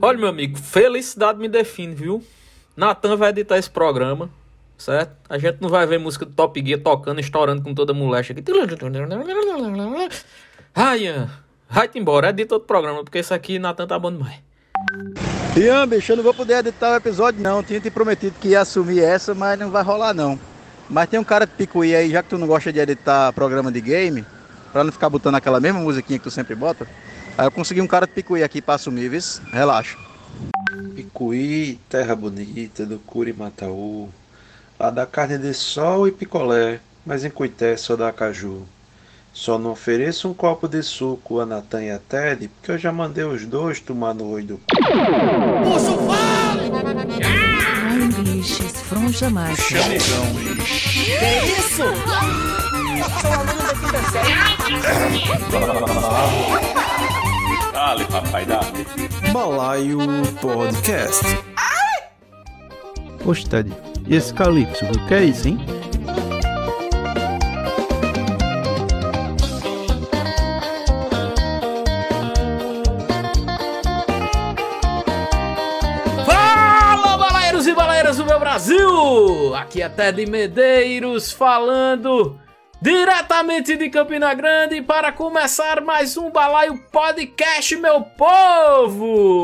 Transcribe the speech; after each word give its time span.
Olha, 0.00 0.18
meu 0.18 0.28
amigo, 0.28 0.58
felicidade 0.58 1.38
me 1.38 1.48
define, 1.48 1.94
viu? 1.94 2.24
Natan 2.76 3.16
vai 3.16 3.30
editar 3.30 3.58
esse 3.58 3.70
programa, 3.70 4.30
certo? 4.76 5.16
A 5.28 5.38
gente 5.38 5.58
não 5.60 5.68
vai 5.68 5.86
ver 5.86 5.98
música 5.98 6.24
do 6.24 6.32
Top 6.32 6.62
Gear 6.64 6.80
tocando, 6.80 7.20
estourando 7.20 7.62
com 7.62 7.74
toda 7.74 7.92
molecha 7.94 8.32
aqui. 8.32 8.42
Ryan, 10.74 11.30
vai-te 11.68 11.98
embora, 11.98 12.30
edita 12.30 12.54
outro 12.54 12.66
programa, 12.66 13.02
porque 13.02 13.18
esse 13.18 13.32
aqui 13.32 13.58
Natan 13.58 13.86
tá 13.86 13.98
bom 13.98 14.12
demais. 14.12 14.36
Ian, 15.56 15.88
bicho, 15.88 16.12
eu 16.12 16.16
não 16.16 16.24
vou 16.24 16.34
poder 16.34 16.58
editar 16.58 16.92
o 16.92 16.96
episódio 16.96 17.42
não. 17.42 17.62
Tinha 17.62 17.80
te 17.80 17.90
prometido 17.90 18.36
que 18.38 18.48
ia 18.48 18.60
assumir 18.60 19.00
essa, 19.00 19.34
mas 19.34 19.58
não 19.58 19.70
vai 19.70 19.82
rolar 19.82 20.12
não. 20.12 20.38
Mas 20.88 21.08
tem 21.08 21.18
um 21.18 21.24
cara 21.24 21.46
de 21.46 21.52
picuí 21.52 21.94
aí, 21.94 22.10
já 22.10 22.22
que 22.22 22.28
tu 22.28 22.38
não 22.38 22.46
gosta 22.46 22.70
de 22.70 22.78
editar 22.78 23.32
programa 23.32 23.72
de 23.72 23.80
game, 23.80 24.24
pra 24.70 24.84
não 24.84 24.92
ficar 24.92 25.08
botando 25.08 25.36
aquela 25.36 25.58
mesma 25.58 25.80
musiquinha 25.80 26.18
que 26.18 26.24
tu 26.24 26.30
sempre 26.30 26.54
bota, 26.54 26.86
aí 27.36 27.46
eu 27.46 27.50
consegui 27.50 27.80
um 27.80 27.86
cara 27.86 28.06
de 28.06 28.12
picuí 28.12 28.42
aqui 28.42 28.60
pra 28.62 28.74
assumir, 28.74 29.08
viu? 29.08 29.20
Relaxa. 29.52 29.96
Picuí, 30.94 31.78
terra 31.88 32.14
bonita, 32.14 32.86
do 32.86 32.98
Curimataú, 32.98 34.08
lá 34.78 34.90
da 34.90 35.06
carne 35.06 35.38
de 35.38 35.52
sol 35.54 36.08
e 36.08 36.12
picolé, 36.12 36.80
mas 37.04 37.24
em 37.24 37.30
Cuité 37.30 37.76
só 37.76 37.96
dá 37.96 38.12
caju. 38.12 38.66
Só 39.32 39.58
não 39.58 39.72
ofereço 39.72 40.30
um 40.30 40.34
copo 40.34 40.66
de 40.66 40.82
suco 40.82 41.40
a 41.40 41.46
Natan 41.46 41.82
e 41.82 41.90
a 41.90 41.98
Ted, 41.98 42.48
porque 42.48 42.72
eu 42.72 42.78
já 42.78 42.90
mandei 42.90 43.24
os 43.24 43.44
dois 43.44 43.80
tomar 43.80 44.14
no 44.14 44.30
olho 44.30 44.46
do 44.46 44.60
Ai, 47.22 48.08
bicho, 48.22 48.62
esse 48.64 48.82
fronja 48.84 49.28
mais. 49.28 49.58
Dale, 57.76 58.06
papai, 58.06 58.46
dale. 58.46 58.86
Balaio 59.34 59.98
Podcast. 60.40 61.22
Poxa, 63.22 63.46
Ted, 63.46 63.70
e 64.08 64.16
esse 64.16 64.32
Calypso, 64.32 64.82
o 64.86 65.06
que 65.06 65.12
é 65.12 65.24
isso, 65.24 65.46
hein? 65.46 65.58
Fala, 76.24 77.18
balaeiros 77.18 77.66
e 77.66 77.74
balaeiras 77.74 78.16
do 78.16 78.24
meu 78.24 78.40
Brasil! 78.40 79.54
Aqui 79.54 79.82
é 79.82 79.88
Ted 79.90 80.24
Medeiros 80.24 81.30
falando 81.30 82.40
diretamente 82.86 83.76
de 83.76 83.90
Campina 83.90 84.32
Grande 84.32 84.80
para 84.80 85.10
começar 85.10 85.80
mais 85.80 86.16
um 86.16 86.30
Balaio 86.30 86.78
Podcast, 86.92 87.74
meu 87.74 88.02
povo! 88.02 89.42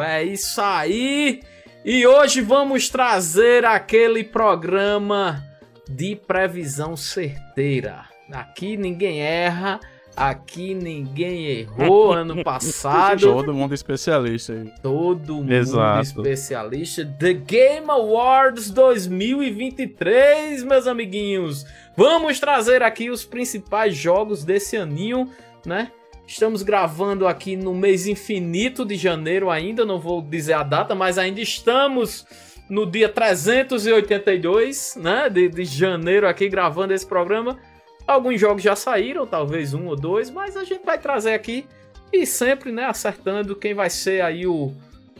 É 0.00 0.24
isso 0.24 0.62
aí! 0.62 1.42
E 1.84 2.06
hoje 2.06 2.40
vamos 2.40 2.88
trazer 2.88 3.66
aquele 3.66 4.24
programa 4.24 5.44
de 5.86 6.16
previsão 6.16 6.96
certeira. 6.96 8.06
Aqui 8.32 8.78
ninguém 8.78 9.20
erra, 9.20 9.78
aqui 10.16 10.72
ninguém 10.72 11.44
errou 11.46 12.14
ano 12.16 12.42
passado. 12.42 13.20
Todo 13.20 13.52
mundo 13.52 13.74
especialista 13.74 14.54
aí. 14.54 14.72
Todo 14.82 15.34
mundo 15.34 15.52
Exato. 15.52 16.00
especialista. 16.00 17.04
The 17.04 17.34
Game 17.34 17.90
Awards 17.90 18.70
2023, 18.70 20.62
meus 20.62 20.86
amiguinhos. 20.86 21.66
Vamos 21.96 22.40
trazer 22.40 22.82
aqui 22.82 23.08
os 23.08 23.24
principais 23.24 23.96
jogos 23.96 24.44
desse 24.44 24.76
aninho, 24.76 25.30
né? 25.64 25.92
Estamos 26.26 26.62
gravando 26.62 27.26
aqui 27.26 27.54
no 27.54 27.74
mês 27.74 28.06
infinito 28.06 28.84
de 28.84 28.96
janeiro 28.96 29.50
ainda, 29.50 29.84
não 29.84 30.00
vou 30.00 30.22
dizer 30.22 30.54
a 30.54 30.62
data, 30.62 30.94
mas 30.94 31.18
ainda 31.18 31.40
estamos 31.40 32.26
no 32.68 32.84
dia 32.84 33.08
382, 33.08 34.96
né? 34.96 35.28
De, 35.28 35.48
de 35.48 35.64
janeiro 35.64 36.26
aqui 36.26 36.48
gravando 36.48 36.92
esse 36.94 37.06
programa. 37.06 37.58
Alguns 38.06 38.40
jogos 38.40 38.62
já 38.62 38.74
saíram, 38.74 39.26
talvez 39.26 39.72
um 39.72 39.86
ou 39.86 39.96
dois, 39.96 40.30
mas 40.30 40.56
a 40.56 40.64
gente 40.64 40.84
vai 40.84 40.98
trazer 40.98 41.34
aqui 41.34 41.64
e 42.12 42.26
sempre, 42.26 42.70
né, 42.70 42.84
acertando 42.84 43.56
quem 43.56 43.74
vai 43.74 43.90
ser 43.90 44.20
aí 44.20 44.46
o 44.46 44.72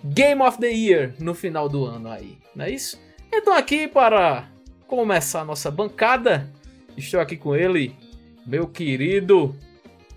Game 0.05 0.43
of 0.43 0.59
the 0.59 0.71
Year 0.71 1.15
no 1.19 1.35
final 1.35 1.69
do 1.69 1.85
ano 1.85 2.11
aí, 2.11 2.39
não 2.55 2.65
é 2.65 2.71
isso? 2.71 3.01
Então 3.33 3.55
aqui 3.55 3.89
para 3.89 4.49
começar 4.87 5.41
a 5.41 5.45
nossa 5.45 5.71
bancada, 5.71 6.49
estou 6.97 7.21
aqui 7.21 7.37
com 7.37 7.55
ele, 7.55 7.95
meu 8.47 8.67
querido 8.67 9.55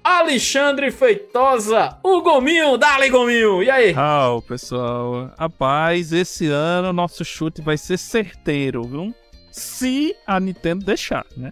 Alexandre 0.04 0.90
Feitosa, 0.90 1.98
o 2.02 2.22
Gominho, 2.22 2.78
dale 2.78 3.10
Gominho, 3.10 3.62
e 3.62 3.70
aí? 3.70 3.94
Ah, 3.98 4.30
pessoal. 4.48 5.34
Rapaz, 5.38 6.14
esse 6.14 6.48
ano 6.48 6.94
nosso 6.94 7.26
chute 7.26 7.62
vai 7.62 7.78
ser 7.78 7.98
certeiro, 7.98 8.84
viu? 8.84 9.14
Se 9.52 10.16
a 10.26 10.40
Nintendo 10.40 10.86
deixar, 10.86 11.26
né? 11.36 11.52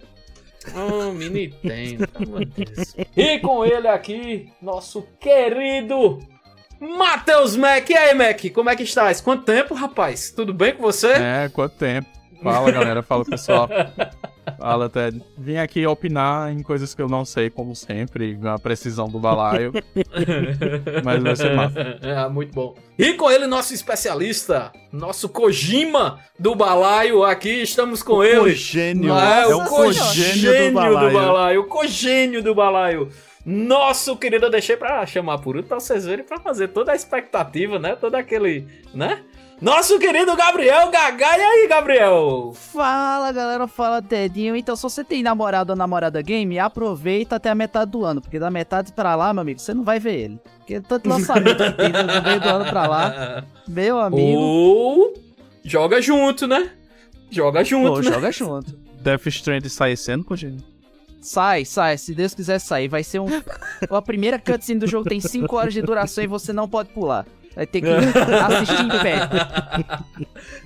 Oh, 0.74 1.12
me 1.12 1.30
Nintendo. 1.30 2.08
E 3.16 3.40
com 3.40 3.66
ele 3.66 3.88
aqui, 3.88 4.50
nosso 4.62 5.06
querido 5.19 6.19
Matheus 6.80 7.56
Mac. 7.56 7.90
E 7.90 7.97
aí, 7.97 8.16
Mac, 8.16 8.40
como 8.53 8.69
é 8.69 8.75
que 8.75 8.84
estás? 8.84 9.22
Quanto 9.22 9.44
tempo, 9.44 9.74
rapaz? 9.74 10.31
Tudo 10.31 10.53
bem 10.53 10.74
com 10.74 10.81
você? 10.81 11.12
É, 11.12 11.50
quanto 11.52 11.75
tempo. 11.75 12.08
Fala, 12.41 12.72
galera. 12.72 13.03
Fala, 13.03 13.25
pessoal. 13.25 13.69
Fala, 14.57 14.89
Ted. 14.89 15.22
Vim 15.38 15.57
aqui 15.57 15.85
opinar 15.85 16.51
em 16.51 16.61
coisas 16.61 16.94
que 16.94 17.01
eu 17.01 17.07
não 17.07 17.25
sei, 17.25 17.50
como 17.50 17.75
sempre, 17.75 18.38
a 18.44 18.59
precisão 18.59 19.07
do 19.07 19.19
balaio. 19.19 19.72
Mas 21.03 21.23
vai 21.23 21.35
ser 21.35 21.56
massa. 21.56 21.79
É, 22.01 22.28
muito 22.29 22.53
bom. 22.53 22.75
E 22.97 23.13
com 23.13 23.29
ele, 23.29 23.47
nosso 23.47 23.73
especialista, 23.73 24.72
nosso 24.91 25.29
Kojima 25.29 26.19
do 26.39 26.55
balaio. 26.55 27.23
Aqui 27.23 27.61
estamos 27.61 28.01
com 28.01 28.23
ele. 28.23 28.39
Cogênio. 28.39 29.13
Ah, 29.13 29.41
é 29.41 29.55
o 29.55 29.66
cogênio 29.66 30.05
cogênio 30.05 30.69
do 30.69 30.73
balaio. 30.73 31.09
do 31.09 31.13
balaio. 31.13 31.61
O 31.61 31.66
cogênio 31.66 32.44
do 32.44 32.55
balaio. 32.55 33.09
Nosso 33.45 34.17
querido, 34.17 34.47
eu 34.47 34.50
deixei 34.50 34.75
pra 34.75 35.05
chamar 35.05 35.38
por 35.38 35.55
último 35.55 35.69
pra 35.69 35.79
vocês 35.79 36.05
verem 36.05 36.25
pra 36.25 36.39
fazer 36.39 36.69
toda 36.69 36.91
a 36.91 36.95
expectativa, 36.95 37.78
né? 37.78 37.95
Todo 37.95 38.16
aquele, 38.16 38.66
né? 38.91 39.22
Nosso 39.61 39.97
querido 39.97 40.35
Gabriel 40.35 40.91
Gaga. 40.91 41.38
E 41.38 41.41
aí, 41.41 41.67
Gabriel? 41.67 42.53
Fala 42.53 43.31
galera, 43.31 43.67
fala 43.67 44.01
Tedinho. 44.01 44.55
Então, 44.55 44.75
se 44.75 44.83
você 44.83 45.03
tem 45.03 45.23
namorado 45.23 45.71
ou 45.71 45.77
namorada 45.77 46.21
game, 46.21 46.59
aproveita 46.59 47.38
até 47.38 47.49
a 47.49 47.55
metade 47.55 47.91
do 47.91 48.03
ano, 48.03 48.21
porque 48.21 48.38
da 48.38 48.51
metade 48.51 48.91
pra 48.91 49.16
lá, 49.16 49.33
meu 49.33 49.41
amigo, 49.41 49.59
você 49.59 49.73
não 49.73 49.83
vai 49.83 49.99
ver 49.99 50.16
ele. 50.16 50.39
Porque 50.57 50.81
tanto 50.81 51.07
lançamento 51.07 51.63
que 51.63 51.71
tem 51.71 51.91
do 51.91 52.23
meio 52.23 52.41
do 52.41 52.49
ano 52.49 52.66
pra 52.66 52.88
lá, 52.88 53.45
meu 53.67 53.99
amigo, 53.99 54.39
Ou 54.39 55.13
joga 55.63 56.01
junto, 56.01 56.47
né? 56.47 56.72
Joga 57.31 57.63
junto, 57.63 57.93
pô, 57.93 57.97
né? 57.99 58.03
joga 58.03 58.31
junto. 58.31 58.77
Death 59.01 59.25
Stranding 59.27 59.69
sai 59.69 59.93
esse 59.93 60.11
ano, 60.11 60.23
Cogênio? 60.23 60.63
Sai, 61.22 61.66
sai, 61.66 61.97
se 61.97 62.13
Deus 62.13 62.35
quiser 62.35 62.59
sair. 62.59 62.87
Vai 62.87 63.03
ser 63.03 63.19
um. 63.19 63.27
A 63.89 64.01
primeira 64.01 64.37
cutscene 64.37 64.79
do 64.79 64.85
jogo 64.87 65.09
tem 65.09 65.19
5 65.19 65.55
horas 65.55 65.73
de 65.73 65.81
duração 65.81 66.23
e 66.23 66.27
você 66.27 66.53
não 66.53 66.67
pode 66.67 66.89
pular. 66.89 67.25
Vai 67.55 67.66
ter 67.66 67.81
que 67.81 67.88
assistir 67.88 68.83
em 68.83 68.89
pé. 68.89 69.29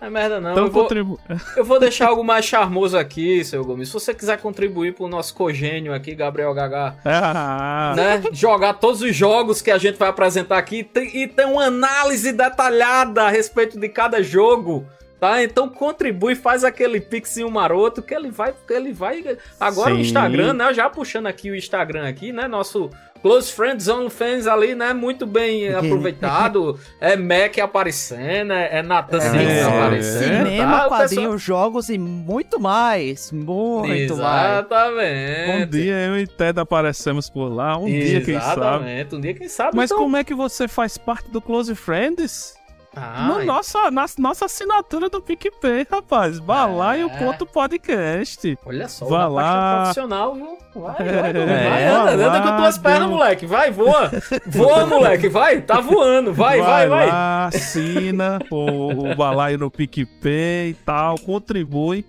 Não 0.00 0.08
é 0.08 0.10
merda 0.10 0.40
não. 0.40 0.52
Então 0.52 0.64
eu, 0.64 0.70
vou, 0.70 0.82
contribu... 0.82 1.20
eu 1.56 1.64
vou 1.64 1.80
deixar 1.80 2.08
algo 2.08 2.22
mais 2.22 2.44
charmoso 2.44 2.96
aqui, 2.96 3.42
seu 3.44 3.64
Gomes. 3.64 3.88
Se 3.88 3.94
você 3.94 4.12
quiser 4.12 4.38
contribuir 4.38 4.94
pro 4.94 5.08
nosso 5.08 5.34
cogênio 5.34 5.94
aqui, 5.94 6.14
Gabriel 6.14 6.52
Gagá, 6.52 6.96
Ah, 7.04 7.94
né? 7.96 8.22
Jogar 8.32 8.74
todos 8.74 9.00
os 9.00 9.16
jogos 9.16 9.62
que 9.62 9.70
a 9.70 9.78
gente 9.78 9.96
vai 9.98 10.08
apresentar 10.08 10.58
aqui 10.58 10.88
e 11.12 11.26
tem 11.26 11.46
uma 11.46 11.64
análise 11.66 12.32
detalhada 12.32 13.22
a 13.24 13.30
respeito 13.30 13.78
de 13.78 13.88
cada 13.88 14.22
jogo. 14.22 14.86
Tá? 15.24 15.42
Então 15.42 15.70
contribui, 15.70 16.34
faz 16.34 16.64
aquele 16.64 17.00
pixinho 17.00 17.50
maroto 17.50 18.02
que 18.02 18.12
ele 18.12 18.30
vai, 18.30 18.52
que 18.52 18.74
ele 18.74 18.92
vai. 18.92 19.24
Agora 19.58 19.94
o 19.94 19.96
Sim. 19.96 20.02
Instagram, 20.02 20.52
né? 20.52 20.74
Já 20.74 20.90
puxando 20.90 21.28
aqui 21.28 21.50
o 21.50 21.56
Instagram 21.56 22.06
aqui, 22.06 22.30
né? 22.30 22.46
Nosso 22.46 22.90
Close 23.22 23.50
Friends 23.50 23.88
OnlyFans 23.88 24.46
ali, 24.46 24.74
né? 24.74 24.92
Muito 24.92 25.24
bem 25.24 25.72
aproveitado. 25.72 26.78
é 27.00 27.16
Mac 27.16 27.58
aparecendo, 27.58 28.52
é 28.52 28.80
é 28.80 28.82
Nathan 28.82 29.16
É, 29.16 29.60
é, 29.60 29.62
aparecendo. 29.62 30.46
Cinema, 30.46 30.78
tá? 30.78 30.84
O 30.84 30.88
quadrinhos, 30.90 31.40
jogos 31.40 31.88
e 31.88 31.96
muito 31.96 32.60
mais. 32.60 33.32
Muito 33.32 34.18
mais. 34.18 34.66
Exatamente. 34.66 35.62
um 35.62 35.66
dia 35.70 35.94
eu 36.00 36.18
e 36.18 36.26
Ted 36.26 36.60
aparecemos 36.60 37.30
por 37.30 37.48
lá, 37.48 37.78
um 37.78 37.86
dia 37.86 38.20
quem 38.20 38.38
sabe. 38.38 38.60
Exatamente. 38.60 39.14
Um 39.14 39.20
dia, 39.22 39.32
quem 39.32 39.48
sabe. 39.48 39.74
Mas 39.74 39.90
então... 39.90 40.02
como 40.02 40.18
é 40.18 40.22
que 40.22 40.34
você 40.34 40.68
faz 40.68 40.98
parte 40.98 41.30
do 41.30 41.40
Close 41.40 41.74
Friends? 41.74 42.62
Ah, 42.96 43.26
no 43.28 43.44
nossa, 43.44 43.90
na 43.90 44.06
nossa 44.18 44.44
assinatura 44.44 45.08
do 45.08 45.20
PicPay, 45.20 45.86
rapaz. 45.90 46.38
Vá 46.38 46.66
lá 46.66 46.96
e 46.96 47.04
o 47.04 47.10
É. 47.10 47.18
ponto 47.18 47.44
podcast. 47.46 48.58
Olha 48.64 48.88
só, 48.88 49.06
Vá 49.06 49.26
lá. 49.26 49.76
profissional, 49.82 50.34
viu? 50.34 50.58
Vai, 50.74 50.94
vai, 50.94 51.30
É, 51.36 51.70
vai, 51.70 51.84
anda, 51.86 52.16
vai 52.16 52.26
anda 52.26 52.40
com 52.42 52.56
tuas 52.56 52.78
pernas, 52.78 53.08
moleque. 53.08 53.46
Vai, 53.46 53.70
voa. 53.70 54.10
Voa, 54.46 54.86
moleque, 54.86 55.28
vai. 55.28 55.60
Tá 55.60 55.80
voando. 55.80 56.32
Vai, 56.32 56.60
vai, 56.60 56.88
vai. 56.88 57.08
lá, 57.08 57.46
assina 57.46 58.38
o, 58.50 59.10
o 59.10 59.14
balaio 59.14 59.58
no 59.58 59.70
PicPay 59.70 60.70
e 60.70 60.74
tal, 60.84 61.18
contribui. 61.20 62.04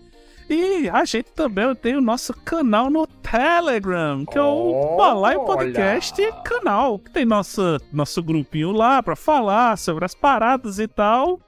E 0.49 0.87
a 0.89 1.03
gente 1.05 1.31
também 1.31 1.73
tem 1.75 1.95
o 1.95 2.01
nosso 2.01 2.31
canal 2.33 2.89
no 2.89 3.07
Telegram, 3.07 4.23
que 4.25 4.37
é 4.37 4.41
o 4.41 4.95
Balaio 4.95 5.43
Podcast 5.43 6.21
Olha. 6.21 6.31
canal, 6.43 6.99
que 6.99 7.09
tem 7.09 7.25
nossa, 7.25 7.79
nosso 7.91 8.21
grupinho 8.21 8.71
lá 8.71 9.01
pra 9.01 9.15
falar 9.15 9.75
sobre 9.77 10.05
as 10.05 10.13
paradas 10.13 10.77
e 10.77 10.87
tal. 10.87 11.39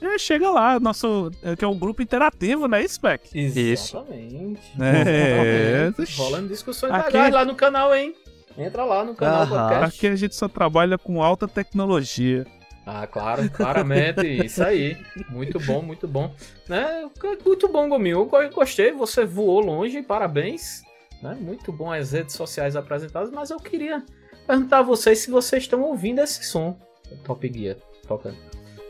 E 0.00 0.18
chega 0.18 0.50
lá, 0.50 0.78
nosso, 0.80 1.30
que 1.58 1.64
é 1.64 1.68
um 1.68 1.78
grupo 1.78 2.02
interativo, 2.02 2.66
né, 2.68 2.86
Spec? 2.86 3.28
Exatamente. 3.34 4.60
É. 4.80 5.86
Exatamente. 5.88 6.16
Rolando 6.18 6.48
discussões 6.48 6.92
Aqui- 6.92 7.06
legais 7.12 7.34
lá 7.34 7.44
no 7.44 7.54
canal, 7.54 7.94
hein? 7.94 8.14
Entra 8.58 8.84
lá 8.84 9.04
no 9.04 9.14
canal 9.14 9.42
Aham. 9.42 9.48
podcast. 9.68 9.96
Aqui 9.98 10.06
a 10.06 10.16
gente 10.16 10.34
só 10.34 10.48
trabalha 10.48 10.96
com 10.96 11.22
alta 11.22 11.46
tecnologia. 11.46 12.46
Ah, 12.86 13.04
claro, 13.04 13.50
claramente, 13.50 14.24
isso 14.46 14.62
aí. 14.62 14.96
Muito 15.28 15.58
bom, 15.58 15.82
muito 15.82 16.06
bom. 16.06 16.32
Né? 16.68 17.10
Muito 17.44 17.68
bom, 17.68 17.88
Gominho. 17.88 18.28
Eu 18.32 18.50
gostei, 18.50 18.92
você 18.92 19.24
voou 19.24 19.58
longe, 19.60 20.02
parabéns. 20.02 20.82
Né? 21.20 21.36
Muito 21.40 21.72
bom 21.72 21.92
as 21.92 22.12
redes 22.12 22.36
sociais 22.36 22.76
apresentadas, 22.76 23.32
mas 23.32 23.50
eu 23.50 23.58
queria 23.58 24.04
perguntar 24.46 24.78
a 24.78 24.82
vocês 24.82 25.18
se 25.18 25.30
vocês 25.30 25.64
estão 25.64 25.82
ouvindo 25.82 26.20
esse 26.20 26.44
som. 26.44 26.78
Top 27.24 27.50
Gear, 27.52 27.76
tocando. 28.06 28.36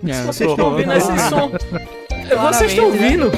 É, 0.06 0.12
Se 0.12 0.22
vocês 0.26 0.50
estão 0.50 0.72
ouvindo 0.72 0.92
esse 0.92 1.19
som. 1.31 1.50
Vocês 2.42 2.70
estão 2.72 2.84
ouvindo? 2.87 3.31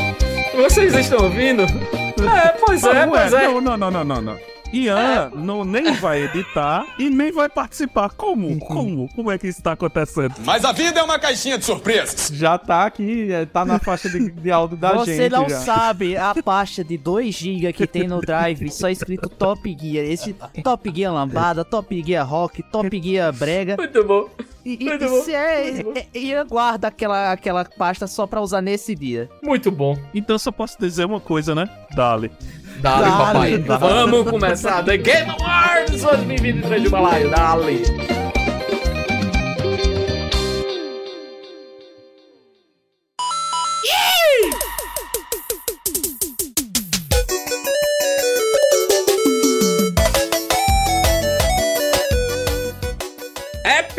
Vocês 0.56 0.94
estão 0.94 1.24
ouvindo? 1.24 1.62
É, 2.18 2.48
pois 2.48 2.82
é, 2.82 2.88
ué, 2.88 3.06
pois 3.06 3.32
é. 3.32 3.46
Não, 3.46 3.60
não, 3.60 3.90
não, 3.90 4.04
não, 4.04 4.20
não. 4.20 4.38
Ian 4.72 5.30
não, 5.34 5.64
nem 5.64 5.92
vai 5.94 6.24
editar 6.24 6.86
e 6.98 7.08
nem 7.08 7.32
vai 7.32 7.48
participar. 7.48 8.10
Como? 8.10 8.58
Como? 8.58 9.08
Como 9.14 9.30
é 9.30 9.38
que 9.38 9.48
isso 9.48 9.62
tá 9.62 9.72
acontecendo? 9.72 10.34
Mas 10.44 10.64
a 10.64 10.72
vida 10.72 11.00
é 11.00 11.02
uma 11.02 11.18
caixinha 11.18 11.58
de 11.58 11.64
surpresas. 11.64 12.30
Já 12.32 12.58
tá 12.58 12.84
aqui, 12.84 13.32
é, 13.32 13.46
tá 13.46 13.64
na 13.64 13.78
faixa 13.78 14.08
de, 14.08 14.30
de 14.30 14.50
áudio 14.50 14.76
da 14.76 14.92
Você 14.92 15.16
gente. 15.16 15.32
não 15.32 15.48
já. 15.48 15.60
sabe 15.60 16.16
a 16.16 16.34
pasta 16.42 16.84
de 16.84 16.98
2GB 16.98 17.72
que 17.72 17.86
tem 17.86 18.06
no 18.06 18.20
Drive, 18.20 18.70
só 18.70 18.88
escrito 18.88 19.28
Top 19.28 19.76
Gear. 19.80 20.04
Esse 20.04 20.34
Top 20.62 20.92
Gear 20.94 21.12
lambada, 21.12 21.64
Top 21.64 22.02
Gear 22.04 22.28
rock, 22.28 22.62
Top 22.64 23.02
Gear 23.02 23.32
brega. 23.32 23.76
Muito 23.76 24.04
bom. 24.04 24.28
E, 24.64 24.76
e, 24.80 24.84
Muito 24.84 25.04
e 25.04 25.08
bom, 25.08 25.22
se 25.22 25.34
é, 25.34 25.80
é, 25.80 26.18
Ian 26.18 26.46
guarda 26.46 26.88
aquela, 26.88 27.32
aquela 27.32 27.64
pasta 27.64 28.06
só 28.06 28.26
pra 28.26 28.42
usar 28.42 28.60
nesse 28.60 28.94
dia. 28.94 29.30
Muito 29.42 29.70
bom. 29.70 29.96
Então 30.12 30.34
eu 30.34 30.38
só 30.38 30.52
posso 30.52 30.78
dizer 30.78 31.06
uma 31.06 31.20
coisa, 31.20 31.54
né? 31.54 31.70
Dale. 31.94 32.30
Dale, 32.80 33.04
Dale, 33.04 33.16
papai. 33.24 33.58
dale. 33.58 33.80
Vamos 33.80 34.30
começar 34.30 34.82
The 34.84 34.96
Game 34.98 35.30
Awards 35.40 36.02
2023 36.02 36.82
de 36.82 36.88
balaio. 36.88 37.30
Dale. 37.30 37.82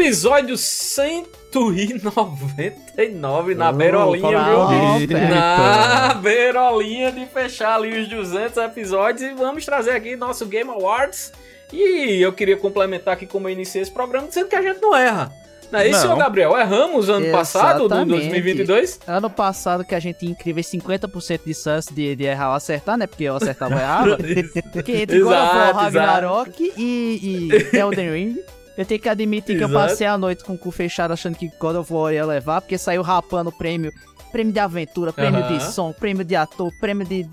Episódio 0.10 0.58
199 0.58 3.54
na 3.54 3.72
beirolinha, 3.72 4.44
viu? 4.44 4.72
Eita. 5.00 5.20
Na 5.20 6.16
beirolinha 6.16 7.12
de 7.12 7.28
fechar 7.28 7.76
ali 7.76 8.02
os 8.02 8.10
200 8.10 8.58
episódios 8.58 9.22
e 9.22 9.36
vamos 9.36 9.64
trazer 9.66 9.92
aqui 9.92 10.16
nosso 10.16 10.48
Game 10.48 10.68
Awards. 10.68 11.32
E 11.72 12.20
eu 12.20 12.34
queria 12.34 12.58
complementar 12.58 13.14
aqui 13.14 13.28
como 13.28 13.48
eu 13.48 13.54
iniciei 13.54 13.84
esse 13.84 13.92
programa 13.92 14.28
dizendo 14.28 14.48
que 14.48 14.56
a 14.56 14.64
gente 14.64 14.82
não 14.82 14.96
erra. 14.96 15.32
Não 15.72 15.80
é 15.80 15.88
isso, 15.88 16.08
Não. 16.08 16.18
Gabriel? 16.18 16.58
Erramos 16.58 17.08
ano 17.08 17.32
passado, 17.32 17.88
do 17.88 17.94
Exatamente. 17.94 18.30
2022? 18.30 19.02
Ano 19.06 19.30
passado 19.30 19.86
que 19.86 19.94
a 19.94 20.00
gente 20.00 20.18
tinha 20.18 20.32
incríveis 20.32 20.66
50% 20.66 21.42
de 21.46 21.54
chance 21.54 21.94
de, 21.94 22.16
de 22.16 22.24
errar 22.24 22.50
ou 22.50 22.56
acertar, 22.56 22.98
né? 22.98 23.06
Porque 23.06 23.26
eu 23.26 23.36
acertava 23.36 23.76
ou 23.76 23.80
errava. 23.80 24.18
Porque 24.74 24.94
entre 24.94 25.20
God 25.20 25.28
of 25.28 25.36
War, 25.36 25.76
Ragnarok 25.76 26.74
e, 26.76 27.52
e 27.72 27.78
Elden 27.78 28.12
Ring, 28.12 28.40
eu 28.80 28.86
tenho 28.86 29.00
que 29.02 29.10
admitir 29.10 29.58
que 29.58 29.64
eu 29.64 29.68
Exato. 29.68 29.88
passei 29.90 30.08
a 30.08 30.18
noite 30.18 30.44
com 30.44 30.54
o 30.54 30.58
cu 30.58 30.72
fechado 30.72 31.12
achando 31.12 31.36
que 31.36 31.50
God 31.60 31.76
of 31.76 31.92
War 31.94 32.14
ia 32.14 32.26
levar, 32.26 32.62
porque 32.62 32.78
saiu 32.78 33.02
rapando 33.02 33.52
prêmio, 33.52 33.92
prêmio 34.32 34.54
de 34.54 34.60
aventura, 34.60 35.12
prêmio 35.12 35.44
de 35.48 35.54
Aham. 35.56 35.72
som, 35.72 35.92
prêmio 35.92 36.24
de 36.24 36.36
ator, 36.36 36.72
prêmio 36.80 37.06
de 37.06 37.28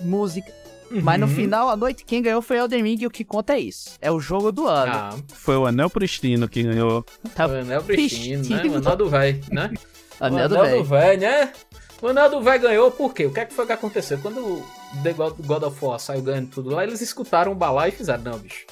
música. 0.00 0.50
Mas 0.90 1.18
no 1.18 1.26
Uhum. 1.26 1.32
final, 1.34 1.68
a 1.68 1.76
noite, 1.76 2.04
quem 2.04 2.22
ganhou 2.22 2.40
foi 2.40 2.58
Elden 2.58 2.82
Ring 2.82 2.98
e 3.00 3.06
o 3.06 3.10
que 3.10 3.24
conta 3.24 3.54
é 3.54 3.58
isso. 3.60 3.90
É 4.00 4.10
o 4.10 4.20
jogo 4.20 4.52
do 4.52 4.66
ano. 4.68 4.92
Ah, 4.94 5.16
Foi 5.34 5.56
o 5.56 5.66
Anel 5.66 5.90
Pristino 5.90 6.48
que 6.48 6.62
ganhou. 6.62 7.04
Tá 7.34 7.46
o 7.48 7.50
Anel 7.50 7.82
Pristino, 7.82 8.42
né? 8.42 8.48
pristino. 8.60 8.74
O 8.74 8.78
Anel 8.78 8.96
do 8.96 9.08
Véi, 9.08 9.40
né? 9.50 9.70
Anel 10.20 10.48
o 10.48 10.54
Anel 10.62 10.78
do 10.78 10.84
Véi, 10.84 11.16
né? 11.16 11.52
O 12.00 12.06
Anel 12.06 12.30
do 12.30 12.40
Véi 12.40 12.58
ganhou 12.60 12.90
por 12.92 13.12
quê? 13.12 13.26
O 13.26 13.32
que, 13.32 13.40
é 13.40 13.44
que 13.44 13.52
foi 13.52 13.66
que 13.66 13.72
aconteceu? 13.72 14.16
Quando 14.18 14.38
o 14.38 14.64
The 15.02 15.12
God, 15.12 15.34
God 15.44 15.62
of 15.64 15.84
War 15.84 15.98
saiu 15.98 16.22
ganhando 16.22 16.50
tudo 16.50 16.70
lá, 16.70 16.84
eles 16.84 17.00
escutaram 17.00 17.50
o 17.50 17.54
balaio 17.54 17.88
e 17.92 17.96
fizeram, 17.96 18.22
não, 18.22 18.38
bicho. 18.38 18.64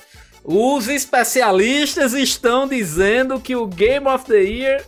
Os 0.44 0.88
especialistas 0.88 2.12
estão 2.12 2.68
dizendo 2.68 3.40
que 3.40 3.56
o 3.56 3.66
Game 3.66 4.06
of 4.06 4.26
the 4.26 4.42
Year 4.42 4.84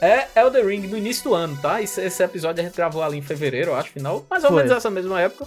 é 0.00 0.26
Elden 0.36 0.66
Ring 0.66 0.80
no 0.88 0.96
início 0.98 1.24
do 1.24 1.34
ano, 1.34 1.56
tá? 1.60 1.80
Esse, 1.80 2.02
esse 2.02 2.22
episódio 2.22 2.62
a 2.62 2.66
gente 2.66 2.76
gravou 2.76 3.02
ali 3.02 3.16
em 3.18 3.22
fevereiro, 3.22 3.70
eu 3.70 3.76
acho, 3.76 3.90
final, 3.90 4.24
mais 4.28 4.44
ou 4.44 4.50
Foi. 4.50 4.62
menos 4.62 4.76
essa 4.76 4.90
mesma 4.90 5.20
época. 5.20 5.46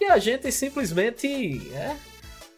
E 0.00 0.04
a 0.06 0.18
gente 0.18 0.50
simplesmente 0.50 1.70
é, 1.74 1.92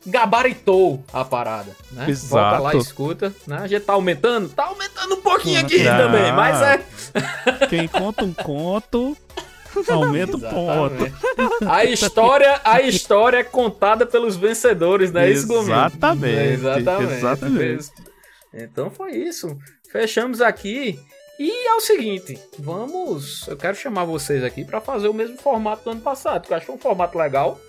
gabaritou 0.07 1.02
a 1.12 1.25
parada, 1.25 1.76
né? 1.92 2.07
Exato. 2.09 2.28
Volta 2.30 2.59
lá 2.59 2.75
e 2.75 2.78
escuta, 2.78 3.35
né? 3.47 3.59
A 3.61 3.66
gente 3.66 3.85
tá 3.85 3.92
aumentando? 3.92 4.49
Tá 4.49 4.64
aumentando 4.66 5.14
um 5.16 5.21
pouquinho 5.21 5.61
aqui 5.61 5.83
Tá. 5.85 5.97
também, 5.99 6.33
mas 6.33 6.62
é... 6.62 7.66
Quem 7.68 7.87
conta 7.88 8.25
um 8.25 8.33
conto, 8.33 9.16
aumenta 9.88 10.37
o 10.37 10.40
ponto. 10.40 11.68
A 11.68 11.85
história, 11.85 12.61
a 12.64 12.80
história 12.82 13.38
é 13.38 13.44
contada 13.44 14.06
pelos 14.06 14.37
vencedores, 14.37 15.14
é 15.14 15.32
Gomes? 15.47 15.68
Exatamente, 15.68 16.52
Exatamente. 16.52 17.12
exatamente. 17.14 17.88
Então 18.54 18.90
foi 18.90 19.12
isso. 19.12 19.56
Fechamos 19.90 20.40
aqui. 20.40 20.99
E 21.38 21.68
é 21.68 21.75
o 21.75 21.80
seguinte, 21.80 22.37
vamos. 22.58 23.47
Eu 23.47 23.56
quero 23.56 23.76
chamar 23.76 24.04
vocês 24.04 24.42
aqui 24.42 24.64
pra 24.64 24.80
fazer 24.80 25.06
o 25.08 25.14
mesmo 25.14 25.38
formato 25.38 25.85
do 25.85 25.90
ano 25.90 26.00
passado, 26.00 26.47
que 26.47 26.52
eu 26.52 26.56
acho 26.56 26.73
um 26.73 26.78
formato 26.78 27.16
legal. 27.16 27.61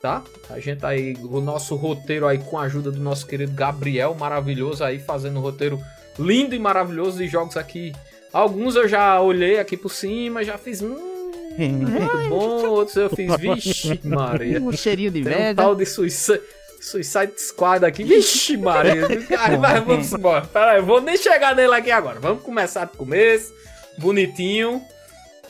Tá? 0.00 0.22
A 0.48 0.58
gente 0.58 0.80
tá 0.80 0.88
aí, 0.88 1.14
o 1.22 1.40
nosso 1.40 1.76
roteiro 1.76 2.26
aí 2.26 2.38
com 2.38 2.58
a 2.58 2.62
ajuda 2.62 2.90
do 2.90 3.00
nosso 3.00 3.26
querido 3.26 3.52
Gabriel, 3.52 4.14
maravilhoso 4.14 4.82
aí, 4.82 4.98
fazendo 4.98 5.38
um 5.38 5.42
roteiro 5.42 5.78
lindo 6.18 6.54
e 6.54 6.58
maravilhoso 6.58 7.18
de 7.18 7.28
jogos 7.28 7.56
aqui. 7.56 7.92
Alguns 8.32 8.74
eu 8.74 8.88
já 8.88 9.20
olhei 9.20 9.58
aqui 9.58 9.76
por 9.76 9.90
cima, 9.90 10.42
já 10.42 10.56
fiz. 10.58 10.82
Hum, 10.82 11.13
muito 11.58 12.28
bom. 12.28 12.66
Outros 12.68 12.96
eu 12.96 13.10
fiz, 13.10 13.34
vixe, 13.38 14.00
Maria. 14.04 14.60
Um 14.60 14.72
cheirinho 14.72 15.10
de 15.10 15.22
Tem 15.22 15.32
um 15.32 15.38
merda. 15.38 15.62
tal 15.62 15.74
de 15.74 15.86
Suicide, 15.86 16.40
Suicide 16.80 17.32
Squad 17.38 17.84
aqui. 17.84 18.04
Vixe, 18.04 18.56
Maria. 18.56 19.06
Ai, 19.38 19.56
mas 19.56 19.84
vamos 19.84 20.12
embora. 20.12 20.46
Pera 20.46 20.72
aí, 20.72 20.78
eu 20.78 20.84
vou 20.86 21.00
nem 21.00 21.16
chegar 21.16 21.54
nele 21.54 21.74
aqui 21.74 21.90
agora. 21.90 22.18
Vamos 22.20 22.42
começar 22.42 22.84
do 22.86 22.96
começo. 22.96 23.52
Bonitinho. 23.98 24.82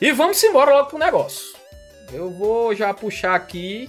E 0.00 0.12
vamos 0.12 0.42
embora 0.42 0.72
logo 0.72 0.88
pro 0.90 0.98
negócio. 0.98 1.54
Eu 2.12 2.30
vou 2.30 2.74
já 2.74 2.92
puxar 2.92 3.34
aqui. 3.34 3.88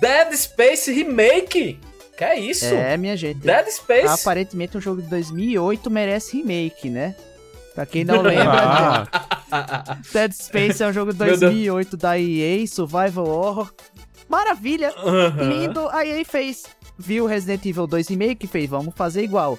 Dead 0.00 0.32
Space 0.34 0.90
Remake. 0.92 1.78
Que 2.16 2.24
é 2.24 2.38
isso? 2.38 2.66
É, 2.66 2.96
minha 2.96 3.16
gente. 3.16 3.40
Dead 3.40 3.66
Space. 3.68 4.06
Aparentemente 4.06 4.76
um 4.76 4.80
jogo 4.80 5.02
de 5.02 5.08
2008 5.08 5.90
merece 5.90 6.36
remake, 6.36 6.88
né? 6.88 7.14
Pra 7.74 7.84
quem 7.86 8.04
não 8.04 8.22
lembra, 8.22 9.08
Ah, 9.50 9.98
Dead 10.12 10.32
Space 10.32 10.82
é 10.82 10.88
um 10.88 10.92
jogo 10.92 11.12
de 11.12 11.18
Meu 11.18 11.28
Deus. 11.28 11.40
2008 11.40 11.96
da 11.96 12.18
EA, 12.18 12.66
Survival 12.66 13.26
Horror. 13.28 13.72
Maravilha, 14.28 14.92
lindo. 15.48 15.88
A 15.88 16.04
EA 16.04 16.24
fez, 16.24 16.64
viu 16.98 17.26
Resident 17.26 17.64
Evil 17.66 17.86
2 17.86 18.08
Remake, 18.08 18.46
fez, 18.46 18.68
vamos 18.68 18.94
fazer 18.96 19.22
igual. 19.22 19.58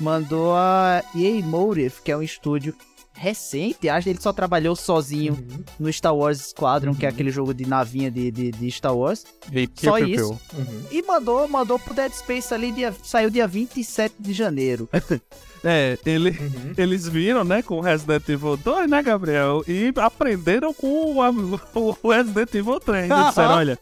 Mandou 0.00 0.54
a 0.54 1.02
EA 1.14 1.42
Motive, 1.44 1.94
que 2.04 2.10
é 2.10 2.16
um 2.16 2.22
estúdio 2.22 2.74
recente, 3.16 3.88
acho 3.88 4.04
que 4.04 4.10
ele 4.10 4.20
só 4.20 4.32
trabalhou 4.32 4.76
sozinho 4.76 5.32
Uhum. 5.34 5.64
no 5.80 5.92
Star 5.92 6.14
Wars 6.14 6.38
Squadron, 6.50 6.94
que 6.94 7.06
é 7.06 7.08
aquele 7.08 7.30
jogo 7.30 7.54
de 7.54 7.66
navinha 7.66 8.10
de, 8.10 8.30
de, 8.30 8.50
de 8.50 8.70
Star 8.70 8.94
Wars. 8.96 9.24
E 9.52 9.68
Só 9.74 9.96
piu, 9.96 10.06
piu, 10.06 10.14
isso. 10.14 10.40
piu. 10.50 10.58
Uhum. 10.60 10.82
E 10.90 11.02
mandou, 11.02 11.48
mandou 11.48 11.78
pro 11.78 11.94
Dead 11.94 12.12
Space 12.12 12.52
ali, 12.52 12.70
dia, 12.72 12.94
saiu 13.02 13.30
dia 13.30 13.46
27 13.46 14.14
de 14.18 14.32
janeiro. 14.32 14.88
É, 15.68 15.98
ele, 16.06 16.30
Uhum. 16.30 16.72
eles 16.76 17.08
viram, 17.08 17.42
né, 17.42 17.60
com 17.60 17.80
Resident 17.80 18.28
Evil 18.28 18.56
2, 18.56 18.88
né, 18.88 19.02
Gabriel? 19.02 19.64
E 19.66 19.92
aprenderam 19.96 20.72
com 20.72 20.86
o, 20.86 21.98
o 22.02 22.08
Resident 22.08 22.54
Evil 22.54 22.78
3. 22.78 23.10
Eles 23.10 23.26
disseram, 23.26 23.50
olha, 23.54 23.78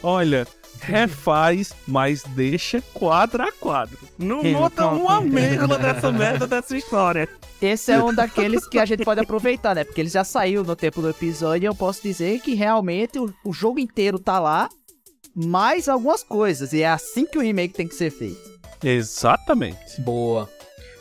olha, 0.00 0.46
refaz, 0.80 1.72
mas 1.86 2.22
deixa 2.24 2.82
quadro 2.92 3.42
a 3.42 3.52
quadro. 3.52 3.98
Não 4.18 4.42
bota 4.52 4.86
uma 4.88 5.20
merda 5.20 5.78
dessa 5.78 6.12
merda 6.12 6.46
dessa 6.46 6.76
história. 6.76 7.28
Esse 7.60 7.92
é 7.92 8.02
um 8.02 8.12
daqueles 8.12 8.66
que 8.68 8.78
a 8.78 8.84
gente 8.84 9.04
pode 9.04 9.20
aproveitar, 9.20 9.74
né? 9.74 9.84
Porque 9.84 10.00
ele 10.00 10.10
já 10.10 10.24
saiu 10.24 10.62
no 10.62 10.76
tempo 10.76 11.00
do 11.00 11.08
episódio 11.08 11.64
e 11.64 11.66
eu 11.66 11.74
posso 11.74 12.02
dizer 12.02 12.40
que 12.40 12.54
realmente 12.54 13.18
o, 13.18 13.32
o 13.44 13.52
jogo 13.52 13.78
inteiro 13.78 14.18
tá 14.18 14.38
lá, 14.38 14.68
mais 15.34 15.88
algumas 15.88 16.22
coisas. 16.22 16.72
E 16.72 16.82
é 16.82 16.88
assim 16.88 17.24
que 17.24 17.38
o 17.38 17.40
remake 17.40 17.74
tem 17.74 17.88
que 17.88 17.94
ser 17.94 18.10
feito. 18.10 18.54
Exatamente. 18.82 20.00
Boa. 20.00 20.50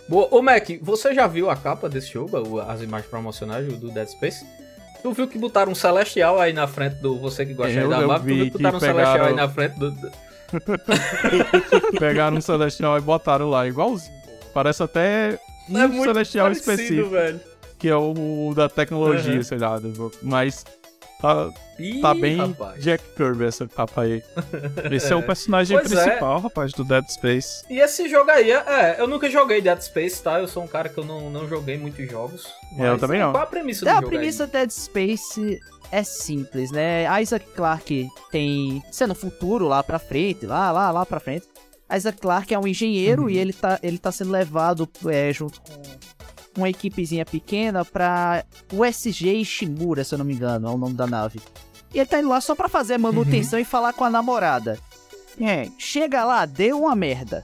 Boa. 0.08 0.27
Ô, 0.32 0.42
Mac, 0.42 0.70
você 0.82 1.13
já 1.13 1.27
viu 1.27 1.50
a 1.50 1.56
capa 1.56 1.89
desse 1.89 2.13
jogo, 2.13 2.60
as 2.60 2.82
imagens 2.82 3.10
promocionais 3.10 3.68
do 3.77 3.92
Dead 3.92 4.08
Space? 4.08 4.46
Tu 5.03 5.12
viu 5.12 5.27
que 5.27 5.38
botaram 5.38 5.72
um 5.72 5.75
Celestial 5.75 6.39
aí 6.39 6.53
na 6.53 6.65
frente 6.67 6.95
do. 6.95 7.19
Você 7.19 7.45
que 7.45 7.53
gosta 7.53 7.72
aí 7.72 7.77
Eu- 7.83 7.89
da 7.89 7.98
Marvel, 8.07 8.19
tu 8.19 8.24
vi 8.24 8.33
viu 8.36 8.45
que 8.45 8.51
que 8.51 8.57
botaram 8.63 8.77
um 8.77 8.79
Celestial 8.79 9.25
aí 9.25 9.33
na 9.36 9.50
frente 9.50 9.77
do. 9.77 9.93
Pegaram 12.00 12.38
um 12.38 12.41
Celestial 12.41 12.98
e 12.98 13.01
botaram 13.01 13.50
lá, 13.50 13.67
igualzinho. 13.67 14.13
Parece 14.53 14.83
até 14.83 15.39
um 15.69 15.77
É 15.77 15.88
muito 15.88 16.03
Celestial 16.05 16.45
parecido, 16.48 16.72
específico, 16.74 17.10
velho. 17.10 17.39
que 17.79 17.89
é 17.89 17.95
o 17.95 18.53
da 18.55 18.69
tecnologia, 18.69 19.36
Uhum. 19.36 19.43
sei 19.43 19.57
lá. 19.57 19.79
Mas 20.22 20.63
tá, 21.22 21.50
Ih, 21.79 22.01
tá 22.01 22.13
bem 22.13 22.38
rapaz. 22.38 22.84
Jack 22.84 23.03
Kirby 23.15 23.46
essa 23.46 23.67
capa 23.67 24.01
aí. 24.01 24.24
Esse 24.91 25.12
é, 25.12 25.15
o 25.15 25.22
personagem 25.25 25.77
Pois 25.77 25.91
é. 25.91 26.03
principal, 26.03 26.39
rapaz, 26.39 26.72
do 26.74 26.84
Dead 26.84 27.08
Space. 27.10 27.63
E 27.70 27.79
esse 27.79 28.08
jogo 28.10 28.29
aí, 28.32 28.51
é, 28.51 28.63
é, 28.67 28.96
eu 29.00 29.08
nunca 29.08 29.29
joguei 29.29 29.62
Dead 29.62 29.79
Space, 29.82 30.22
tá? 30.22 30.39
Eu 30.39 30.48
sou 30.48 30.63
um 30.63 30.67
cara 30.67 30.89
que 30.89 30.98
eu 30.98 31.05
não, 31.05 31.29
não 31.29 31.48
joguei 31.48 31.77
muitos 31.77 32.10
jogos. 32.10 32.48
É, 32.77 32.88
eu 32.88 32.91
mas 32.91 33.01
também 33.01 33.20
não. 33.20 33.32
Qual 33.32 33.43
a 33.43 33.48
premissa 33.48 33.86
do 33.86 33.89
É, 33.89 33.91
a 33.91 33.96
jogo 33.96 34.08
premissa 34.08 34.48
Dead 34.48 34.70
Space 34.70 35.60
é 35.91 36.03
simples, 36.03 36.72
né? 36.72 37.05
Isaac 37.22 37.46
Clarke 37.55 38.08
tem. 38.32 38.84
É 39.00 39.08
no 39.08 39.15
futuro, 39.15 39.67
lá 39.67 39.84
pra 39.84 40.00
frente, 40.00 40.46
lá, 40.46 40.72
lá, 40.72 40.91
lá 40.91 41.05
pra 41.05 41.20
frente. 41.20 41.48
Isaac 41.96 42.17
Clarke 42.17 42.53
é 42.53 42.60
um 42.60 42.67
engenheiro 42.67 43.29
e 43.29 43.38
ele 43.38 43.53
tá, 43.53 43.79
ele 43.84 43.98
tá 43.98 44.12
sendo 44.12 44.32
levado 44.32 44.89
é, 45.08 45.32
junto 45.32 45.62
com 45.62 45.82
uma 46.57 46.69
equipezinha 46.69 47.25
pequena 47.25 47.83
pra 47.83 48.43
USG 48.72 49.33
Ishimura, 49.41 50.03
se 50.03 50.13
eu 50.13 50.17
não 50.19 50.25
me 50.25 50.33
engano, 50.33 50.67
é 50.67 50.72
o 50.72 50.77
nome 50.77 50.93
da 50.93 51.07
nave. 51.07 51.39
E 51.93 52.00
ele 52.00 52.05
tá 52.07 52.19
indo 52.19 52.29
lá 52.29 52.41
só 52.41 52.55
pra 52.55 52.67
fazer 52.67 52.98
manutenção 52.98 53.60
e 53.60 53.65
falar 53.65 53.93
com 53.93 54.03
a 54.03 54.10
namorada. 54.10 54.79
É, 55.39 55.67
chega 55.77 56.24
lá, 56.24 56.45
deu 56.45 56.79
uma 56.81 56.95
merda. 56.95 57.43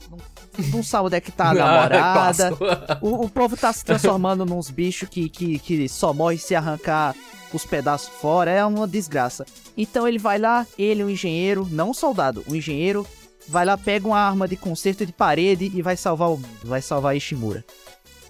Não, 0.74 0.84
sabe 0.84 1.08
onde 1.08 1.16
é 1.16 1.22
que 1.22 1.32
tá 1.32 1.46
a 1.46 1.52
Ah, 1.52 1.54
namorada. 1.54 2.14
clássico. 2.14 2.58
O, 3.02 3.26
o 3.26 3.30
povo 3.30 3.56
tá 3.58 3.72
se 3.74 3.84
transformando 3.86 4.46
nos 4.48 4.70
bichos 4.70 5.08
que, 5.10 5.30
que, 5.30 5.58
que 5.60 5.88
só 5.90 6.14
morre 6.14 6.38
se 6.38 6.54
arrancar 6.56 7.16
os 7.54 7.66
pedaços 7.66 8.10
fora. 8.10 8.52
É 8.52 8.64
uma 8.66 8.88
desgraça. 8.88 9.46
Então 9.78 10.08
ele 10.08 10.20
vai 10.20 10.38
lá, 10.38 10.68
ele, 10.78 11.04
o 11.04 11.10
engenheiro, 11.10 11.68
não 11.72 11.92
o 11.92 11.94
soldado, 11.94 12.44
o 12.48 12.56
engenheiro, 12.56 13.08
vai 13.48 13.66
lá, 13.66 13.78
pega 13.78 14.08
uma 14.08 14.20
arma 14.20 14.48
de 14.48 14.56
conserto 14.56 15.06
de 15.06 15.14
parede 15.14 15.72
e 15.74 15.82
vai 15.82 15.96
salvar 15.96 16.30
o. 16.30 16.40
Vai 16.64 16.82
salvar 16.82 17.16
Ishimura. 17.16 17.64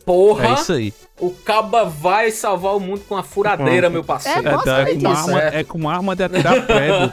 Porra, 0.09 0.47
É 0.47 0.53
isso 0.53 0.73
aí. 0.73 0.91
o 1.19 1.29
Caba 1.29 1.85
vai 1.85 2.31
salvar 2.31 2.75
o 2.75 2.79
mundo 2.79 3.01
com 3.07 3.15
a 3.15 3.21
furadeira, 3.21 3.91
meu 3.91 4.03
parceiro. 4.03 4.39
É, 4.39 4.51
É, 4.51 4.53
Nossa, 4.55 4.71
é 4.71 4.81
é 4.81 4.95
com 4.95 4.99
uma 5.01 5.13
isso, 5.13 5.21
arma, 5.29 5.41
é. 5.43 5.59
é 5.59 5.63
com 5.63 5.89
arma 5.89 6.15
de 6.15 6.23
atirar 6.23 6.65
prego. 6.65 7.11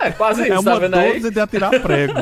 É 0.00 0.10
quase 0.12 0.40
É 0.42 0.44
isso, 0.54 0.64
tá 0.64 0.70
uma 0.70 0.80
vendo 0.80 0.94
aí? 0.96 1.12
12 1.20 1.30
de 1.34 1.40
atirar 1.40 1.70
prego. 1.82 2.14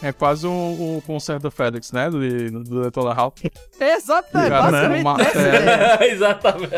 é 0.00 0.12
quase 0.12 0.46
um, 0.46 0.96
um 0.96 1.00
concerto 1.04 1.42
do 1.42 1.50
Félix, 1.50 1.90
né? 1.90 2.08
Do, 2.08 2.20
do 2.62 2.82
Detona 2.84 3.12
Hall. 3.12 3.34
É 3.80 4.48
Cara, 4.48 4.88
né? 4.88 5.00
Uma- 5.00 5.16
é. 5.20 6.06
Exatamente. 6.14 6.72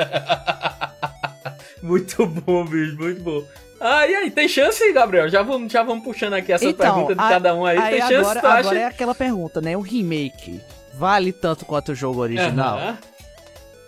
muito 1.82 2.26
bom, 2.26 2.64
bicho, 2.64 2.96
muito 2.96 3.22
bom. 3.22 3.42
Ah, 3.86 4.06
e 4.06 4.14
aí, 4.14 4.30
tem 4.30 4.48
chance, 4.48 4.90
Gabriel? 4.94 5.28
Já 5.28 5.42
vamos, 5.42 5.70
já 5.70 5.82
vamos 5.82 6.02
puxando 6.04 6.32
aqui 6.32 6.50
essa 6.52 6.72
pergunta 6.72 7.14
de 7.14 7.20
a- 7.20 7.28
cada 7.28 7.54
um 7.54 7.66
aí. 7.66 7.76
aí 7.76 7.90
tem 7.92 8.00
chance, 8.00 8.14
agora, 8.14 8.40
tu 8.40 8.46
acha? 8.46 8.58
agora 8.60 8.78
é 8.78 8.84
aquela 8.86 9.14
pergunta, 9.14 9.60
né? 9.60 9.76
O 9.76 9.80
remake 9.82 10.58
vale 10.94 11.32
tanto 11.32 11.66
quanto 11.66 11.92
o 11.92 11.94
jogo 11.94 12.20
original? 12.20 12.78
Aham. 12.78 12.98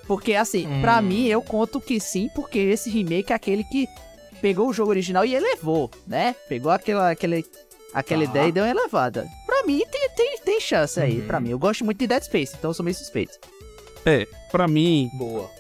Porque, 0.06 0.34
assim, 0.34 0.66
Hum. 0.66 0.80
pra 0.82 1.00
mim, 1.00 1.26
eu 1.28 1.40
conto 1.40 1.80
que 1.80 1.98
sim, 1.98 2.28
porque 2.34 2.58
esse 2.58 2.90
remake 2.90 3.32
é 3.32 3.36
aquele 3.36 3.64
que 3.64 3.88
pegou 4.42 4.68
o 4.68 4.72
jogo 4.72 4.90
original 4.90 5.24
e 5.24 5.34
elevou, 5.34 5.90
né? 6.06 6.36
Pegou 6.46 6.70
aquela, 6.70 7.10
aquele, 7.10 7.42
aquela 7.94 8.22
Tá. 8.24 8.30
ideia 8.30 8.48
e 8.48 8.52
deu 8.52 8.64
uma 8.64 8.70
elevada. 8.70 9.26
Pra 9.46 9.62
mim, 9.64 9.82
tem, 9.90 10.08
tem, 10.10 10.38
tem 10.44 10.60
chance 10.60 11.00
aí. 11.00 11.20
Uhum. 11.20 11.26
Pra 11.26 11.40
mim, 11.40 11.50
eu 11.50 11.58
gosto 11.58 11.84
muito 11.86 11.98
de 11.98 12.06
Dead 12.06 12.22
Space, 12.22 12.54
então 12.56 12.70
eu 12.70 12.74
sou 12.74 12.84
meio 12.84 12.94
suspeito. 12.94 13.38
É, 14.04 14.26
pra 14.52 14.68
mim, 14.68 15.10
Boa. 15.14 15.50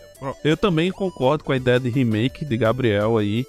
eu 0.44 0.56
também 0.58 0.92
concordo 0.92 1.42
com 1.42 1.52
a 1.52 1.56
ideia 1.56 1.80
de 1.80 1.88
remake 1.88 2.44
de 2.44 2.56
Gabriel 2.58 3.16
aí. 3.16 3.46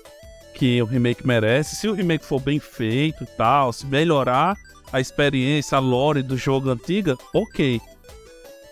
Que 0.57 0.81
o 0.81 0.85
remake 0.85 1.25
merece. 1.25 1.75
Se 1.75 1.87
o 1.87 1.93
remake 1.93 2.25
for 2.25 2.41
bem 2.41 2.59
feito 2.59 3.23
e 3.23 3.27
tal, 3.27 3.71
se 3.71 3.85
melhorar 3.85 4.57
a 4.91 4.99
experiência, 4.99 5.77
a 5.77 5.79
lore 5.79 6.23
do 6.23 6.35
jogo 6.35 6.69
antiga, 6.71 7.15
ok. 7.31 7.79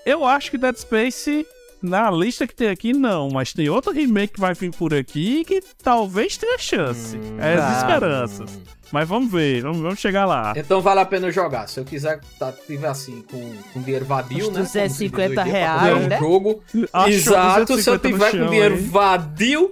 Eu 0.03 0.25
acho 0.25 0.49
que 0.49 0.57
Dead 0.57 0.75
Space, 0.77 1.45
na 1.81 2.09
lista 2.09 2.47
que 2.47 2.55
tem 2.55 2.69
aqui, 2.69 2.91
não. 2.91 3.29
Mas 3.29 3.53
tem 3.53 3.69
outro 3.69 3.91
remake 3.91 4.33
que 4.33 4.39
vai 4.39 4.53
vir 4.55 4.71
por 4.71 4.93
aqui 4.93 5.43
que 5.45 5.61
talvez 5.83 6.37
tenha 6.37 6.57
chance. 6.57 7.17
Hum, 7.17 7.37
é 7.39 7.53
as 7.53 7.59
tá. 7.59 7.77
esperanças. 7.77 8.59
Mas 8.91 9.07
vamos 9.07 9.31
ver, 9.31 9.61
vamos, 9.61 9.79
vamos 9.79 9.99
chegar 9.99 10.25
lá. 10.25 10.53
Então 10.55 10.81
vale 10.81 11.01
a 11.01 11.05
pena 11.05 11.31
jogar. 11.31 11.67
Se 11.67 11.79
eu 11.79 11.85
quiser 11.85 12.19
tá, 12.39 12.51
tiver 12.51 12.87
assim, 12.87 13.23
com, 13.29 13.53
com 13.73 13.81
dinheiro 13.81 14.05
vadio, 14.05 14.51
né? 14.51 14.53
como 14.53 14.65
se 14.65 14.87
diz 14.87 15.11
250 15.11 15.17
hoje 15.17 15.25
em 15.25 15.27
dia, 15.27 15.35
pra 15.35 15.43
reais, 15.43 15.81
fazer 15.81 15.93
um 15.93 16.07
né? 16.07 16.19
jogo. 16.19 16.63
Achou 16.93 17.09
Exato, 17.09 17.81
se 17.81 17.89
eu 17.89 17.97
250 17.97 18.07
no 18.07 18.13
tiver 18.13 18.31
com 18.31 18.49
dinheiro 18.51 18.75
aí. 18.75 18.81
vadio, 18.81 19.71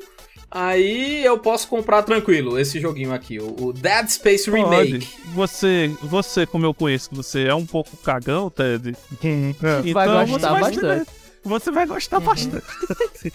aí 0.53 1.25
eu 1.25 1.37
posso 1.39 1.67
comprar 1.67 2.03
tranquilo 2.03 2.59
esse 2.59 2.79
joguinho 2.79 3.11
aqui, 3.13 3.39
o, 3.39 3.73
Dead 3.73 4.07
Space 4.09 4.49
Remake. 4.49 4.91
Pode. 4.99 5.09
Você, 5.33 5.91
você, 6.01 6.45
como 6.45 6.65
eu 6.65 6.73
conheço, 6.73 7.09
você 7.11 7.45
é 7.47 7.55
um 7.55 7.65
pouco 7.65 7.97
cagão, 7.97 8.49
Ted. 8.49 8.95
Então 9.21 9.93
Vai 9.93 10.07
você 10.07 10.31
gostar 10.31 10.51
vai- 10.51 10.61
bastante. 10.61 11.11
Você 11.43 11.71
vai 11.71 11.85
gostar 11.87 12.19
bastante. 12.19 12.63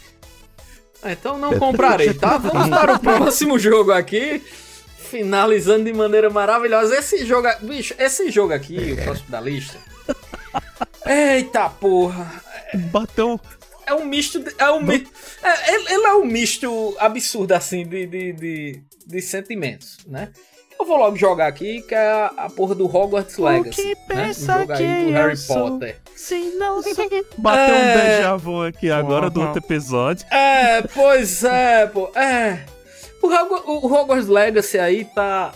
Ah, 1.01 1.13
Então 1.13 1.39
não 1.39 1.57
comprarei, 1.61 2.13
tá? 2.13 2.39
Vamos 2.39 2.69
para 2.71 2.95
o 2.95 2.99
próximo 2.99 3.57
jogo 3.61 3.93
aqui. 3.93 4.43
Finalizando 4.97 5.85
de 5.85 5.93
maneira 5.93 6.29
maravilhosa. 6.29 6.97
Esse 6.99 7.25
jogo, 7.25 7.47
bicho, 7.63 7.95
esse 8.01 8.33
jogo 8.33 8.53
aqui, 8.53 8.95
o 8.99 9.05
próximo 9.05 9.29
da 9.31 9.41
lista. 9.41 9.79
Eita 11.07 11.71
porra. 11.71 12.43
Bateu. 12.91 13.41
É 13.89 13.95
um 13.95 14.05
misto. 14.05 14.39
de- 14.41 14.55
É 14.59 14.71
um 14.71 14.81
mi... 14.83 15.07
é, 15.43 15.75
ele, 15.75 15.93
ele 15.95 16.05
é 16.07 16.15
um 16.15 16.25
misto 16.25 16.95
absurdo, 16.99 17.53
assim, 17.53 17.87
de, 17.87 18.07
de, 18.07 18.33
de, 18.33 18.83
de 19.07 19.21
sentimentos, 19.23 19.99
né? 20.07 20.29
Eu 20.79 20.87
vou 20.87 20.97
logo 20.97 21.17
jogar 21.17 21.49
aqui, 21.49 21.83
que 21.83 21.95
é 21.95 22.07
a, 22.09 22.27
a 22.37 22.51
porra 22.51 22.73
do 22.75 22.85
Hogwarts 22.87 23.37
Legacy. 23.37 23.83
que 23.83 23.89
né? 23.89 24.05
pensa 24.07 24.57
um 24.57 24.61
jogo 24.61 24.73
aí 24.73 24.79
que 24.79 25.05
do 25.07 25.11
Harry 25.13 25.37
sou? 25.37 25.71
Potter. 25.73 25.97
Se 26.15 26.35
não 26.57 26.81
Bateu 27.39 27.75
É. 27.75 27.79
um 27.79 27.99
déjà 27.99 28.37
vu 28.37 28.63
aqui 28.63 28.91
agora 28.91 29.29
do 29.29 29.41
outro 29.41 29.59
episódio. 29.59 30.25
É, 30.31 30.83
pois 30.83 31.43
é, 31.43 31.87
pô. 31.87 32.09
É. 32.15 32.65
O, 33.21 33.27
Hogwarts- 33.27 33.67
o 33.67 33.87
Hogwarts 33.93 34.29
Legacy 34.29 34.79
aí 34.79 35.05
tá, 35.07 35.53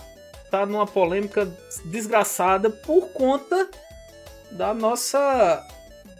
tá 0.51 0.65
numa 0.65 0.85
polêmica 0.85 1.49
desgraçada 1.85 2.69
por 2.69 3.07
conta 3.13 3.69
da 4.51 4.73
nossa 4.73 5.65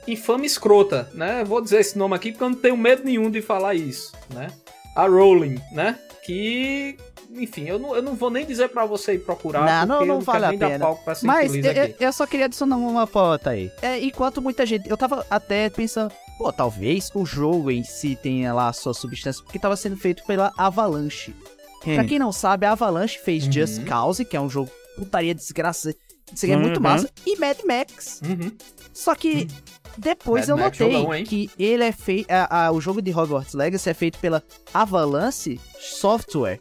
infame 0.07 0.45
escrota, 0.45 1.09
né? 1.13 1.43
Vou 1.43 1.61
dizer 1.61 1.79
esse 1.79 1.97
nome 1.97 2.15
aqui 2.15 2.31
porque 2.31 2.43
eu 2.43 2.49
não 2.49 2.57
tenho 2.57 2.77
medo 2.77 3.03
nenhum 3.03 3.29
de 3.29 3.41
falar 3.41 3.73
isso, 3.75 4.11
né? 4.33 4.47
A 4.95 5.07
Rowling, 5.07 5.59
né? 5.71 5.97
Que, 6.25 6.95
enfim, 7.31 7.65
eu 7.67 7.77
não, 7.79 7.95
eu 7.95 8.01
não 8.01 8.13
vou 8.15 8.29
nem 8.29 8.45
dizer 8.45 8.69
pra 8.69 8.85
você 8.85 9.13
ir 9.15 9.19
procurar. 9.19 9.85
Não, 9.85 9.99
não- 9.99 10.05
não 10.05 10.19
vale 10.21 10.45
a 10.45 10.49
pena. 10.57 10.85
Mas 11.23 11.53
eu, 11.53 11.63
eu- 11.71 11.95
eu 11.99 12.13
só 12.13 12.25
queria 12.25 12.45
adicionar 12.45 12.77
uma 12.77 13.05
pauta 13.07 13.49
aí. 13.51 13.71
É, 13.81 13.99
enquanto 13.99 14.41
muita 14.41 14.65
gente. 14.65 14.89
Eu 14.89 14.95
tava 14.95 15.25
até 15.29 15.69
pensando, 15.69 16.13
pô, 16.37 16.51
talvez 16.53 17.09
o 17.13 17.25
jogo 17.25 17.71
em 17.71 17.83
si 17.83 18.15
tenha 18.21 18.53
lá 18.53 18.69
a 18.69 18.73
sua 18.73 18.93
substância, 18.93 19.43
porque 19.43 19.59
tava 19.59 19.75
sendo 19.75 19.97
feito 19.97 20.23
pela 20.25 20.51
Avalanche. 20.57 21.35
Pra 21.83 22.05
quem 22.05 22.17
não 22.17 22.31
sabe, 22.31 22.65
a 22.65 22.71
Avalanche 22.71 23.19
fez 23.19 23.45
Uhum. 23.45 23.51
Just 23.51 23.83
Cause, 23.83 24.23
que 24.23 24.37
é 24.37 24.39
um 24.41 24.49
jogo 24.49 24.71
putaria 24.95 25.35
desgraça 25.35 25.93
Isso 26.33 26.45
aqui 26.45 26.53
é 26.53 26.57
muito 26.57 26.77
Uhum. 26.77 26.83
massa. 26.83 27.09
E 27.27 27.35
Mad 27.37 27.57
Max. 27.67 28.21
Uhum. 28.23 28.49
Só 28.93 29.13
que 29.13 29.47
depois 29.97 30.47
Mad 30.47 30.49
eu 30.49 30.63
Max 30.63 30.79
notei 30.79 30.95
hein? 30.95 31.23
que 31.23 31.49
ele 31.57 31.83
é 31.83 31.91
feito. 31.91 32.27
O 32.73 32.81
jogo 32.81 33.01
de 33.01 33.11
Hogwarts 33.11 33.53
Legacy 33.53 33.89
é 33.89 33.93
feito 33.93 34.17
pela 34.19 34.43
Avalanche 34.73 35.59
Software. 35.79 36.59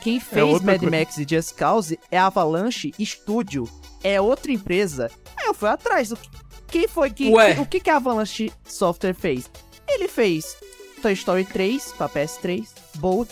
Quem 0.00 0.20
fez 0.20 0.44
outra 0.44 0.66
Mad 0.66 0.80
coisa. 0.80 0.96
Max 0.98 1.18
e 1.18 1.26
Just 1.28 1.54
Cause 1.54 1.98
é 2.10 2.18
a 2.18 2.26
Avalanche 2.26 2.92
Studio. 3.00 3.68
É 4.02 4.20
outra 4.20 4.52
empresa. 4.52 5.10
Aí 5.36 5.46
eu 5.46 5.54
fui 5.54 5.68
atrás 5.68 6.10
do 6.10 6.16
que. 6.16 6.28
Quem 6.68 6.86
foi 6.88 7.10
que. 7.10 7.30
Ué. 7.30 7.58
o 7.58 7.66
que, 7.66 7.80
que 7.80 7.88
a 7.88 7.96
Avalanche 7.96 8.52
Software 8.64 9.14
fez? 9.14 9.50
Ele 9.88 10.08
fez 10.08 10.56
Toy 11.00 11.12
Story 11.12 11.44
3 11.44 11.92
pra 11.96 12.08
PS3, 12.08 12.66
Bolt, 12.96 13.30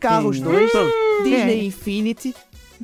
Carros 0.00 0.40
2, 0.40 0.70
Disney 1.24 1.66
Infinity, 1.66 2.34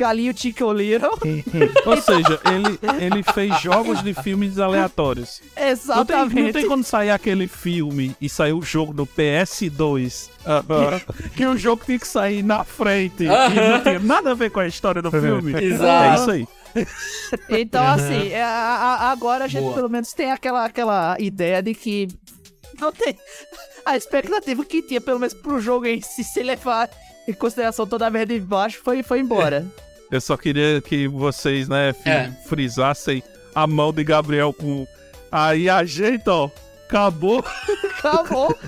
Galinho 0.00 0.32
Chico 0.36 0.72
Little. 0.72 1.10
Ou 1.86 2.00
seja, 2.00 2.40
ele, 2.46 3.04
ele 3.04 3.22
fez 3.22 3.60
jogos 3.60 4.02
de 4.02 4.14
filmes 4.14 4.58
aleatórios. 4.58 5.42
Não 5.54 5.54
tem, 5.56 5.68
Exatamente. 5.70 6.42
não 6.42 6.52
tem 6.52 6.66
quando 6.66 6.84
sair 6.84 7.10
aquele 7.10 7.46
filme 7.46 8.16
e 8.20 8.28
sair 8.28 8.52
o 8.54 8.62
jogo 8.62 8.92
do 8.94 9.06
PS2. 9.06 10.28
que, 11.22 11.28
que 11.36 11.46
o 11.46 11.56
jogo 11.56 11.82
tinha 11.84 11.98
que 11.98 12.08
sair 12.08 12.42
na 12.42 12.64
frente. 12.64 13.24
E 13.24 13.26
não 13.26 13.82
tinha 13.82 13.98
nada 13.98 14.30
a 14.30 14.34
ver 14.34 14.50
com 14.50 14.60
a 14.60 14.66
história 14.66 15.02
do 15.02 15.10
filme. 15.10 15.52
Exato. 15.62 16.04
É 16.08 16.14
isso 16.14 16.30
aí. 16.30 16.48
Então, 17.50 17.84
assim, 17.86 18.28
é, 18.30 18.42
a- 18.42 18.48
a- 18.48 19.10
agora 19.10 19.44
a 19.44 19.48
gente 19.48 19.62
Boa. 19.62 19.74
pelo 19.74 19.88
menos 19.90 20.12
tem 20.12 20.30
aquela, 20.32 20.64
aquela 20.64 21.16
ideia 21.18 21.62
de 21.62 21.74
que 21.74 22.08
não 22.80 22.90
tem. 22.92 23.16
A 23.84 23.96
expectativa 23.96 24.62
que 24.64 24.82
tinha, 24.82 25.00
pelo 25.00 25.18
menos 25.18 25.32
pro 25.34 25.58
jogo 25.58 25.86
em 25.86 26.02
si, 26.02 26.22
se 26.22 26.42
levar 26.42 26.88
em 27.26 27.32
consideração 27.32 27.86
toda 27.86 28.06
a 28.06 28.10
merda 28.10 28.34
de 28.34 28.40
baixo, 28.40 28.78
foi, 28.84 29.02
foi 29.02 29.20
embora. 29.20 29.66
Eu 30.10 30.20
só 30.20 30.36
queria 30.36 30.80
que 30.80 31.06
vocês, 31.08 31.68
né, 31.68 31.94
É. 32.04 32.30
frisassem 32.46 33.22
a 33.54 33.66
mão 33.66 33.92
de 33.92 34.02
Gabriel 34.04 34.52
com. 34.52 34.86
Aí 35.30 35.68
a 35.68 35.84
gente, 35.84 36.28
ó, 36.28 36.50
acabou. 36.88 37.44
Acabou. 37.98 38.54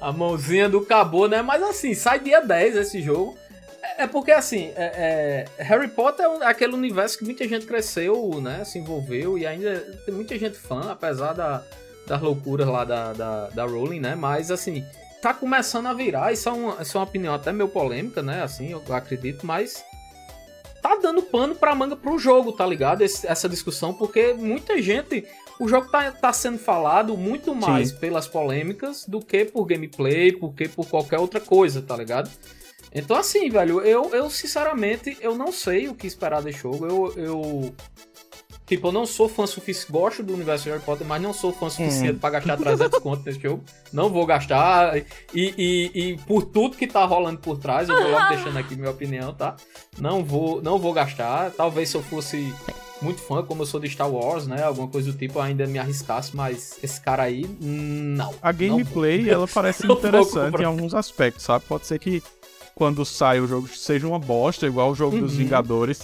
A 0.00 0.12
mãozinha 0.12 0.68
do 0.68 0.82
Cabo, 0.84 1.26
né? 1.26 1.40
Mas 1.40 1.62
assim, 1.62 1.94
sai 1.94 2.20
dia 2.20 2.40
10 2.40 2.76
esse 2.76 3.00
jogo. 3.00 3.36
É, 3.82 4.02
é 4.02 4.06
porque 4.06 4.32
assim, 4.32 4.70
é- 4.76 5.46
é, 5.58 5.62
Harry 5.62 5.88
Potter 5.88 6.26
é 6.42 6.46
aquele 6.46 6.74
universo 6.74 7.16
que 7.18 7.24
muita 7.24 7.46
gente 7.48 7.64
cresceu, 7.66 8.38
né? 8.42 8.64
Se 8.64 8.78
envolveu 8.78 9.38
e 9.38 9.46
ainda 9.46 9.80
tem 10.04 10.14
muita 10.14 10.38
gente 10.38 10.58
fã, 10.58 10.90
apesar 10.90 11.32
da, 11.32 11.62
das 12.06 12.20
loucuras 12.20 12.66
lá 12.68 12.84
da, 12.84 13.12
da, 13.14 13.48
da 13.48 13.64
Rowling, 13.64 14.00
né? 14.00 14.14
Mas 14.14 14.50
assim, 14.50 14.84
tá 15.24 15.34
começando 15.34 15.86
a 15.86 15.92
virar. 15.94 16.32
Isso 16.32 16.48
é 16.48 16.52
uma, 16.52 16.82
isso 16.82 16.96
é 16.96 17.00
uma 17.00 17.06
opinião 17.06 17.34
até 17.34 17.52
meio 17.52 17.68
polêmica, 17.68 18.22
né? 18.22 18.42
Assim, 18.42 18.70
eu 18.70 18.82
acredito, 18.90 19.46
mas 19.46 19.84
tá 20.82 20.96
dando 20.96 21.22
pano 21.22 21.54
pra 21.54 21.74
manga 21.74 21.96
pro 21.96 22.18
jogo, 22.18 22.52
tá 22.52 22.66
ligado? 22.66 23.02
Esse- 23.02 23.26
essa 23.26 23.48
discussão, 23.48 23.92
porque 23.94 24.32
muita 24.34 24.80
gente. 24.82 25.24
O 25.58 25.68
jogo 25.68 25.88
tá, 25.88 26.10
tá 26.10 26.32
sendo 26.32 26.58
falado 26.58 27.16
muito 27.16 27.54
mais 27.54 27.92
pelas 27.92 28.26
polêmicas 28.26 29.04
do 29.06 29.20
que 29.20 29.44
por 29.44 29.64
gameplay, 29.66 30.32
do 30.32 30.50
que 30.52 30.68
por 30.68 30.86
qualquer 30.88 31.18
outra 31.20 31.40
coisa, 31.40 31.80
tá 31.80 31.96
ligado? 31.96 32.28
Então, 32.92 33.16
assim, 33.16 33.48
velho, 33.50 33.80
eu, 33.80 34.10
eu 34.14 34.28
sinceramente, 34.28 35.16
eu 35.20 35.34
não 35.36 35.50
sei 35.52 35.88
o 35.88 35.94
que 35.94 36.06
esperar 36.08 36.42
desse 36.42 36.58
jogo. 36.58 36.86
Eu, 36.86 37.12
eu 37.16 37.74
tipo, 38.76 38.88
eu 38.88 38.92
não 38.92 39.06
sou 39.06 39.28
fã 39.28 39.46
suficiente, 39.46 39.90
gosto 39.92 40.22
do 40.22 40.32
universo 40.34 40.64
de 40.64 40.70
Harry 40.70 40.82
Potter, 40.82 41.06
mas 41.06 41.20
não 41.22 41.32
sou 41.32 41.52
fã 41.52 41.68
suficiente 41.70 42.18
pra 42.18 42.30
gastar 42.30 42.56
300 42.56 42.98
conto 43.00 43.22
nesse 43.24 43.40
jogo. 43.40 43.62
Não 43.92 44.08
vou 44.10 44.24
gastar. 44.26 44.96
E, 44.96 45.04
e, 45.34 45.90
e 45.94 46.16
por 46.26 46.42
tudo 46.44 46.76
que 46.76 46.86
tá 46.86 47.04
rolando 47.04 47.38
por 47.40 47.58
trás, 47.58 47.88
eu 47.88 47.96
vou 47.96 48.10
logo 48.10 48.28
deixando 48.28 48.58
aqui 48.58 48.76
minha 48.76 48.90
opinião, 48.90 49.32
tá? 49.32 49.56
Não 49.98 50.24
vou, 50.24 50.62
não 50.62 50.78
vou 50.78 50.92
gastar. 50.92 51.50
Talvez 51.52 51.88
se 51.88 51.96
eu 51.96 52.02
fosse 52.02 52.52
muito 53.02 53.20
fã, 53.20 53.42
como 53.44 53.62
eu 53.62 53.66
sou 53.66 53.78
de 53.80 53.88
Star 53.90 54.10
Wars, 54.10 54.46
né? 54.46 54.62
Alguma 54.62 54.88
coisa 54.88 55.12
do 55.12 55.18
tipo, 55.18 55.38
ainda 55.40 55.66
me 55.66 55.78
arriscasse, 55.78 56.34
mas 56.34 56.78
esse 56.82 57.00
cara 57.00 57.24
aí, 57.24 57.44
não. 57.60 58.34
A 58.40 58.50
gameplay, 58.52 59.28
ela 59.30 59.46
parece 59.46 59.84
interessante 59.86 60.62
em 60.62 60.64
alguns 60.64 60.94
aspectos, 60.94 61.44
sabe? 61.44 61.64
Pode 61.68 61.86
ser 61.86 61.98
que 61.98 62.22
quando 62.74 63.04
sai 63.04 63.40
o 63.40 63.46
jogo 63.46 63.68
seja 63.68 64.06
uma 64.06 64.18
bosta, 64.18 64.66
igual 64.66 64.90
o 64.90 64.94
jogo 64.94 65.18
dos 65.18 65.32
Uhum. 65.32 65.38
Vingadores, 65.38 66.02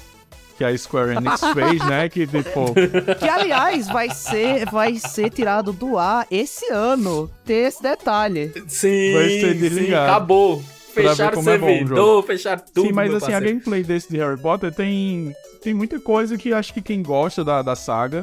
que 0.60 0.64
a 0.64 0.76
Square 0.76 1.16
Enix 1.16 1.40
fez, 1.54 1.86
né? 1.86 2.06
Que 2.10 2.26
tipo. 2.26 2.74
Que, 3.18 3.26
aliás, 3.26 3.88
vai 3.88 4.10
ser, 4.10 4.66
vai 4.70 4.96
ser 4.96 5.30
tirado 5.30 5.72
do 5.72 5.96
ar 5.96 6.26
esse 6.30 6.70
ano. 6.70 7.30
Ter 7.46 7.66
esse 7.68 7.82
detalhe. 7.82 8.52
Sim, 8.68 9.14
Vai 9.14 9.28
ser 9.30 9.54
sim, 9.54 9.58
desligado. 9.58 10.10
acabou. 10.12 10.62
Pra 10.92 11.02
ver 11.02 11.08
Fecharam 11.10 11.30
o 11.30 11.34
como 11.36 11.50
é 11.50 11.56
bom 11.58 11.66
o 11.66 11.70
servidor, 11.70 12.22
fecharam 12.26 12.62
tudo. 12.74 12.86
Sim, 12.88 12.92
mas 12.92 13.08
assim, 13.14 13.16
a 13.16 13.30
parceiro. 13.30 13.46
gameplay 13.46 13.82
desse 13.82 14.10
de 14.10 14.18
Harry 14.18 14.38
Potter 14.38 14.70
tem, 14.74 15.34
tem 15.62 15.72
muita 15.72 15.98
coisa 15.98 16.36
que 16.36 16.52
acho 16.52 16.74
que 16.74 16.82
quem 16.82 17.02
gosta 17.02 17.42
da, 17.42 17.62
da 17.62 17.74
saga 17.74 18.22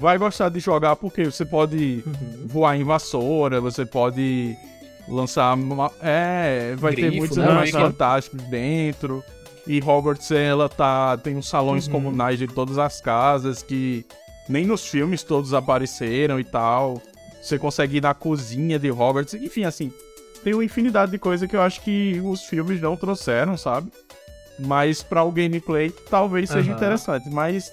vai 0.00 0.16
gostar 0.16 0.48
de 0.48 0.58
jogar, 0.60 0.96
porque 0.96 1.24
você 1.24 1.44
pode 1.44 2.02
Uhum. 2.06 2.46
voar 2.46 2.74
em 2.76 2.84
vassoura, 2.84 3.60
você 3.60 3.84
pode 3.84 4.56
lançar. 5.08 5.52
uma- 5.54 5.90
é, 6.00 6.74
vai 6.78 6.94
ter 6.94 7.02
Grifo, 7.02 7.16
muitos 7.18 7.36
né? 7.36 7.66
fantásticos 7.70 8.40
dentro. 8.44 9.22
E 9.66 9.80
Hogwarts, 9.82 10.30
ela 10.30 10.68
tá. 10.68 11.16
Tem 11.16 11.36
uns 11.36 11.48
salões 11.48 11.86
Uhum. 11.86 11.92
comunais 11.92 12.38
de 12.38 12.46
todas 12.46 12.78
as 12.78 13.00
casas 13.00 13.62
que 13.62 14.04
nem 14.48 14.64
nos 14.64 14.86
filmes 14.86 15.22
todos 15.22 15.52
apareceram 15.52 16.38
e 16.38 16.44
tal. 16.44 17.00
Você 17.42 17.58
consegue 17.58 17.96
ir 17.98 18.02
na 18.02 18.14
cozinha 18.14 18.78
de 18.78 18.90
Hogwarts. 18.90 19.34
Enfim, 19.34 19.64
assim, 19.64 19.92
tem 20.44 20.54
uma 20.54 20.64
infinidade 20.64 21.10
de 21.12 21.18
coisa 21.18 21.46
que 21.48 21.56
eu 21.56 21.62
acho 21.62 21.80
que 21.80 22.20
os 22.24 22.44
filmes 22.44 22.80
não 22.80 22.96
trouxeram, 22.96 23.56
sabe? 23.56 23.90
Mas 24.58 25.02
pra 25.02 25.22
o 25.24 25.30
gameplay 25.32 25.90
talvez 26.10 26.48
seja 26.50 26.70
Aham. 26.70 26.76
interessante. 26.76 27.28
Mas 27.28 27.72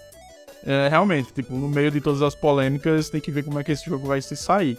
é, 0.65 0.87
realmente, 0.89 1.31
tipo, 1.31 1.53
no 1.53 1.69
meio 1.69 1.91
de 1.91 2.01
todas 2.01 2.21
as 2.21 2.33
polêmicas, 2.35 3.09
tem 3.09 3.21
que 3.21 3.31
ver 3.31 3.43
como 3.43 3.59
é 3.59 3.63
que 3.63 3.71
esse 3.71 3.85
jogo 3.85 4.07
vai 4.07 4.21
se 4.21 4.35
sair. 4.35 4.77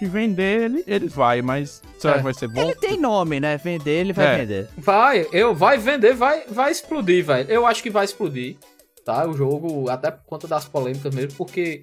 E 0.00 0.06
vender 0.06 0.62
ele, 0.62 0.84
ele 0.86 1.08
vai, 1.08 1.42
mas 1.42 1.82
será 1.98 2.14
É. 2.14 2.16
que 2.18 2.22
vai 2.24 2.34
ser 2.34 2.48
bom? 2.48 2.62
Ele 2.62 2.74
tem 2.74 2.98
nome, 2.98 3.38
né? 3.40 3.56
Vender, 3.58 3.90
ele 4.00 4.12
vai 4.12 4.26
É. 4.26 4.36
vender. 4.38 4.68
Vai, 4.78 5.26
eu, 5.32 5.54
vai 5.54 5.76
vender, 5.78 6.14
vai, 6.14 6.44
vai 6.48 6.70
explodir, 6.72 7.24
velho. 7.24 7.50
Eu 7.50 7.66
acho 7.66 7.82
que 7.82 7.90
vai 7.90 8.04
explodir, 8.04 8.56
tá? 9.04 9.26
O 9.28 9.34
jogo, 9.34 9.90
até 9.90 10.10
por 10.10 10.24
conta 10.24 10.48
das 10.48 10.64
polêmicas 10.64 11.14
mesmo, 11.14 11.32
porque 11.36 11.82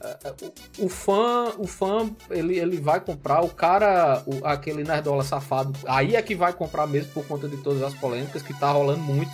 eh, 0.00 0.32
o, 0.78 0.86
o 0.86 0.88
fã, 0.88 1.52
o 1.58 1.66
fã, 1.66 2.08
ele, 2.30 2.58
ele 2.58 2.76
vai 2.76 3.00
comprar, 3.00 3.42
o 3.42 3.48
cara, 3.48 4.22
o- 4.26 4.46
aquele 4.46 4.84
nerdola 4.84 5.24
safado, 5.24 5.72
aí 5.86 6.14
é 6.14 6.22
que 6.22 6.34
vai 6.34 6.52
comprar 6.52 6.86
mesmo 6.86 7.10
por 7.12 7.26
conta 7.26 7.48
de 7.48 7.56
todas 7.56 7.82
as 7.82 7.94
polêmicas, 7.94 8.42
que 8.42 8.52
tá 8.54 8.70
rolando 8.70 9.00
muito. 9.00 9.32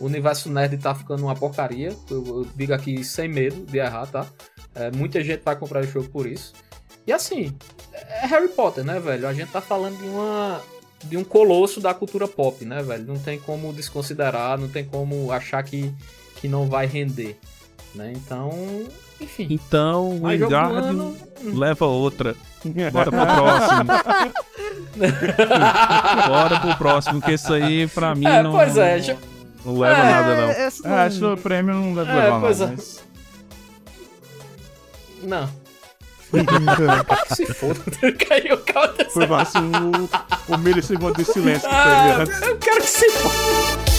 O 0.00 0.06
universo 0.06 0.50
nerd 0.50 0.76
tá 0.78 0.94
ficando 0.94 1.22
uma 1.24 1.34
porcaria, 1.34 1.96
eu, 2.10 2.24
eu 2.26 2.46
digo 2.54 2.74
aqui 2.74 3.02
sem 3.02 3.28
medo 3.28 3.64
de 3.66 3.78
errar, 3.78 4.06
tá? 4.06 4.26
Eh, 4.74 4.90
muita 4.94 5.22
gente 5.24 5.42
vai 5.42 5.56
comprar 5.56 5.82
o 5.82 5.86
jogo 5.86 6.08
por 6.10 6.26
isso. 6.26 6.52
E 7.06 7.12
assim, 7.12 7.54
é 7.92 8.26
Harry 8.26 8.48
Potter, 8.48 8.82
né, 8.84 8.98
velho? 8.98 9.28
A 9.28 9.34
gente 9.34 9.50
tá 9.50 9.60
falando 9.60 9.96
de 9.98 10.08
uma 10.08 10.60
de 11.04 11.16
um 11.18 11.24
colosso 11.24 11.80
da 11.82 11.92
cultura 11.92 12.26
pop, 12.26 12.64
né, 12.64 12.82
velho? 12.82 13.04
Não 13.06 13.18
tem 13.18 13.38
como 13.38 13.72
desconsiderar, 13.74 14.56
não 14.58 14.68
tem 14.68 14.82
como 14.84 15.30
achar 15.30 15.62
que, 15.62 15.92
que 16.36 16.48
não 16.48 16.66
vai 16.66 16.86
render, 16.86 17.38
né? 17.94 18.10
Então, 18.16 18.50
enfim. 19.20 19.46
Então, 19.50 20.12
o 20.16 20.20
Mais 20.22 20.40
jogo 20.40 20.50
do 20.50 20.56
Wingardium 20.66 20.88
ano. 21.00 21.16
leva 21.58 21.84
outra. 21.84 22.34
Bora 22.90 23.10
pro 23.10 23.26
próximo. 23.26 23.84
Bora 26.26 26.60
pro 26.60 26.76
próximo, 26.76 27.20
que 27.20 27.32
isso 27.32 27.52
aí 27.52 27.86
pra 27.88 28.14
mim 28.14 28.26
É, 28.26 28.42
não, 28.42 28.52
pois 28.52 28.76
é, 28.78 28.98
já- 29.00 29.16
não 29.62 29.78
leva 29.78 30.00
É, 30.00 30.10
nada, 30.10 30.40
não. 30.40 30.50
esse 30.52 30.86
É, 30.86 30.90
acho 30.90 31.18
que 31.18 31.24
o 31.26 31.36
prêmio 31.36 31.74
não 31.74 31.94
deve 31.94 32.10
É, 32.10 32.14
levar, 32.14 32.40
pois 32.40 32.60
não. 32.60 32.66
é. 32.68 32.70
Mas... 32.70 33.04
Não. 35.22 35.63
Se 37.34 37.46
foda, 37.54 37.80
caiu 38.28 38.54
o 38.54 38.58
caldo. 38.58 39.04
Foi 39.10 39.26
mais 39.26 39.52
o, 39.54 40.52
o 40.54 40.58
milissegundo 40.58 41.14
de 41.14 41.24
silêncio 41.24 41.68
que 41.68 41.74
Ah, 41.74 42.24
eu 42.46 42.56
quero 42.58 42.80
que 42.80 42.88
se 42.88 43.10
foda. 43.10 43.93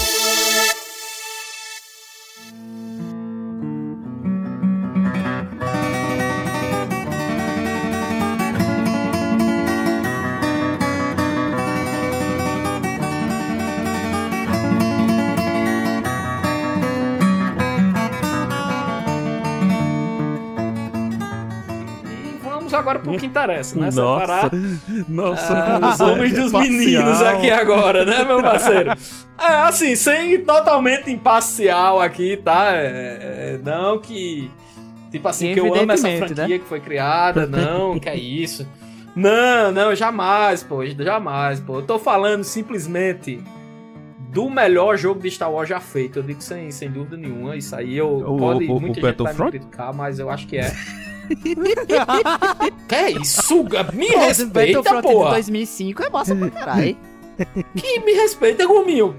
Agora 22.86 22.98
pro 23.00 23.16
que 23.18 23.26
interessa, 23.26 23.78
né? 23.78 23.90
Separar 23.90 24.50
nossa, 25.08 25.52
Ah, 25.54 25.90
os 25.94 26.00
homens 26.00 26.32
dos 26.32 26.52
parcial. 26.52 26.72
meninos 26.78 27.22
aqui 27.22 27.50
agora, 27.50 28.04
né, 28.04 28.24
meu 28.24 28.40
parceiro? 28.42 28.92
É, 29.38 29.48
assim, 29.68 29.94
sem 29.96 30.40
totalmente 30.46 31.10
imparcial 31.10 32.00
aqui, 32.00 32.38
tá? 32.38 32.70
É, 32.72 33.56
é, 33.56 33.60
não 33.62 33.98
que. 33.98 34.50
Tipo 35.10 35.28
assim, 35.28 35.52
que 35.52 35.60
eu 35.60 35.66
amo 35.74 35.92
essa 35.92 36.08
Evidentemente, 36.08 36.34
franquia 36.34 36.58
que 36.58 36.64
foi 36.64 36.80
criada, 36.80 37.46
não, 37.46 37.98
que 38.00 38.08
é 38.08 38.16
isso. 38.16 38.66
Não, 39.14 39.70
não, 39.72 39.94
jamais, 39.94 40.62
pô, 40.62 40.84
jamais, 40.86 41.60
pô. 41.60 41.76
Eu 41.80 41.82
tô 41.82 41.98
falando 41.98 42.44
simplesmente 42.44 43.42
do 44.30 44.48
melhor 44.48 44.96
jogo 44.96 45.20
de 45.20 45.30
Star 45.30 45.52
Wars 45.52 45.68
já 45.68 45.80
feito. 45.80 46.18
Eu 46.18 46.22
digo 46.22 46.40
sem, 46.42 46.70
sem 46.70 46.90
dúvida 46.90 47.18
nenhuma. 47.18 47.56
Isso 47.56 47.76
aí 47.76 47.94
eu 47.96 48.08
O- 48.08 48.38
pode 48.38 48.64
o- 48.64 48.76
o 48.76 48.80
muita 48.80 49.00
gente 49.02 49.22
vai 49.22 49.34
me 49.34 49.50
criticar, 49.50 49.92
mas 49.94 50.18
eu 50.18 50.30
acho 50.30 50.46
que 50.46 50.56
é. 50.56 50.72
que 52.88 52.94
é 52.94 53.10
isso? 53.12 53.64
Me 53.92 54.12
Pô, 54.12 54.18
respeita, 54.18 55.02
porra! 55.02 55.30
2005 55.30 56.02
é 56.02 56.10
massa 56.10 56.34
pra 56.34 56.50
caralho. 56.50 56.96
Que 57.76 58.00
me 58.00 58.12
respeita, 58.14 58.66
Gominho. 58.66 59.14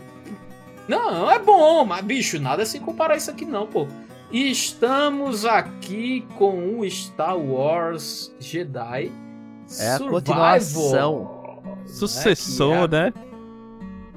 Não, 0.88 1.30
é 1.30 1.38
bom, 1.38 1.86
mas 1.86 2.04
bicho, 2.04 2.39
nada 2.39 2.65
se 2.65 2.80
compara 2.80 3.13
a 3.13 3.17
isso 3.17 3.30
aqui 3.30 3.46
não, 3.46 3.67
pô. 3.67 3.88
E 4.32 4.50
Estamos 4.50 5.46
aqui 5.46 6.26
com 6.38 6.80
o 6.80 6.89
Star 6.89 7.38
Wars 7.38 8.34
Jedi. 8.39 9.12
É 9.80 9.89
a 9.89 9.98
Survival, 9.98 10.12
continuação. 10.12 11.38
Sucessor, 11.86 12.89
né? 12.89 13.06
né? 13.06 13.13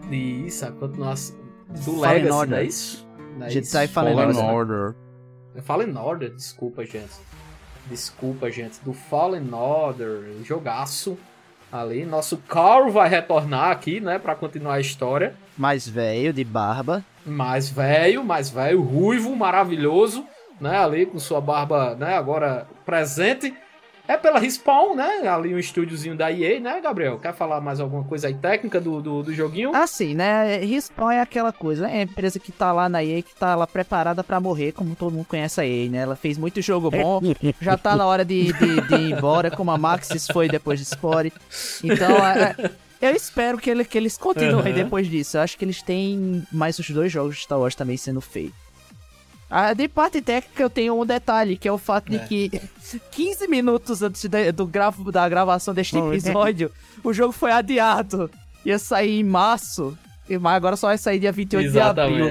que 0.08 0.14
é- 0.14 0.18
Isso, 0.18 0.64
a 0.64 0.72
continuação 0.72 1.36
do 1.68 2.00
Fallen 2.00 2.00
Legacy, 2.24 2.32
Order. 2.32 2.50
não 2.50 2.56
é 2.58 2.64
isso? 2.64 3.08
Não 3.38 3.46
é 3.46 3.50
Jedi 3.50 3.66
isso? 3.84 3.92
Fallen 3.92 4.14
Fallen 4.14 4.36
Order. 4.36 4.54
Order. 4.54 4.94
Fallen 5.62 5.96
Order, 5.96 6.34
desculpa, 6.34 6.84
gente. 6.84 7.10
Desculpa, 7.88 8.50
gente. 8.50 8.78
Do 8.84 8.92
Fallen 8.92 9.52
Order, 9.52 10.22
jogaço. 10.44 11.18
Ali, 11.72 12.04
nosso 12.04 12.36
Carl 12.36 12.90
vai 12.90 13.08
retornar 13.08 13.70
aqui, 13.70 14.00
né, 14.00 14.18
Pra 14.18 14.34
continuar 14.34 14.74
a 14.74 14.80
história. 14.80 15.34
Mais 15.56 15.88
velho, 15.88 16.32
de 16.32 16.42
barba. 16.44 17.04
mais 17.24 17.68
velho, 17.70 18.24
mais 18.24 18.50
velho, 18.50 18.82
ruivo, 18.82 19.36
maravilhoso, 19.36 20.24
né? 20.60 20.76
Ali 20.78 21.06
com 21.06 21.18
sua 21.18 21.40
barba, 21.40 21.94
né? 21.94 22.16
Agora 22.16 22.66
presente. 22.84 23.54
É 24.10 24.16
pela 24.16 24.40
Respawn, 24.40 24.96
né? 24.96 25.28
Ali 25.28 25.54
um 25.54 25.58
estúdiozinho 25.58 26.16
da 26.16 26.32
EA, 26.32 26.58
né, 26.58 26.80
Gabriel? 26.80 27.16
Quer 27.20 27.32
falar 27.32 27.60
mais 27.60 27.78
alguma 27.78 28.02
coisa 28.02 28.26
aí 28.26 28.34
técnica 28.34 28.80
do, 28.80 29.00
do, 29.00 29.22
do 29.22 29.32
joguinho? 29.32 29.70
Assim, 29.72 30.16
né? 30.16 30.56
Respawn 30.56 31.12
é 31.12 31.20
aquela 31.20 31.52
coisa, 31.52 31.86
né? 31.86 31.98
É 31.98 32.00
a 32.00 32.02
empresa 32.02 32.40
que 32.40 32.50
tá 32.50 32.72
lá 32.72 32.88
na 32.88 33.04
EA, 33.04 33.22
que 33.22 33.32
tá 33.36 33.54
lá 33.54 33.68
preparada 33.68 34.24
pra 34.24 34.40
morrer, 34.40 34.72
como 34.72 34.96
todo 34.96 35.12
mundo 35.12 35.26
conhece 35.26 35.60
a 35.60 35.64
EA, 35.64 35.88
né? 35.88 35.98
Ela 35.98 36.16
fez 36.16 36.36
muito 36.36 36.60
jogo 36.60 36.90
bom, 36.90 37.20
já 37.62 37.76
tá 37.78 37.94
na 37.94 38.04
hora 38.04 38.24
de, 38.24 38.52
de, 38.52 38.80
de 38.80 38.94
ir 38.96 39.12
embora, 39.12 39.48
como 39.48 39.70
a 39.70 39.78
Maxis 39.78 40.26
foi 40.26 40.48
depois 40.48 40.80
de 40.80 40.86
Spore. 40.86 41.32
Então, 41.84 42.10
é, 42.26 42.56
é, 43.00 43.10
eu 43.10 43.14
espero 43.14 43.58
que, 43.58 43.70
ele, 43.70 43.84
que 43.84 43.96
eles 43.96 44.18
continuem 44.18 44.56
Uhum. 44.56 44.74
depois 44.74 45.06
disso. 45.08 45.36
Eu 45.36 45.42
acho 45.42 45.56
que 45.56 45.64
eles 45.64 45.82
têm 45.82 46.42
mais 46.50 46.76
os 46.80 46.90
dois 46.90 47.12
jogos 47.12 47.36
de 47.36 47.42
Star 47.42 47.60
Wars 47.60 47.76
também 47.76 47.96
sendo 47.96 48.20
feitos. 48.20 48.58
Ah, 49.50 49.74
de 49.74 49.88
parte 49.88 50.22
técnica 50.22 50.62
eu 50.62 50.70
tenho 50.70 51.00
um 51.00 51.04
detalhe, 51.04 51.56
que 51.56 51.66
é 51.66 51.72
o 51.72 51.78
fato 51.78 52.08
de 52.10 52.16
É. 52.16 52.20
que 52.20 52.50
15 53.10 53.48
minutos 53.48 54.00
antes 54.02 54.24
de- 54.28 54.52
do 54.52 54.64
gravo, 54.66 55.10
da 55.10 55.28
gravação 55.28 55.74
deste 55.74 55.96
Oi. 55.96 56.16
episódio, 56.16 56.70
o 57.02 57.12
jogo 57.12 57.32
foi 57.32 57.50
adiado. 57.50 58.30
Ia 58.64 58.78
sair 58.78 59.18
em 59.20 59.24
março, 59.24 59.96
e- 60.28 60.38
mas 60.38 60.54
agora 60.54 60.76
só 60.76 60.86
vai 60.86 60.98
sair 60.98 61.18
dia 61.18 61.32
28 61.32 61.72
de 61.72 61.80
abril. 61.80 62.26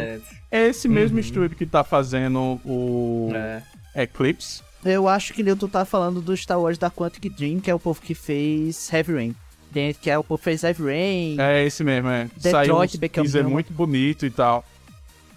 É 0.52 0.68
esse 0.68 0.88
mesmo 0.88 1.16
Uhum. 1.18 1.22
estúdio 1.22 1.58
que 1.58 1.66
tá 1.66 1.84
fazendo 1.84 2.60
o 2.66 3.32
É. 3.36 3.62
Eclipse. 4.04 4.62
Eu 4.86 5.08
acho 5.10 5.34
que 5.34 5.44
tu 5.56 5.68
tá 5.68 5.84
falando 5.84 6.22
do 6.22 6.36
Star 6.38 6.60
Wars 6.60 6.78
da 6.78 6.90
Quantic 6.90 7.30
Dream, 7.36 7.60
que 7.60 7.70
é 7.70 7.76
o 7.76 7.80
povo 7.80 8.00
que 8.02 8.16
fez 8.16 8.92
Heavy 8.94 9.14
Rain. 9.14 9.36
Que 10.02 10.10
é 10.10 10.18
o 10.18 10.24
povo 10.24 10.38
que 10.40 10.46
fez 10.46 10.64
Heavy 10.64 10.84
Rain. 10.84 11.36
É 11.38 11.66
esse 11.66 11.84
mesmo, 11.84 12.10
é. 12.10 12.30
Detroit 12.38 12.52
Saiu 12.52 12.78
um 12.78 13.08
teaser 13.10 13.48
muito 13.48 13.74
bonito 13.74 14.26
e 14.26 14.30
tal. 14.32 14.64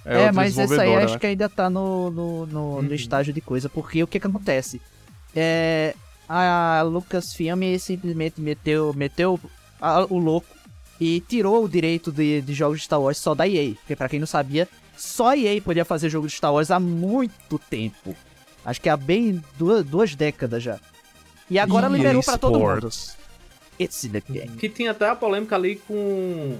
É, 0.05 0.17
outra 0.19 0.33
mas 0.33 0.59
esse 0.59 0.81
aí 0.81 0.95
acho 0.97 1.15
né? 1.15 1.19
que 1.21 1.27
ainda 1.27 1.49
tá 1.49 1.71
no, 1.71 2.11
no, 2.11 2.47
no, 2.47 2.83
no 2.83 2.89
Uhum. 2.89 2.95
estágio 2.95 3.33
de 3.33 3.41
coisa, 3.41 3.69
porque 3.69 4.03
o 4.03 4.07
que 4.07 4.19
que 4.19 4.27
acontece? 4.27 4.81
É, 5.35 5.95
a 6.29 6.83
Lucasfilm 6.85 7.61
simplesmente 7.79 8.41
meteu, 8.41 8.93
meteu 8.95 9.39
a- 9.81 10.07
o 10.09 10.19
louco 10.19 10.47
e 11.01 11.21
tirou 11.21 11.65
o 11.65 11.69
direito 11.69 12.11
de, 12.13 12.41
de 12.43 12.55
jogos 12.55 12.79
de 12.79 12.85
Star 12.85 13.01
Wars 13.01 13.19
só 13.19 13.35
da 13.35 13.47
EA. 13.49 13.75
Porque 13.75 13.95
pra 13.97 14.09
quem 14.09 14.19
não 14.21 14.27
sabia, 14.27 14.69
só 14.97 15.29
a 15.31 15.37
EA 15.37 15.61
podia 15.61 15.85
fazer 15.85 16.09
jogo 16.11 16.27
de 16.27 16.33
Star 16.35 16.53
Wars 16.53 16.71
há 16.71 16.79
muito 16.81 17.59
tempo. 17.71 18.15
Acho 18.65 18.81
que 18.81 18.89
há 18.89 18.97
bem 18.97 19.43
duas, 19.59 19.85
duas 19.85 20.15
décadas 20.15 20.63
já. 20.63 20.79
E 21.51 21.59
agora 21.59 21.87
EA 21.89 21.93
liberou 21.93 22.23
pra 22.23 22.39
todo 22.39 22.59
mundo. 22.59 22.89
It's 23.81 24.05
in 24.05 24.11
the 24.11 24.23
game. 24.29 24.57
Que 24.57 24.69
tinha 24.69 24.91
até 24.93 25.09
a 25.09 25.17
polêmica 25.17 25.57
ali 25.57 25.77
com, 25.77 26.57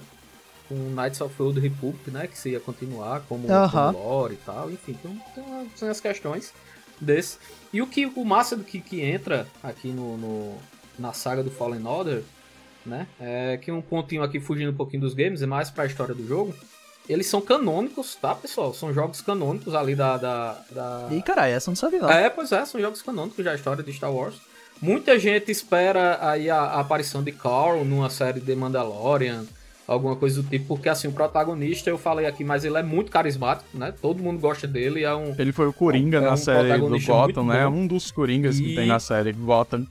com 0.73 0.91
Knights 0.95 1.21
of 1.21 1.35
the 1.37 1.43
Old 1.43 1.61
Republic, 1.61 2.11
né? 2.11 2.27
Que 2.27 2.39
se 2.39 2.51
ia 2.51 2.61
continuar 2.61 3.21
como, 3.29 3.51
Aham. 3.53 3.93
como 3.93 4.05
lore 4.05 4.35
e 4.35 4.39
tal. 4.39 4.71
Enfim, 4.71 4.95
tem, 5.03 5.21
tem, 5.35 5.69
tem 5.79 5.89
as 5.89 6.01
questões 6.01 6.53
desse. 7.01 7.39
E 7.73 7.83
o 7.83 7.87
que 7.87 8.07
o 8.07 8.25
massa 8.25 8.57
do 8.57 8.65
que, 8.65 8.81
que 8.81 9.01
entra 9.03 9.47
aqui 9.63 9.89
no, 9.89 10.17
no- 10.17 10.57
na 10.99 11.13
saga 11.13 11.43
do 11.43 11.51
Fallen 11.51 11.87
Order, 11.87 12.23
né? 12.87 13.07
É 13.21 13.57
que 13.59 13.71
um 13.71 13.81
pontinho 13.83 14.23
aqui 14.23 14.41
fugindo 14.41 14.71
um 14.71 14.77
pouquinho 14.77 15.03
dos 15.03 15.15
games, 15.15 15.43
é 15.43 15.47
mais 15.47 15.71
pra 15.71 15.87
história 15.87 16.15
do 16.15 16.27
jogo. 16.27 16.55
Eles 17.09 17.27
são 17.27 17.41
canônicos, 17.41 18.15
tá, 18.15 18.33
pessoal? 18.35 18.73
São 18.73 18.93
jogos 18.95 19.21
canônicos 19.21 19.75
ali 19.75 19.95
da. 19.97 20.17
da, 20.17 20.63
da... 20.71 21.09
Ih, 21.11 21.21
caralho, 21.23 21.53
essa 21.55 21.71
não 21.71 21.77
sabia 21.77 21.99
não. 22.01 22.09
É, 22.11 22.31
pois 22.31 22.53
é, 22.53 22.65
são 22.65 22.81
jogos 22.81 23.03
canônicos 23.03 23.45
da 23.45 23.55
história 23.55 23.83
de 23.83 23.93
Star 23.93 24.13
Wars. 24.13 24.37
Muita 24.81 25.19
gente 25.19 25.51
espera 25.51 26.19
aí 26.21 26.49
a, 26.51 26.59
a 26.59 26.81
aparição 26.81 27.23
de 27.23 27.31
Carl 27.33 27.85
numa 27.85 28.11
série 28.11 28.41
de 28.41 28.55
Mandalorian, 28.55 29.45
alguma 29.87 30.17
coisa 30.17 30.43
do 30.43 30.49
tipo, 30.49 30.67
porque 30.69 30.89
assim, 30.89 31.09
o 31.09 31.13
protagonista, 31.13 31.91
eu 31.91 31.99
falei 31.99 32.27
aqui, 32.27 32.45
mas 32.45 32.65
ele 32.65 32.77
é 32.79 32.83
muito 32.83 33.11
carismático, 33.11 33.69
né? 33.77 33.93
Todo 34.01 34.23
mundo 34.23 34.41
gosta 34.41 34.67
dele, 34.67 35.03
é 35.05 35.15
um... 35.15 35.35
Ele 35.39 35.53
foi 35.53 35.67
o 35.69 35.73
Coringa 35.73 36.19
É 36.19 36.21
um 36.21 36.25
na 36.25 36.37
série 36.37 36.79
do 36.79 37.01
Gotham, 37.01 37.45
né? 37.47 37.65
bom. 37.67 37.73
Um 37.77 37.87
dos 37.87 38.11
Coringas 38.11 38.59
que 38.59 38.73
E- 38.73 38.75
tem 38.77 38.87
na 38.87 38.99
série 39.01 39.33
Gotham. 39.33 39.87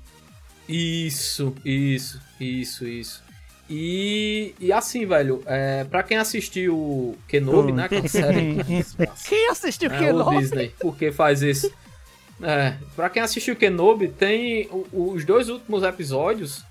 Isso, 0.67 1.53
isso, 1.65 2.19
isso, 2.39 2.87
isso. 2.87 3.23
E, 3.69 4.53
e 4.59 4.71
assim, 4.71 5.05
velho, 5.05 5.41
é, 5.45 5.83
pra 5.85 6.03
quem 6.03 6.17
assistiu 6.17 7.17
Kenobi, 7.27 7.71
né? 7.71 7.85
Aquela 7.85 8.07
série... 8.07 8.57
Quem 9.27 9.49
assistiu 9.49 9.89
É, 9.91 9.97
que 9.97 10.11
o? 10.11 10.39
Disney, 10.39 10.73
por 10.79 10.95
que 10.97 11.11
faz 11.11 11.41
isso? 11.41 11.71
É, 12.41 12.73
pra 12.95 13.09
quem 13.09 13.21
assistiu 13.21 13.55
Kenobi, 13.55 14.07
tem 14.07 14.67
os 14.91 15.23
dois 15.23 15.47
últimos 15.47 15.83
episódios 15.83 16.63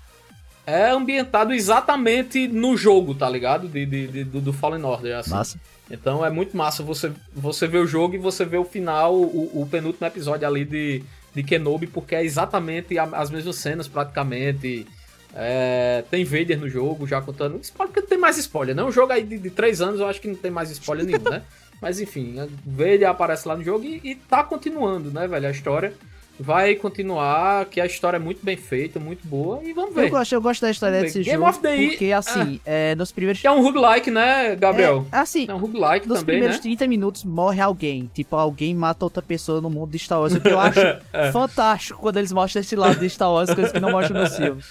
é 0.65 0.89
ambientado 0.89 1.53
exatamente 1.53 2.47
no 2.47 2.77
jogo, 2.77 3.13
tá 3.15 3.29
ligado? 3.29 3.67
De, 3.67 3.85
de- 3.85 4.07
de- 4.07 4.23
do, 4.23 4.53
Fallen 4.53 4.83
Order, 4.83 5.17
assim. 5.17 5.31
Massa. 5.31 5.59
Então 5.89 6.25
é 6.25 6.29
muito 6.29 6.55
massa 6.55 6.81
você, 6.83 7.11
você 7.33 7.67
ver 7.67 7.79
o 7.79 7.87
jogo 7.87 8.15
e 8.15 8.17
você 8.17 8.45
ver 8.45 8.57
o 8.59 8.63
final, 8.63 9.13
o, 9.15 9.61
o 9.61 9.67
penúltimo 9.69 10.07
episódio 10.07 10.47
ali 10.47 10.63
de, 10.63 11.03
de 11.33 11.43
Kenobi, 11.43 11.87
porque 11.87 12.15
é 12.15 12.23
exatamente 12.23 12.97
a- 12.97 13.09
as 13.13 13.29
mesmas 13.29 13.55
cenas 13.57 13.87
praticamente. 13.87 14.85
É, 15.33 16.03
tem 16.11 16.25
Vader 16.25 16.59
no 16.59 16.67
jogo, 16.69 17.07
já 17.07 17.21
contando. 17.21 17.57
Spoiler, 17.61 17.87
porque 17.93 18.01
não 18.01 18.07
tem 18.09 18.17
mais 18.17 18.37
spoiler, 18.37 18.75
né? 18.75 18.83
Um 18.83 18.91
jogo 18.91 19.13
aí 19.13 19.23
de, 19.23 19.37
de 19.37 19.49
3 19.49 19.81
anos 19.81 19.99
eu 20.01 20.07
acho 20.07 20.19
que 20.19 20.27
não 20.27 20.35
tem 20.35 20.51
mais 20.51 20.69
spoiler 20.71 21.05
nenhum, 21.05 21.23
né? 21.29 21.41
Mas 21.81 21.99
enfim, 21.99 22.35
Vader 22.65 23.09
aparece 23.09 23.47
lá 23.47 23.55
no 23.55 23.63
jogo 23.63 23.83
e, 23.83 23.99
e 24.03 24.15
tá 24.15 24.43
continuando, 24.43 25.09
né, 25.09 25.27
velho? 25.27 25.47
A 25.47 25.51
história 25.51 25.93
vai 26.41 26.75
continuar, 26.75 27.65
que 27.65 27.79
a 27.79 27.85
história 27.85 28.17
é 28.17 28.19
muito 28.19 28.43
bem 28.43 28.57
feita, 28.57 28.99
muito 28.99 29.25
boa, 29.27 29.61
e 29.63 29.71
vamos 29.73 29.93
ver. 29.95 30.05
Eu 30.05 30.09
gosto, 30.09 30.33
eu 30.33 30.41
gosto 30.41 30.61
da 30.61 30.71
história 30.71 30.97
Vamos 30.97 31.13
ver. 31.13 31.19
desse 31.19 31.29
Game 31.29 31.43
jogo, 31.43 31.49
of 31.49 31.59
the 31.61 31.87
porque 31.87 32.11
assim, 32.11 32.59
é, 32.65 32.95
nos 32.95 33.11
primeiros... 33.11 33.43
É 33.45 33.51
um 33.51 33.61
roguelike, 33.61 34.09
né, 34.11 34.55
Gabriel? 34.55 35.05
É, 35.11 35.17
assim, 35.17 35.45
É, 35.47 35.53
um 35.53 35.57
roguelike 35.57 36.07
nos 36.07 36.19
também, 36.19 36.35
primeiros 36.35 36.57
né? 36.57 36.61
30 36.63 36.87
minutos 36.87 37.23
morre 37.23 37.61
alguém. 37.61 38.09
Tipo, 38.13 38.35
alguém 38.35 38.73
mata 38.75 39.05
outra 39.05 39.21
pessoa 39.21 39.61
no 39.61 39.69
mundo 39.69 39.91
de 39.91 39.99
Star 39.99 40.19
Wars. 40.19 40.33
O 40.33 40.41
que 40.41 40.47
eu 40.49 40.59
acho 40.59 40.79
É. 41.13 41.31
fantástico 41.31 41.99
quando 41.99 42.17
eles 42.17 42.31
mostram 42.31 42.59
esse 42.61 42.75
lado 42.75 42.99
de 42.99 43.09
Star 43.09 43.31
Wars, 43.31 43.53
coisas 43.53 43.71
que 43.71 43.79
não 43.79 43.91
mostram 43.91 44.21
nos 44.21 44.35
filmes. 44.35 44.65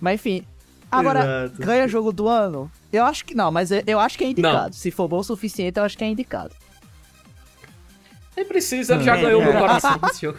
Mas 0.00 0.14
enfim. 0.14 0.44
Agora, 0.90 1.44
Exato. 1.44 1.62
ganha 1.62 1.86
jogo 1.88 2.12
do 2.12 2.28
ano? 2.28 2.70
Eu 2.92 3.04
acho 3.04 3.24
que 3.24 3.34
não, 3.34 3.50
mas 3.52 3.70
eu, 3.70 3.82
eu 3.86 4.00
acho 4.00 4.16
que 4.16 4.24
é 4.24 4.28
indicado. 4.28 4.66
Não. 4.66 4.72
Se 4.72 4.90
for 4.90 5.06
bom 5.06 5.18
o 5.18 5.22
suficiente, 5.24 5.78
eu 5.78 5.84
acho 5.84 5.98
que 5.98 6.04
é 6.04 6.06
indicado. 6.08 6.54
Nem 8.38 8.46
precisa, 8.46 8.94
ele 8.94 9.02
já 9.02 9.16
ganhou 9.16 9.42
meu 9.42 9.52
coração 9.52 9.98
esse 10.12 10.20
jogo. 10.22 10.38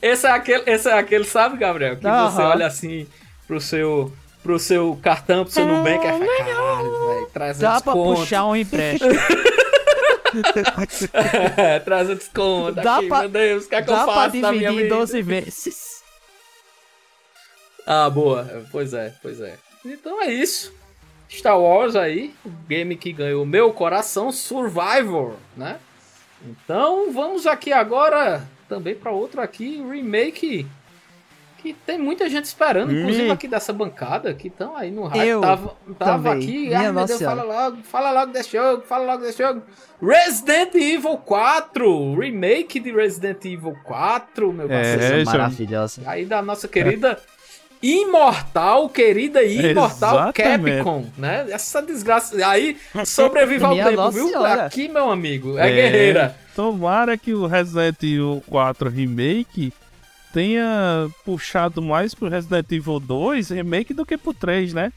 esse, 0.00 0.26
é 0.26 0.30
aquele, 0.30 0.62
esse 0.70 0.88
é 0.88 0.92
aquele, 0.92 1.24
sabe, 1.24 1.56
Gabriel? 1.56 1.96
Que 1.96 2.02
você 2.02 2.08
Aham. 2.08 2.48
olha 2.50 2.66
assim 2.68 3.04
pro 3.48 3.60
seu, 3.60 4.12
pro 4.44 4.58
seu 4.60 4.96
cartão, 5.02 5.42
pro 5.44 5.52
seu 5.52 5.66
Nubank, 5.66 6.06
aí 6.06 6.12
fala, 6.18 6.36
caralho, 6.38 7.06
velho, 7.08 7.26
300 7.34 7.58
Dá 7.58 7.80
pra 7.80 7.92
conto. 7.92 8.20
puxar 8.20 8.44
um 8.46 8.54
empréstimo. 8.54 9.10
É, 11.56 11.78
300 11.80 12.28
conto 12.28 12.74
Dá 12.80 12.96
aqui, 12.98 13.08
pra- 13.08 13.20
meu 13.20 13.28
Deus, 13.28 13.64
o 13.64 13.68
que 13.68 13.74
é 13.74 13.82
que 13.82 13.90
eu 13.90 13.94
Dá 13.96 14.04
pra 14.04 14.14
faço 14.14 14.30
dividir 14.32 14.68
em 14.68 14.76
vida? 14.76 14.88
12 14.94 15.22
vezes. 15.22 16.02
Ah, 17.86 18.08
boa. 18.08 18.64
Pois 18.70 18.94
é, 18.94 19.12
pois 19.20 19.40
é. 19.40 19.56
Então 19.84 20.22
é 20.22 20.32
isso. 20.32 20.72
Star 21.34 21.58
Wars 21.58 21.96
aí, 21.96 22.34
o 22.44 22.50
game 22.68 22.96
que 22.96 23.12
ganhou 23.12 23.44
meu 23.44 23.72
coração, 23.72 24.30
Survivor, 24.32 25.34
né? 25.56 25.78
Então 26.46 27.12
vamos 27.12 27.46
aqui 27.46 27.72
agora 27.72 28.46
também 28.68 28.94
para 28.94 29.10
outro 29.10 29.40
aqui, 29.40 29.82
remake 29.82 30.66
que 31.64 31.72
tem 31.72 31.96
muita 31.98 32.28
gente 32.28 32.44
esperando, 32.44 32.92
inclusive 32.94 33.30
aqui 33.30 33.48
dessa 33.48 33.72
bancada 33.72 34.34
que 34.34 34.48
estão 34.48 34.76
aí 34.76 34.90
no 34.90 35.06
hype. 35.06 35.26
Eu 35.26 35.40
tava 35.40 35.76
tava 35.98 36.32
aqui, 36.34 36.66
Minha 36.66 36.78
ai 36.78 36.92
meu 36.92 37.06
Deus, 37.06 37.22
fala 37.22 37.42
logo, 37.42 37.78
fala 37.82 38.10
logo 38.10 38.32
desse 38.32 38.52
jogo, 38.52 38.82
fala 38.82 39.06
logo 39.06 39.22
desse 39.22 39.42
jogo. 39.42 39.62
Resident 40.02 40.74
Evil 40.74 41.16
4, 41.16 42.14
remake 42.20 42.78
de 42.78 42.92
Resident 42.92 43.42
Evil 43.46 43.74
4, 43.82 44.52
meu 44.52 44.66
É, 44.66 44.68
parceiro. 44.68 45.02
Essa 45.02 45.14
é 45.14 45.24
maravilhosa. 45.24 46.02
Aí 46.04 46.26
da 46.26 46.42
nossa 46.42 46.68
querida 46.68 47.18
imortal, 47.84 48.88
querida 48.88 49.42
e 49.42 49.72
imortal 49.72 50.14
Exatamente. 50.14 50.76
Capcom, 50.76 51.06
né? 51.18 51.46
Essa 51.50 51.82
desgraça. 51.82 52.34
Aí 52.46 52.78
sobrevive 53.04 53.62
ao 53.62 53.74
tempo, 53.74 54.10
viu? 54.10 54.28
Senhora. 54.28 54.64
Aqui, 54.64 54.88
meu 54.88 55.10
amigo, 55.10 55.58
é, 55.58 55.70
guerreira. 55.70 56.34
Tomara 56.56 57.18
que 57.18 57.34
o 57.34 57.46
Resident 57.46 58.02
Evil 58.02 58.42
4 58.48 58.88
Remake 58.88 59.70
tenha 60.32 61.08
puxado 61.26 61.82
mais 61.82 62.14
pro 62.14 62.28
Resident 62.28 62.72
Evil 62.72 62.98
2 62.98 63.50
Remake 63.50 63.92
do 63.92 64.06
que 64.06 64.16
pro 64.16 64.32
3, 64.32 64.72
né? 64.72 64.90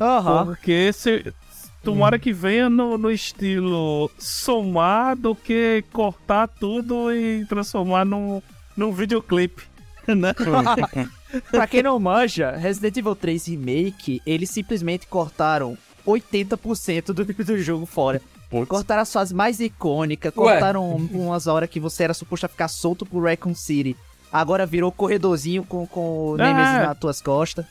Aham. 0.00 0.46
Porque 0.46 0.92
se, 0.94 1.34
tomara 1.82 2.18
que 2.18 2.32
venha 2.32 2.70
no, 2.70 2.96
no 2.96 3.10
estilo 3.10 4.10
somar 4.18 5.16
do 5.16 5.34
que 5.34 5.84
cortar 5.92 6.48
tudo 6.48 7.12
e 7.12 7.44
transformar 7.46 8.06
num, 8.06 8.40
num 8.74 8.90
videoclipe, 8.90 9.62
né? 10.08 10.32
pra 11.50 11.66
quem 11.66 11.82
não 11.82 11.98
manja, 11.98 12.52
Resident 12.52 12.96
Evil 12.96 13.14
3 13.16 13.46
Remake, 13.48 14.20
eles 14.26 14.50
simplesmente 14.50 15.06
cortaram 15.06 15.76
80% 16.06 17.06
do, 17.12 17.24
do 17.24 17.58
jogo 17.58 17.86
fora. 17.86 18.20
Cortaram 18.68 19.02
as 19.02 19.12
fases 19.12 19.32
mais 19.32 19.58
icônicas, 19.60 20.32
cortaram 20.32 20.88
umas 20.96 21.46
horas 21.46 21.68
que 21.68 21.80
você 21.80 22.04
era 22.04 22.14
suposto 22.14 22.46
a 22.46 22.48
ficar 22.48 22.68
solto 22.68 23.04
pro 23.04 23.22
Raccoon 23.22 23.54
City. 23.54 23.96
Agora 24.32 24.64
virou 24.64 24.92
corredorzinho 24.92 25.64
com, 25.64 25.86
com 25.86 26.28
o 26.30 26.36
Nemesis 26.36 26.74
É. 26.74 26.86
nas 26.86 26.98
tuas 26.98 27.20
costas. 27.20 27.64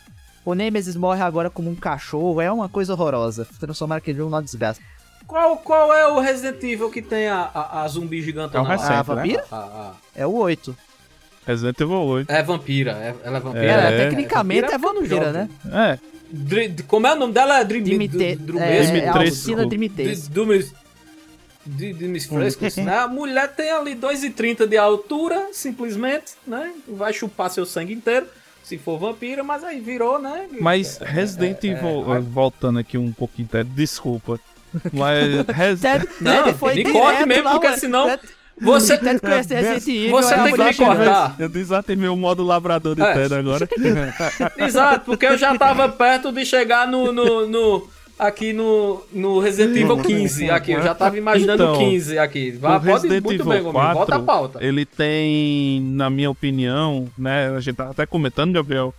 O 0.44 0.54
Nemesis 0.54 0.96
morre 0.96 1.22
agora 1.22 1.50
como 1.50 1.70
um 1.70 1.76
cachorro, 1.76 2.40
é 2.42 2.52
uma 2.52 2.70
coisa 2.70 2.94
horrorosa. 2.94 3.48
Transformaram 3.60 3.98
aquele 3.98 4.18
jogo 4.18 4.30
numa 4.30 4.44
desgraça. 4.44 4.80
Qual, 5.26 5.58
qual 5.58 5.92
é 5.92 6.06
o 6.08 6.20
Resident 6.20 6.62
Evil 6.62 6.92
que 6.92 7.02
tem 7.02 7.28
a, 7.28 7.50
a, 7.52 7.82
a 7.82 7.88
zumbi 7.88 8.22
gigante 8.22 8.56
É 8.56 8.60
o 8.60 8.64
lá? 8.64 8.70
recente, 8.70 9.12
A 9.12 9.16
né? 9.16 9.36
A- 9.52 9.56
a- 9.56 9.92
É 10.14 10.28
o 10.28 10.34
8. 10.36 10.76
Resident 11.46 11.80
Evil 11.80 11.98
8. 11.98 12.30
é 12.32 12.44
vampira, 12.44 12.92
é- 12.92 13.16
ela 13.24 13.38
é 13.38 13.40
vampira. 13.40 13.66
É, 13.66 13.94
é, 13.94 13.98
tecnicamente 14.10 14.72
é 14.72 14.76
eu 14.76 14.80
não 14.80 14.94
vampira, 14.96 15.32
né? 15.32 15.50
É, 15.72 16.00
Dri- 16.32 16.76
como 16.88 17.06
é 17.08 17.14
o 17.14 17.16
nome 17.16 17.34
dela? 17.34 17.60
É 17.60 17.64
Dream 17.64 17.84
Dimite... 17.84 18.24
É, 18.24 18.36
Drumesco. 18.36 18.66
é 18.74 18.80
a 18.80 18.82
Dimitrescu. 19.12 19.20
oficina 19.20 19.66
Dimitrescu. 19.68 20.30
Dumes 20.34 20.74
Dimes 21.68 22.26
Frescos, 22.26 22.76
né? 22.78 22.96
A 23.00 23.08
mulher 23.08 23.48
tem 23.56 23.72
ali 23.72 23.96
2,30 23.96 24.68
de 24.68 24.78
altura, 24.78 25.48
simplesmente, 25.52 26.34
né? 26.46 26.72
Vai 26.88 27.12
chupar 27.12 27.50
seu 27.50 27.66
sangue 27.66 27.92
inteiro, 27.94 28.28
se 28.64 28.78
for 28.78 29.00
vampira, 29.00 29.44
mas 29.44 29.64
aí 29.64 29.80
virou, 29.80 30.20
né? 30.20 30.48
mas 30.62 31.02
É, 31.02 31.06
Resident 31.06 31.64
é, 31.64 31.68
Evil, 31.70 32.14
é, 32.14 32.18
eh, 32.18 32.20
voltando 32.20 32.78
aqui 32.78 32.98
um 33.00 33.12
pouquinho, 33.12 33.48
Ted, 33.48 33.68
desculpa. 33.74 34.40
Mas 34.94 35.46
Res- 35.48 35.80
Ted, 35.82 36.08
Não, 36.22 36.46
me 36.46 36.92
corte 36.92 37.26
mesmo, 37.26 37.44
lá, 37.46 37.52
porque 37.60 37.78
senão 37.80 38.10
Ted- 38.10 38.22
você- 38.62 38.98
Ted 38.98 39.20
conhece 39.20 39.54
Resident 39.54 39.88
Evil, 39.88 40.12
você 40.12 40.34
é 40.34 40.44
tem 40.44 40.54
que 40.54 40.64
me 40.64 40.74
cortar. 40.76 41.36
Eu 41.40 41.50
desativei 41.50 42.10
o 42.10 42.16
modo 42.16 42.44
labrador 42.44 42.96
de 42.96 43.02
É. 43.02 43.14
Ted 43.14 43.34
agora. 43.36 43.68
Exato, 44.58 45.06
porque 45.06 45.26
eu 45.26 45.38
já 45.38 45.58
tava 45.58 45.90
perto 45.90 46.32
de 46.32 46.46
chegar 46.46 46.88
no. 46.88 47.12
no, 47.12 47.48
no- 47.48 47.96
aqui 48.18 48.54
no, 48.54 49.04
no 49.12 49.40
Resident 49.40 49.76
Evil 49.76 49.98
15. 50.02 50.50
Aqui, 50.50 50.72
eu 50.72 50.82
já 50.82 50.96
tava 50.96 51.18
imaginando 51.18 51.62
Então, 51.64 51.78
15 51.80 52.18
aqui. 52.18 52.52
Vá, 52.52 52.80
pode 52.80 52.86
Resident 52.86 53.24
muito 53.26 53.42
Evil 53.42 53.52
bem, 53.52 53.62
meu 53.62 53.72
amigo. 53.78 53.94
Volta 53.94 54.16
a 54.16 54.20
4, 54.20 54.24
pauta. 54.26 54.66
ele 54.66 54.86
tem, 54.86 55.82
na 55.82 56.10
minha 56.10 56.30
opinião, 56.32 57.10
né, 57.18 57.50
a 57.50 57.60
gente 57.60 57.76
tava 57.76 57.92
até 57.92 58.06
comentando, 58.06 58.54
Gabriel, 58.54 58.94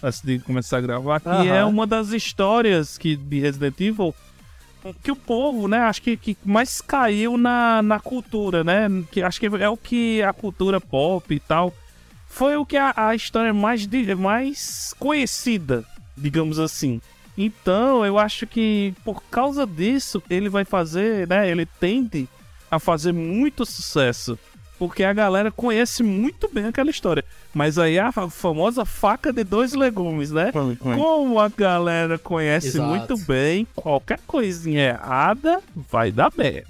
antes 0.00 0.20
de 0.22 0.38
começar 0.38 0.76
a 0.78 0.80
gravar, 0.80 1.18
que 1.18 1.28
Aham. 1.28 1.44
é 1.52 1.64
uma 1.64 1.88
das 1.88 2.10
histórias 2.10 2.96
que, 2.96 3.16
de 3.16 3.40
Resident 3.40 3.74
Evil 3.80 4.14
que 5.02 5.12
o 5.12 5.16
povo, 5.16 5.68
né, 5.68 5.78
acho 5.78 6.02
que, 6.02 6.16
que 6.16 6.36
mais 6.44 6.80
caiu 6.80 7.36
na, 7.36 7.82
na 7.82 8.00
cultura, 8.00 8.64
né, 8.64 8.88
que 9.10 9.22
acho 9.22 9.38
que 9.38 9.46
é 9.46 9.68
o 9.68 9.76
que 9.76 10.22
a 10.22 10.32
cultura 10.32 10.80
pop 10.80 11.32
e 11.32 11.40
tal, 11.40 11.72
foi 12.28 12.56
o 12.56 12.64
que 12.64 12.76
a, 12.76 12.92
a 12.96 13.14
história 13.14 13.52
mais, 13.52 13.86
mais 14.18 14.94
conhecida, 14.98 15.84
digamos 16.16 16.58
assim. 16.58 17.00
Então, 17.36 18.04
eu 18.04 18.18
acho 18.18 18.46
que 18.46 18.94
por 19.04 19.22
causa 19.24 19.66
disso, 19.66 20.22
ele 20.28 20.48
vai 20.48 20.64
fazer, 20.64 21.26
né? 21.26 21.50
Ele 21.50 21.64
tende 21.64 22.28
a 22.70 22.78
fazer 22.78 23.12
muito 23.12 23.64
sucesso. 23.64 24.38
Porque 24.82 25.04
a 25.04 25.12
galera 25.12 25.52
conhece 25.52 26.02
muito 26.02 26.50
bem 26.52 26.64
aquela 26.66 26.90
história. 26.90 27.24
Mas 27.54 27.78
aí 27.78 28.00
a 28.00 28.10
fa- 28.10 28.28
famosa 28.28 28.84
faca 28.84 29.32
de 29.32 29.44
dois 29.44 29.74
legumes, 29.74 30.32
né? 30.32 30.50
Como 30.82 31.38
a 31.38 31.48
galera 31.48 32.18
conhece 32.18 32.66
Exato. 32.66 32.88
muito 32.88 33.16
bem, 33.18 33.64
qualquer 33.76 34.18
coisinha 34.26 34.88
errada 35.00 35.60
vai 35.88 36.10
dar 36.10 36.32
merda. 36.36 36.66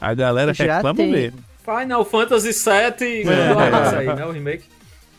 A 0.00 0.14
galera 0.14 0.54
Já 0.54 0.76
reclama 0.76 0.96
tem. 0.96 1.10
mesmo. 1.12 1.38
Final 1.62 2.04
Fantasy 2.06 2.52
VII. 2.52 3.28
É. 3.28 3.86
Isso 3.86 3.96
aí, 3.96 4.06
né? 4.06 4.24
O 4.24 4.30
remake. 4.32 4.64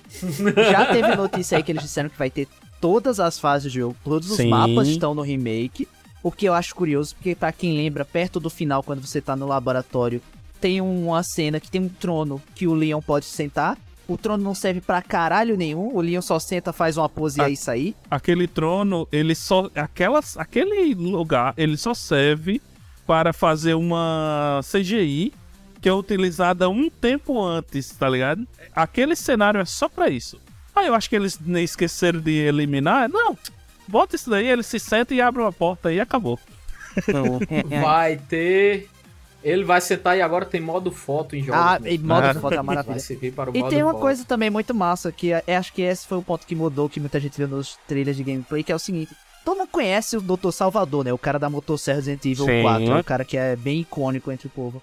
Já 0.72 0.86
teve 0.88 1.16
notícia 1.16 1.56
aí 1.60 1.64
que 1.64 1.72
eles 1.72 1.84
disseram 1.84 2.10
que 2.10 2.18
vai 2.18 2.32
ter 2.32 2.48
todas 2.82 3.20
as 3.20 3.38
fases 3.38 3.72
do 3.72 3.76
jogo, 3.76 3.96
todos 4.04 4.32
os 4.32 4.38
Sim. 4.38 4.50
mapas 4.50 4.88
estão 4.88 5.14
no 5.14 5.22
remake. 5.22 5.88
O 6.24 6.32
que 6.32 6.48
eu 6.48 6.54
acho 6.56 6.74
curioso, 6.74 7.14
porque 7.14 7.36
pra 7.36 7.52
quem 7.52 7.78
lembra, 7.78 8.04
perto 8.04 8.40
do 8.40 8.50
final, 8.50 8.82
quando 8.82 9.06
você 9.06 9.22
tá 9.22 9.36
no 9.36 9.46
laboratório, 9.46 10.20
tem 10.64 10.80
uma 10.80 11.22
cena 11.24 11.60
que 11.60 11.70
tem 11.70 11.82
um 11.82 11.90
trono 11.90 12.42
que 12.56 12.66
o 12.68 12.74
Leon 12.74 13.02
pode 13.02 13.26
sentar. 13.26 13.78
O 14.08 14.18
trono 14.18 14.42
não 14.42 14.56
serve 14.56 14.80
pra 14.80 15.02
caralho 15.02 15.58
nenhum, 15.58 15.94
o 15.94 16.00
Leon 16.00 16.22
só 16.22 16.40
senta, 16.40 16.72
faz 16.72 16.96
uma 16.96 17.10
pose 17.10 17.38
e 17.42 17.44
Ah. 17.44 17.50
é 17.50 17.52
isso 17.52 17.70
aí. 17.70 17.94
aquele 18.10 18.48
trono, 18.48 19.06
ele 19.12 19.36
só. 19.36 19.70
Aquelas, 19.76 20.38
aquele 20.38 20.94
lugar, 20.96 21.54
ele 21.58 21.76
só 21.76 21.94
serve 21.94 22.62
para 23.06 23.34
fazer 23.34 23.74
uma 23.74 24.62
CGI 24.64 25.34
que 25.82 25.90
é 25.90 25.94
utilizada 25.94 26.70
um 26.70 26.90
tempo 26.90 27.42
antes, 27.44 27.90
tá 27.90 28.08
ligado? 28.08 28.48
Aquele 28.74 29.18
cenário 29.18 29.60
é 29.60 29.66
só 29.66 29.90
pra 29.90 30.08
isso. 30.10 30.40
Aí 30.74 30.88
eu 30.88 30.96
acho 30.96 31.10
que 31.10 31.16
eles 31.18 31.38
nem 31.42 31.66
esqueceram 31.66 32.22
de 32.22 32.32
eliminar. 32.32 33.10
Não, 33.10 33.38
bota 33.86 34.16
isso 34.16 34.30
daí, 34.30 34.48
ele 34.48 34.64
se 34.64 34.80
senta 34.80 35.14
e 35.14 35.20
abre 35.20 35.42
uma 35.42 35.52
porta 35.52 35.92
e 35.92 36.00
acabou. 36.00 36.40
Vai 37.82 38.16
ter. 38.16 38.90
Ele 39.44 39.64
vai 39.64 39.82
sentar 39.82 40.18
e 40.18 40.22
agora 40.22 40.46
tem 40.46 40.62
modo 40.62 40.90
foto 40.92 41.36
em 41.36 41.44
jogos. 41.44 41.62
Ah, 41.62 41.78
né? 41.80 41.94
e 41.94 41.98
modo 41.98 42.26
Ah. 42.26 42.34
foda 42.34 42.56
Vai 42.58 42.64
maravilha. 42.66 43.00
servir 43.00 43.34
para 43.34 43.52
o 43.52 43.56
E 43.56 43.60
modo 43.60 43.70
tem 43.70 43.84
uma 43.84 43.92
foto. 43.92 44.02
coisa 44.02 44.24
também 44.26 44.50
muito 44.50 44.74
massa, 44.74 45.12
que 45.12 45.34
é, 45.34 45.44
acho 45.58 45.74
que 45.74 45.82
esse 45.82 46.08
foi 46.08 46.18
o 46.18 46.22
ponto 46.22 46.48
que 46.48 46.56
mudou, 46.56 46.88
que 46.90 47.00
muita 47.00 47.20
gente 47.20 47.38
viu 47.38 47.48
nos 47.48 47.78
trailers 47.88 48.16
de 48.18 48.24
gameplay, 48.24 48.64
que 48.64 48.72
é 48.72 48.76
o 48.76 48.80
seguinte. 48.80 49.14
Todo 49.44 49.58
mundo 49.58 49.68
conhece 49.70 50.16
o 50.16 50.22
Dr. 50.22 50.52
Salvador, 50.52 51.04
né? 51.04 51.12
O 51.12 51.18
cara 51.18 51.38
da 51.38 51.50
motosserra 51.50 51.98
Resident 51.98 52.24
Evil 52.26 52.46
Sim. 52.46 52.62
4. 52.62 53.00
O 53.00 53.04
cara 53.04 53.26
que 53.26 53.36
é 53.36 53.56
bem 53.58 53.82
icônico 53.82 54.32
entre 54.32 54.48
o 54.48 54.50
povo. 54.50 54.82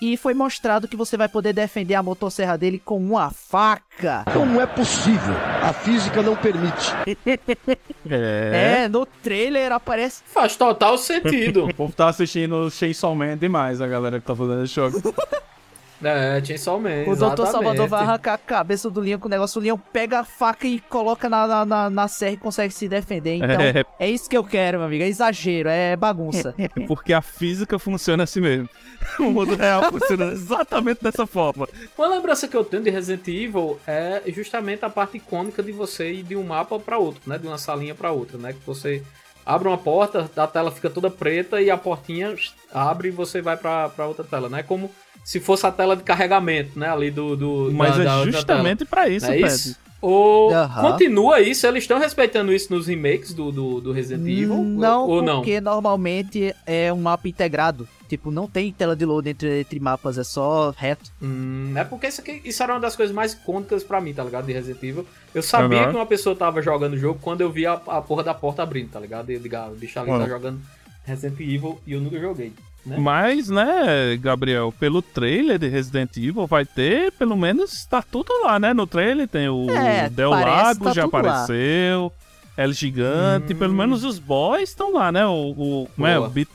E 0.00 0.16
foi 0.16 0.32
mostrado 0.32 0.86
que 0.86 0.96
você 0.96 1.16
vai 1.16 1.28
poder 1.28 1.52
defender 1.52 1.94
a 1.94 2.02
motosserra 2.02 2.56
dele 2.56 2.80
com 2.84 2.98
uma 2.98 3.30
faca. 3.30 4.24
Como 4.32 4.60
é 4.60 4.66
possível? 4.66 5.34
A 5.62 5.72
física 5.72 6.22
não 6.22 6.36
permite. 6.36 6.92
É. 8.10 8.84
É, 8.84 8.88
no 8.88 9.04
trailer 9.04 9.70
aparece. 9.70 10.22
Faz 10.24 10.56
total 10.56 10.96
sentido. 10.96 11.66
O 11.68 11.74
povo 11.74 11.92
tá 11.92 12.08
assistindo 12.08 12.70
Chainsaw 12.70 13.14
Man 13.14 13.36
demais, 13.36 13.82
a 13.82 13.86
galera 13.86 14.18
que 14.18 14.26
tá 14.26 14.34
fazendo 14.34 14.64
esse 14.64 14.74
jogo. 14.74 15.02
é, 16.02 16.42
Chainsaw 16.44 16.78
Man. 16.78 17.02
O 17.02 17.04
Dr. 17.04 17.10
exatamente. 17.12 17.50
Salvador 17.52 17.88
vai 17.88 18.00
arrancar 18.02 18.34
a 18.34 18.38
cabeça 18.38 18.88
do 18.90 19.00
Leon 19.00 19.18
com 19.18 19.26
o 19.26 19.30
negócio. 19.30 19.60
O 19.60 19.62
Leon 19.62 19.76
pega 19.92 20.20
a 20.20 20.24
faca 20.24 20.66
e 20.66 20.78
coloca 20.80 21.28
na, 21.28 21.46
na, 21.46 21.64
na, 21.64 21.90
na 21.90 22.08
serra 22.08 22.32
e 22.32 22.36
consegue 22.36 22.72
se 22.72 22.88
defender. 22.88 23.36
Então, 23.36 23.60
É. 23.60 23.84
é 23.98 24.08
isso 24.10 24.28
que 24.28 24.36
eu 24.36 24.44
quero, 24.44 24.78
meu 24.78 24.86
amigo. 24.86 25.02
É 25.02 25.08
exagero, 25.08 25.68
é 25.68 25.96
bagunça. 25.96 26.54
É 26.58 26.68
porque 26.86 27.12
a 27.12 27.20
física 27.22 27.78
funciona 27.78 28.22
assim 28.24 28.40
mesmo. 28.40 28.68
O 29.18 29.30
mundo 29.30 29.54
real 29.54 29.90
funciona 29.90 30.26
exatamente 30.32 31.02
dessa 31.02 31.26
forma. 31.26 31.68
Uma 31.96 32.08
lembrança 32.08 32.48
que 32.48 32.56
eu 32.56 32.64
tenho 32.64 32.82
de 32.82 32.90
Resident 32.90 33.26
Evil 33.28 33.78
é 33.86 34.22
justamente 34.26 34.84
a 34.84 34.90
parte 34.90 35.16
icônica 35.16 35.62
de 35.62 35.72
você 35.72 36.12
ir 36.12 36.22
de 36.24 36.36
um 36.36 36.42
mapa 36.42 36.78
para 36.78 36.98
outro, 36.98 37.20
né? 37.26 37.38
De 37.38 37.46
uma 37.46 37.58
salinha 37.58 37.94
para 37.94 38.10
outra, 38.10 38.36
né? 38.38 38.52
Que 38.52 38.66
você 38.66 39.02
abre 39.46 39.68
uma 39.68 39.78
porta, 39.78 40.30
a 40.36 40.46
tela 40.46 40.70
fica 40.70 40.90
toda 40.90 41.08
preta 41.10 41.60
e 41.62 41.70
a 41.70 41.76
portinha 41.76 42.34
abre 42.72 43.08
e 43.08 43.10
você 43.10 43.40
vai 43.40 43.56
para 43.56 44.06
outra 44.06 44.24
tela, 44.24 44.48
né? 44.48 44.62
Como 44.62 44.90
se 45.28 45.40
fosse 45.40 45.66
a 45.66 45.70
tela 45.70 45.94
de 45.94 46.02
carregamento, 46.02 46.78
né? 46.78 46.88
Ali 46.88 47.10
do. 47.10 47.36
do 47.36 47.70
Mas 47.74 47.98
da- 47.98 48.02
é 48.02 48.04
da 48.06 48.24
justamente 48.24 48.86
pra 48.86 49.10
isso, 49.10 49.26
é 49.26 49.38
isso? 49.38 49.76
Ou 50.00 50.50
continua 50.80 51.38
isso? 51.38 51.66
Eles 51.66 51.84
estão 51.84 51.98
respeitando 51.98 52.50
isso 52.50 52.72
nos 52.72 52.86
remakes 52.86 53.34
do, 53.34 53.52
do, 53.52 53.78
do 53.78 53.92
Resident 53.92 54.26
Evil? 54.26 54.54
Não, 54.64 55.06
ou 55.06 55.20
não? 55.20 55.36
porque 55.40 55.60
normalmente 55.60 56.54
é 56.64 56.90
um 56.90 57.02
mapa 57.02 57.28
integrado. 57.28 57.86
Tipo, 58.08 58.30
não 58.30 58.46
tem 58.48 58.72
tela 58.72 58.96
de 58.96 59.04
load 59.04 59.28
entre, 59.28 59.60
entre 59.60 59.78
mapas, 59.78 60.16
é 60.16 60.24
só 60.24 60.72
reto. 60.74 61.10
Hum, 61.20 61.74
é 61.76 61.84
porque 61.84 62.06
isso, 62.06 62.22
aqui, 62.22 62.40
isso 62.42 62.62
era 62.62 62.72
uma 62.72 62.80
das 62.80 62.96
coisas 62.96 63.14
mais 63.14 63.34
icônicas 63.34 63.84
pra 63.84 64.00
mim, 64.00 64.14
tá 64.14 64.24
ligado? 64.24 64.46
De 64.46 64.52
Resident 64.54 64.82
Evil. 64.82 65.06
Eu 65.34 65.42
sabia 65.42 65.82
Aham. 65.82 65.90
que 65.90 65.96
uma 65.96 66.06
pessoa 66.06 66.34
tava 66.34 66.62
jogando 66.62 66.94
o 66.94 66.98
jogo 66.98 67.18
quando 67.20 67.42
eu 67.42 67.50
via 67.50 67.72
a, 67.72 67.98
a 67.98 68.00
porra 68.00 68.22
da 68.22 68.32
porta 68.32 68.62
abrindo, 68.62 68.92
tá 68.92 68.98
ligado? 68.98 69.28
Eu 69.28 69.38
digo, 69.40 69.56
ah, 69.56 69.68
o 69.70 69.74
bicho 69.76 70.00
ali 70.00 70.08
tá 70.08 70.26
jogando 70.26 70.58
Resident 71.04 71.38
Evil 71.38 71.78
e 71.86 71.92
eu 71.92 72.00
nunca 72.00 72.18
joguei. 72.18 72.50
Né? 72.86 72.96
Mas, 72.98 73.48
né, 73.48 74.16
Gabriel, 74.20 74.72
pelo 74.78 75.02
trailer 75.02 75.58
de 75.58 75.68
Resident 75.68 76.16
Evil 76.16 76.46
vai 76.46 76.64
ter, 76.64 77.12
pelo 77.12 77.36
menos, 77.36 77.84
tá 77.84 78.00
tudo 78.02 78.32
lá, 78.44 78.58
né? 78.58 78.72
No 78.72 78.86
trailer 78.86 79.28
tem 79.28 79.48
o 79.48 79.68
É, 79.70 80.08
Del 80.08 80.30
Lago, 80.30 80.84
tá 80.84 80.92
já 80.92 81.02
tudo 81.04 81.14
lá. 81.14 81.20
apareceu, 81.42 82.12
El 82.56 82.72
Gigante, 82.72 83.52
Hum. 83.52 83.58
pelo 83.58 83.74
menos 83.74 84.04
os 84.04 84.18
boys 84.18 84.70
estão 84.70 84.92
lá, 84.94 85.12
né? 85.12 85.26
O, 85.26 85.50
o, 85.50 85.88
como 85.94 86.06
é? 86.06 86.18
O, 86.18 86.28
Bit- 86.28 86.50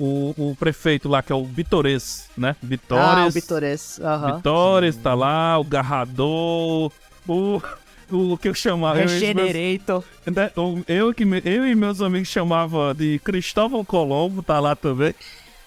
o, 0.00 0.34
o 0.36 0.56
prefeito 0.58 1.08
lá, 1.08 1.22
que 1.22 1.32
é 1.32 1.34
o 1.36 1.44
Bitores, 1.44 2.28
né? 2.36 2.56
Ah, 2.60 2.64
o 2.64 2.66
Bitores. 2.66 3.34
Bitores. 3.34 4.00
Aham. 4.00 4.36
Vitores 4.36 4.96
tá 4.96 5.14
lá, 5.14 5.58
o 5.58 5.64
Garrador, 5.64 6.90
o... 7.28 7.60
o 8.10 8.36
que 8.38 8.48
eu 8.48 8.54
chamava. 8.54 8.98
eu- 9.00 9.06
Regenerator. 9.08 10.02
né, 10.26 10.50
o- 10.56 10.82
Eu, 10.88 11.14
que 11.14 11.24
me- 11.24 11.42
eu 11.44 11.66
e 11.66 11.74
meus 11.74 12.00
amigos 12.00 12.28
chamavam 12.28 12.92
de 12.94 13.20
Cristóvão 13.22 13.84
Colombo, 13.84 14.42
tá 14.42 14.58
lá 14.58 14.74
também. 14.74 15.14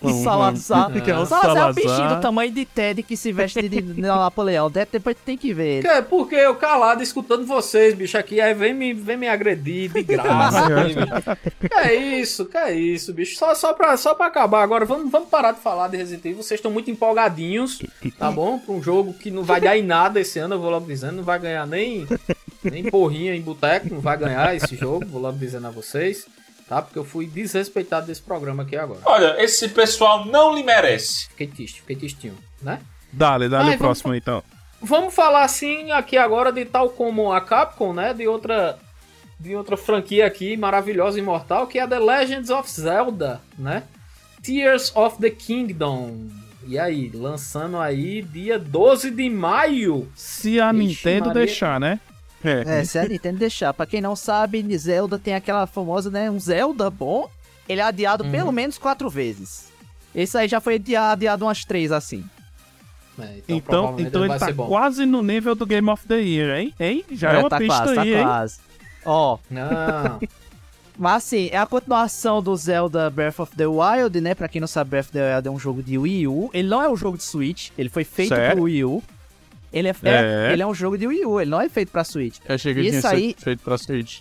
E 0.04 0.24
Salazar. 0.24 0.92
Que 1.04 1.12
é 1.12 1.18
o 1.18 1.26
Salazar 1.26 1.58
é 1.58 1.66
um 1.70 1.74
bichinho 1.74 1.94
Salazar. 1.96 2.18
do 2.18 2.22
tamanho 2.22 2.52
de 2.52 2.66
Ted 2.66 3.04
que 3.04 3.16
se 3.16 3.32
veste 3.32 3.62
de, 3.70 3.82
de 3.82 4.02
Napoleão. 4.02 4.70
De- 4.70 4.86
Depois 4.92 5.16
tem 5.24 5.38
que 5.38 5.54
ver 5.54 5.68
ele. 5.68 5.82
Que 5.84 5.88
é 5.88 6.02
porque 6.02 6.36
eu 6.36 6.56
calado 6.56 7.04
escutando 7.04 7.46
vocês, 7.46 7.94
bicho, 7.94 8.18
aqui, 8.18 8.42
aí 8.42 8.54
vem 8.54 8.74
me, 8.74 8.94
vem 8.94 9.18
me 9.18 9.28
agredir 9.28 9.92
de 9.92 10.02
graça. 10.04 10.68
né, 10.70 10.84
bicho? 10.86 11.70
que 11.70 11.74
é 11.80 11.94
isso, 12.20 12.46
que 12.46 12.58
é 12.58 12.74
isso, 12.74 13.14
bicho. 13.14 13.38
Só, 13.38 13.54
só, 13.54 13.74
pra, 13.74 13.96
só 13.98 14.16
pra 14.16 14.26
acabar 14.28 14.64
agora, 14.64 14.86
vamos, 14.86 15.12
vamos 15.12 15.30
parar 15.30 15.52
de 15.52 15.60
falar 15.60 15.88
de 15.88 15.98
Resident 15.98 16.26
Evil. 16.26 16.42
Vocês 16.44 16.58
estão 16.60 16.72
muito 16.72 16.90
empolgadinhos, 16.90 17.80
tá 18.18 18.32
bom? 18.32 18.58
Pra 18.60 18.74
um 18.74 18.82
jogo 18.82 19.14
que 19.14 19.30
não 19.30 19.44
vai 19.44 19.62
dar 19.62 19.78
em 19.78 19.84
nada 19.84 20.20
esse 20.20 20.40
ano, 20.40 20.56
eu 20.56 20.60
vou 20.60 20.70
logo 20.72 20.88
dizendo. 20.88 21.18
Não 21.18 21.24
vai 21.24 21.38
ganhar 21.40 21.68
nem, 21.68 22.08
nem 22.64 22.84
porrinha 22.90 23.36
em 23.36 23.42
boteco, 23.42 23.88
não 23.94 24.00
vai 24.02 24.18
ganhar 24.18 24.56
esse 24.56 24.76
jogo, 24.76 25.06
vou 25.06 25.22
logo 25.22 25.38
dizendo 25.38 25.68
a 25.68 25.72
vocês. 25.72 26.26
Tá? 26.72 26.82
Porque 26.82 26.98
eu 26.98 27.04
fui 27.04 27.26
desrespeitado 27.26 28.08
desse 28.08 28.22
programa 28.22 28.64
aqui 28.64 28.78
agora. 28.78 29.02
Olha, 29.04 29.44
esse 29.44 29.68
pessoal 29.68 30.24
não 30.24 30.56
lhe 30.56 30.64
merece. 30.64 31.28
Fiquei 31.28 31.48
triste, 31.48 31.82
fiquei 31.82 31.98
tristinho, 31.98 32.38
né? 32.62 32.80
Dale, 33.12 33.50
dale 33.50 33.72
Ai, 33.72 33.76
o 33.76 33.78
próximo 33.78 34.16
então. 34.16 34.42
Vamos 34.82 35.14
falar 35.14 35.44
assim 35.44 35.92
aqui 35.92 36.18
agora 36.18 36.50
de 36.50 36.64
tal 36.64 36.90
como 36.90 37.34
a 37.34 37.42
Capcom, 37.42 37.92
né? 37.92 38.14
De 38.14 38.26
outra 38.26 38.80
de 39.38 39.54
outra 39.54 39.76
franquia 39.76 40.26
aqui 40.26 40.56
maravilhosa 40.56 41.20
e 41.20 41.22
imortal, 41.22 41.68
que 41.68 41.78
é 41.78 41.82
a 41.82 41.88
The 41.90 42.00
Legends 42.00 42.50
of 42.50 42.72
Zelda, 42.72 43.42
né? 43.60 43.84
Tears 44.42 44.96
of 44.96 45.18
the 45.20 45.30
Kingdom. 45.30 46.30
E 46.66 46.80
aí, 46.80 47.12
lançando 47.14 47.80
aí 47.80 48.22
dia 48.22 48.58
12 48.58 49.12
de 49.12 49.30
maio. 49.30 50.10
Se 50.16 50.62
a 50.62 50.72
Ixi, 50.72 50.78
Nintendo 50.78 51.26
Maria. 51.26 51.46
deixar, 51.46 51.82
né? 51.82 52.00
É, 52.44 52.84
se 52.84 52.98
a 52.98 53.08
Nintendo 53.08 53.38
deixar. 53.40 53.74
Pra 53.74 53.86
quem 53.86 54.02
não 54.02 54.16
sabe, 54.16 54.66
Zelda 54.78 55.20
tem 55.20 55.34
aquela 55.36 55.66
famosa, 55.68 56.10
né? 56.10 56.30
Um 56.30 56.40
Zelda 56.40 56.90
bom. 56.90 57.30
Ele 57.70 57.80
é 57.82 57.84
adiado 57.84 58.24
Uhum. 58.24 58.32
pelo 58.32 58.52
menos 58.52 58.78
quatro 58.78 59.10
vezes. 59.10 59.72
Esse 60.14 60.38
aí 60.38 60.48
já 60.48 60.60
foi 60.60 60.76
adia- 60.76 61.12
adiado 61.12 61.46
umas 61.46 61.64
três, 61.64 61.92
assim. 61.92 62.24
É, 63.20 63.40
Então, 63.48 63.60
provavelmente 63.62 64.08
então 64.08 64.26
ele 64.26 64.40
tá 64.40 64.54
quase 64.54 65.06
no 65.06 65.22
nível 65.22 65.54
do 65.54 65.66
Game 65.66 65.88
of 65.90 66.08
the 66.08 66.20
Year, 66.20 66.58
hein? 66.58 66.74
Hein? 66.80 67.06
Já 67.12 67.34
é, 67.34 67.38
uma 67.38 67.50
tá 67.50 67.58
pista 67.60 67.84
quase, 67.84 68.00
aí, 68.00 68.12
tá 68.14 68.18
hein? 68.20 68.24
quase. 68.26 68.60
Ó, 69.06 69.38
Não. 69.50 70.20
mas 70.98 71.16
assim, 71.24 71.50
é 71.52 71.58
a 71.58 71.66
continuação 71.66 72.42
do 72.42 72.56
Zelda 72.56 73.10
Breath 73.10 73.40
of 73.40 73.56
the 73.56 73.68
Wild, 73.68 74.20
né? 74.22 74.34
Pra 74.36 74.48
quem 74.48 74.60
não 74.60 74.68
sabe, 74.68 74.90
Breath 74.90 75.06
of 75.06 75.14
the 75.14 75.36
Wild 75.36 75.48
é 75.48 75.52
um 75.52 75.60
jogo 75.60 75.82
de 75.84 75.98
Wii 75.98 76.28
U. 76.28 76.50
Ele 76.54 76.68
não 76.68 76.82
é 76.82 76.90
um 76.90 76.96
jogo 76.98 77.18
de 77.18 77.24
Switch, 77.24 77.70
ele 77.78 77.90
foi 77.90 78.04
feito 78.04 78.30
Sério? 78.36 78.56
pro 78.56 78.64
Wii 78.64 78.84
U. 78.86 79.04
Ele 79.74 79.88
é, 79.88 79.96
É. 80.04 80.50
é, 80.50 80.54
ele 80.54 80.62
é 80.62 80.68
um 80.68 80.74
jogo 80.74 80.98
de 80.98 81.08
Wii 81.08 81.26
U, 81.26 81.40
ele 81.40 81.50
não 81.50 81.62
é 81.62 81.70
feito 81.70 81.92
pra 81.92 82.04
Switch. 82.04 82.40
Eu 82.48 82.56
achei 82.56 82.74
que 82.74 82.82
tinha 82.90 83.10
aí- 83.10 83.36
feito 83.38 83.64
pra 83.64 83.78
Switch. 83.78 84.20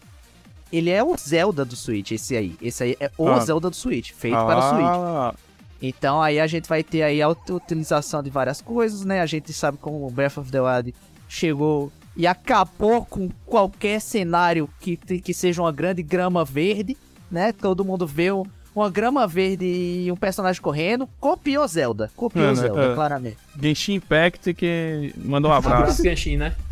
Ele 0.73 0.91
é 0.91 1.03
o 1.03 1.17
Zelda 1.17 1.65
do 1.65 1.75
Switch, 1.75 2.13
esse 2.13 2.37
aí. 2.37 2.57
Esse 2.63 2.85
aí 2.85 2.97
é 3.01 3.11
o 3.19 3.29
Ah. 3.29 3.41
Zelda 3.41 3.69
do 3.69 3.75
Switch, 3.75 4.13
feito 4.13 4.37
para 4.37 4.59
o 4.59 4.69
Switch. 4.71 4.87
Ah, 4.87 5.35
Então 5.83 6.21
aí 6.23 6.39
a 6.39 6.47
gente 6.47 6.69
vai 6.69 6.85
ter 6.85 7.03
aí 7.03 7.21
a 7.23 7.29
ut- 7.29 7.51
utilização 7.53 8.23
de 8.23 8.29
várias 8.31 8.61
coisas, 8.61 9.05
né? 9.05 9.21
A 9.23 9.27
gente 9.27 9.53
sabe 9.53 9.79
como 9.79 10.07
o 10.07 10.11
Breath 10.11 10.37
of 10.39 10.51
the 10.53 10.61
Wild 10.61 10.95
chegou 11.29 11.91
e 12.17 12.27
acabou 12.27 13.05
com 13.07 13.31
qualquer 13.47 14.01
cenário 14.01 14.69
que, 14.79 14.97
que 14.97 15.33
seja 15.35 15.63
uma 15.63 15.73
grande 15.73 16.03
grama 16.03 16.45
verde, 16.45 16.97
né? 17.31 17.51
Todo 17.53 17.85
mundo 17.85 18.07
vê 18.07 18.31
um- 18.31 18.45
uma 18.75 18.91
grama 18.91 19.27
verde 19.27 19.65
e 19.65 20.13
um 20.13 20.17
personagem 20.17 20.61
correndo. 20.61 21.09
Copiou 21.19 21.67
Zelda. 21.67 22.11
Copiou 22.17 22.47
Mano, 22.47 22.57
Zelda, 22.57 22.85
é. 22.85 22.95
claramente. 22.95 23.39
Genshin 23.61 23.95
Impact 23.95 24.55
que 24.55 25.13
mandou 25.17 25.51
um 25.51 25.55
Abraço. 25.55 26.03
Genshin, 26.03 26.37
né? 26.37 26.55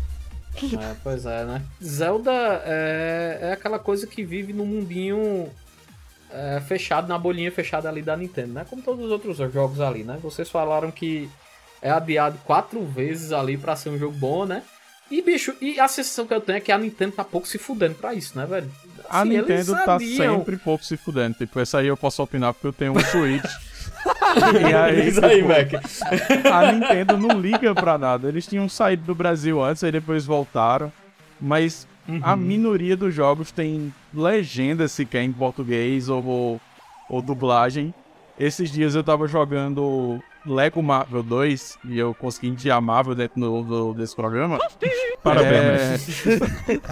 É, 0.61 0.95
pois 1.01 1.25
é, 1.25 1.45
né? 1.45 1.61
Zelda 1.81 2.33
é, 2.65 3.39
é 3.43 3.51
aquela 3.53 3.79
coisa 3.79 4.05
que 4.05 4.25
vive 4.25 4.51
num 4.51 4.65
mundinho 4.65 5.47
é, 6.31 6.59
fechado, 6.59 7.07
na 7.07 7.17
bolinha 7.17 7.51
fechada 7.51 7.87
ali 7.87 8.01
da 8.01 8.17
Nintendo, 8.17 8.53
né? 8.53 8.65
Como 8.69 8.81
todos 8.81 9.05
os 9.05 9.11
outros 9.11 9.37
jogos 9.37 9.79
ali, 9.79 10.03
né? 10.03 10.19
Vocês 10.21 10.49
falaram 10.49 10.91
que 10.91 11.29
é 11.81 11.89
adiado 11.89 12.37
quatro 12.45 12.83
vezes 12.83 13.31
ali 13.31 13.57
pra 13.57 13.75
ser 13.75 13.89
um 13.89 13.97
jogo 13.97 14.17
bom, 14.17 14.45
né? 14.45 14.63
E, 15.11 15.21
bicho, 15.21 15.55
e 15.59 15.79
a 15.79 15.87
sensação 15.87 16.27
que 16.27 16.33
eu 16.33 16.41
tenho 16.41 16.57
é 16.57 16.59
que 16.59 16.71
a 16.71 16.77
Nintendo 16.77 17.13
tá 17.13 17.23
pouco 17.23 17.47
se 17.47 17.57
fudendo 17.57 17.95
pra 17.95 18.13
isso, 18.13 18.37
né, 18.37 18.45
velho? 18.45 18.69
A 19.09 19.21
Assim, 19.21 19.29
eles 19.31 19.49
Nintendo 19.49 19.85
tá 19.85 19.99
sempre 19.99 20.57
pouco 20.57 20.85
se 20.85 20.95
fudendo. 20.97 21.35
Tipo, 21.35 21.59
essa 21.59 21.79
aí 21.79 21.87
eu 21.87 21.97
posso 21.97 22.21
opinar 22.21 22.53
porque 22.53 22.67
eu 22.67 22.73
tenho 22.73 22.93
um 22.93 22.99
Switch. 22.99 23.43
e 24.69 24.73
aí, 24.73 25.01
Diz 25.03 25.17
aí, 25.17 25.37
tipo, 25.37 25.47
Mac. 25.47 26.53
a 26.53 26.71
Nintendo 26.71 27.17
não 27.17 27.39
liga 27.39 27.73
pra 27.73 27.97
nada. 27.97 28.27
Eles 28.27 28.45
tinham 28.45 28.69
saído 28.69 29.03
do 29.03 29.15
Brasil 29.15 29.63
antes, 29.63 29.83
aí 29.83 29.91
depois 29.91 30.25
voltaram. 30.25 30.91
Mas 31.41 31.87
a 32.21 32.35
minoria 32.35 32.97
dos 32.97 33.13
jogos 33.13 33.51
tem 33.51 33.93
legenda 34.13 34.87
sequer 34.87 35.23
em 35.23 35.31
português 35.31 36.09
ou, 36.09 36.25
ou, 36.25 36.61
ou 37.09 37.21
dublagem. 37.21 37.93
Esses 38.39 38.71
dias 38.71 38.95
eu 38.95 39.03
tava 39.03 39.27
jogando 39.27 40.21
Lego 40.49 40.81
Marvel 40.81 41.21
2 41.23 41.77
e 41.85 41.99
eu 41.99 42.13
consegui 42.13 42.47
enviar 42.47 42.81
Marvel 42.81 43.15
dentro 43.15 43.39
do, 43.39 43.63
do- 43.63 43.93
desse 43.93 44.15
programa. 44.15 44.57
Parabéns. 45.23 46.23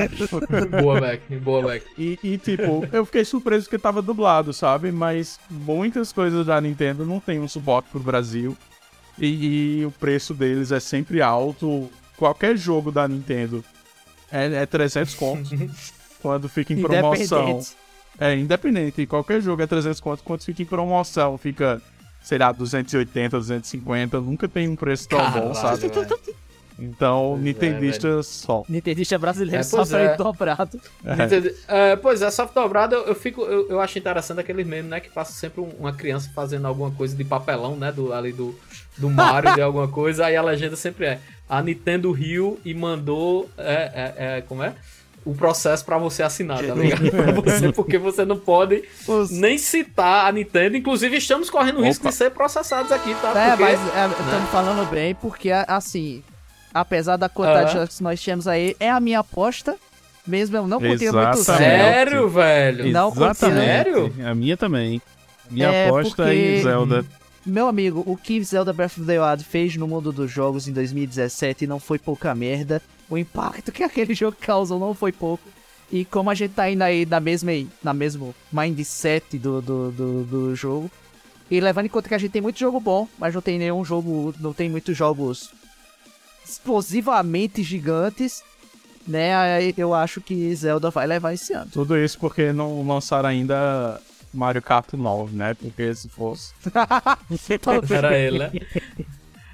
boa, 0.81 0.99
Mac. 1.01 1.21
Boa, 1.41 1.61
Mac. 1.61 1.81
E, 1.97 2.19
e, 2.23 2.37
tipo, 2.37 2.87
eu 2.91 3.05
fiquei 3.05 3.25
surpreso 3.25 3.65
porque 3.65 3.77
tava 3.77 4.01
dublado, 4.01 4.53
sabe? 4.53 4.91
Mas 4.91 5.39
muitas 5.49 6.11
coisas 6.11 6.45
da 6.45 6.59
Nintendo 6.61 7.05
não 7.05 7.19
tem 7.19 7.39
um 7.39 7.47
suporte 7.47 7.89
pro 7.89 7.99
Brasil. 7.99 8.55
E, 9.19 9.79
e 9.81 9.85
o 9.85 9.91
preço 9.91 10.33
deles 10.33 10.71
é 10.71 10.79
sempre 10.79 11.21
alto. 11.21 11.89
Qualquer 12.17 12.55
jogo 12.57 12.91
da 12.91 13.07
Nintendo 13.07 13.63
é, 14.31 14.45
é 14.61 14.65
300 14.65 15.15
contos 15.15 15.51
quando 16.21 16.47
fica 16.47 16.73
em 16.73 16.81
promoção. 16.81 17.39
Independente. 17.49 17.75
É, 18.19 18.35
independente. 18.35 19.05
Qualquer 19.05 19.41
jogo 19.41 19.61
é 19.61 19.67
300 19.67 19.99
contos 19.99 20.23
quando 20.23 20.43
fica 20.43 20.61
em 20.61 20.65
promoção. 20.65 21.37
Fica, 21.37 21.81
sei 22.27 22.37
lá, 22.37 22.51
280, 22.51 23.37
250. 23.37 24.19
Nunca 24.19 24.47
tem 24.49 24.67
um 24.67 24.75
preço 24.75 25.07
tão 25.07 25.31
bom, 25.31 25.53
sabe? 25.53 25.87
velho. 25.87 26.07
Então, 26.79 27.29
Pois 27.31 27.39
é, 27.41 27.43
Nintendista 27.43 28.21
só. 28.21 28.63
Nintendista 28.69 29.17
brasileiro 29.17 29.61
É, 29.61 29.63
só 29.63 29.83
foi 29.83 29.99
é. 30.01 30.15
dobrado. 30.15 30.79
Entende? 31.03 31.55
É, 31.67 31.95
pois 31.95 32.21
é, 32.21 32.29
soft 32.29 32.53
dobrado 32.53 32.93
eu, 32.93 33.05
eu 33.05 33.15
fico, 33.15 33.41
eu, 33.41 33.67
eu 33.69 33.79
acho 33.79 33.97
interessante 33.97 34.39
aquele 34.41 34.63
meme, 34.63 34.87
né? 34.87 34.99
Que 34.99 35.09
passa 35.09 35.31
sempre 35.31 35.59
um- 35.61 35.71
uma 35.79 35.91
criança 35.93 36.29
fazendo 36.35 36.67
alguma 36.67 36.91
coisa 36.91 37.15
de 37.15 37.23
papelão, 37.23 37.75
né? 37.75 37.91
Do, 37.91 38.13
ali 38.13 38.31
do, 38.31 38.53
do 38.95 39.09
Mario, 39.09 39.55
de 39.55 39.61
alguma 39.61 39.87
coisa, 39.87 40.25
aí 40.27 40.35
a 40.35 40.41
legenda 40.43 40.75
sempre 40.75 41.05
é 41.07 41.19
a 41.49 41.63
Nintendo 41.63 42.11
riu 42.11 42.59
e 42.63 42.75
mandou. 42.75 43.49
É, 43.57 43.73
é, 43.73 44.37
é, 44.37 44.41
como 44.41 44.61
é? 44.61 44.75
O 45.29 45.35
processo 45.35 45.83
pra 45.83 45.97
você 45.97 46.23
assinar, 46.23 46.59
tá 46.65 46.73
ligado? 46.73 47.11
Pra 47.11 47.31
você, 47.33 47.71
porque 47.73 47.97
você 47.97 48.23
não 48.23 48.37
pode 48.37 48.83
nem 49.31 49.57
citar 49.57 50.25
a 50.27 50.31
Nintendo. 50.31 50.77
Inclusive, 50.77 51.17
estamos 51.17 51.49
correndo 51.49 51.79
o 51.79 51.83
risco 51.83 52.03
Opa. 52.03 52.11
de 52.11 52.15
ser 52.15 52.31
processados 52.31 52.91
aqui, 52.91 53.13
tá? 53.21 53.29
É, 53.37 53.49
Porque- 53.49 53.63
mas 53.63 53.79
estamos 54.25 54.49
falando 54.49 54.89
bem, 54.89 55.13
porque 55.15 55.51
assim, 55.51 56.23
apesar 56.73 57.17
da 57.17 57.27
quantidade 57.27 57.67
de 57.71 57.73
jogos 57.77 57.97
que 57.97 58.03
nós 58.03 58.23
temos 58.23 58.47
aí, 58.47 58.75
é 58.79 58.89
a 58.89 58.99
minha 59.01 59.19
aposta, 59.19 59.75
mesmo 60.25 60.55
eu 60.55 60.65
não 60.67 60.79
curtindo 60.79 61.13
muito. 61.17 61.37
Sério, 61.43 62.29
velho? 62.29 62.91
Não 62.91 63.11
curti, 63.11 63.37
Sério? 63.37 64.13
A 64.25 64.33
minha 64.33 64.55
também. 64.55 65.01
Minha 65.51 65.67
É, 65.71 65.87
aposta 65.87 66.15
porque- 66.23 66.31
em 66.59 66.61
Zelda. 66.63 67.05
Meu 67.47 67.69
amigo, 67.69 68.03
o 68.05 68.17
que 68.17 68.43
Zelda 68.43 68.73
Breath 68.73 68.97
of 68.97 69.05
the 69.05 69.23
Wild 69.23 69.41
fez 69.41 69.77
no 69.77 69.87
mundo 69.87 70.11
dos 70.11 70.29
jogos 70.29 70.67
em 70.67 70.73
2017 70.73 71.65
não 71.65 71.79
foi 71.79 71.97
pouca 71.97 72.35
merda. 72.35 72.81
O 73.09 73.17
impacto 73.17 73.71
que 73.71 73.83
aquele 73.83 74.11
jogo 74.13 74.35
causou 74.37 74.77
não 74.77 74.93
foi 74.93 75.13
pouco. 75.13 75.47
E 75.89 76.03
como 76.03 76.29
a 76.29 76.35
gente 76.35 76.51
tá 76.51 76.69
indo 76.69 76.81
aí 76.81 77.05
na 77.05 77.21
mesma, 77.21 77.51
na 77.81 77.93
mesmo 77.93 78.35
mindset 78.51 79.37
do, 79.37 79.61
do, 79.61 79.91
do, 79.93 80.23
do 80.25 80.55
jogo. 80.57 80.91
E 81.49 81.61
levando 81.61 81.85
em 81.85 81.89
conta 81.89 82.09
que 82.09 82.15
a 82.15 82.17
gente 82.17 82.31
tem 82.31 82.41
muito 82.41 82.59
jogo 82.59 82.81
bom, 82.81 83.07
mas 83.17 83.33
não 83.33 83.41
tem 83.41 83.57
nenhum 83.57 83.85
jogo. 83.85 84.35
Não 84.41 84.51
tem 84.51 84.69
muitos 84.69 84.97
jogos 84.97 85.49
explosivamente 86.45 87.63
gigantes. 87.63 88.43
Né? 89.07 89.31
Eu 89.77 89.93
acho 89.93 90.19
que 90.19 90.53
Zelda 90.53 90.89
vai 90.89 91.07
levar 91.07 91.33
esse 91.33 91.53
ano. 91.53 91.71
Tudo 91.71 91.97
isso 91.97 92.19
porque 92.19 92.51
não 92.51 92.85
lançaram 92.85 93.29
ainda 93.29 94.01
Mario 94.37 94.61
Kart 94.61 94.93
9, 94.93 95.35
né? 95.35 95.53
Porque 95.53 95.93
se 95.95 96.07
fosse. 96.09 96.53
Era 97.93 98.17
ele, 98.17 98.39
né? 98.39 98.51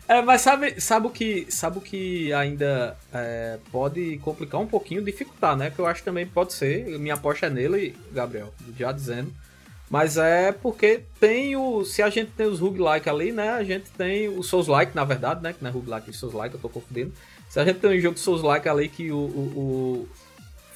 É, 0.08 0.22
mas 0.22 0.42
sabe, 0.42 0.80
sabe 0.82 1.08
o 1.08 1.10
que, 1.10 1.48
sabe 1.50 1.78
o 1.78 1.82
que 1.82 2.32
ainda 2.34 2.98
é, 3.14 3.58
pode 3.72 4.18
complicar 4.18 4.60
um 4.60 4.68
pouquinho, 4.68 5.02
dificultar, 5.02 5.56
né? 5.56 5.70
Que 5.72 5.80
eu 5.80 5.86
acho 5.88 6.02
que 6.02 6.06
também 6.06 6.26
pode 6.28 6.54
ser. 6.54 7.00
Minha 7.00 7.14
aposta 7.16 7.46
é 7.46 7.50
nele, 7.50 7.96
Gabriel, 8.12 8.54
já 8.78 8.92
dizendo. 8.92 9.34
Mas 9.90 10.18
é 10.18 10.52
porque 10.52 11.02
tem 11.20 11.56
o. 11.56 11.86
Se 11.86 12.02
a 12.02 12.10
gente 12.10 12.32
tem 12.32 12.48
os 12.48 12.60
roguelike 12.60 13.08
ali, 13.10 13.32
né? 13.32 13.52
A 13.52 13.64
gente 13.64 13.90
tem 13.92 14.28
o 14.28 14.44
Souls-like, 14.44 14.96
na 14.96 15.04
verdade, 15.06 15.42
né? 15.42 15.54
Que 15.54 15.64
não 15.64 15.70
é 15.70 15.74
roguelike 15.74 16.10
e 16.10 16.14
Souls-like, 16.14 16.56
eu 16.56 16.62
tô 16.62 16.68
confundindo. 16.68 17.14
Se 17.50 17.60
a 17.60 17.66
gente 17.66 17.80
tem 17.80 17.98
um 17.98 18.02
jogo 18.02 18.18
Souls-like 18.18 18.68
ali 18.68 18.90
que 18.90 19.12
o. 19.12 19.18
o, 19.18 19.20
o- 19.20 20.10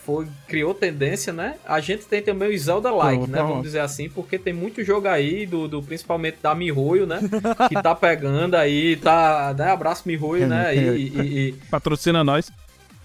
foi, 0.08 0.26
criou 0.48 0.74
tendência, 0.74 1.34
né? 1.34 1.56
A 1.66 1.82
gente 1.82 2.06
tem 2.06 2.22
também 2.22 2.56
o 2.56 2.58
Zelda-like, 2.58 3.18
Pronto, 3.18 3.30
né? 3.30 3.38
pronto. 3.40 3.50
Vamos 3.50 3.64
dizer 3.66 3.82
assim, 3.82 4.08
porque 4.08 4.40
tem 4.40 4.54
muito 4.54 4.82
jogo 4.82 5.06
aí, 5.10 5.46
do, 5.46 5.68
do 5.68 5.84
principalmente 5.84 6.38
da 6.42 6.56
Mihoyo, 6.56 7.06
né? 7.06 7.20
Que 7.68 7.76
tá 7.82 7.94
pegando 7.94 8.56
aí, 8.56 8.96
tá. 8.96 9.54
Né? 9.58 9.70
Abraço 9.70 10.04
Mihoyo, 10.06 10.48
né? 10.48 10.74
E, 10.74 10.80
e- 10.80 11.48
e- 11.50 11.52
Patrocina 11.70 12.24
nós. 12.24 12.50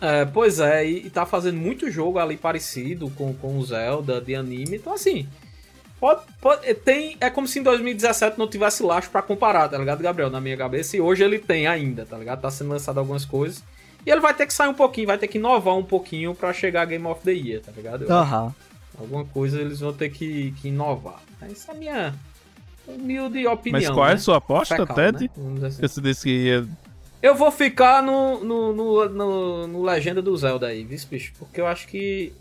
É, 0.00 0.24
pois 0.24 0.60
é, 0.60 0.86
e, 0.86 1.06
e 1.06 1.10
tá 1.10 1.26
fazendo 1.26 1.56
muito 1.58 1.90
jogo 1.90 2.20
ali 2.20 2.36
parecido 2.36 3.10
com, 3.10 3.34
com 3.34 3.58
o 3.58 3.64
Zelda 3.64 4.20
de 4.20 4.36
anime. 4.36 4.76
Então, 4.76 4.94
assim, 4.94 5.26
pode, 5.98 6.22
pode- 6.40 6.72
tem, 6.74 7.16
é 7.20 7.28
como 7.30 7.48
se 7.48 7.58
em 7.58 7.64
2017 7.64 8.38
não 8.38 8.46
tivesse 8.46 8.80
laço 8.84 9.10
pra 9.10 9.22
comparar, 9.22 9.68
tá 9.68 9.76
ligado, 9.76 10.00
Gabriel? 10.04 10.30
Na 10.30 10.40
minha 10.40 10.56
cabeça. 10.56 10.96
E 10.96 11.00
hoje 11.00 11.24
ele 11.24 11.40
tem 11.40 11.66
ainda, 11.66 12.06
tá 12.06 12.16
ligado? 12.16 12.40
Tá 12.40 12.50
sendo 12.50 12.70
lançado 12.70 12.98
algumas 12.98 13.24
coisas. 13.24 13.64
E 14.04 14.10
ele 14.10 14.20
vai 14.20 14.34
ter 14.34 14.46
que 14.46 14.52
sair 14.52 14.68
um 14.68 14.74
pouquinho, 14.74 15.06
vai 15.06 15.18
ter 15.18 15.28
que 15.28 15.38
inovar 15.38 15.76
um 15.76 15.84
pouquinho 15.84 16.34
pra 16.34 16.52
chegar 16.52 16.82
a 16.82 16.84
Game 16.84 17.06
of 17.06 17.22
the 17.22 17.32
Year, 17.32 17.60
tá 17.60 17.72
ligado? 17.72 18.10
Aham. 18.10 18.54
Alguma 18.98 19.24
coisa 19.24 19.60
eles 19.60 19.80
vão 19.80 19.92
ter 19.92 20.10
que, 20.10 20.52
que 20.60 20.68
inovar. 20.68 21.20
Essa 21.40 21.72
é 21.72 21.74
a 21.74 21.78
minha 21.78 22.14
humilde 22.86 23.46
opinião. 23.46 23.80
Mas 23.80 23.90
qual 23.90 24.06
é 24.06 24.10
né? 24.10 24.14
a 24.14 24.18
sua 24.18 24.36
aposta, 24.36 24.76
Fecal, 24.76 24.96
Ted? 24.96 25.30
né? 25.36 25.66
Assim. 25.66 25.82
Você 25.82 26.00
disse 26.00 26.22
que 26.24 26.30
ia. 26.30 26.68
Eu 27.22 27.34
vou 27.34 27.50
ficar 27.50 28.02
no, 28.02 28.42
no, 28.44 28.72
no, 28.72 29.08
no, 29.08 29.66
no 29.68 29.82
Legenda 29.82 30.20
do 30.20 30.36
Zelda 30.36 30.66
aí, 30.66 30.82
viu, 30.82 30.98
bicho? 31.08 31.32
Porque 31.38 31.60
eu 31.60 31.66
acho 31.66 31.86
que. 31.86 32.32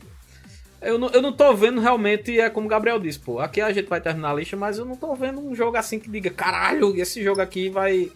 Eu 0.82 0.98
não, 0.98 1.10
eu 1.10 1.22
não 1.22 1.32
tô 1.32 1.54
vendo 1.54 1.80
realmente, 1.80 2.40
é 2.40 2.50
como 2.50 2.66
o 2.66 2.70
Gabriel 2.70 3.00
disse, 3.00 3.20
pô. 3.20 3.40
Aqui 3.40 3.62
a 3.62 3.72
gente 3.72 3.88
vai 3.88 4.02
terminar 4.02 4.32
a 4.32 4.34
lista, 4.34 4.58
mas 4.58 4.80
eu 4.80 4.86
não 4.86 4.96
tô 4.96 5.14
vendo 5.14 5.40
um 5.40 5.54
jogo 5.54 5.78
assim 5.78 6.00
que 6.00 6.10
diga, 6.10 6.32
caralho, 6.32 7.00
esse 7.00 7.24
jogo 7.24 7.40
aqui 7.40 7.70
vai. 7.70 8.12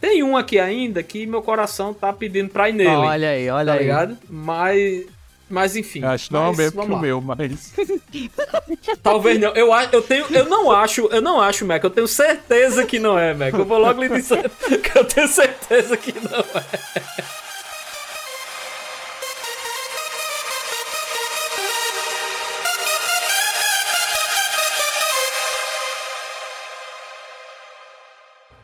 Tem 0.00 0.22
um 0.22 0.36
aqui 0.36 0.58
ainda 0.58 1.02
que 1.02 1.26
meu 1.26 1.42
coração 1.42 1.94
tá 1.94 2.12
pedindo 2.12 2.50
pra 2.50 2.68
ir 2.68 2.74
nele. 2.74 2.90
Olha 2.90 3.30
aí, 3.30 3.48
olha 3.50 3.66
tá 3.66 3.72
aí. 3.72 3.78
ligado? 3.78 4.18
Mas. 4.28 5.06
Mas 5.48 5.76
enfim. 5.76 6.02
Acho 6.04 6.32
não 6.32 6.46
é 6.46 6.48
o 6.48 6.56
mesmo 6.56 6.84
que 6.84 6.92
o 6.92 6.98
meu, 6.98 7.20
mas. 7.20 7.72
Talvez 9.02 9.38
não. 9.38 9.50
Eu, 9.50 9.72
eu 9.92 10.02
tenho, 10.02 10.26
eu 10.30 10.44
não 10.46 10.72
acho, 10.72 11.06
eu 11.12 11.22
não 11.22 11.40
acho, 11.40 11.64
Mac. 11.64 11.82
Eu 11.84 11.90
tenho 11.90 12.08
certeza 12.08 12.84
que 12.84 12.98
não 12.98 13.16
é, 13.18 13.32
Mac. 13.32 13.54
Eu 13.54 13.64
vou 13.64 13.78
logo 13.78 14.02
lhe 14.02 14.08
dizer 14.08 14.50
que 14.82 14.98
eu 14.98 15.04
tenho 15.04 15.28
certeza 15.28 15.96
que 15.96 16.12
não 16.12 16.40
é. 16.40 17.45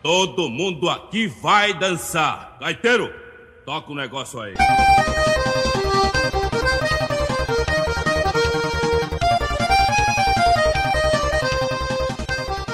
Todo 0.02 0.50
mundo 0.50 0.90
aqui 0.90 1.26
vai 1.28 1.72
dançar. 1.72 2.56
Gaiteiro, 2.60 3.12
toca 3.64 3.92
o 3.92 3.94
negócio 3.94 4.40
aí. 4.40 4.54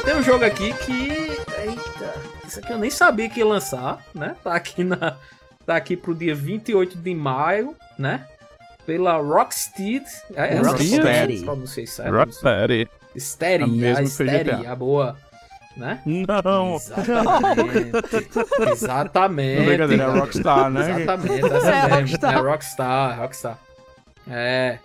Tem 0.04 0.14
um 0.16 0.22
jogo 0.22 0.44
aqui 0.44 0.72
que. 0.72 1.08
Eita, 1.60 2.14
isso 2.46 2.58
aqui 2.60 2.72
eu 2.72 2.78
nem 2.78 2.90
sabia 2.90 3.28
que 3.28 3.40
ia 3.40 3.46
lançar, 3.46 4.04
né? 4.14 4.36
Tá 4.42 4.54
aqui 4.54 4.84
na. 4.84 5.16
Tá 5.66 5.76
aqui 5.76 5.96
pro 5.96 6.14
dia 6.14 6.34
28 6.34 6.96
de 6.96 7.14
maio, 7.14 7.76
né? 7.98 8.26
Pela 8.86 9.18
Rocksteady. 9.18 10.04
É, 10.34 10.54
essa 10.54 10.70
Rocksteady. 10.70 11.44
pronunciei 11.44 11.86
certo. 11.86 12.14
Rocksteady. 12.14 12.88
Steady, 13.18 13.64
A 13.64 13.66
mesma 13.66 14.00
a 14.00 14.06
Steady, 14.06 14.66
a 14.66 14.74
boa. 14.74 15.16
Né? 15.78 16.00
Não. 16.04 16.74
Exatamente. 16.74 17.92
Exatamente. 18.72 19.64
Brincadeira, 19.64 20.02
é 20.02 20.06
Rockstar, 20.18 20.70
né? 20.70 21.02
Exatamente, 21.02 21.44
essa 21.54 21.70
É, 21.70 21.82
mesmo. 21.82 21.98
Rockstar. 22.00 22.34
É 22.34 22.36
Rockstar, 22.40 23.20
Rockstar. 23.20 23.58
É. 24.30 24.78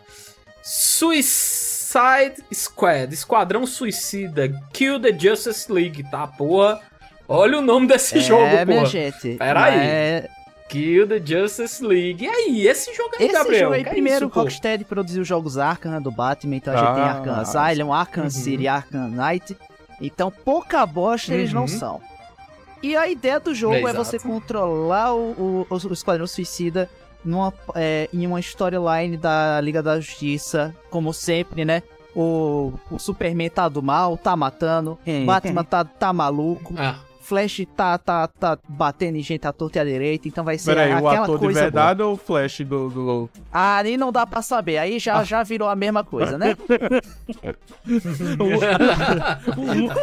Suicide 0.61 2.43
Squad, 2.53 3.13
Esquadrão 3.13 3.65
Suicida, 3.65 4.49
Kill 4.71 4.99
the 5.01 5.17
Justice 5.17 5.71
League, 5.71 6.03
tá, 6.09 6.25
porra? 6.27 6.79
Olha 7.27 7.57
o 7.59 7.61
nome 7.61 7.87
desse 7.87 8.19
jogo, 8.21 8.43
É, 8.43 8.63
minha 8.65 8.85
gente. 8.85 9.35
Pera 9.37 9.63
aí. 9.65 9.77
É, 9.79 10.29
Kill 10.69 11.07
the 11.07 11.21
Justice 11.25 11.83
League. 11.83 12.23
E 12.23 12.27
aí, 12.27 12.67
esse 12.67 12.93
jogo 12.93 13.11
aí, 13.19 13.25
Esse 13.25 13.33
Gabriel? 13.33 13.59
jogo 13.63 13.73
aí, 13.75 13.81
é 13.81 13.89
primeiro, 13.89 14.25
isso, 14.25 14.29
pô? 14.33 14.41
Rocksteady 14.41 14.83
produziu 14.85 15.23
jogos 15.23 15.57
Arkham 15.57 16.01
do 16.01 16.11
Batman, 16.11 16.55
então 16.55 16.73
a 16.73 16.77
gente 16.77 16.93
tem 16.95 17.03
Ah, 17.03 17.11
Arkham 17.11 17.35
Asylum, 17.35 17.93
Arkham 17.93 18.23
Uhum. 18.25 18.29
City, 18.29 18.67
Arkham 18.67 19.07
Knight. 19.09 19.57
Então, 20.05 20.29
pouca 20.29 20.85
bosta 20.85 21.33
eles 21.33 21.53
não 21.53 21.61
Uhum. 21.61 21.67
são. 21.67 22.01
E 22.81 22.95
a 22.97 23.07
ideia 23.07 23.39
do 23.39 23.55
jogo 23.55 23.75
É, 23.75 23.81
é, 23.91 23.93
você 23.93 24.19
controlar 24.19 25.13
o, 25.15 25.65
o, 25.67 25.67
o 25.69 25.93
Esquadrão 25.93 26.27
Suicida 26.27 26.89
numa, 27.23 27.53
é, 27.75 28.09
em 28.13 28.27
uma 28.27 28.39
storyline 28.41 29.15
da 29.15 29.61
Liga 29.61 29.81
da 29.81 29.97
Justiça, 29.99 30.75
como 30.89 31.13
sempre, 31.13 31.63
né? 31.63 31.81
O, 32.13 32.73
o 32.91 32.99
Superman 32.99 33.49
tá 33.49 33.67
do 33.69 33.81
mal, 33.81 34.17
tá 34.17 34.35
matando, 34.35 34.99
Batman 35.25 35.63
tá, 35.63 35.83
tá 35.85 36.11
maluco, 36.13 36.73
Ah, 36.77 36.99
Flash 37.23 37.65
tá, 37.75 37.97
tá, 37.97 38.27
tá 38.27 38.59
batendo 38.67 39.17
em 39.17 39.23
gente 39.23 39.47
à 39.47 39.53
torta 39.53 39.79
e 39.79 39.81
à 39.81 39.85
direita, 39.85 40.27
então 40.27 40.43
vai 40.43 40.57
ser 40.57 40.75
Peraí, 40.75 40.91
o 40.91 41.07
aquela 41.07 41.23
ator 41.23 41.39
de 41.39 41.45
coisa 41.45 41.59
boa. 41.59 41.71
verdade 41.71 42.01
ou 42.01 42.13
o 42.13 42.17
Flash 42.17 42.59
do. 42.59 42.89
do... 42.89 43.29
Ah, 43.51 43.81
nem 43.81 43.95
não 43.95 44.11
dá 44.11 44.27
pra 44.27 44.41
saber. 44.41 44.77
Aí 44.77 44.99
já, 44.99 45.23
já 45.23 45.41
virou 45.41 45.69
a 45.69 45.75
mesma 45.75 46.03
coisa, 46.03 46.37
né? 46.37 46.57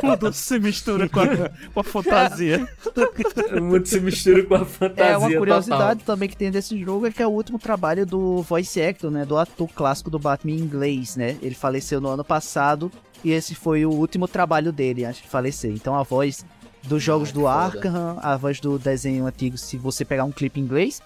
o 0.03 0.07
mundo 0.07 0.33
se 0.33 0.59
mistura 0.59 1.09
com 1.11 1.21
a, 1.21 1.27
com 1.75 1.81
a 1.81 1.85
fantasia. 1.85 2.67
o 3.53 3.63
mundo 3.63 3.87
se 3.87 4.01
mistura 4.01 4.43
com 4.43 4.55
a 4.55 4.65
fantasia 4.65 5.13
É, 5.13 5.17
uma 5.19 5.31
curiosidade 5.31 6.01
total. 6.01 6.17
também 6.17 6.29
que 6.29 6.37
tem 6.37 6.51
desse 6.51 6.83
jogo 6.83 7.07
é 7.07 7.11
que 7.11 7.23
é 7.23 7.27
o 7.27 7.31
último 7.31 7.59
trabalho 7.59 8.07
do 8.07 8.41
voice 8.43 8.81
actor, 8.81 9.11
né? 9.11 9.27
Do 9.27 9.37
ator 9.37 9.69
clássico 9.69 10.09
do 10.09 10.19
Batman 10.19 10.53
em 10.53 10.59
inglês, 10.59 11.17
né? 11.17 11.37
Ele 11.43 11.55
faleceu 11.55 12.01
no 12.01 12.09
ano 12.09 12.25
passado 12.25 12.91
e 13.23 13.31
esse 13.31 13.55
foi 13.55 13.85
o 13.85 13.91
último 13.91 14.27
trabalho 14.27 14.73
dele 14.73 15.05
antes 15.05 15.21
de 15.21 15.29
falecer. 15.29 15.71
Então 15.71 15.95
a 15.95 16.03
voz 16.03 16.45
dos 16.83 17.03
jogos 17.03 17.33
do. 17.33 17.47
Arkham, 17.47 18.19
a 18.21 18.37
voz 18.37 18.61
do 18.61 18.79
desenho 18.79 19.27
antigo, 19.27 19.57
se 19.57 19.77
você 19.77 20.05
pegar 20.05 20.25
um 20.25 20.33
clipe 20.33 20.61
em 20.61 20.63
inglês, 20.63 21.03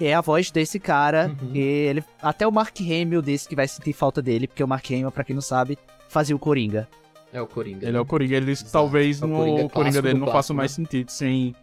é 0.00 0.14
a 0.14 0.20
voz 0.20 0.50
desse 0.50 0.78
cara. 0.78 1.34
Uhum. 1.42 1.50
E 1.54 1.60
ele, 1.60 2.04
até 2.22 2.46
o 2.46 2.52
Mark 2.52 2.78
Hamill 2.80 3.22
desse 3.22 3.48
que 3.48 3.56
vai 3.56 3.68
sentir 3.68 3.92
falta 3.92 4.22
dele, 4.22 4.46
porque 4.46 4.62
o 4.62 4.68
Mark 4.68 4.84
Hamill, 4.90 5.10
pra 5.10 5.24
quem 5.24 5.34
não 5.34 5.42
sabe, 5.42 5.78
fazia 6.08 6.34
o 6.34 6.38
Coringa. 6.38 6.88
É 7.32 7.40
o 7.40 7.46
Coringa. 7.46 7.86
Ele 7.86 7.96
é 7.96 8.00
o 8.00 8.04
Coringa. 8.04 8.36
Ele 8.36 8.46
disse 8.46 8.64
que 8.64 8.72
talvez 8.72 9.22
É 9.22 9.24
o 9.24 9.28
no 9.28 9.36
Coringa 9.36 9.52
o 9.52 9.56
Coringa 9.56 9.70
clássico 9.70 10.02
dele 10.02 10.18
não 10.18 10.26
faça 10.26 10.32
clássico, 10.32 10.54
mais 10.54 10.78
né? 10.78 10.84
sentido 10.84 11.10
sem 11.10 11.54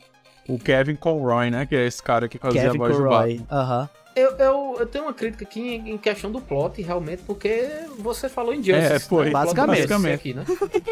o 0.48 0.58
Kevin 0.58 0.96
Conroy, 0.96 1.50
né? 1.52 1.66
Que 1.66 1.76
é 1.76 1.86
esse 1.86 2.02
cara 2.02 2.28
que 2.28 2.38
fazia 2.38 2.62
Kevin 2.62 2.76
a 2.76 2.80
voz 2.80 2.96
Conroy. 2.96 3.34
do 3.34 3.40
Batman. 3.44 3.60
Aham. 3.60 3.90
Eu, 4.16 4.32
eu, 4.38 4.78
eu 4.80 4.86
tenho 4.88 5.04
uma 5.04 5.14
crítica 5.14 5.46
aqui 5.46 5.76
em, 5.76 5.96
questão 5.96 6.32
do 6.32 6.42
plot, 6.42 6.82
realmente, 6.82 7.22
porque 7.22 7.70
você 8.00 8.28
falou 8.28 8.52
em 8.52 8.64
Justice. 8.64 8.94
É, 8.94 8.98
foi. 9.00 9.26
né? 9.26 9.32
Basicamente. 9.32 9.88
Justice 9.88 10.10
aqui, 10.10 10.34
né? 10.34 10.44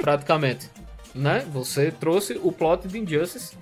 Praticamente. 0.01 0.70
Né? 1.16 1.45
Você 1.53 1.91
trouxe 1.91 2.39
o 2.43 2.51
plot 2.51 2.88
de 2.88 2.99
Injustice. 2.99 3.57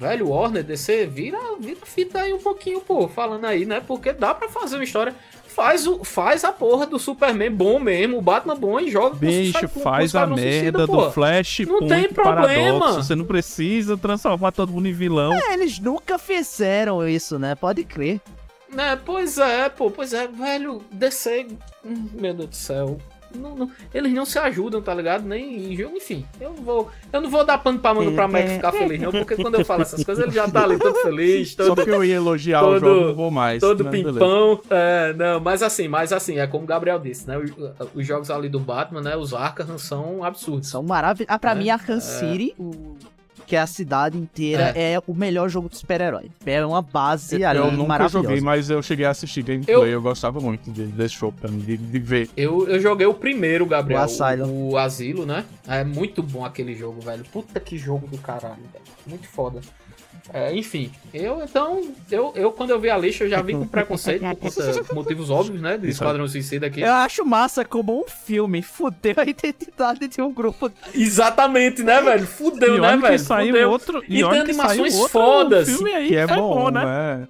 Velho, 0.00 0.28
Warner, 0.28 0.62
DC, 0.62 1.06
vira, 1.06 1.38
vira 1.58 1.80
fita 1.84 2.20
aí 2.20 2.32
um 2.32 2.38
pouquinho, 2.38 2.80
pô, 2.80 3.08
falando 3.08 3.44
aí, 3.46 3.64
né? 3.64 3.82
Porque 3.86 4.12
dá 4.12 4.34
pra 4.34 4.48
fazer 4.48 4.76
uma 4.76 4.84
história. 4.84 5.14
Faz, 5.46 5.86
o, 5.86 6.04
faz 6.04 6.44
a 6.44 6.52
porra 6.52 6.86
do 6.86 6.98
Superman 6.98 7.50
bom 7.50 7.78
mesmo, 7.78 8.18
o 8.18 8.20
Batman 8.20 8.54
bom 8.54 8.78
e 8.78 8.90
joga 8.90 9.10
com 9.10 9.16
o 9.16 9.18
Bicho, 9.20 9.68
com 9.70 9.80
o 9.80 9.82
faz 9.82 10.14
a 10.14 10.20
Esquadrão 10.20 10.36
Suicida, 10.36 10.62
merda 10.62 10.86
pô. 10.86 10.96
do 11.06 11.12
Flash 11.12 11.60
Não 11.60 11.78
Point 11.78 11.88
tem 11.88 12.12
problema. 12.12 12.78
Paradoxo. 12.78 13.02
Você 13.02 13.14
não 13.14 13.24
precisa 13.24 13.96
transformar 13.96 14.52
todo 14.52 14.70
mundo 14.70 14.86
em 14.86 14.92
vilão. 14.92 15.32
É, 15.32 15.54
eles 15.54 15.78
nunca 15.78 16.18
fizeram 16.18 17.08
isso, 17.08 17.38
né? 17.38 17.54
Pode 17.54 17.84
crer. 17.84 18.20
Né, 18.68 18.98
pois 19.02 19.38
é, 19.38 19.68
pô, 19.70 19.90
pois 19.90 20.12
é, 20.12 20.26
velho, 20.26 20.82
DC, 20.90 21.46
hum, 21.84 22.08
meu 22.12 22.34
Deus 22.34 22.50
do 22.50 22.56
céu. 22.56 22.98
Não, 23.34 23.54
não- 23.54 23.70
eles 23.92 24.12
não 24.12 24.24
se 24.24 24.38
ajudam, 24.38 24.80
tá 24.80 24.94
ligado? 24.94 25.24
Nem 25.26 25.72
em 25.72 25.76
jogo, 25.76 25.96
enfim. 25.96 26.24
Eu 26.40 26.54
vou. 26.54 26.90
Eu 27.12 27.20
não 27.20 27.28
vou 27.30 27.44
dar 27.44 27.58
pano 27.58 27.78
pra 27.78 27.92
mano 27.94 28.12
pra 28.12 28.26
Mac 28.28 28.46
ficar 28.48 28.72
feliz, 28.72 29.00
não, 29.00 29.10
porque 29.12 29.36
quando 29.36 29.56
eu 29.56 29.64
falo 29.64 29.82
essas 29.82 30.02
coisas, 30.04 30.24
ele 30.24 30.32
já 30.34 30.48
tá 30.48 30.64
ali 30.64 30.78
todo 30.78 30.94
feliz, 30.96 31.52
Só 31.54 31.66
todo, 31.74 31.84
que 31.84 31.90
eu 31.90 32.04
ia 32.04 32.14
elogiar 32.16 32.62
o 32.62 32.66
todo- 32.74 32.80
jogo, 32.80 33.06
não 33.08 33.14
vou 33.14 33.30
mais. 33.30 33.60
todo 33.60 33.84
né? 33.84 33.90
Pimpão. 33.90 34.60
É, 34.70 35.12
não, 35.14 35.40
mas 35.40 35.62
assim, 35.62 35.88
mas 35.88 36.12
assim, 36.12 36.38
é 36.38 36.46
como 36.46 36.64
o 36.64 36.66
Gabriel 36.66 36.98
disse, 36.98 37.26
né? 37.28 37.36
Os, 37.38 37.52
os 37.94 38.06
jogos 38.06 38.30
ali 38.30 38.48
do 38.48 38.60
Batman, 38.60 39.00
né? 39.02 39.16
Os 39.16 39.34
Arkham 39.34 39.76
são 39.78 40.22
absurdos. 40.24 40.68
São 40.68 40.82
maravilhosos. 40.82 41.26
Ah, 41.34 41.38
pra 41.38 41.52
É, 41.52 41.54
mim, 41.54 41.68
Arkham 41.70 42.00
City, 42.00 42.54
o- 42.58 42.96
que 43.46 43.54
é 43.56 43.60
a 43.60 43.66
cidade 43.66 44.18
inteira, 44.18 44.72
é, 44.76 45.00
o 45.06 45.14
melhor 45.14 45.48
jogo 45.48 45.68
de 45.68 45.76
super-herói. 45.78 46.30
É 46.44 46.64
uma 46.66 46.82
base 46.82 47.44
ali 47.44 47.58
Eu 47.58 47.70
nunca 47.70 47.88
maravilhosa. 47.88 48.26
joguei, 48.28 48.40
mas 48.40 48.68
eu 48.70 48.82
cheguei 48.82 49.06
a 49.06 49.10
assistir 49.10 49.42
gameplay. 49.42 49.76
Eu, 49.94 50.02
gostava 50.02 50.40
muito 50.40 50.70
de- 50.70 50.86
desse 50.86 51.14
jogo, 51.14 51.36
pra 51.40 51.50
mim, 51.50 51.60
de, 51.60 51.76
de 51.76 51.98
ver. 51.98 52.28
Eu, 52.36 52.66
eu 52.68 52.80
joguei 52.80 53.06
o 53.06 53.14
primeiro, 53.14 53.64
Gabriel. 53.66 54.00
O 54.00 54.04
Asylum. 54.04 54.46
O, 54.48 54.70
o 54.72 54.76
Asilo, 54.78 55.24
né? 55.24 55.44
É 55.66 55.84
muito 55.84 56.22
bom 56.22 56.44
aquele 56.44 56.74
jogo, 56.74 57.00
velho. 57.00 57.24
Puta 57.32 57.60
que 57.60 57.78
jogo 57.78 58.06
do 58.06 58.18
caralho, 58.18 58.56
velho. 58.72 58.84
Muito 59.06 59.28
foda. 59.28 59.60
É, 60.32 60.54
enfim, 60.54 60.90
eu 61.14 61.42
então, 61.44 61.82
eu, 62.10 62.32
eu 62.34 62.50
quando 62.52 62.70
eu 62.70 62.80
vi 62.80 62.90
a 62.90 62.98
lista, 62.98 63.24
eu 63.24 63.28
já 63.28 63.40
vi 63.42 63.52
com 63.54 63.66
preconceito, 63.66 64.20
por 64.22 64.36
conta, 64.36 64.84
motivos 64.94 65.30
óbvios, 65.30 65.60
né? 65.62 65.78
Do 65.78 65.86
Esquadrão 65.86 66.26
Suicida 66.26 66.66
aqui. 66.66 66.80
Eu 66.80 66.92
acho 66.92 67.24
massa 67.24 67.64
como 67.64 68.00
um 68.00 68.04
filme 68.08 68.60
fudeu 68.62 69.14
a 69.18 69.24
identidade 69.24 70.08
de 70.08 70.20
um 70.20 70.32
grupo. 70.32 70.70
Exatamente, 70.94 71.82
né, 71.82 72.00
velho? 72.00 72.26
Fudeu, 72.26 72.76
E 72.76 72.80
né, 72.80 72.96
velho? 72.96 73.18
saiu 73.18 73.52
Fudeu. 73.52 73.70
outro- 73.70 74.04
E, 74.08 74.20
e 74.20 74.28
tem 74.28 74.40
animações 74.40 74.94
outro 74.94 75.08
fodas. 75.10 75.68
filme 75.68 75.92
aí 75.92 76.08
Que 76.08 76.16
é 76.16 76.20
é 76.20 76.26
bom, 76.26 76.36
bom, 76.64 76.70
né? 76.70 76.84
né? 76.84 77.28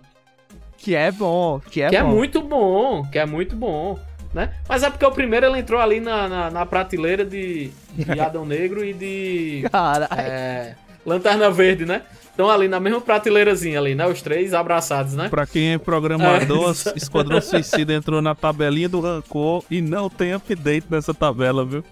Que 0.78 0.95
é 0.95 1.11
bom, 1.11 1.61
que 1.70 1.82
é 1.82 1.89
que 1.91 1.97
é 1.97 2.03
bom. 2.03 2.09
muito 2.11 2.41
bom, 2.41 3.05
que 3.11 3.18
é 3.18 3.26
muito 3.26 3.57
bom, 3.57 3.99
né? 4.32 4.55
Mas 4.68 4.82
é 4.82 4.91
porque 4.91 5.05
o 5.05 5.11
primeiro 5.11 5.47
ele 5.47 5.59
entrou 5.59 5.80
ali 5.80 6.01
na, 6.01 6.28
na, 6.28 6.51
na 6.51 6.66
prateleira 6.66 7.24
de, 7.24 7.70
de 7.93 8.20
Adão 8.20 8.45
Negro 8.47 8.84
e 8.84 8.93
de 8.93 9.64
Cara, 9.70 10.09
é, 10.16 10.74
Lanterna 11.05 11.51
Verde, 11.51 11.84
né? 11.84 12.03
Estão 12.37 12.51
ali 12.51 12.68
na 12.68 12.78
mesma 12.78 13.01
prateleirazinha 13.01 13.78
ali, 13.80 13.95
né? 13.95 14.07
Os 14.07 14.20
três 14.20 14.53
abraçados, 14.53 15.14
né? 15.14 15.30
Pra 15.30 15.47
quem 15.47 15.72
é 15.72 15.78
programador, 15.78 16.74
É. 16.87 16.93
Esquadrão 16.95 17.41
Suicida 17.41 17.95
entrou 17.95 18.20
na 18.20 18.34
tabelinha 18.34 18.91
do 18.91 19.01
Rancor 19.01 19.64
e 19.70 19.80
não 19.80 20.11
tem 20.11 20.34
update 20.34 20.87
nessa 20.91 21.14
tabela, 21.14 21.64
viu? 21.64 21.82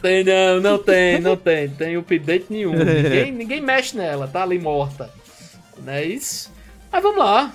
Tem 0.00 0.22
não, 0.22 0.60
não 0.60 0.78
tem, 0.78 1.20
não 1.20 1.34
tem. 1.36 1.68
Tem 1.70 1.96
update 1.96 2.46
nenhum. 2.50 2.72
É. 2.74 3.02
Ninguém, 3.02 3.32
ninguém 3.32 3.60
mexe 3.60 3.96
nela, 3.96 4.28
tá 4.28 4.44
ali 4.44 4.60
morta. 4.60 5.10
Não 5.84 5.92
é 5.92 6.04
isso? 6.04 6.52
Mas 6.92 7.02
vamos 7.02 7.18
lá. 7.18 7.52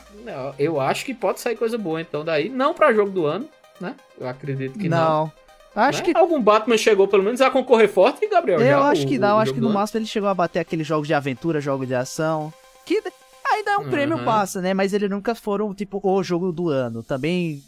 Eu 0.60 0.78
acho 0.82 1.06
que 1.06 1.14
pode 1.14 1.40
sair 1.40 1.56
coisa 1.56 1.78
boa 1.78 2.02
então 2.02 2.26
daí. 2.26 2.50
Não 2.50 2.74
pra 2.74 2.92
jogo 2.92 3.12
do 3.12 3.26
ano, 3.26 3.48
né? 3.80 3.96
Eu 4.20 4.28
acredito 4.28 4.78
que 4.78 4.90
não. 4.90 4.98
Não. 5.26 5.32
Acho 5.76 6.00
Né? 6.00 6.06
que. 6.14 6.18
Algum 6.18 6.42
Batman 6.42 6.78
chegou 6.78 7.08
pelo 7.08 7.24
menos 7.24 7.42
a 7.42 7.50
concorrer 7.50 7.90
forte, 7.90 8.28
Gabriel? 8.28 8.60
Eu 8.60 8.66
já, 8.68 8.90
acho 8.90 9.04
o- 9.04 9.08
que 9.08 9.18
não, 9.18 9.40
acho 9.40 9.54
que 9.54 9.60
no 9.62 9.70
máximo 9.72 10.00
ele 10.00 10.06
chegou 10.06 10.30
a 10.30 10.34
bater 10.34 10.60
aqueles 10.60 10.86
jogos 10.86 11.08
de 11.08 11.14
aventura, 11.14 11.60
jogo 11.60 11.86
de 11.86 11.96
ação. 11.96 12.54
Que 12.86 13.02
ainda 13.46 13.72
é 13.72 13.78
um 13.78 13.90
prêmio 13.90 14.18
Uhum. 14.18 14.26
passa, 14.26 14.62
né? 14.62 14.74
Mas 14.74 14.94
ele 14.94 15.08
nunca 15.10 15.34
foram, 15.34 15.74
tipo, 15.74 16.00
o 16.04 16.24
jogo 16.24 16.52
do 16.52 16.70
ano. 16.70 17.02
Também. 17.04 17.62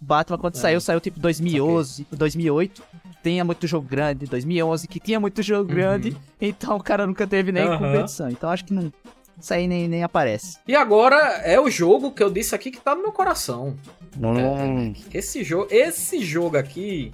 Batman, 0.00 0.36
quando 0.38 0.56
É. 0.56 0.58
saiu, 0.58 0.80
saiu 0.82 1.00
tipo 1.00 1.18
2011, 1.18 2.06
2008. 2.12 2.82
Tinha 3.22 3.42
muito 3.44 3.66
jogo 3.66 3.86
grande. 3.88 4.26
2011, 4.26 4.86
que 4.86 5.00
tinha 5.00 5.18
muito 5.18 5.42
jogo 5.42 5.64
grande. 5.72 6.14
Então 6.40 6.76
o 6.76 6.82
cara 6.82 7.06
nunca 7.06 7.26
teve 7.26 7.50
nem 7.52 7.66
Uhum. 7.66 7.78
competição. 7.78 8.28
Então 8.28 8.50
acho 8.50 8.64
que 8.66 8.74
não. 8.74 8.92
Isso 9.40 9.52
aí 9.54 9.66
nem, 9.66 9.88
nem 9.88 10.02
aparece. 10.04 10.58
E 10.68 10.76
agora 10.76 11.16
é 11.44 11.58
o 11.58 11.70
jogo 11.70 12.12
que 12.12 12.22
eu 12.22 12.30
disse 12.30 12.54
aqui 12.54 12.70
que 12.70 12.80
tá 12.80 12.94
no 12.94 13.02
meu 13.02 13.12
coração. 13.12 13.76
Hum. 14.16 14.92
Esse 15.12 15.42
jogo, 15.42 15.66
esse 15.70 16.20
jogo 16.24 16.56
aqui, 16.56 17.12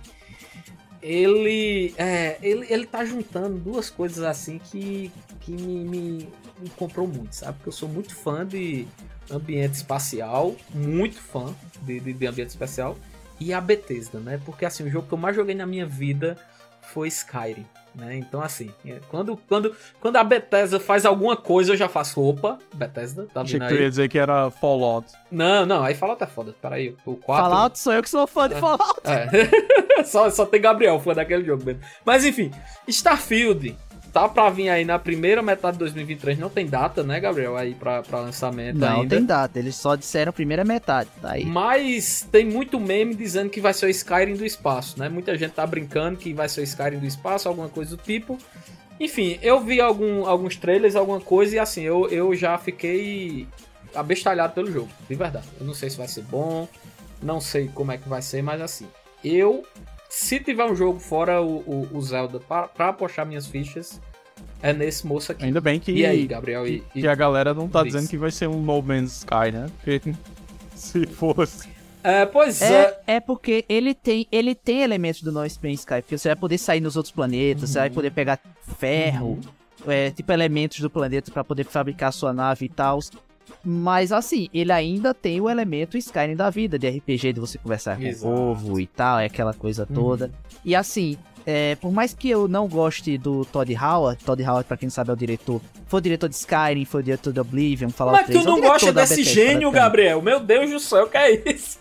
ele, 1.03 1.95
é, 1.97 2.39
ele, 2.43 2.67
ele 2.71 2.87
tá 2.87 3.05
juntando 3.05 3.59
duas 3.59 3.89
coisas 3.89 4.23
assim 4.25 4.59
que, 4.59 5.11
que 5.41 5.53
me, 5.53 5.85
me, 5.85 6.29
me 6.61 6.71
comprou 6.77 7.07
muito, 7.07 7.35
sabe? 7.35 7.55
Porque 7.55 7.69
eu 7.69 7.73
sou 7.73 7.89
muito 7.89 8.15
fã 8.15 8.47
de 8.47 8.87
ambiente 9.31 9.75
espacial, 9.75 10.55
muito 10.75 11.21
fã 11.21 11.55
de, 11.83 12.01
de, 12.01 12.13
de 12.13 12.27
ambiente 12.27 12.51
espacial, 12.51 12.97
e 13.39 13.53
a 13.55 13.61
Bethesda, 13.61 14.21
né? 14.21 14.41
Porque 14.45 14.65
assim, 14.65 14.85
o 14.85 14.91
jogo 14.91 15.07
que 15.09 15.15
eu 15.15 15.19
mais 15.19 15.35
joguei 15.35 15.55
na 15.55 15.67
minha 15.67 15.87
vida 15.87 16.37
foi 16.83 17.09
Skyrim. 17.09 17.65
Né? 17.95 18.17
Então, 18.17 18.41
assim, 18.41 18.71
é, 18.87 19.01
quando, 19.09 19.37
quando, 19.49 19.75
quando 20.01 20.17
a 20.17 20.25
Bethesda 20.25 20.79
faz 20.79 21.05
alguma 21.05 21.37
coisa, 21.37 21.73
eu 21.73 21.77
já 21.77 21.89
faço. 21.89 22.21
Opa, 22.23 22.59
Bethesda, 22.75 23.27
tá 23.33 23.43
vindo 23.43 23.61
que 23.61 23.69
tu 23.69 23.75
ia 23.75 23.81
aí? 23.81 23.89
dizer 23.89 24.09
que 24.09 24.19
era 24.19 24.51
Fallout. 24.51 25.09
Não, 25.31 25.67
não, 25.67 25.83
aí 25.83 25.95
Fallout 25.95 26.23
é 26.23 26.27
foda. 26.27 26.55
Peraí, 26.61 26.97
o 27.05 27.17
4. 27.17 27.45
Fallout 27.45 27.79
sou 27.79 27.93
eu 27.93 28.03
que 28.03 28.11
sou 28.11 28.27
fã 28.27 28.49
de 28.49 28.55
Fallout. 28.57 29.01
É. 29.05 30.03
só, 30.05 30.31
só 30.31 30.47
tem 30.47 30.61
Gabriel, 30.61 31.01
fã 31.01 31.15
daquele 31.15 31.45
jogo 31.45 31.65
mesmo. 31.65 31.81
Mas 32.05 32.25
enfim, 32.25 32.51
Starfield 32.87 33.77
tá 34.13 34.29
pra 34.29 34.51
vir 34.51 34.69
aí 34.69 34.85
na 34.85 34.99
primeira 34.99 35.43
metade 35.43 35.75
de 35.75 35.81
2023. 35.81 36.39
Não 36.39 36.49
tem 36.51 36.67
data, 36.67 37.03
né, 37.03 37.19
Gabriel? 37.21 37.57
Aí 37.57 37.75
pra, 37.75 38.03
pra 38.03 38.21
lançamento 38.21 38.77
Não 38.79 39.03
ainda. 39.03 39.17
tem 39.17 39.25
data, 39.25 39.59
eles 39.59 39.77
só 39.77 39.95
disseram 39.95 40.33
primeira 40.33 40.65
metade. 40.65 41.09
Tá 41.21 41.33
aí. 41.33 41.45
Mas 41.45 42.27
tem 42.31 42.45
muito 42.45 42.79
meme 42.81 43.15
dizendo 43.15 43.51
que 43.51 43.61
vai 43.61 43.73
ser 43.75 43.87
o 43.87 43.89
Skyrim 43.89 44.35
do 44.35 44.45
espaço, 44.45 44.99
né? 44.99 45.09
Muita 45.09 45.37
gente 45.37 45.53
tá 45.53 45.67
brincando 45.67 46.19
que 46.19 46.33
vai 46.33 46.49
ser 46.49 46.61
o 46.61 46.65
Skyrim 46.65 46.99
do 46.99 47.07
espaço, 47.07 47.49
alguma 47.49 47.69
coisa 47.69 47.97
do 47.97 48.03
tipo. 48.03 48.39
Enfim, 48.99 49.39
eu 49.41 49.61
vi 49.61 49.81
algum, 49.81 50.27
alguns 50.27 50.57
trailers, 50.57 50.95
alguma 50.95 51.21
coisa, 51.21 51.57
e 51.57 51.59
assim, 51.59 51.83
eu, 51.83 52.07
eu 52.11 52.35
já 52.35 52.59
fiquei 52.59 53.49
abestalhado 53.95 54.53
pelo 54.53 54.71
jogo, 54.71 54.91
de 55.09 55.15
verdade. 55.15 55.47
Eu 55.59 55.67
não 55.67 55.73
sei 55.73 55.89
se 55.89 55.97
vai 55.97 56.07
ser 56.07 56.23
bom, 56.23 56.69
não 57.23 57.41
sei 57.41 57.69
como 57.73 57.93
é 57.93 57.97
que 57.99 58.09
vai 58.09 58.21
ser, 58.21 58.43
mas 58.43 58.61
assim, 58.61 58.87
eu, 59.25 59.65
se 60.11 60.41
tiver 60.41 60.65
um 60.65 60.75
jogo 60.75 60.99
fora 60.99 61.41
o, 61.41 61.59
o, 61.59 61.89
o 61.93 62.03
Zelda 62.03 62.41
pra, 62.41 62.67
pra 62.67 62.89
apostar 62.89 63.25
minhas 63.25 63.47
fichas, 63.47 64.01
é 64.61 64.73
nesse 64.73 65.07
moço 65.07 65.31
aqui. 65.31 65.45
Ainda 65.45 65.61
bem 65.61 65.79
que. 65.79 65.93
E 65.93 66.05
aí, 66.05 66.27
Gabriel? 66.27 66.67
E, 66.67 66.81
que, 66.81 67.01
que 67.03 67.09
a 67.09 67.15
galera 67.15 67.55
não 67.55 67.69
tá 67.69 67.85
Diz. 67.85 67.93
dizendo 67.93 68.11
que 68.11 68.19
vai 68.19 68.33
ser 68.33 68.49
um 68.49 68.61
No 68.61 68.83
Man's 68.83 69.19
Sky, 69.19 69.53
né? 69.53 69.71
Porque 69.77 70.13
se 70.75 71.07
fosse. 71.07 71.69
É, 72.03 72.27
pois 72.27 72.61
é. 72.61 72.99
É, 73.07 73.17
é 73.17 73.21
porque 73.21 73.65
ele 73.69 73.95
tem, 73.95 74.27
ele 74.33 74.55
tem 74.55 74.83
elementos 74.83 75.23
do 75.23 75.31
No 75.31 75.41
Man's 75.41 75.55
Sky, 75.55 76.03
porque 76.03 76.19
você 76.19 76.29
vai 76.29 76.37
poder 76.37 76.59
sair 76.59 76.81
nos 76.81 76.97
outros 76.97 77.15
planetas, 77.15 77.71
você 77.71 77.79
vai 77.79 77.91
poder 77.91 78.11
pegar 78.11 78.41
ferro, 78.79 79.39
é, 79.87 80.11
tipo 80.11 80.33
elementos 80.33 80.81
do 80.81 80.91
planeta 80.91 81.31
pra 81.31 81.45
poder 81.45 81.65
fabricar 81.65 82.13
sua 82.13 82.33
nave 82.33 82.67
e 82.67 82.69
tal. 82.69 82.99
Mas 83.65 84.13
assim, 84.13 84.49
ele 84.53 84.73
ainda 84.73 85.13
tem 85.13 85.41
o 85.41 85.49
elemento 85.49 85.97
Skyrim 85.97 86.37
da 86.37 86.51
vida, 86.51 86.79
de 86.79 86.89
RPG, 86.89 87.35
de 87.35 87.41
você 87.41 87.59
conversar 87.59 87.97
com 87.97 88.03
Exato. 88.03 88.33
o 88.33 88.37
povo 88.37 88.81
e 88.81 88.87
tal, 88.87 89.19
é 89.19 89.27
aquela 89.27 89.53
coisa 89.55 89.87
toda. 89.87 90.31
E 90.65 90.75
assim, 90.75 91.17
é, 91.47 91.75
por 91.77 91.93
mais 91.93 92.13
que 92.13 92.29
eu 92.29 92.47
não 92.47 92.69
goste 92.69 93.17
do 93.17 93.45
Todd 93.45 93.75
Howard, 93.75 94.23
Todd 94.25 94.43
Howard, 94.43 94.65
pra 94.67 94.77
quem 94.77 94.87
não 94.87 94.91
sabe, 94.91 95.11
é 95.11 95.13
o 95.13 95.17
diretor. 95.17 95.61
Foi 95.87 95.99
o 95.99 96.03
diretor 96.03 96.29
de 96.29 96.37
Skyrim, 96.37 96.85
foi 96.85 97.01
o 97.01 97.05
diretor 97.05 97.33
de 97.33 97.41
Oblivion, 97.41 97.91
Fallout 97.91 98.19
Mas 98.19 98.27
3, 98.27 98.43
tu 98.43 98.49
é 98.49 98.53
o 98.53 98.55
não 98.55 98.61
gosta 98.61 98.93
desse 98.93 99.17
Bethesda, 99.17 99.35
gênio, 99.35 99.71
praticamente. 99.71 99.75
Gabriel? 99.75 100.23
Meu 100.23 100.41
Deus 100.41 100.71
do 100.71 100.81
céu, 100.81 101.09
que 101.09 101.17
é 101.17 101.51
isso? 101.53 101.79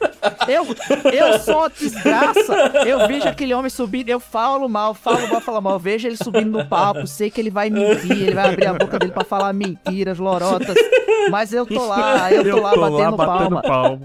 Eu, 0.48 0.66
eu 1.12 1.40
sou 1.40 1.60
uma 1.60 1.70
desgraça. 1.70 2.54
Eu 2.86 3.08
vejo 3.08 3.28
aquele 3.28 3.54
homem 3.54 3.70
subindo, 3.70 4.10
eu 4.10 4.20
falo 4.20 4.68
mal, 4.68 4.94
falo 4.94 5.28
mal, 5.28 5.42
falo 5.42 5.62
mal. 5.62 5.74
Eu 5.74 5.80
vejo 5.80 6.08
ele 6.08 6.18
subindo 6.18 6.50
no 6.60 6.66
palco, 6.66 7.06
sei 7.08 7.30
que 7.30 7.40
ele 7.40 7.50
vai 7.50 7.70
mentir, 7.70 8.12
ele 8.12 8.34
vai 8.34 8.50
abrir 8.50 8.68
a 8.68 8.74
boca 8.74 8.98
dele 9.00 9.12
pra 9.12 9.24
falar 9.24 9.54
mentiras, 9.54 10.18
lorotas. 10.18 10.76
Mas 11.32 11.54
eu 11.54 11.66
tô 11.66 11.86
lá, 11.86 12.32
eu 12.32 12.44
tô 12.50 12.60
lá 12.62 12.76
batendo, 12.76 13.18
palma. 13.18 13.62
palma. 13.62 14.00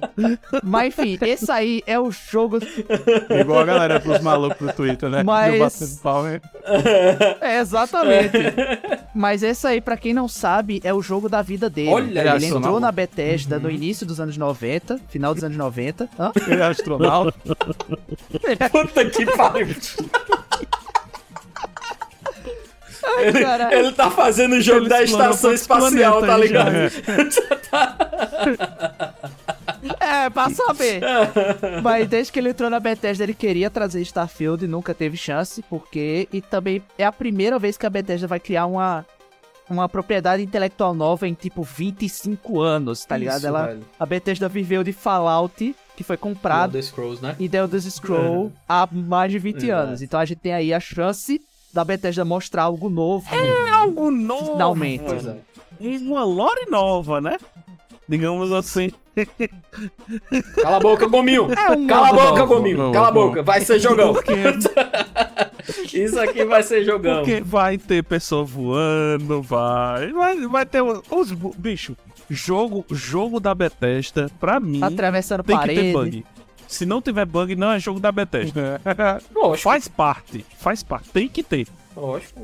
Mas 0.62 0.88
enfim, 0.98 1.18
esse 1.22 1.50
aí 1.50 1.82
é 1.86 1.98
o 1.98 2.10
jogo. 2.10 2.58
Igual 3.40 3.60
a 3.60 3.64
galera 3.64 4.00
pros 4.00 4.20
malucos 4.20 4.66
do 4.66 4.72
Twitter, 4.72 5.08
né? 5.08 5.22
Mas- 5.22 5.54
Eu 5.54 5.58
batendo 5.60 6.00
palma. 6.02 6.40
É, 7.40 7.58
exatamente. 7.60 8.32
Mas 9.14 9.42
esse 9.42 9.66
aí, 9.66 9.80
pra 9.80 9.96
quem 9.96 10.12
não 10.12 10.26
sabe, 10.28 10.80
é 10.84 10.92
o 10.92 11.00
jogo 11.00 11.28
da 11.28 11.40
vida 11.42 11.70
dele. 11.70 11.90
Olha 11.90 12.34
ele 12.34 12.50
Uhum. 12.52 12.58
entrou 12.58 12.80
na 12.80 12.90
Bethesda 12.92 13.58
no 13.58 13.70
início 13.70 14.04
dos 14.06 14.20
anos 14.20 14.36
90, 14.36 14.98
final 15.08 15.34
dos 15.34 15.42
anos 15.44 15.56
90. 15.56 16.03
Hã? 16.18 16.32
Ele 16.48 16.60
é 16.60 16.64
astronauta. 16.66 17.34
Puta 18.70 19.04
que 19.10 19.26
pariu. 19.26 19.68
Ai, 23.06 23.32
caralho. 23.32 23.78
Ele 23.78 23.92
tá 23.92 24.10
fazendo 24.10 24.54
o 24.54 24.60
jogo 24.60 24.80
Ele 24.82 24.88
da 24.88 25.02
estação 25.02 25.52
espacial, 25.52 26.20
tá 26.20 26.36
ligado? 26.36 26.74
É, 30.00 30.30
pra 30.30 30.48
saber. 30.50 31.00
Mas 31.82 32.08
desde 32.08 32.32
que 32.32 32.38
ele 32.38 32.50
entrou 32.50 32.70
na 32.70 32.80
Bethesda, 32.80 33.24
ele 33.24 33.34
queria 33.34 33.68
trazer 33.68 34.00
Starfield 34.02 34.64
e 34.64 34.68
nunca 34.68 34.94
teve 34.94 35.16
chance, 35.16 35.62
porque. 35.68 36.28
E 36.32 36.40
também 36.40 36.82
é 36.96 37.04
a 37.04 37.12
primeira 37.12 37.58
vez 37.58 37.76
que 37.76 37.84
a 37.84 37.90
Bethesda 37.90 38.26
vai 38.26 38.40
criar 38.40 38.66
uma. 38.66 39.04
Uma 39.68 39.88
propriedade 39.88 40.42
intelectual 40.42 40.92
nova 40.94 41.26
em 41.26 41.32
tipo 41.32 41.62
25 41.62 42.60
anos, 42.60 43.02
tá 43.06 43.16
ligado? 43.16 43.38
Isso, 43.38 43.46
Ela, 43.46 43.66
velho. 43.68 43.80
a 43.98 44.04
Bethesda 44.04 44.46
viveu 44.46 44.84
de 44.84 44.92
Fallout, 44.92 45.74
que 45.96 46.02
foi 46.02 46.16
comprado, 46.16 46.80
Scrolls, 46.82 47.22
né? 47.22 47.36
e 47.38 47.48
The 47.48 47.58
Elder 47.58 47.80
Scroll 47.80 48.52
há 48.68 48.88
mais 48.90 49.30
de 49.30 49.38
20 49.38 49.56
Exato. 49.56 49.72
anos. 49.72 50.02
Então 50.02 50.18
a 50.18 50.24
gente 50.24 50.38
tem 50.38 50.52
aí 50.52 50.74
a 50.74 50.80
chance 50.80 51.40
da 51.72 51.84
Bethesda 51.84 52.24
mostrar 52.24 52.64
algo 52.64 52.88
novo. 52.88 53.26
É 53.34 53.70
algo 53.70 54.10
novo. 54.10 54.52
Finalmente. 54.52 55.04
É. 55.80 55.98
Uma 55.98 56.24
lore 56.24 56.66
nova, 56.70 57.20
né? 57.20 57.36
Digamos 58.08 58.52
assim. 58.52 58.90
Cala 60.62 60.76
a 60.76 60.80
boca, 60.80 61.06
Gominho! 61.06 61.48
É 61.52 61.70
um 61.70 61.86
Cala 61.86 62.08
a 62.08 62.12
boca, 62.12 62.40
novo, 62.40 62.54
Gominho! 62.54 62.76
novo, 62.76 62.92
Cala 62.92 63.08
a 63.08 63.12
boca, 63.12 63.42
vai 63.42 63.60
ser 63.60 63.78
jogão! 63.78 64.12
Porque, 64.12 64.32
Isso 65.96 66.18
aqui 66.20 66.44
vai 66.44 66.62
ser 66.62 66.84
jogão. 66.84 67.18
porque 67.18 67.40
vai 67.40 67.78
ter 67.78 68.02
pessoa 68.02 68.44
voando, 68.44 69.40
vai. 69.40 70.12
Vai, 70.12 70.46
vai 70.46 70.66
ter 70.66 70.82
os. 70.82 71.32
bicho, 71.56 71.96
jogo, 72.30 72.84
jogo 72.90 73.38
da 73.40 73.54
Bethesda, 73.54 74.30
pra 74.40 74.58
mim, 74.60 74.82
Atravessando 74.82 75.42
tem 75.42 75.58
que 75.58 75.66
ter 75.66 75.74
parede. 75.74 75.92
bug. 75.92 76.24
Se 76.66 76.84
não 76.86 77.00
tiver 77.02 77.24
bug, 77.26 77.54
não 77.54 77.70
é 77.72 77.78
jogo 77.78 78.00
da 78.00 78.10
Bethesda. 78.10 78.80
Lógico, 79.34 79.58
faz 79.62 79.86
parte, 79.88 80.44
faz 80.58 80.82
parte, 80.82 81.08
tem 81.10 81.28
que 81.28 81.42
ter. 81.42 81.66
lógico. 81.96 82.40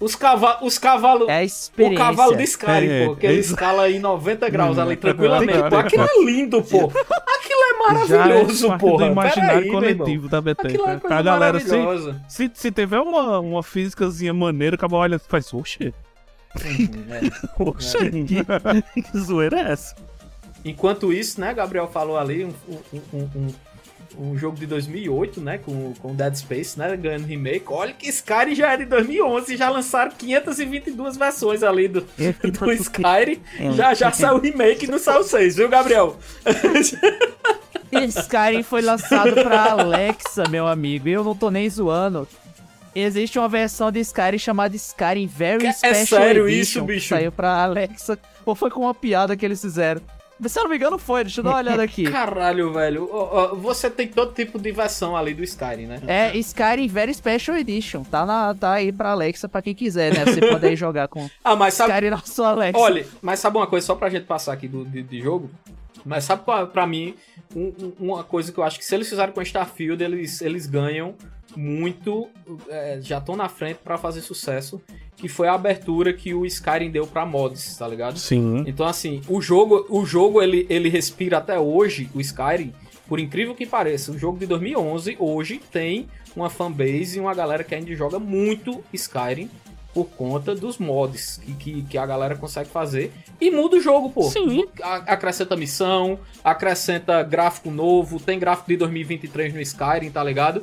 Os 0.00 0.16
cavalos. 0.16 0.58
Os 0.62 0.76
cavalos. 0.76 1.28
É 1.28 1.38
a 1.38 1.40
O 1.40 1.44
experiência. 1.44 1.98
cavalo 1.98 2.36
de 2.36 2.42
Skyrim, 2.42 2.88
É, 2.88 3.06
pô, 3.06 3.16
que 3.16 3.26
ele 3.26 3.36
é 3.36 3.40
escala 3.40 3.88
em 3.88 3.98
90 4.00 4.50
graus 4.50 4.76
ali 4.78 4.94
Hum, 4.94 4.96
tranquilamente. 4.96 5.58
Pô, 5.70 5.76
aquilo 5.76 6.04
é 6.04 6.24
lindo, 6.24 6.62
pô. 6.62 6.78
Aquilo 6.86 7.62
é 7.62 7.78
maravilhoso, 7.78 8.68
Já 8.68 8.74
é 8.74 8.78
do 8.78 9.04
imaginário 9.04 9.66
irmão. 9.66 9.80
coletivo 9.80 10.28
da 10.28 10.38
Aquilo 10.38 10.50
é 10.50 10.54
Bethesda. 10.54 11.00
coisa 11.00 11.14
a 11.16 11.22
galera, 11.22 11.60
se, 11.60 11.68
se, 12.28 12.50
se 12.52 12.70
tiver 12.72 13.00
uma, 13.00 13.38
uma 13.38 13.62
físicazinha 13.62 14.34
maneira, 14.34 14.74
acaba 14.74 14.96
olha 14.96 15.14
e 15.16 15.18
faz, 15.18 15.54
oxe, 15.54 15.94
Uhum, 16.64 17.30
oxe, 17.70 17.98
que, 18.10 19.02
que 19.02 19.18
zoeira 19.18 19.60
é 19.60 19.72
essa? 19.72 19.94
Enquanto 20.64 21.12
isso, 21.12 21.40
né, 21.40 21.52
Gabriel 21.52 21.88
falou 21.88 22.16
ali, 22.16 22.44
um, 22.44 22.52
um, 22.92 23.00
um, 23.12 23.54
um- 24.18 24.38
jogo 24.38 24.56
de 24.56 24.64
2008, 24.66 25.40
né, 25.40 25.58
com, 25.58 25.92
com 25.94 26.14
Dead 26.14 26.34
Space, 26.36 26.78
né, 26.78 26.96
ganhando 26.96 27.26
remake. 27.26 27.64
Olha 27.68 27.92
que 27.92 28.08
Skyrim 28.08 28.54
já 28.54 28.72
é 28.72 28.76
de 28.78 28.84
2011 28.86 29.52
e 29.54 29.56
já 29.56 29.68
lançaram 29.68 30.12
522 30.12 31.16
versões 31.16 31.62
ali 31.62 31.88
do, 31.88 32.00
do 32.60 32.72
Skyrim. 32.72 33.40
Já, 33.74 33.92
já 33.92 34.12
saiu 34.12 34.36
o 34.36 34.40
remake 34.40 34.86
e 34.86 34.88
não 34.88 34.98
saiu 34.98 35.24
6, 35.24 35.56
viu, 35.56 35.68
Gabriel? 35.68 36.16
Skyrim 38.08 38.62
foi 38.62 38.82
lançado 38.82 39.34
pra 39.34 39.72
Alexa, 39.72 40.44
meu 40.48 40.66
amigo. 40.66 41.08
E 41.08 41.12
eu 41.12 41.24
não 41.24 41.34
tô 41.34 41.50
nem 41.50 41.68
zoando. 41.68 42.26
Existe 42.94 43.38
uma 43.38 43.48
versão 43.48 43.90
de 43.90 44.00
Skyrim 44.00 44.38
chamada 44.38 44.76
Skyrim 44.76 45.26
Very 45.26 45.66
é 45.66 45.72
Special 45.72 46.20
sério 46.20 46.48
Edition, 46.48 46.60
isso, 46.80 46.84
bicho? 46.84 47.08
Saiu 47.08 47.32
pra 47.32 47.62
Alexa. 47.64 48.18
Ou 48.46 48.54
foi 48.54 48.70
com 48.70 48.80
uma 48.82 48.94
piada 48.94 49.36
que 49.36 49.44
eles 49.44 49.60
fizeram. 49.60 50.00
Se 50.46 50.58
eu 50.58 50.64
não 50.64 50.70
me 50.70 50.76
engano, 50.76 50.98
foi. 50.98 51.22
Deixa 51.24 51.40
eu 51.40 51.44
dar 51.44 51.50
uma 51.50 51.58
olhada 51.58 51.82
aqui. 51.84 52.04
Caralho, 52.10 52.72
velho. 52.72 53.08
Você 53.62 53.88
tem 53.88 54.08
todo 54.08 54.32
tipo 54.34 54.58
de 54.58 54.72
versão 54.72 55.16
ali 55.16 55.32
do 55.32 55.42
Skyrim, 55.44 55.86
né? 55.86 56.00
É 56.06 56.36
Skyrim 56.36 56.88
Very 56.88 57.14
Special 57.14 57.56
Edition. 57.56 58.02
Tá, 58.02 58.26
na, 58.26 58.52
tá 58.54 58.72
aí 58.72 58.92
pra 58.92 59.10
Alexa 59.12 59.48
pra 59.48 59.62
quem 59.62 59.74
quiser, 59.74 60.12
né? 60.12 60.24
Você 60.24 60.40
pode 60.40 60.66
aí 60.66 60.76
jogar 60.76 61.08
com 61.08 61.28
Ah, 61.42 61.54
mas 61.56 61.74
sabe. 61.74 61.90
Skyrim 61.92 62.10
na 62.10 62.18
sua 62.18 62.48
Alexa. 62.50 62.78
Olha, 62.78 63.06
mas 63.22 63.38
sabe 63.40 63.56
uma 63.56 63.66
coisa, 63.66 63.86
só 63.86 63.94
pra 63.94 64.10
gente 64.10 64.24
passar 64.26 64.52
aqui 64.52 64.66
do, 64.68 64.84
de, 64.84 65.02
de 65.02 65.20
jogo? 65.20 65.50
Mas 66.04 66.24
sabe 66.24 66.42
qual, 66.44 66.66
pra 66.66 66.86
mim, 66.86 67.14
um- 67.56 67.72
um- 67.80 67.92
uma 68.00 68.24
coisa 68.24 68.52
que 68.52 68.58
eu 68.58 68.64
acho 68.64 68.78
que 68.78 68.84
se 68.84 68.94
eles 68.94 69.08
fizerem 69.08 69.32
com 69.32 69.40
Starfield, 69.40 70.02
eles, 70.04 70.42
eles 70.42 70.66
ganham 70.66 71.14
muito. 71.56 72.28
é, 72.68 72.98
já 73.00 73.18
estão 73.18 73.36
na 73.36 73.48
frente 73.48 73.78
pra 73.82 73.98
fazer 73.98 74.20
sucesso. 74.20 74.80
Que 75.16 75.28
foi 75.28 75.46
a 75.46 75.54
abertura 75.54 76.12
que 76.12 76.34
o 76.34 76.44
Skyrim 76.44 76.90
deu 76.90 77.06
pra 77.06 77.24
mods, 77.24 77.76
tá 77.76 77.86
ligado? 77.86 78.18
Sim. 78.18 78.64
Então, 78.66 78.84
assim, 78.84 79.22
o 79.28 79.40
jogo, 79.40 79.86
o 79.88 80.04
jogo 80.04 80.42
ele, 80.42 80.66
ele 80.68 80.88
respira 80.88 81.38
até 81.38 81.58
hoje, 81.58 82.10
o 82.12 82.20
Skyrim, 82.20 82.72
por 83.06 83.20
incrível 83.20 83.54
que 83.54 83.64
pareça. 83.64 84.10
O 84.10 84.18
jogo 84.18 84.38
de 84.38 84.46
2011, 84.46 85.16
hoje, 85.20 85.60
tem 85.70 86.08
uma 86.34 86.50
fanbase 86.50 87.18
e 87.18 87.20
uma 87.20 87.32
galera 87.32 87.62
que 87.62 87.74
ainda 87.74 87.94
joga 87.94 88.18
muito 88.18 88.82
Skyrim 88.92 89.48
por 89.94 90.06
conta 90.06 90.54
dos 90.56 90.76
mods 90.76 91.40
que, 91.42 91.54
que, 91.54 91.82
que 91.82 91.96
a 91.96 92.04
galera 92.04 92.34
consegue 92.34 92.68
fazer. 92.68 93.12
E 93.40 93.50
muda 93.50 93.76
o 93.76 93.80
jogo, 93.80 94.10
pô. 94.10 94.24
Sim. 94.24 94.64
Acrescenta 94.82 95.56
missão, 95.56 96.18
acrescenta 96.42 97.22
gráfico 97.22 97.70
novo, 97.70 98.18
tem 98.18 98.38
gráfico 98.38 98.68
de 98.68 98.76
2023 98.78 99.54
no 99.54 99.60
Skyrim, 99.60 100.10
tá 100.10 100.22
ligado? 100.24 100.62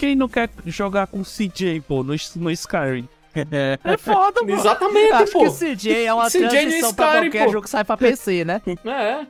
Quem 0.00 0.16
não 0.16 0.30
quer 0.30 0.48
jogar 0.64 1.06
com 1.08 1.22
CJ, 1.22 1.82
pô, 1.86 2.02
no, 2.02 2.14
no 2.36 2.50
Skyrim? 2.50 3.06
É 3.84 3.96
foda, 3.98 4.40
mano. 4.42 4.54
Exatamente, 4.58 5.12
Acho 5.12 5.32
pô. 5.32 5.40
que 5.40 5.46
o 5.48 5.52
CJ 5.52 6.04
é 6.06 6.14
uma 6.14 6.28
CJ 6.30 6.48
transição 6.48 6.94
pra 6.94 7.06
Skyrim, 7.06 7.26
qualquer 7.30 7.44
pô. 7.44 7.52
jogo 7.52 7.64
que 7.64 7.70
sai 7.70 7.84
pra 7.84 7.96
PC, 7.98 8.44
né? 8.46 8.62
É. 8.86 9.26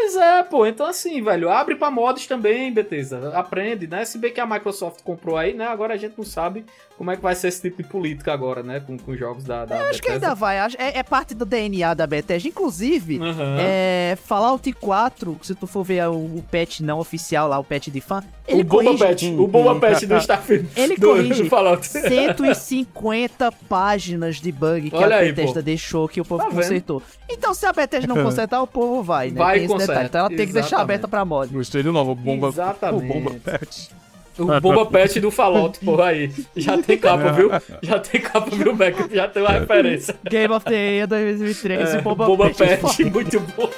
Pois 0.00 0.14
é, 0.16 0.42
pô. 0.44 0.64
Então 0.64 0.86
assim, 0.86 1.20
velho, 1.20 1.50
abre 1.50 1.74
pra 1.74 1.90
mods 1.90 2.24
também, 2.26 2.72
Bethesda. 2.72 3.36
Aprende, 3.36 3.88
né? 3.88 4.04
Se 4.04 4.16
bem 4.16 4.32
que 4.32 4.40
a 4.40 4.46
Microsoft 4.46 5.02
comprou 5.02 5.36
aí, 5.36 5.52
né? 5.54 5.66
Agora 5.66 5.94
a 5.94 5.96
gente 5.96 6.14
não 6.16 6.24
sabe 6.24 6.64
como 6.96 7.10
é 7.10 7.16
que 7.16 7.22
vai 7.22 7.34
ser 7.34 7.48
esse 7.48 7.62
tipo 7.62 7.82
de 7.82 7.88
política 7.88 8.32
agora, 8.32 8.62
né? 8.62 8.78
Com, 8.80 8.96
com 8.96 9.16
jogos 9.16 9.42
da, 9.44 9.64
da 9.64 9.74
Acho 9.88 10.00
que 10.00 10.06
Bethesda. 10.08 10.26
ainda 10.28 10.34
vai. 10.36 10.58
acho- 10.60 10.76
É, 10.78 10.98
é 10.98 11.02
parte 11.02 11.34
do 11.34 11.44
DNA 11.44 11.94
da 11.94 12.06
Bethesda. 12.06 12.48
Inclusive, 12.48 13.18
Aham. 13.20 13.56
é, 13.58 14.16
Fallout 14.24 14.72
4, 14.72 15.36
se 15.42 15.54
tu 15.56 15.66
for 15.66 15.82
ver 15.82 16.06
o, 16.08 16.14
o 16.14 16.44
patch 16.50 16.78
não 16.80 17.00
oficial 17.00 17.48
lá, 17.48 17.58
o 17.58 17.64
patch 17.64 17.88
de 17.88 18.00
fã, 18.00 18.22
ele 18.46 18.62
O 18.62 18.64
Boba 18.64 18.84
corrige... 18.84 19.04
Pet, 19.04 19.26
o 19.34 19.46
Boba 19.48 19.80
Pet 19.80 20.06
do 20.06 20.16
Starfield. 20.16 20.68
Ele 20.76 20.96
do, 20.96 21.06
corrige 21.08 21.42
do 21.42 21.50
Fallout. 21.50 21.84
150 21.86 23.52
páginas 23.68 24.36
de 24.36 24.50
bug 24.52 24.90
que 24.90 24.96
Olha 24.96 25.16
a 25.16 25.18
aí, 25.20 25.32
Bethesda 25.32 25.60
pô. 25.60 25.64
deixou 25.64 26.08
que 26.08 26.20
o 26.20 26.24
povo 26.24 26.42
Tá 26.44 26.48
vendo? 26.48 26.56
consertou. 26.62 27.02
Então, 27.28 27.52
se 27.52 27.66
a 27.66 27.72
Bethesda 27.72 28.06
não 28.12 28.22
consertar, 28.24 28.62
o 28.62 28.66
povo 28.66 29.02
vai, 29.02 29.30
né? 29.30 29.38
Vai 29.38 29.54
tem 29.54 29.62
e 29.62 29.64
esse 29.66 29.72
conserta, 29.72 29.87
detalhe. 29.92 30.06
Então 30.08 30.20
ela 30.20 30.28
tem 30.28 30.46
que 30.46 30.52
deixar 30.52 30.80
aberta 30.80 31.08
pra 31.08 31.24
mod. 31.24 31.52
Gostei 31.52 31.82
do 31.82 31.92
novo 31.92 32.14
bomba. 32.14 32.48
Exatamente. 32.48 33.04
O 33.04 33.14
bomba 33.14 33.30
pet. 33.44 33.90
O 34.38 34.60
Boba 34.60 34.86
Pet 34.86 35.18
do 35.18 35.32
Fallout, 35.32 35.80
porra 35.84 36.04
aí. 36.10 36.30
Já 36.56 36.80
tem 36.80 36.96
capa, 36.96 37.32
viu? 37.32 37.50
Já 37.82 37.98
tem 37.98 38.20
capa, 38.20 38.48
viu, 38.54 38.72
Beck? 38.72 39.12
Já 39.12 39.26
tem 39.26 39.42
uma 39.42 39.50
referência. 39.50 40.14
Game 40.30 40.54
of 40.54 40.64
the 40.64 40.76
Year 40.76 41.08
2023 41.08 41.94
É, 41.94 42.00
Boba, 42.00 42.24
Boba 42.24 42.50
Pet. 42.50 42.80
Pet, 42.80 43.04
muito 43.04 43.40
bom. 43.40 43.68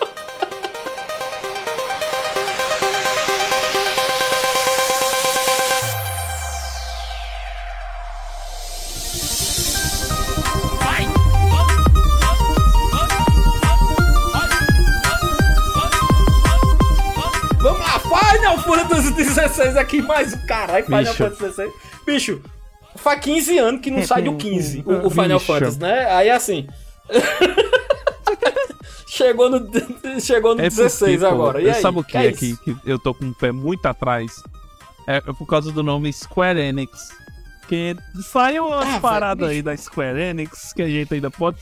16 19.60 19.76
aqui, 19.76 20.02
mais 20.02 20.32
o 20.32 20.46
caralho, 20.46 20.84
Final 20.84 21.14
Fantasy 21.14 21.40
16 21.42 21.72
Bicho, 22.06 22.42
faz 22.96 23.20
15 23.20 23.58
anos 23.58 23.80
que 23.80 23.90
não 23.90 23.98
é, 23.98 24.02
sai 24.02 24.22
do 24.22 24.36
15, 24.36 24.84
o, 24.86 25.06
o 25.06 25.10
Final 25.10 25.38
Bicho. 25.38 25.52
Fantasy, 25.52 25.78
né? 25.78 26.06
Aí 26.10 26.28
é 26.28 26.32
assim. 26.32 26.66
chegou 29.06 29.50
no, 29.50 29.68
chegou 30.20 30.54
no 30.54 30.62
é 30.62 30.68
16 30.68 31.22
agora. 31.22 31.60
E 31.60 31.68
aí? 31.68 31.80
Sabe 31.80 31.98
o 31.98 32.04
que 32.04 32.16
é, 32.16 32.26
é 32.26 32.32
que, 32.32 32.56
que 32.56 32.76
eu 32.84 32.98
tô 32.98 33.12
com 33.12 33.26
o 33.26 33.34
pé 33.34 33.52
muito 33.52 33.84
atrás? 33.86 34.42
É, 35.06 35.16
é 35.16 35.20
por 35.20 35.46
causa 35.46 35.70
do 35.70 35.82
nome 35.82 36.12
Square 36.12 36.58
Enix. 36.58 37.10
Que 37.68 37.96
saiu 38.20 38.66
umas 38.66 39.04
ah, 39.04 39.36
aí 39.46 39.62
da 39.62 39.76
Square 39.76 40.18
Enix 40.18 40.72
que 40.72 40.82
a 40.82 40.88
gente 40.88 41.14
ainda 41.14 41.30
pode. 41.30 41.58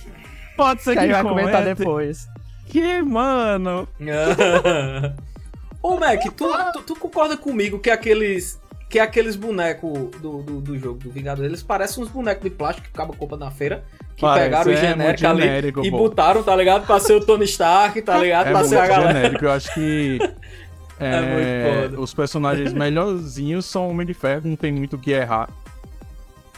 Pode 0.57 0.83
ser 0.83 0.91
que, 0.91 0.97
que 0.97 1.01
a 1.01 1.07
gente 1.07 1.23
vai 1.23 1.35
comentar 1.35 1.65
depois. 1.65 2.27
Que, 2.67 3.03
mano. 3.03 3.89
Ô, 5.83 5.97
Mac, 5.97 6.23
tu, 6.37 6.47
tu, 6.73 6.83
tu 6.83 6.97
concorda 6.97 7.37
comigo 7.37 7.79
que 7.79 7.91
aqueles. 7.91 8.61
Que 8.89 8.99
aqueles 8.99 9.37
bonecos 9.37 10.11
do, 10.19 10.43
do, 10.43 10.61
do 10.63 10.79
jogo 10.79 10.99
do 10.99 11.11
Vingador, 11.11 11.45
eles 11.45 11.63
parecem 11.63 12.03
uns 12.03 12.09
bonecos 12.09 12.43
de 12.43 12.49
plástico 12.49 12.89
que 12.89 12.95
acaba 12.95 13.15
compra 13.15 13.37
na 13.37 13.51
feira. 13.51 13.85
Que 14.17 14.23
Parece, 14.23 14.47
pegaram 14.47 14.71
o 14.71 14.75
é 14.75 14.77
genérico 14.77 15.05
muito 15.05 15.27
ali 15.27 15.43
genérico, 15.43 15.85
e 15.85 15.91
pô. 15.91 15.99
botaram, 15.99 16.43
tá 16.43 16.57
ligado? 16.57 16.87
Pra 16.87 16.99
ser 16.99 17.13
o 17.13 17.21
Tony 17.21 17.45
Stark, 17.45 18.01
tá 18.01 18.17
ligado? 18.17 18.47
É 18.47 18.51
pra 18.51 18.65
ser 18.65 18.79
a 18.79 18.87
galera. 18.87 19.13
genérico. 19.13 19.45
Eu 19.45 19.51
acho 19.51 19.75
que. 19.75 20.19
É 21.01 21.15
é, 21.15 21.21
muito 21.21 21.91
foda. 21.91 22.01
os 22.01 22.13
personagens 22.13 22.73
melhorzinhos 22.73 23.67
são 23.67 23.89
Homem 23.89 24.05
de 24.05 24.15
Ferro, 24.15 24.49
não 24.49 24.57
tem 24.57 24.73
muito 24.73 24.97
o 24.97 24.99
que 24.99 25.13
errar. 25.13 25.49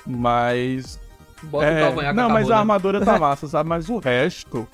Mas. 0.07 0.99
Bota 1.43 1.67
é, 1.67 1.89
o 1.91 2.13
não, 2.15 2.31
mas 2.31 2.47
a 2.47 2.55
né? 2.55 2.61
armadura 2.61 3.05
tá 3.05 3.19
massa, 3.21 3.47
sabe? 3.47 3.69
Mas 3.69 3.91
o 3.91 3.99
resto 3.99 4.67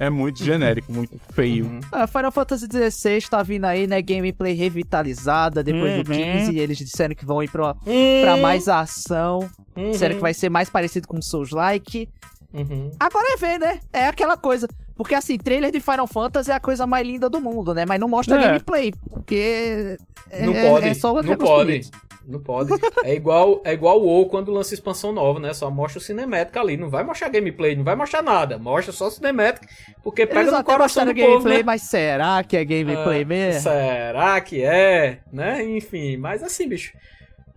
é 0.00 0.10
muito 0.10 0.42
genérico, 0.42 0.90
muito 0.92 1.16
feio. 1.32 1.66
Uhum. 1.66 1.80
Ah, 1.92 2.06
Final 2.08 2.32
Fantasy 2.32 2.66
XVI 2.66 3.20
tá 3.30 3.42
vindo 3.42 3.66
aí, 3.66 3.86
né? 3.86 4.02
Gameplay 4.02 4.54
revitalizada 4.54 5.62
depois 5.62 6.02
do 6.04 6.10
Uhum. 6.10 6.16
15. 6.16 6.58
Eles 6.58 6.78
disseram 6.78 7.14
que 7.14 7.24
vão 7.24 7.42
ir 7.42 7.50
pra, 7.50 7.76
Hum, 7.86 8.20
pra 8.22 8.36
mais 8.38 8.66
ação. 8.68 9.48
uhum, 9.76 9.90
Disseram 9.92 10.16
que 10.16 10.20
vai 10.20 10.34
ser 10.34 10.48
mais 10.48 10.68
parecido 10.68 11.06
com 11.06 11.20
Souls-like. 11.22 12.08
uhum. 12.52 12.90
Agora 12.98 13.26
é 13.34 13.36
ver, 13.36 13.58
né? 13.60 13.80
É 13.92 14.06
aquela 14.08 14.36
coisa. 14.36 14.66
Porque 14.96 15.14
assim, 15.14 15.38
trailer 15.38 15.70
de 15.70 15.80
Final 15.80 16.06
Fantasy 16.06 16.50
é 16.50 16.54
a 16.54 16.60
coisa 16.60 16.86
mais 16.86 17.06
linda 17.06 17.30
do 17.30 17.40
mundo, 17.40 17.72
né? 17.72 17.84
Mas 17.86 17.98
não 18.00 18.08
mostra 18.08 18.38
É. 18.40 18.46
gameplay. 18.46 18.92
Porque. 19.08 19.96
É, 20.30 20.44
Não 20.46 20.52
pode, 20.52 20.88
é 20.88 20.94
só 20.94 21.14
não 21.22 21.36
pode. 21.36 21.66
bonitos. 21.66 21.90
Não 22.30 22.40
pode. 22.40 22.70
É 23.04 23.14
igual, 23.14 23.60
é 23.64 23.72
igual 23.72 24.00
o 24.00 24.04
WoW 24.04 24.26
quando 24.28 24.52
lança 24.52 24.72
expansão 24.72 25.12
nova, 25.12 25.40
né? 25.40 25.52
Só 25.52 25.70
mostra 25.70 25.98
o 25.98 26.02
cinemática 26.02 26.60
ali. 26.60 26.76
Não 26.76 26.88
vai 26.88 27.02
mostrar 27.02 27.28
gameplay, 27.28 27.74
não 27.74 27.82
vai 27.82 27.96
mostrar 27.96 28.22
nada. 28.22 28.56
Mostra 28.58 28.92
só 28.92 29.10
cinemática. 29.10 29.66
Porque 30.02 30.26
pega 30.26 30.40
Eles 30.42 30.52
no 30.52 30.62
coração 30.64 31.04
do 31.04 31.14
povo, 31.14 31.26
gameplay, 31.28 31.58
né? 31.58 31.62
mas 31.64 31.82
será 31.82 32.42
que 32.44 32.56
é 32.56 32.64
gameplay 32.64 33.22
Ah, 33.22 33.26
mesmo? 33.26 33.60
Será 33.62 34.40
que 34.40 34.62
é? 34.62 35.18
Né? 35.32 35.64
Enfim, 35.64 36.16
mas 36.16 36.42
assim, 36.42 36.68
bicho. 36.68 36.92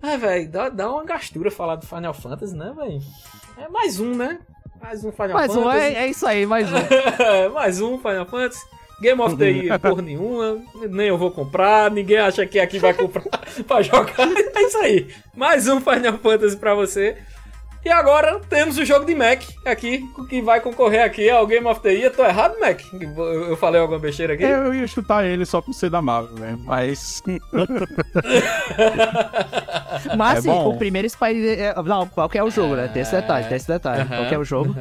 Ah, 0.02 0.18
velho, 0.18 0.50
dá, 0.50 0.70
dá 0.70 0.92
uma 0.92 1.06
gastura 1.06 1.50
falar 1.52 1.76
do 1.78 1.86
Final 1.86 2.14
Fantasy, 2.14 2.56
né, 2.56 2.74
velho? 2.76 3.00
É 3.58 3.70
mais 3.70 4.00
um, 4.00 4.14
né? 4.16 4.40
Mais 4.82 5.06
um 5.06 5.12
Final 5.14 5.34
Mais 5.34 5.56
um, 5.56 5.64
Fantasy. 5.64 5.80
é, 5.80 5.94
é 5.94 6.08
isso 6.08 6.26
aí, 6.28 6.46
mais 6.46 6.68
um. 6.70 6.76
mais 7.54 7.80
um 7.80 7.98
Final 8.00 8.26
Fantasy. 8.26 8.66
Game 9.02 9.22
of 9.22 9.36
the 9.36 9.50
Year, 9.50 9.80
porra 9.80 10.02
nenhuma. 10.02 10.58
Nem 10.90 11.08
eu 11.08 11.18
vou 11.18 11.30
comprar. 11.32 11.92
Ninguém 11.92 12.18
acha 12.18 12.46
que 12.46 12.60
aqui 12.60 12.80
vai 12.80 12.94
comprar 12.94 13.24
pra 13.68 13.82
jogar. 13.82 14.14
É 14.56 14.62
isso 14.64 14.78
aí. 14.78 15.08
Mais 15.36 15.68
um 15.68 15.82
Final 15.82 16.18
Fantasy 16.20 16.56
pra 16.58 16.74
você. 16.74 17.18
E 17.86 17.90
agora 17.90 18.40
temos 18.50 18.78
o 18.78 18.86
jogo 18.86 19.04
de 19.06 19.14
Mac 19.14 19.42
aqui, 19.66 20.02
que 20.30 20.42
vai 20.42 20.62
concorrer 20.62 21.04
aqui 21.04 21.30
ao 21.30 21.46
Game 21.46 21.68
of 21.68 21.82
the 21.82 21.92
Year. 21.92 22.14
Tô 22.16 22.24
errado, 22.24 22.58
Mac? 22.58 22.80
Eu 22.94 23.58
falei 23.58 23.82
alguma 23.82 24.00
besteira 24.00 24.36
aqui? 24.36 24.44
Eu 24.44 24.74
ia 24.74 24.88
chutar 24.88 25.26
ele 25.26 25.46
só 25.46 25.60
por 25.60 25.74
ser 25.74 25.90
da 25.90 26.02
Marvel, 26.02 26.36
né? 26.40 26.58
Mas. 26.64 27.22
Mas 30.18 30.36
É 30.36 30.40
assim, 30.40 30.48
bom. 30.50 30.70
o 30.70 30.78
primeiro 30.78 31.10
Spider. 31.10 31.60
é, 31.60 31.74
Não, 31.84 32.08
qual 32.08 32.30
que 32.30 32.38
é 32.38 32.44
o 32.44 32.50
jogo, 32.50 32.76
né? 32.76 32.88
Tem 32.88 33.02
esse 33.02 33.12
detalhe, 33.12 33.48
tem 33.48 33.58
esse 33.58 33.68
detalhe. 33.68 34.06
Qual 34.08 34.26
que 34.28 34.36
é 34.36 34.38
o 34.40 34.46
jogo? 34.46 34.74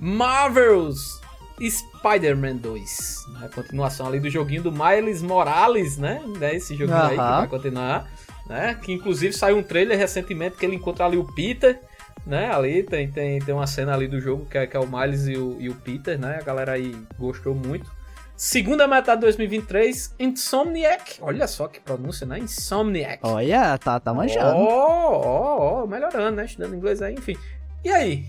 Marvel's 0.00 1.20
Spider-Man 1.60 2.56
2. 2.56 3.26
A 3.42 3.48
continuação 3.48 4.06
ali 4.06 4.20
do 4.20 4.30
joguinho 4.30 4.62
do 4.62 4.72
Miles 4.72 5.22
Morales, 5.22 5.96
né? 5.96 6.22
né? 6.38 6.54
Esse 6.54 6.74
joguinho 6.74 6.96
aí 6.96 7.10
que 7.10 7.16
vai 7.16 7.46
continuar. 7.48 8.08
Né? 8.48 8.74
Que 8.82 8.92
inclusive 8.92 9.32
saiu 9.32 9.58
um 9.58 9.62
trailer 9.62 9.98
recentemente 9.98 10.56
que 10.56 10.64
ele 10.64 10.76
encontra 10.76 11.04
ali 11.04 11.16
o 11.16 11.24
Peter. 11.24 11.80
Né? 12.26 12.50
Ali 12.52 12.82
tem, 12.82 13.10
tem, 13.10 13.38
tem 13.38 13.54
uma 13.54 13.66
cena 13.66 13.94
ali 13.94 14.06
do 14.06 14.20
jogo 14.20 14.46
que 14.46 14.58
é, 14.58 14.66
que 14.66 14.76
é 14.76 14.80
o 14.80 14.86
Miles 14.86 15.26
e 15.26 15.36
o, 15.36 15.56
e 15.58 15.68
o 15.68 15.74
Peter, 15.74 16.18
né? 16.18 16.38
A 16.40 16.44
galera 16.44 16.72
aí 16.72 16.94
gostou 17.18 17.54
muito. 17.54 17.90
Segunda 18.36 18.86
metade 18.86 19.16
de 19.16 19.22
2023, 19.22 20.14
Insomniac. 20.18 21.18
Olha 21.20 21.48
só 21.48 21.66
que 21.66 21.80
pronúncia, 21.80 22.24
né? 22.24 22.38
Insomniac. 22.38 23.18
Olha, 23.22 23.76
tá, 23.78 23.98
tá 23.98 24.14
manjando. 24.14 24.56
Ó, 24.56 25.22
ó, 25.24 25.82
ó, 25.82 25.86
melhorando, 25.86 26.36
né? 26.36 26.44
Estudando 26.44 26.76
inglês 26.76 27.02
aí, 27.02 27.14
enfim. 27.14 27.36
E 27.84 27.90
aí? 27.90 28.26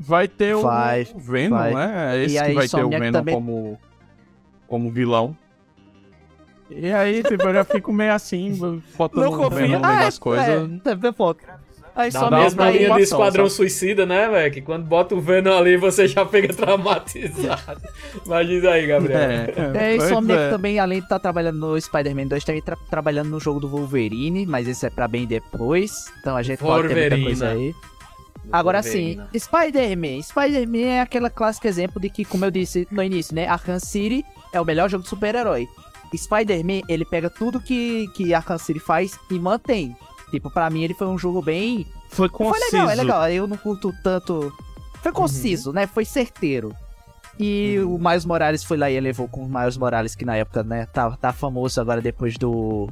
Vai 0.00 0.28
ter 0.28 0.54
o 0.54 0.62
Vai, 0.62 1.06
Venom, 1.16 1.56
vai. 1.56 1.74
né? 1.74 2.16
É 2.18 2.24
esse 2.24 2.42
que 2.44 2.52
vai 2.52 2.68
ter 2.68 2.84
o 2.84 2.88
Venom 2.88 3.12
também- 3.12 3.34
como, 3.34 3.78
como 4.66 4.90
vilão. 4.90 5.36
E 6.70 6.92
aí, 6.92 7.22
tipo, 7.22 7.42
eu 7.42 7.54
já 7.54 7.64
fico 7.64 7.92
meio 7.92 8.12
assim, 8.12 8.54
botando 8.96 9.24
Não 9.24 9.36
confia. 9.36 9.66
Venom 9.66 9.80
Ah, 9.82 10.00
das 10.04 10.16
é, 10.16 10.20
coisas. 10.20 10.46
é, 10.48 11.08
é, 11.08 11.12
foco. 11.12 11.40
Aí 11.96 12.12
só 12.12 12.30
mesma 12.30 12.66
mesmo 12.66 12.78
linha 12.78 12.94
de 12.94 13.02
Esquadrão 13.02 13.46
sabe? 13.46 13.56
Suicida, 13.56 14.06
né, 14.06 14.28
velho? 14.28 14.52
Que 14.54 14.60
quando 14.60 14.84
bota 14.86 15.16
o 15.16 15.20
Venom 15.20 15.58
ali, 15.58 15.76
você 15.76 16.06
já 16.06 16.24
fica 16.24 16.46
traumatizado. 16.54 17.80
Diz 18.46 18.64
aí, 18.64 18.86
Gabriel. 18.86 19.18
É, 19.18 19.52
É, 19.56 19.96
pois 19.98 20.10
Insomniac 20.10 20.40
é. 20.42 20.50
também, 20.50 20.78
além 20.78 20.98
de 21.00 21.06
estar 21.06 21.18
trabalhando 21.18 21.58
no 21.58 21.80
Spider-Man 21.80 22.28
2, 22.28 22.44
também 22.44 22.62
tá 22.62 22.76
trabalhando 22.88 23.30
no 23.30 23.40
jogo 23.40 23.58
do 23.58 23.68
Wolverine, 23.68 24.46
mas 24.46 24.68
esse 24.68 24.86
é 24.86 24.90
pra 24.90 25.08
bem 25.08 25.26
depois. 25.26 25.90
Então 26.20 26.36
a 26.36 26.42
gente 26.42 26.60
pode 26.60 26.86
ter 26.86 27.10
muita 27.10 27.24
coisa 27.24 27.48
aí. 27.48 27.74
Agora 28.50 28.82
sim, 28.82 29.16
Wolverina. 29.16 29.28
Spider-Man. 29.38 30.22
Spider-Man 30.22 30.86
é 30.86 31.00
aquela 31.00 31.30
clássico 31.30 31.66
exemplo 31.66 32.00
de 32.00 32.08
que, 32.10 32.24
como 32.24 32.44
eu 32.44 32.50
disse 32.50 32.86
no 32.90 33.02
início, 33.02 33.34
né? 33.34 33.46
Arkham 33.46 33.78
City 33.78 34.24
é 34.52 34.60
o 34.60 34.64
melhor 34.64 34.88
jogo 34.88 35.02
de 35.04 35.10
super-herói. 35.10 35.68
Spider-Man, 36.16 36.82
ele 36.88 37.04
pega 37.04 37.28
tudo 37.28 37.60
que, 37.60 38.08
que 38.14 38.32
Arkham 38.32 38.58
City 38.58 38.80
faz 38.80 39.18
e 39.30 39.38
mantém. 39.38 39.96
Tipo, 40.30 40.50
pra 40.50 40.70
mim 40.70 40.82
ele 40.82 40.94
foi 40.94 41.06
um 41.06 41.18
jogo 41.18 41.42
bem... 41.42 41.86
Foi 42.10 42.28
Foi 42.28 42.30
conciso. 42.30 42.76
legal, 42.76 42.90
é 42.90 42.94
legal. 42.94 43.30
Eu 43.30 43.46
não 43.46 43.56
curto 43.56 43.92
tanto... 44.02 44.52
Foi 45.02 45.12
conciso, 45.12 45.72
né? 45.72 45.86
Foi 45.86 46.04
certeiro. 46.04 46.74
E 47.38 47.78
o 47.80 47.98
Miles 47.98 48.24
Morales 48.24 48.64
foi 48.64 48.76
lá 48.76 48.90
e 48.90 48.96
elevou 48.96 49.28
com 49.28 49.42
o 49.44 49.48
Miles 49.48 49.76
Morales, 49.76 50.16
que 50.16 50.24
na 50.24 50.36
época, 50.36 50.64
né, 50.64 50.86
tá, 50.86 51.10
tá 51.12 51.32
famoso 51.32 51.80
agora 51.80 52.00
depois 52.00 52.36
do. 52.36 52.88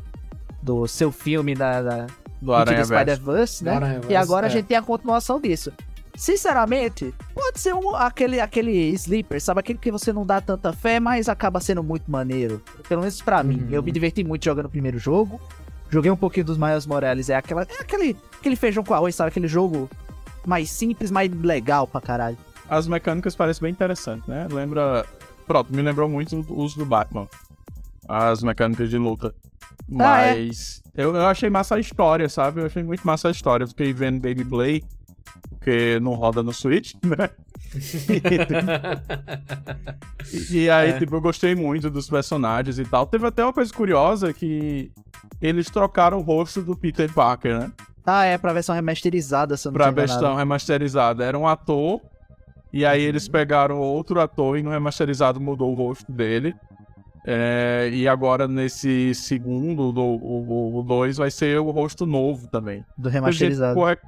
Do 0.66 0.86
seu 0.88 1.12
filme 1.12 1.54
da. 1.54 1.80
da 1.80 2.06
Do 2.42 2.52
Aranha 2.52 2.84
Spider-Verse, 2.84 3.64
né? 3.64 3.70
Do 3.70 3.76
Aranha-Verse, 3.76 4.12
e 4.12 4.16
agora 4.16 4.46
é. 4.46 4.48
a 4.48 4.52
gente 4.52 4.66
tem 4.66 4.76
a 4.76 4.82
continuação 4.82 5.40
disso. 5.40 5.72
Sinceramente, 6.16 7.14
pode 7.34 7.60
ser 7.60 7.74
um, 7.74 7.94
aquele, 7.94 8.40
aquele 8.40 8.72
sleeper, 8.94 9.40
sabe? 9.40 9.60
Aquele 9.60 9.78
que 9.78 9.92
você 9.92 10.12
não 10.12 10.26
dá 10.26 10.40
tanta 10.40 10.72
fé, 10.72 10.98
mas 10.98 11.28
acaba 11.28 11.60
sendo 11.60 11.84
muito 11.84 12.10
maneiro. 12.10 12.62
Pelo 12.88 13.02
menos 13.02 13.20
pra 13.22 13.42
mim. 13.42 13.60
Uhum. 13.60 13.68
Eu 13.70 13.82
me 13.82 13.92
diverti 13.92 14.24
muito 14.24 14.44
jogando 14.44 14.66
o 14.66 14.70
primeiro 14.70 14.98
jogo. 14.98 15.40
Joguei 15.88 16.10
um 16.10 16.16
pouquinho 16.16 16.46
dos 16.46 16.58
Miles 16.58 16.86
Morales. 16.86 17.28
É, 17.28 17.36
aquela, 17.36 17.62
é 17.62 17.80
aquele, 17.80 18.16
aquele 18.40 18.56
feijão 18.56 18.82
com 18.82 18.94
arroz, 18.94 19.14
sabe? 19.14 19.28
Aquele 19.28 19.46
jogo 19.46 19.88
mais 20.44 20.70
simples, 20.70 21.10
mais 21.10 21.30
legal 21.30 21.86
pra 21.86 22.00
caralho. 22.00 22.38
As 22.68 22.88
mecânicas 22.88 23.36
parecem 23.36 23.62
bem 23.62 23.70
interessantes, 23.70 24.26
né? 24.26 24.48
Lembra. 24.50 25.04
Pronto, 25.46 25.72
me 25.72 25.82
lembrou 25.82 26.08
muito 26.08 26.44
os 26.48 26.74
do 26.74 26.84
Batman. 26.84 27.28
As 28.08 28.42
mecânicas 28.42 28.88
de 28.90 28.98
luta. 28.98 29.34
Ah, 29.98 30.20
é? 30.22 30.46
Mas 30.46 30.82
eu, 30.94 31.14
eu 31.14 31.26
achei 31.26 31.48
massa 31.50 31.76
a 31.76 31.80
história, 31.80 32.28
sabe? 32.28 32.60
Eu 32.60 32.66
achei 32.66 32.82
muito 32.82 33.06
massa 33.06 33.28
a 33.28 33.30
história. 33.30 33.64
Eu 33.64 33.68
fiquei 33.68 33.92
vendo 33.92 34.20
Baby 34.20 34.44
Play, 34.44 34.84
porque 35.50 35.98
não 36.00 36.14
roda 36.14 36.42
no 36.42 36.52
Switch, 36.52 36.94
né? 37.04 37.30
E, 40.32 40.62
e 40.62 40.70
aí, 40.70 40.90
É. 40.96 40.98
tipo, 40.98 41.14
eu 41.16 41.20
gostei 41.20 41.54
muito 41.54 41.90
dos 41.90 42.08
personagens 42.08 42.78
e 42.78 42.84
tal. 42.84 43.06
Teve 43.06 43.26
até 43.26 43.42
uma 43.44 43.52
coisa 43.52 43.72
curiosa 43.72 44.32
que 44.32 44.90
eles 45.40 45.68
trocaram 45.70 46.18
o 46.18 46.22
rosto 46.22 46.62
do 46.62 46.76
Peter 46.76 47.12
Parker, 47.12 47.58
né? 47.58 47.72
Ah, 48.04 48.24
é, 48.24 48.38
pra 48.38 48.52
versão 48.52 48.74
remasterizada, 48.74 49.56
se 49.56 49.66
eu 49.66 49.72
não 49.72 49.78
Pra 49.78 49.90
versão 49.90 50.36
remasterizada. 50.36 51.24
Era 51.24 51.36
um 51.36 51.46
ator, 51.46 52.00
e 52.72 52.84
aí 52.86 53.02
eles 53.02 53.26
pegaram 53.28 53.78
outro 53.78 54.20
ator 54.20 54.56
e 54.58 54.62
no 54.62 54.70
remasterizado 54.70 55.40
mudou 55.40 55.72
o 55.72 55.74
rosto 55.74 56.10
dele. 56.12 56.54
É, 57.28 57.90
e 57.92 58.06
agora 58.06 58.46
nesse 58.46 59.12
segundo, 59.14 59.90
do, 59.90 60.00
o 60.02 60.84
2, 60.86 61.16
vai 61.16 61.30
ser 61.30 61.58
o 61.58 61.70
rosto 61.70 62.06
novo 62.06 62.46
também. 62.46 62.84
Do 62.96 63.10
Teve 63.10 63.10
gente 63.10 63.10
que 63.10 63.14
remasterizado. 63.14 63.72
ficou 63.74 63.86
rec- 63.88 64.02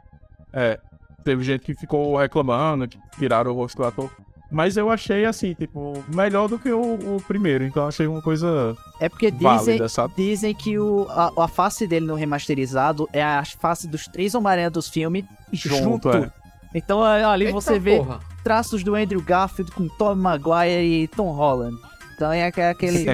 É, 0.53 0.79
teve 1.25 1.43
gente 1.43 1.65
que 1.65 1.75
ficou 1.75 2.17
reclamando, 2.17 2.87
que 2.87 2.99
tiraram 3.19 3.51
o 3.51 3.55
rosto 3.55 3.79
do 3.79 3.85
ator. 3.85 4.11
Mas 4.51 4.79
eu 4.79 4.89
achei 4.89 5.27
assim, 5.27 5.53
tipo, 5.53 5.93
melhor 6.15 6.49
do 6.49 6.59
que 6.59 6.71
o, 6.73 7.17
o 7.17 7.23
primeiro. 7.27 7.65
Então 7.65 7.83
eu 7.83 7.89
achei 7.89 8.07
uma 8.07 8.23
coisa 8.23 8.75
É 8.99 9.07
porque 9.09 9.31
dizem, 9.31 9.47
válida, 9.49 9.89
sabe? 9.91 10.15
dizem 10.17 10.55
que 10.55 10.79
o, 10.79 11.07
a, 11.11 11.45
a 11.45 11.49
face 11.49 11.87
dele 11.87 12.07
no 12.07 12.15
remasterizado 12.15 13.07
é 13.13 13.23
a 13.23 13.45
face 13.45 13.87
dos 13.87 14.07
três 14.07 14.35
Homem-Aranha 14.35 14.71
dos 14.71 14.89
filmes 14.89 15.25
junto. 15.53 15.83
Junto, 15.83 16.09
é. 16.11 16.31
Então 16.75 17.07
é, 17.07 17.25
ali 17.25 17.47
Eita 17.47 17.61
você 17.61 17.79
vê 17.79 17.99
porra. 17.99 18.21
traços 18.43 18.83
do 18.83 18.95
Andrew 18.95 19.21
Garfield 19.21 19.71
com 19.73 19.87
Tom 19.87 20.15
Maguire 20.15 21.03
e 21.03 21.09
Tom 21.09 21.31
Holland. 21.33 21.77
Então 22.19 22.33
é 22.33 22.47
aque- 22.47 22.61
aquele 22.61 23.07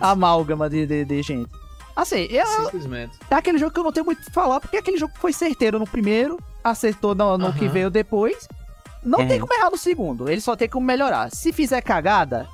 amálgama 0.00 0.70
de, 0.70 0.86
de, 0.86 1.04
de 1.04 1.20
gente. 1.20 1.50
Assim, 1.96 2.28
eu, 2.30 2.46
Simplesmente. 2.46 3.18
é 3.28 3.34
aquele 3.34 3.58
jogo 3.58 3.72
que 3.72 3.80
eu 3.80 3.84
não 3.84 3.90
tenho 3.90 4.06
muito 4.06 4.20
o 4.20 4.24
que 4.24 4.30
falar, 4.30 4.60
porque 4.60 4.76
aquele 4.76 4.96
jogo 4.96 5.12
foi 5.18 5.32
certeiro 5.32 5.80
no 5.80 5.86
primeiro, 5.86 6.38
acertou 6.62 7.12
no, 7.12 7.36
no 7.36 7.52
que 7.52 7.64
Aham. 7.64 7.72
veio 7.74 7.90
depois. 7.90 8.46
Não 9.04 9.18
Uhum. 9.18 9.26
tem 9.28 9.40
como 9.40 9.52
errar 9.52 9.68
no 9.68 9.76
segundo, 9.76 10.30
ele 10.30 10.40
só 10.40 10.54
tem 10.54 10.68
como 10.68 10.86
melhorar. 10.86 11.28
Se 11.32 11.52
fizer 11.52 11.82
cagada, 11.82 12.46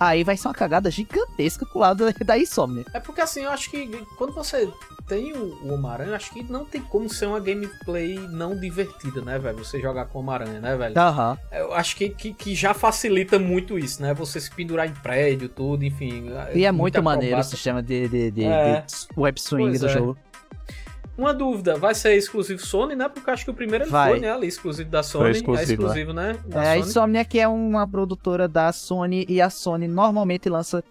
aí 0.00 0.24
vai 0.24 0.36
ser 0.36 0.48
uma 0.48 0.54
cagada 0.54 0.90
gigantesca 0.90 1.64
pro 1.64 1.78
lado 1.78 2.04
da 2.26 2.36
Insomnia. 2.36 2.84
É 2.92 2.98
porque 2.98 3.20
assim, 3.20 3.42
eu 3.42 3.50
acho 3.52 3.70
que 3.70 3.86
quando 4.18 4.34
você 4.34 4.68
tem 5.12 5.34
o, 5.34 5.58
o 5.62 5.74
Homem-Aranha, 5.74 6.16
acho 6.16 6.32
que 6.32 6.42
não 6.50 6.64
tem 6.64 6.80
como 6.80 7.06
ser 7.06 7.26
uma 7.26 7.38
gameplay 7.38 8.18
não 8.30 8.58
divertida, 8.58 9.20
né, 9.20 9.38
velho? 9.38 9.58
Você 9.58 9.78
jogar 9.78 10.06
com 10.06 10.18
o 10.18 10.22
Homem-Aranha, 10.22 10.58
né, 10.58 10.74
velho? 10.74 10.98
Aham. 10.98 11.36
Eu 11.52 11.74
acho 11.74 11.94
que, 11.96 12.08
que, 12.08 12.32
que 12.32 12.54
já 12.54 12.72
facilita 12.72 13.38
muito 13.38 13.78
isso, 13.78 14.00
né? 14.00 14.14
Você 14.14 14.40
se 14.40 14.50
pendurar 14.50 14.88
em 14.88 14.94
prédio, 14.94 15.50
tudo, 15.50 15.84
enfim. 15.84 16.30
E 16.54 16.64
é 16.64 16.72
muita 16.72 17.02
muito 17.02 17.02
maneiro 17.02 17.38
o 17.38 17.44
sistema 17.44 17.82
de, 17.82 18.08
de, 18.08 18.30
de, 18.30 18.44
É. 18.44 18.80
de 18.86 19.20
web 19.20 19.38
swing 19.38 19.68
Pois 19.68 19.80
do 19.80 19.86
é. 19.86 19.92
jogo. 19.92 20.16
Uma 21.18 21.34
dúvida, 21.34 21.76
vai 21.76 21.94
ser 21.94 22.14
exclusivo 22.16 22.64
Sony, 22.64 22.94
né? 22.96 23.06
Porque 23.06 23.28
eu 23.28 23.34
acho 23.34 23.44
que 23.44 23.50
o 23.50 23.54
primeiro 23.54 23.84
ele 23.84 23.90
Vai. 23.90 24.12
foi, 24.12 24.20
né? 24.20 24.32
Ali, 24.32 24.46
exclusivo 24.46 24.88
da 24.88 25.02
Sony. 25.02 25.30
exclusivo, 25.32 25.70
é 25.70 25.74
exclusivo, 25.74 26.12
né? 26.14 26.38
Da 26.46 26.64
É, 26.64 26.68
a 26.68 26.74
Sony. 26.76 26.88
Insomniac 26.88 27.38
é 27.38 27.46
uma 27.46 27.86
produtora 27.86 28.48
da 28.48 28.72
Sony 28.72 29.26
e 29.28 29.38
a 29.42 29.50
Sony 29.50 29.86
normalmente 29.86 30.48
lança 30.48 30.82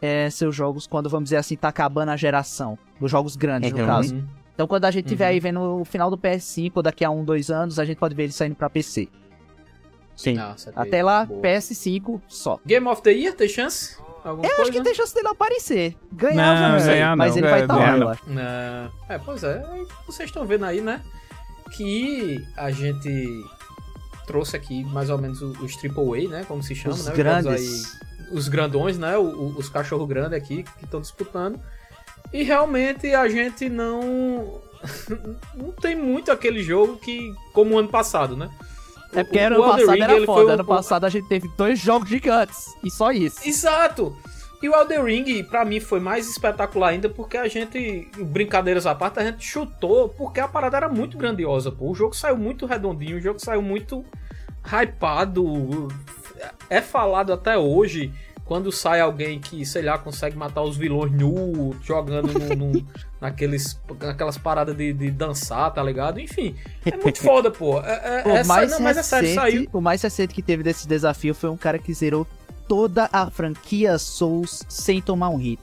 é, 0.00 0.28
seus 0.30 0.54
jogos 0.54 0.86
quando, 0.86 1.08
vamos 1.08 1.24
dizer 1.26 1.36
assim, 1.36 1.56
tá 1.56 1.68
acabando 1.68 2.10
a 2.10 2.16
geração. 2.16 2.78
Dos 3.00 3.10
jogos 3.10 3.36
grandes, 3.36 3.72
no 3.72 3.78
Uhum. 3.80 3.86
caso. 3.86 4.14
Uhum. 4.14 4.24
Então 4.54 4.66
quando 4.66 4.84
a 4.86 4.90
gente 4.90 5.06
tiver 5.06 5.26
Uhum. 5.26 5.30
aí 5.30 5.40
vendo 5.40 5.60
o 5.80 5.84
final 5.84 6.10
do 6.10 6.18
PS5 6.18 6.72
ou 6.76 6.82
daqui 6.82 7.04
a 7.04 7.10
um, 7.10 7.24
dois 7.24 7.50
anos, 7.50 7.78
a 7.78 7.84
gente 7.84 7.98
pode 7.98 8.14
ver 8.14 8.24
ele 8.24 8.32
saindo 8.32 8.54
pra 8.56 8.68
PC. 8.68 9.08
Sim. 10.16 10.36
Ah, 10.38 10.54
saquei. 10.56 10.82
Até 10.82 11.02
lá, 11.02 11.24
Boa. 11.26 11.40
PS5 11.40 12.20
só. 12.26 12.58
Game 12.66 12.86
of 12.88 13.00
the 13.02 13.12
Year, 13.12 13.34
tem 13.36 13.48
chance? 13.48 13.96
Alguma 14.24 14.44
Eu 14.48 14.56
coisa? 14.56 14.62
acho 14.62 14.72
que 14.72 14.82
tem 14.82 14.94
chance 14.94 15.14
dele 15.14 15.28
aparecer. 15.28 15.96
Ganhar, 16.12 16.72
Não, 16.76 16.84
ganhar 16.84 17.16
mas 17.16 17.30
não, 17.36 17.38
ele 17.38 17.48
vai 17.48 17.60
é, 17.60 17.62
estar 17.62 17.74
lá, 17.76 17.80
ganhar 17.82 17.94
eu 17.94 18.00
não. 18.00 18.08
acho. 18.08 18.22
Não. 18.28 18.92
É, 19.08 19.18
pois 19.24 19.44
é. 19.44 19.62
Vocês 20.06 20.28
estão 20.28 20.44
vendo 20.44 20.64
aí, 20.64 20.80
né? 20.80 21.00
Que 21.76 22.44
a 22.56 22.70
gente 22.72 23.44
trouxe 24.26 24.56
aqui 24.56 24.82
mais 24.86 25.08
ou 25.08 25.18
menos 25.18 25.40
o- 25.40 25.52
os 25.64 25.76
AAA, 25.76 26.28
né? 26.28 26.44
Como 26.48 26.62
se 26.64 26.74
chama, 26.74 26.94
Os 26.96 27.06
né? 27.06 27.14
grandes. 27.14 27.96
Os 28.32 28.48
grandões, 28.48 28.98
né? 28.98 29.16
o- 29.16 29.22
o- 29.22 29.54
os 29.58 29.68
cachorro 29.68 30.06
grandes 30.06 30.32
aqui 30.34 30.62
que 30.78 30.84
estão 30.84 31.00
disputando. 31.00 31.58
E 32.32 32.42
realmente 32.42 33.14
a 33.14 33.28
gente 33.28 33.68
não. 33.68 34.60
não 35.54 35.72
tem 35.72 35.96
muito 35.96 36.30
aquele 36.30 36.62
jogo 36.62 36.96
que. 36.96 37.32
como 37.52 37.74
o 37.74 37.78
ano 37.78 37.88
passado, 37.88 38.36
né? 38.36 38.50
É 39.12 39.24
porque 39.24 39.38
O- 39.38 39.46
ano 39.46 39.62
passado 39.62 39.90
Ring, 39.90 40.02
era 40.02 40.26
foda. 40.26 40.52
Ano 40.52 40.64
passado 40.64 41.04
a 41.04 41.08
gente 41.08 41.26
teve 41.28 41.48
dois 41.56 41.78
jogos 41.78 42.08
gigantes. 42.08 42.66
E 42.84 42.90
só 42.90 43.10
isso. 43.10 43.40
Exato! 43.48 44.14
E 44.62 44.68
o 44.68 44.74
Elden 44.74 45.04
Ring, 45.04 45.44
pra 45.44 45.64
mim, 45.64 45.78
foi 45.78 46.00
mais 46.00 46.28
espetacular 46.28 46.88
ainda 46.88 47.08
porque 47.08 47.36
a 47.38 47.46
gente, 47.46 48.10
brincadeiras 48.18 48.86
à 48.86 48.94
parte, 48.94 49.20
a 49.20 49.24
gente 49.24 49.46
chutou 49.46 50.08
porque 50.08 50.40
a 50.40 50.48
parada 50.48 50.76
era 50.76 50.88
muito 50.88 51.16
grandiosa, 51.16 51.70
pô. 51.70 51.90
O 51.90 51.94
jogo 51.94 52.14
saiu 52.14 52.36
muito 52.36 52.66
redondinho, 52.66 53.16
o 53.18 53.20
jogo 53.20 53.38
saiu 53.38 53.62
muito 53.62 54.04
hypado. 54.64 55.88
É 56.70 56.80
falado 56.80 57.32
até 57.32 57.56
hoje 57.58 58.12
quando 58.44 58.72
sai 58.72 58.98
alguém 59.00 59.38
que, 59.38 59.64
sei 59.66 59.82
lá, 59.82 59.98
consegue 59.98 60.34
matar 60.34 60.62
os 60.62 60.74
vilões 60.76 61.12
nu, 61.12 61.76
jogando 61.82 62.32
no- 62.32 62.56
no- 62.72 62.86
naqueles, 63.20 63.78
naquelas 64.00 64.38
paradas 64.38 64.74
de, 64.74 64.90
de 64.94 65.10
dançar, 65.10 65.70
tá 65.74 65.82
ligado? 65.82 66.18
Enfim, 66.18 66.54
é 66.86 66.96
muito 66.96 67.18
foda, 67.22 67.50
pô. 67.50 67.78
É, 67.82 68.22
é, 68.24 68.28
O 68.28 68.36
é, 68.36 68.44
mais, 68.44 68.70
não, 68.70 68.80
mas 68.80 68.96
é 68.96 69.02
sério, 69.02 69.28
recente, 69.28 69.40
saiu. 69.52 69.68
o 69.70 69.80
mais 69.82 70.00
recente 70.00 70.32
que 70.34 70.40
teve 70.42 70.62
desse 70.62 70.88
desafio 70.88 71.34
foi 71.34 71.50
um 71.50 71.58
cara 71.58 71.78
que 71.78 71.92
zerou 71.92 72.26
toda 72.66 73.08
a 73.12 73.30
franquia 73.30 73.98
Souls 73.98 74.62
sem 74.68 75.02
tomar 75.02 75.28
um 75.28 75.36
hit. 75.36 75.60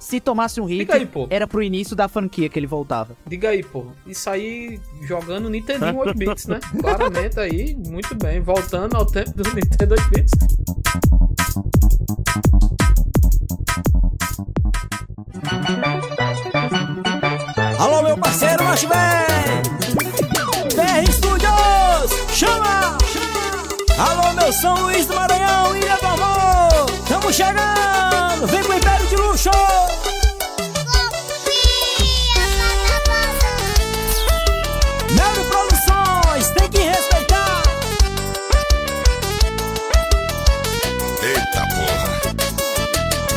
Se 0.00 0.18
tomasse 0.18 0.58
um 0.62 0.64
hit, 0.64 0.90
aí, 0.90 1.06
era 1.28 1.46
pro 1.46 1.62
início 1.62 1.94
da 1.94 2.08
franquia 2.08 2.48
que 2.48 2.58
ele 2.58 2.66
voltava. 2.66 3.14
Diga 3.26 3.50
aí, 3.50 3.62
pô. 3.62 3.84
Isso 4.06 4.30
aí 4.30 4.80
jogando 5.02 5.50
Nintendo 5.50 5.94
8 5.94 6.14
bits, 6.14 6.46
né? 6.46 6.58
Claramente 6.80 7.38
aí, 7.38 7.76
muito 7.76 8.14
bem. 8.14 8.40
Voltando 8.40 8.96
ao 8.96 9.04
tempo 9.04 9.30
do 9.32 9.54
Nintendo 9.54 9.94
8 9.94 10.08
bits. 10.08 10.32
Alô, 17.78 18.02
meu 18.02 18.16
parceiro 18.16 18.64
Macho 18.64 18.88
Bem! 18.88 19.62
BR 20.74 21.12
Studios! 21.12 22.34
Chama! 22.34 22.96
Alô, 23.98 24.32
meu 24.32 24.50
São 24.50 24.82
Luís 24.82 25.06
do 25.06 25.14
Maranhão, 25.14 25.76
Ilha 25.76 25.96
do 25.98 26.06
Amor! 26.06 26.86
Tamo 27.06 27.30
chegando! 27.30 27.99
Vem 29.40 29.50
com 29.52 29.56
o 29.56 30.60
Império 30.60 30.68
de 30.68 31.16
Luxo! 34.20 34.30
Melo 35.14 35.44
Produções, 35.46 36.50
tem 36.50 36.68
que 36.68 36.80
respeitar! 36.80 37.62
Eita 41.22 41.66
porra. 41.74 42.20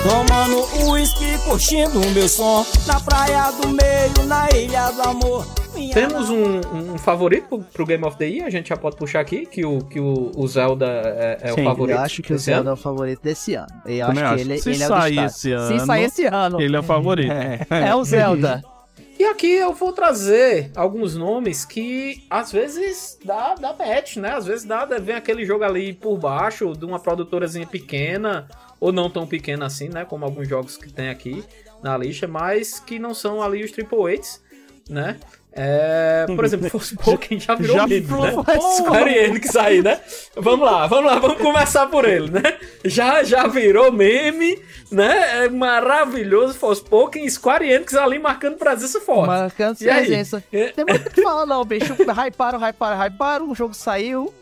Tomando 0.03 0.91
uísque 0.91 1.37
curtindo 1.45 2.01
o 2.01 2.11
meu 2.11 2.27
som. 2.27 2.65
Na 2.85 2.99
praia 2.99 3.51
do 3.51 3.69
meio, 3.69 4.25
na 4.27 4.49
ilha 4.49 4.91
do 4.91 5.01
amor. 5.03 5.62
Temos 5.93 6.29
um, 6.29 6.93
um 6.93 6.97
favorito 6.97 7.47
pro, 7.47 7.59
pro 7.59 7.85
Game 7.85 8.03
of 8.05 8.17
the 8.17 8.25
Year, 8.25 8.45
a 8.45 8.49
gente 8.49 8.69
já 8.69 8.77
pode 8.77 8.95
puxar 8.95 9.19
aqui, 9.19 9.45
que 9.45 9.65
o, 9.65 9.79
que 9.79 9.99
o, 9.99 10.31
o 10.35 10.47
Zelda 10.47 10.85
é, 10.85 11.37
é 11.41 11.51
o 11.51 11.55
Sim, 11.55 11.63
favorito. 11.63 11.95
Eu 11.95 12.01
acho 12.01 12.21
que 12.21 12.33
o 12.33 12.37
Zelda 12.37 12.61
ano. 12.61 12.69
é 12.69 12.73
o 12.73 12.77
favorito 12.77 13.21
desse 13.21 13.55
ano. 13.55 13.67
Eu 13.85 14.07
Também 14.07 14.23
acho 14.23 14.35
que 14.35 14.41
ele, 14.41 14.57
Se 14.59 14.69
ele 14.69 14.83
é 14.83 14.87
o 14.87 14.89
destaque. 14.89 15.19
esse 15.19 15.51
ano, 15.51 15.79
Se 15.79 15.85
sair 15.85 16.03
esse 16.03 16.25
ano. 16.25 16.61
Ele 16.61 16.75
é 16.75 16.79
o 16.79 16.83
favorito. 16.83 17.31
É 17.69 17.95
o 17.95 18.03
Zelda. 18.03 18.63
E 19.17 19.25
aqui 19.25 19.51
eu 19.51 19.73
vou 19.73 19.93
trazer 19.93 20.71
alguns 20.75 21.15
nomes 21.15 21.63
que 21.63 22.25
às 22.29 22.51
vezes 22.51 23.17
dá, 23.23 23.53
dá 23.53 23.71
match, 23.71 24.17
né? 24.17 24.31
Às 24.31 24.45
vezes 24.45 24.65
dá, 24.65 24.85
vem 24.85 25.15
aquele 25.15 25.45
jogo 25.45 25.63
ali 25.63 25.93
por 25.93 26.17
baixo 26.17 26.73
de 26.73 26.83
uma 26.83 26.99
produtorazinha 26.99 27.67
pequena, 27.67 28.47
ou 28.79 28.91
não 28.91 29.09
tão 29.09 29.27
pequena 29.27 29.67
assim, 29.67 29.87
né? 29.87 30.03
Como 30.03 30.25
alguns 30.25 30.47
jogos 30.49 30.77
que 30.77 30.91
tem 30.91 31.09
aqui 31.09 31.43
na 31.81 31.95
lista, 31.95 32.27
mas 32.27 32.79
que 32.79 32.97
não 32.97 33.13
são 33.13 33.41
ali 33.41 33.63
os 33.63 33.71
Triple 33.71 34.11
Eights, 34.11 34.41
né? 34.89 35.17
É, 35.55 36.25
por 36.35 36.43
exemplo, 36.45 36.67
Forspoken 36.71 37.39
já 37.39 37.53
virou 37.53 37.75
Já 37.77 37.85
meme, 37.87 38.01
virou 38.01 38.23
né? 38.25 38.31
Square 38.75 39.15
Enix 39.17 39.55
aí, 39.55 39.83
né? 39.83 39.99
Vamos 40.35 40.65
lá, 40.65 40.87
vamos 40.87 41.05
lá, 41.11 41.19
vamos 41.19 41.37
começar 41.37 41.85
por 41.87 42.05
ele, 42.09 42.31
né? 42.31 42.57
Já, 42.83 43.23
já 43.23 43.45
virou 43.45 43.91
meme, 43.91 44.57
né? 44.91 45.45
É 45.45 45.49
maravilhoso 45.49 46.55
Forspoken, 46.55 47.29
Square 47.29 47.69
Enix 47.69 47.93
ali 47.93 48.17
marcando 48.17 48.57
presença 48.57 48.99
forte. 48.99 49.27
Marcando 49.27 49.79
E 49.81 49.89
aí? 49.89 49.97
presença. 50.07 50.43
Tem 50.49 50.73
muito 50.89 51.07
o 51.07 51.11
que 51.11 51.21
falar, 51.21 51.45
não, 51.45 51.63
bicho. 51.63 51.93
Hyparam, 51.93 52.57
hyparam, 52.59 52.97
hyparam. 53.05 53.51
O 53.51 53.55
jogo 53.55 53.75
saiu. 53.75 54.33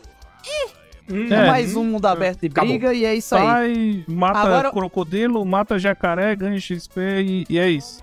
Hum, 1.10 1.28
É 1.30 1.34
É. 1.34 1.46
mais 1.48 1.76
um 1.76 1.84
mundo 1.84 2.06
aberto 2.06 2.40
de 2.40 2.48
briga 2.48 2.94
e 2.94 3.04
é 3.04 3.14
isso 3.14 3.34
aí. 3.34 3.42
Sai, 3.42 4.04
mata 4.08 4.38
Agora- 4.38 4.70
crocodilo, 4.70 5.44
mata 5.44 5.78
jacaré, 5.78 6.34
ganha 6.34 6.58
XP 6.58 7.00
e, 7.20 7.46
e 7.50 7.58
é 7.58 7.68
isso. 7.68 8.00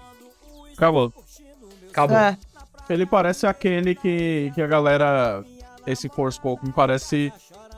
Acabou. 0.78 1.12
Acabou. 1.90 2.16
É. 2.18 2.38
Ele 2.90 3.06
parece 3.06 3.46
aquele 3.48 3.96
que, 3.96 4.52
que 4.56 4.62
a 4.62 4.68
galera. 4.68 5.44
Esse 5.88 6.10
Forspoken 6.10 6.72
parece 6.72 7.32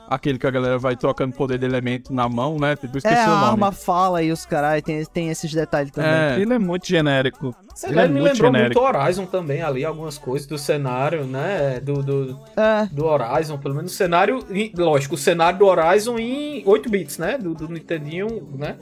aquele 0.09 0.37
que 0.37 0.45
a 0.45 0.51
galera 0.51 0.77
vai 0.77 0.97
trocando 0.97 1.33
poder 1.33 1.57
de 1.57 1.65
elemento 1.65 2.11
na 2.13 2.27
mão, 2.27 2.57
né? 2.59 2.75
Tipo, 2.75 2.97
esqueci 2.97 3.15
É, 3.15 3.23
a 3.23 3.27
o 3.27 3.29
nome. 3.35 3.45
arma 3.51 3.71
fala 3.71 4.21
e 4.21 4.31
os 4.31 4.45
caras 4.45 4.81
tem, 4.81 5.05
tem 5.05 5.29
esses 5.29 5.53
detalhes 5.53 5.91
também. 5.91 6.11
É. 6.11 6.39
Ele 6.39 6.53
é 6.53 6.59
muito 6.59 6.85
genérico. 6.87 7.55
Sei 7.73 7.89
ele 7.91 7.95
lá, 7.95 8.01
é 8.03 8.07
me 8.07 8.19
muito 8.19 8.33
lembrou 8.33 8.51
genérico. 8.51 8.81
muito 8.81 8.97
Horizon 8.97 9.25
também 9.27 9.61
ali, 9.61 9.85
algumas 9.85 10.17
coisas 10.17 10.45
do 10.47 10.57
cenário, 10.57 11.23
né? 11.25 11.79
Do, 11.79 12.03
do, 12.03 12.39
É. 12.57 12.87
do 12.91 13.05
Horizon, 13.05 13.57
pelo 13.57 13.75
menos 13.75 13.93
o 13.93 13.95
cenário. 13.95 14.43
Lógico, 14.75 15.15
o 15.15 15.17
cenário 15.17 15.59
do 15.59 15.65
Horizon 15.65 16.19
em 16.19 16.63
8 16.65 16.89
bits, 16.89 17.17
né? 17.17 17.37
Do, 17.37 17.53
do 17.53 17.69
Nintendinho, 17.69 18.49
né? 18.57 18.75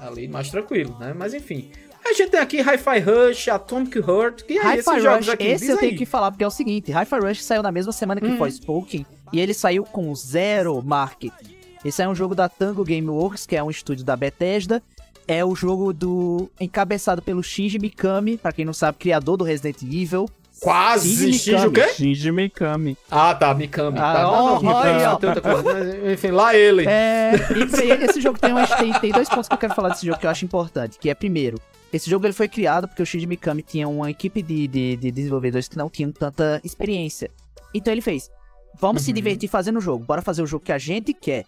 Ali 0.00 0.28
mais 0.28 0.48
tranquilo, 0.50 0.96
né? 0.98 1.12
Mas 1.14 1.34
enfim. 1.34 1.70
A 2.08 2.12
gente 2.12 2.30
tem 2.30 2.40
aqui 2.40 2.60
Hi-Fi 2.60 2.98
Rush, 3.00 3.48
Atomic 3.48 3.98
Heart, 3.98 4.42
que 4.44 4.56
é 4.58 4.62
Hi-Fi 4.62 4.78
esses 4.78 5.02
jogos 5.02 5.26
Rush, 5.26 5.28
aqui. 5.34 5.44
esse 5.46 5.60
diz 5.64 5.68
eu 5.70 5.76
tenho 5.78 5.92
aí. 5.92 5.98
que 5.98 6.06
falar, 6.06 6.30
porque 6.30 6.44
é 6.44 6.46
o 6.46 6.50
seguinte, 6.50 6.92
Hi-Fi 6.92 7.18
Rush 7.18 7.42
saiu 7.44 7.62
na 7.62 7.72
mesma 7.72 7.92
semana 7.92 8.20
que 8.20 8.26
Hum. 8.26 8.36
Forspoken, 8.38 9.04
e 9.32 9.40
ele 9.40 9.52
saiu 9.52 9.84
com 9.84 10.14
zero 10.14 10.80
marketing. 10.82 11.56
Esse 11.84 12.02
é 12.02 12.08
um 12.08 12.14
jogo 12.14 12.34
da 12.34 12.48
Tango 12.48 12.84
Gameworks, 12.84 13.44
que 13.46 13.56
é 13.56 13.62
um 13.62 13.70
estúdio 13.70 14.04
da 14.04 14.16
Bethesda, 14.16 14.82
é 15.28 15.44
o 15.44 15.54
jogo 15.56 15.92
do 15.92 16.48
encabeçado 16.60 17.20
pelo 17.20 17.42
Shinji 17.42 17.78
Mikami, 17.78 18.36
pra 18.38 18.52
quem 18.52 18.64
não 18.64 18.72
sabe, 18.72 18.98
criador 18.98 19.36
do 19.36 19.44
Resident 19.44 19.82
Evil. 19.82 20.28
Quase 20.60 21.08
Shinji 21.14 21.38
Shinji 21.38 21.66
o 21.66 21.72
quê? 21.72 21.88
Shinji 21.88 22.32
Mikami. 22.32 22.96
Ah, 23.10 23.34
tá, 23.34 23.52
Mikami. 23.52 23.98
Ah, 23.98 24.14
tá, 24.14 24.22
não, 24.22 24.30
ó, 24.56 24.60
não, 24.62 24.72
olha, 24.72 25.18
mas, 25.64 26.12
enfim, 26.12 26.30
lá 26.30 26.54
ele. 26.54 26.84
É, 26.88 27.32
e 27.56 27.66
pra 27.66 27.84
ele, 27.84 28.04
esse 28.06 28.20
jogo 28.20 28.38
tem, 28.38 28.52
umas- 28.52 28.70
tem, 28.74 28.92
tem 28.94 29.12
dois 29.12 29.28
pontos 29.28 29.48
que 29.48 29.54
eu 29.54 29.58
quero 29.58 29.74
falar 29.74 29.90
desse 29.90 30.06
jogo 30.06 30.18
que 30.18 30.26
eu 30.26 30.30
acho 30.30 30.44
importante, 30.44 30.98
que 30.98 31.10
é 31.10 31.14
primeiro, 31.14 31.60
esse 31.92 32.08
jogo 32.10 32.26
ele 32.26 32.32
foi 32.32 32.48
criado 32.48 32.88
porque 32.88 33.02
o 33.02 33.06
Shinji 33.06 33.26
Mikami 33.26 33.62
tinha 33.62 33.88
uma 33.88 34.10
equipe 34.10 34.42
de, 34.42 34.66
de, 34.66 34.96
de 34.96 35.10
desenvolvedores 35.10 35.68
que 35.68 35.76
não 35.76 35.88
tinham 35.88 36.10
tanta 36.12 36.60
experiência. 36.64 37.30
Então 37.74 37.92
ele 37.92 38.00
fez, 38.02 38.30
vamos 38.78 39.02
se 39.02 39.10
Uhum. 39.10 39.14
divertir 39.14 39.48
fazendo 39.48 39.78
o 39.78 39.80
jogo, 39.80 40.04
bora 40.04 40.22
fazer 40.22 40.42
o 40.42 40.46
jogo 40.46 40.64
que 40.64 40.72
a 40.72 40.78
gente 40.78 41.12
quer. 41.14 41.44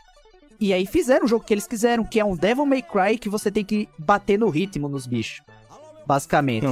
E 0.61 0.73
aí 0.73 0.87
fizeram 0.87 1.25
o 1.25 1.29
jogo 1.29 1.45
que 1.45 1.55
eles 1.55 1.67
quiseram, 1.67 2.05
que 2.05 2.19
é 2.19 2.25
um 2.25 2.37
Devil 2.37 2.67
May 2.67 2.83
Cry 2.83 3.17
que 3.19 3.29
você 3.29 3.51
tem 3.51 3.65
que 3.65 3.89
bater 3.99 4.39
no 4.39 4.49
ritmo 4.49 4.89
nos 4.89 5.07
bichos. 5.07 5.41
Basicamente. 6.07 6.67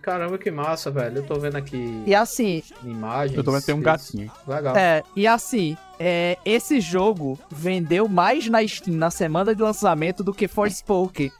Caramba, 0.00 0.38
que 0.38 0.50
massa, 0.52 0.88
velho. 0.90 1.18
Eu 1.18 1.22
tô 1.26 1.34
vendo 1.38 1.56
aqui 1.56 2.02
E 2.06 2.14
assim, 2.14 2.62
imagens. 2.84 3.36
Eu 3.36 3.42
também 3.42 3.60
tenho 3.60 3.76
um 3.76 3.80
isso. 3.80 3.84
gatinho. 3.86 4.30
Legal. 4.46 4.76
É, 4.76 5.02
e 5.16 5.26
assim, 5.26 5.76
é, 5.98 6.38
esse 6.44 6.80
jogo 6.80 7.36
vendeu 7.50 8.06
mais 8.08 8.48
na 8.48 8.64
Steam 8.66 8.96
na 8.96 9.10
semana 9.10 9.52
de 9.52 9.60
lançamento 9.60 10.22
do 10.22 10.32
que 10.32 10.46
Forspoken. 10.46 11.32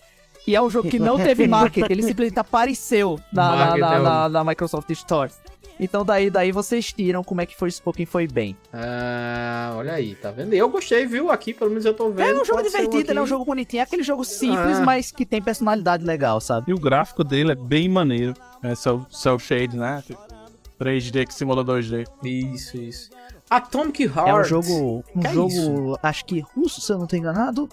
E 0.47 0.55
é 0.55 0.63
um 0.63 0.71
jogo 0.71 0.89
que 0.89 0.99
não 0.99 1.17
teve 1.17 1.47
marketing, 1.49 1.91
ele 1.93 2.03
simplesmente 2.03 2.39
apareceu 2.39 3.19
na, 3.33 3.57
na, 3.57 3.77
na, 3.77 3.95
é 3.95 4.01
o- 4.01 4.03
na- 4.03 4.29
na 4.29 4.45
Microsoft 4.45 4.89
Store. 4.91 5.31
Então 5.79 6.05
daí, 6.07 6.31
daí 6.31 6.53
vocês 6.53 6.91
tiram 6.91 7.23
como 7.23 7.43
é 7.43 7.47
que 7.47 7.55
Forspoken 7.55 8.07
foi 8.07 8.27
bem. 8.27 8.57
Ah, 8.73 9.75
olha 9.77 9.93
aí, 9.93 10.15
tá 10.15 10.31
vendo? 10.31 10.55
Eu 10.55 10.71
gostei, 10.71 11.05
viu? 11.05 11.31
Aqui, 11.31 11.53
pelo 11.53 11.69
menos 11.71 11.85
eu 11.85 11.93
tô 11.93 12.09
vendo. 12.11 12.21
É 12.31 12.33
um 12.41 12.45
jogo 12.47 12.59
pode 12.61 12.69
divertido, 12.71 12.99
aqui. 13.01 13.11
ele 13.11 13.19
é 13.19 13.23
um 13.23 13.27
jogo 13.27 13.45
bonitinho, 13.45 13.81
é 13.81 13.83
aquele 13.83 14.03
jogo 14.03 14.25
simples, 14.25 14.79
Ah. 14.79 14.85
mas 14.87 15.11
que 15.11 15.27
tem 15.27 15.43
personalidade 15.43 16.03
legal, 16.03 16.41
sabe? 16.41 16.71
E 16.71 16.75
o 16.75 16.79
gráfico 16.79 17.23
dele 17.23 17.53
é 17.53 17.55
bem 17.55 17.91
maneiro. 17.91 18.33
É 18.63 18.75
cel, 18.75 19.05
cel 19.11 19.39
shade, 19.39 19.77
né? 19.77 20.03
3D 20.81 21.27
que 21.27 21.35
simula 21.35 21.63
2D. 21.65 22.07
Isso, 22.25 22.77
isso. 22.79 23.11
Atomic 23.51 24.03
Heart. 24.05 24.29
É 24.29 24.35
um 24.35 24.45
jogo, 24.45 25.05
um 25.15 25.21
Que 25.21 25.27
é 25.27 25.33
jogo, 25.33 25.49
isso? 25.51 25.99
acho 26.03 26.25
que 26.25 26.41
russo, 26.41 26.81
se 26.81 26.91
eu 26.93 26.99
não 26.99 27.07
tô 27.07 27.17
enganado. 27.17 27.69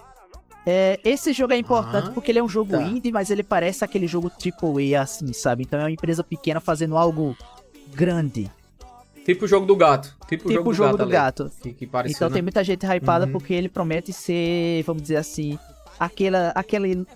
É, 0.66 0.98
esse 1.04 1.32
jogo 1.32 1.52
é 1.52 1.58
importante 1.58 2.08
Ah, 2.08 2.12
porque 2.12 2.30
ele 2.30 2.38
é 2.38 2.42
um 2.42 2.48
jogo 2.48 2.72
tá. 2.72 2.82
indie, 2.82 3.12
mas 3.12 3.30
ele 3.30 3.42
parece 3.42 3.84
aquele 3.84 4.06
jogo 4.06 4.30
AAA 4.30 5.00
assim, 5.02 5.32
sabe? 5.32 5.62
Então 5.64 5.78
é 5.78 5.82
uma 5.84 5.90
empresa 5.90 6.24
pequena 6.24 6.60
fazendo 6.60 6.96
algo 6.96 7.36
grande, 7.92 8.50
Tipo 9.24 9.46
o 9.46 9.48
jogo 9.48 9.64
do 9.64 9.74
gato. 9.74 10.14
Tipo, 10.28 10.48
tipo 10.50 10.68
o 10.68 10.74
jogo 10.74 10.98
do 10.98 11.06
gato. 11.06 11.44
gato. 11.44 11.52
ali, 11.62 11.62
Que, 11.62 11.72
que 11.72 11.86
pareceu, 11.86 12.14
Então 12.16 12.28
né? 12.28 12.34
tem 12.34 12.42
muita 12.42 12.62
gente 12.62 12.84
hypada 12.86 13.24
Uhum. 13.24 13.32
porque 13.32 13.54
ele 13.54 13.70
promete 13.70 14.12
ser, 14.12 14.82
vamos 14.82 15.00
dizer 15.02 15.16
assim, 15.16 15.58
aquela, 15.98 16.50
aquele, 16.54 17.06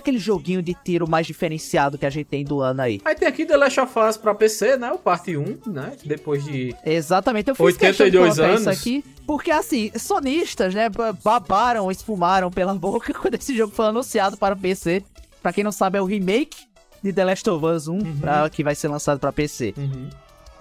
aquele 0.00 0.18
joguinho 0.18 0.60
de 0.62 0.74
tiro 0.74 1.08
mais 1.08 1.26
diferenciado 1.26 1.96
que 1.96 2.04
a 2.04 2.10
gente 2.10 2.26
tem 2.26 2.44
do 2.44 2.60
ano 2.60 2.82
aí. 2.82 3.00
Aí 3.04 3.14
tem 3.14 3.28
aqui 3.28 3.46
The 3.46 3.56
Last 3.56 3.80
of 3.80 3.98
Us 3.98 4.16
pra 4.16 4.34
PC, 4.34 4.76
né? 4.76 4.90
O 4.90 4.98
parte 4.98 5.36
1, 5.36 5.58
né? 5.66 5.92
Depois 6.04 6.44
de. 6.44 6.74
Exatamente, 6.84 7.48
eu 7.48 7.54
fiz 7.54 7.64
82 7.64 7.96
questão 7.96 8.10
de 8.10 8.16
colocar 8.18 8.54
isso 8.60 8.68
anos. 8.68 8.80
aqui, 8.80 9.04
porque 9.26 9.50
assim, 9.50 9.90
sonistas, 9.98 10.74
né, 10.74 10.88
ba- 10.88 11.12
babaram, 11.12 11.90
esfumaram 11.90 12.50
pela 12.50 12.74
boca 12.78 13.14
quando 13.14 13.34
esse 13.36 13.56
jogo 13.56 13.72
foi 13.72 13.86
anunciado 13.86 14.36
para 14.36 14.56
PC. 14.56 15.02
Pra 15.42 15.52
quem 15.52 15.64
não 15.64 15.72
sabe, 15.72 15.96
é 15.96 16.02
o 16.02 16.04
remake 16.04 16.58
de 17.02 17.12
The 17.12 17.24
Last 17.24 17.48
of 17.48 17.64
Us 17.64 17.88
1, 17.88 17.92
Uhum. 17.94 18.18
pra- 18.18 18.50
que 18.50 18.62
vai 18.64 18.74
ser 18.74 18.88
lançado 18.88 19.18
pra 19.18 19.32
PC. 19.32 19.72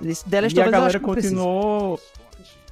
Esse 0.01 0.23
The 0.23 0.41
Last 0.41 0.57
E 0.57 0.61
of 0.61 0.67
a 0.67 0.69
Us 0.69 0.73
acho 0.85 0.99
galera 0.99 0.99
continuou 0.99 1.99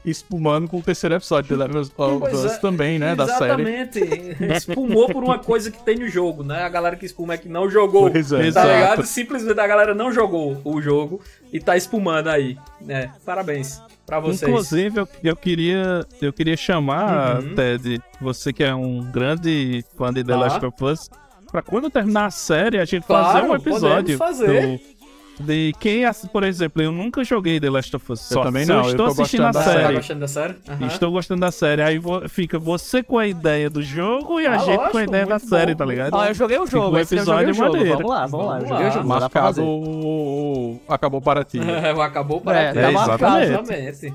espumando 0.05 0.67
com 0.67 0.77
o 0.77 0.81
terceiro 0.81 1.15
episódio 1.15 1.57
de 1.57 1.63
The 1.63 1.77
Last 1.77 1.93
of 1.97 2.35
Us 2.35 2.45
é, 2.53 2.57
também, 2.57 2.97
né? 2.99 3.15
Da 3.15 3.27
série. 3.27 3.61
Exatamente. 3.63 3.99
Espumou 4.57 5.07
por 5.07 5.23
uma 5.23 5.39
coisa 5.39 5.69
que 5.71 5.83
tem 5.83 5.97
no 5.97 6.07
jogo, 6.07 6.43
né? 6.43 6.63
A 6.63 6.69
galera 6.69 6.95
que 6.95 7.05
espuma 7.05 7.33
é 7.33 7.37
que 7.37 7.49
não 7.49 7.69
jogou. 7.69 8.09
Pois 8.09 8.31
é. 8.31 8.37
Tá 8.39 8.45
Exato. 8.45 8.67
ligado? 8.67 9.05
Simplesmente 9.05 9.59
a 9.59 9.67
galera 9.67 9.93
não 9.93 10.11
jogou 10.11 10.59
o 10.63 10.81
jogo 10.81 11.21
e 11.51 11.59
tá 11.59 11.75
espumando 11.77 12.27
aí. 12.29 12.57
né? 12.81 13.11
parabéns 13.25 13.81
pra 14.05 14.19
vocês. 14.19 14.43
Inclusive, 14.49 14.99
eu, 15.01 15.07
eu 15.23 15.35
queria, 15.35 16.05
eu 16.21 16.31
queria 16.31 16.55
chamar, 16.55 17.41
Uhum. 17.43 17.55
Ted, 17.55 18.01
você 18.21 18.53
que 18.53 18.63
é 18.63 18.73
um 18.73 19.01
grande 19.11 19.83
fã 19.97 20.13
de 20.13 20.23
The 20.23 20.31
Tá. 20.33 20.39
Last 20.39 20.65
of 20.65 20.83
Us, 20.83 21.09
pra 21.51 21.61
quando 21.61 21.89
terminar 21.89 22.25
a 22.27 22.31
série, 22.31 22.79
a 22.79 22.85
gente 22.85 23.05
Claro, 23.05 23.25
fazer 23.25 23.37
um 23.43 23.47
podemos 23.47 23.67
episódio 23.83 24.17
fazer. 24.17 24.77
do- 24.77 24.96
de 25.39 25.73
quem, 25.79 26.01
por 26.33 26.43
exemplo, 26.43 26.81
eu 26.81 26.91
nunca 26.91 27.23
joguei 27.23 27.59
The 27.59 27.69
Last 27.69 27.95
of 27.95 28.11
Us. 28.11 28.31
Eu 28.31 28.35
Só 28.37 28.43
também 28.43 28.63
se 28.65 28.69
não, 28.69 28.77
Eu 28.79 28.83
eu 28.85 28.89
estou 28.91 29.05
tô 29.07 29.11
assistindo 29.21 29.43
a 29.45 29.51
da 29.51 29.63
Tá 29.63 29.71
série. 29.71 29.93
gostando 29.95 30.19
da 30.21 30.27
série? 30.27 30.55
Aham. 30.67 30.87
Estou 30.87 31.11
gostando 31.11 31.41
da 31.41 31.51
série. 31.51 31.81
Aí 31.81 31.99
fica 32.29 32.57
você 32.57 33.03
com 33.03 33.17
a 33.17 33.27
ideia 33.27 33.69
do 33.69 33.81
jogo 33.83 34.41
e 34.41 34.47
a 34.47 34.53
Ah, 34.53 34.57
gente 34.57 34.75
com 34.75 34.81
lógico, 34.81 34.97
a 34.97 35.03
ideia 35.03 35.25
da 35.25 35.35
muito 35.35 35.49
série, 35.49 35.71
bom, 35.73 35.77
tá 35.77 35.85
ligado? 35.85 36.13
Ó, 36.13 36.25
eu 36.25 36.33
joguei 36.33 36.57
o 36.57 36.65
Fica 36.65 36.77
jogo, 36.77 36.95
um 36.95 36.99
esse 36.99 37.15
eu 37.15 37.25
joguei 37.25 37.43
episódio 37.45 37.49
o 37.51 37.53
jogo. 37.53 37.77
maneiro. 37.77 37.97
Vamos 37.97 38.11
lá, 38.11 38.25
vamos 38.25 38.47
lá, 38.47 38.59
eu 38.61 38.67
joguei 38.67 38.87
o 38.87 38.91
jogo, 38.91 39.07
Mas 39.07 39.23
acabou, 39.23 40.81
acabou 40.89 41.21
para 41.21 41.43
ti. 41.43 41.59
Acabou 42.07 42.41
para 42.41 42.59
É, 42.59 42.71
ti. 42.73 42.79
tá 42.79 42.91
marcado. 42.91 43.43
Exatamente. 43.43 44.13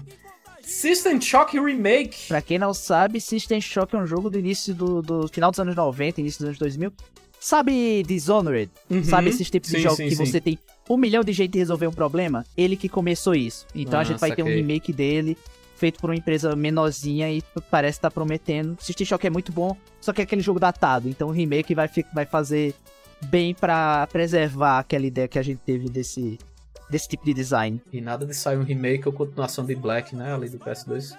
System 0.62 1.20
Shock 1.20 1.58
Remake. 1.58 2.28
Pra 2.28 2.40
quem 2.40 2.58
não 2.58 2.72
sabe, 2.72 3.20
System 3.20 3.60
Shock 3.60 3.94
é 3.94 3.98
um 3.98 4.06
jogo 4.06 4.30
do 4.30 4.38
início 4.38 4.74
do, 4.74 5.02
do 5.02 5.28
final 5.28 5.50
dos 5.50 5.60
anos 5.60 5.74
90, 5.76 6.20
início 6.20 6.38
dos 6.40 6.46
anos 6.48 6.58
2000. 6.58 6.92
Sabe 7.38 8.02
Dishonored? 8.04 8.70
Uhum. 8.88 9.02
Sabe 9.02 9.28
esses 9.30 9.50
tipos 9.50 9.68
de 9.70 9.76
Sim, 9.78 9.82
jogos 9.82 9.96
sim, 9.96 10.08
que 10.08 10.14
sim. 10.16 10.24
você 10.26 10.40
tem 10.40 10.58
um 10.94 10.98
milhão 10.98 11.22
de 11.22 11.32
jeitos 11.32 11.52
de 11.52 11.58
resolver 11.58 11.86
um 11.86 11.92
problema? 11.92 12.44
Ele 12.56 12.76
que 12.76 12.88
começou 12.88 13.34
isso. 13.34 13.66
Então 13.74 13.98
a 13.98 14.02
Ah, 14.02 14.04
gente 14.04 14.18
vai 14.20 14.30
ter 14.34 14.42
um 14.42 14.46
saquei. 14.46 14.60
remake 14.60 14.92
dele, 14.92 15.36
feito 15.76 15.98
por 16.00 16.10
uma 16.10 16.16
empresa 16.16 16.54
menorzinha 16.54 17.30
e 17.32 17.42
parece 17.70 17.98
estar 17.98 18.10
prometendo. 18.10 18.76
System 18.80 19.06
Shock 19.06 19.26
é 19.26 19.30
muito 19.30 19.50
bom, 19.52 19.76
só 20.00 20.12
que 20.12 20.20
é 20.20 20.24
aquele 20.24 20.42
jogo 20.42 20.60
datado. 20.60 21.08
Então 21.08 21.28
o 21.28 21.32
remake 21.32 21.74
vai, 21.74 21.88
vai 22.14 22.26
fazer 22.26 22.74
bem 23.26 23.54
pra 23.54 24.06
preservar 24.08 24.78
aquela 24.80 25.06
ideia 25.06 25.28
que 25.28 25.38
a 25.38 25.42
gente 25.42 25.60
teve 25.64 25.88
desse, 25.88 26.38
desse 26.90 27.08
tipo 27.08 27.24
de 27.24 27.32
design. 27.34 27.80
E 27.92 28.00
nada 28.00 28.26
de 28.26 28.34
sair 28.34 28.56
um 28.58 28.62
remake 28.64 29.06
ou 29.06 29.12
continuação 29.12 29.64
de 29.64 29.74
Black, 29.74 30.14
né? 30.14 30.34
Ali 30.34 30.48
do 30.48 30.58
PS2. 30.58 31.14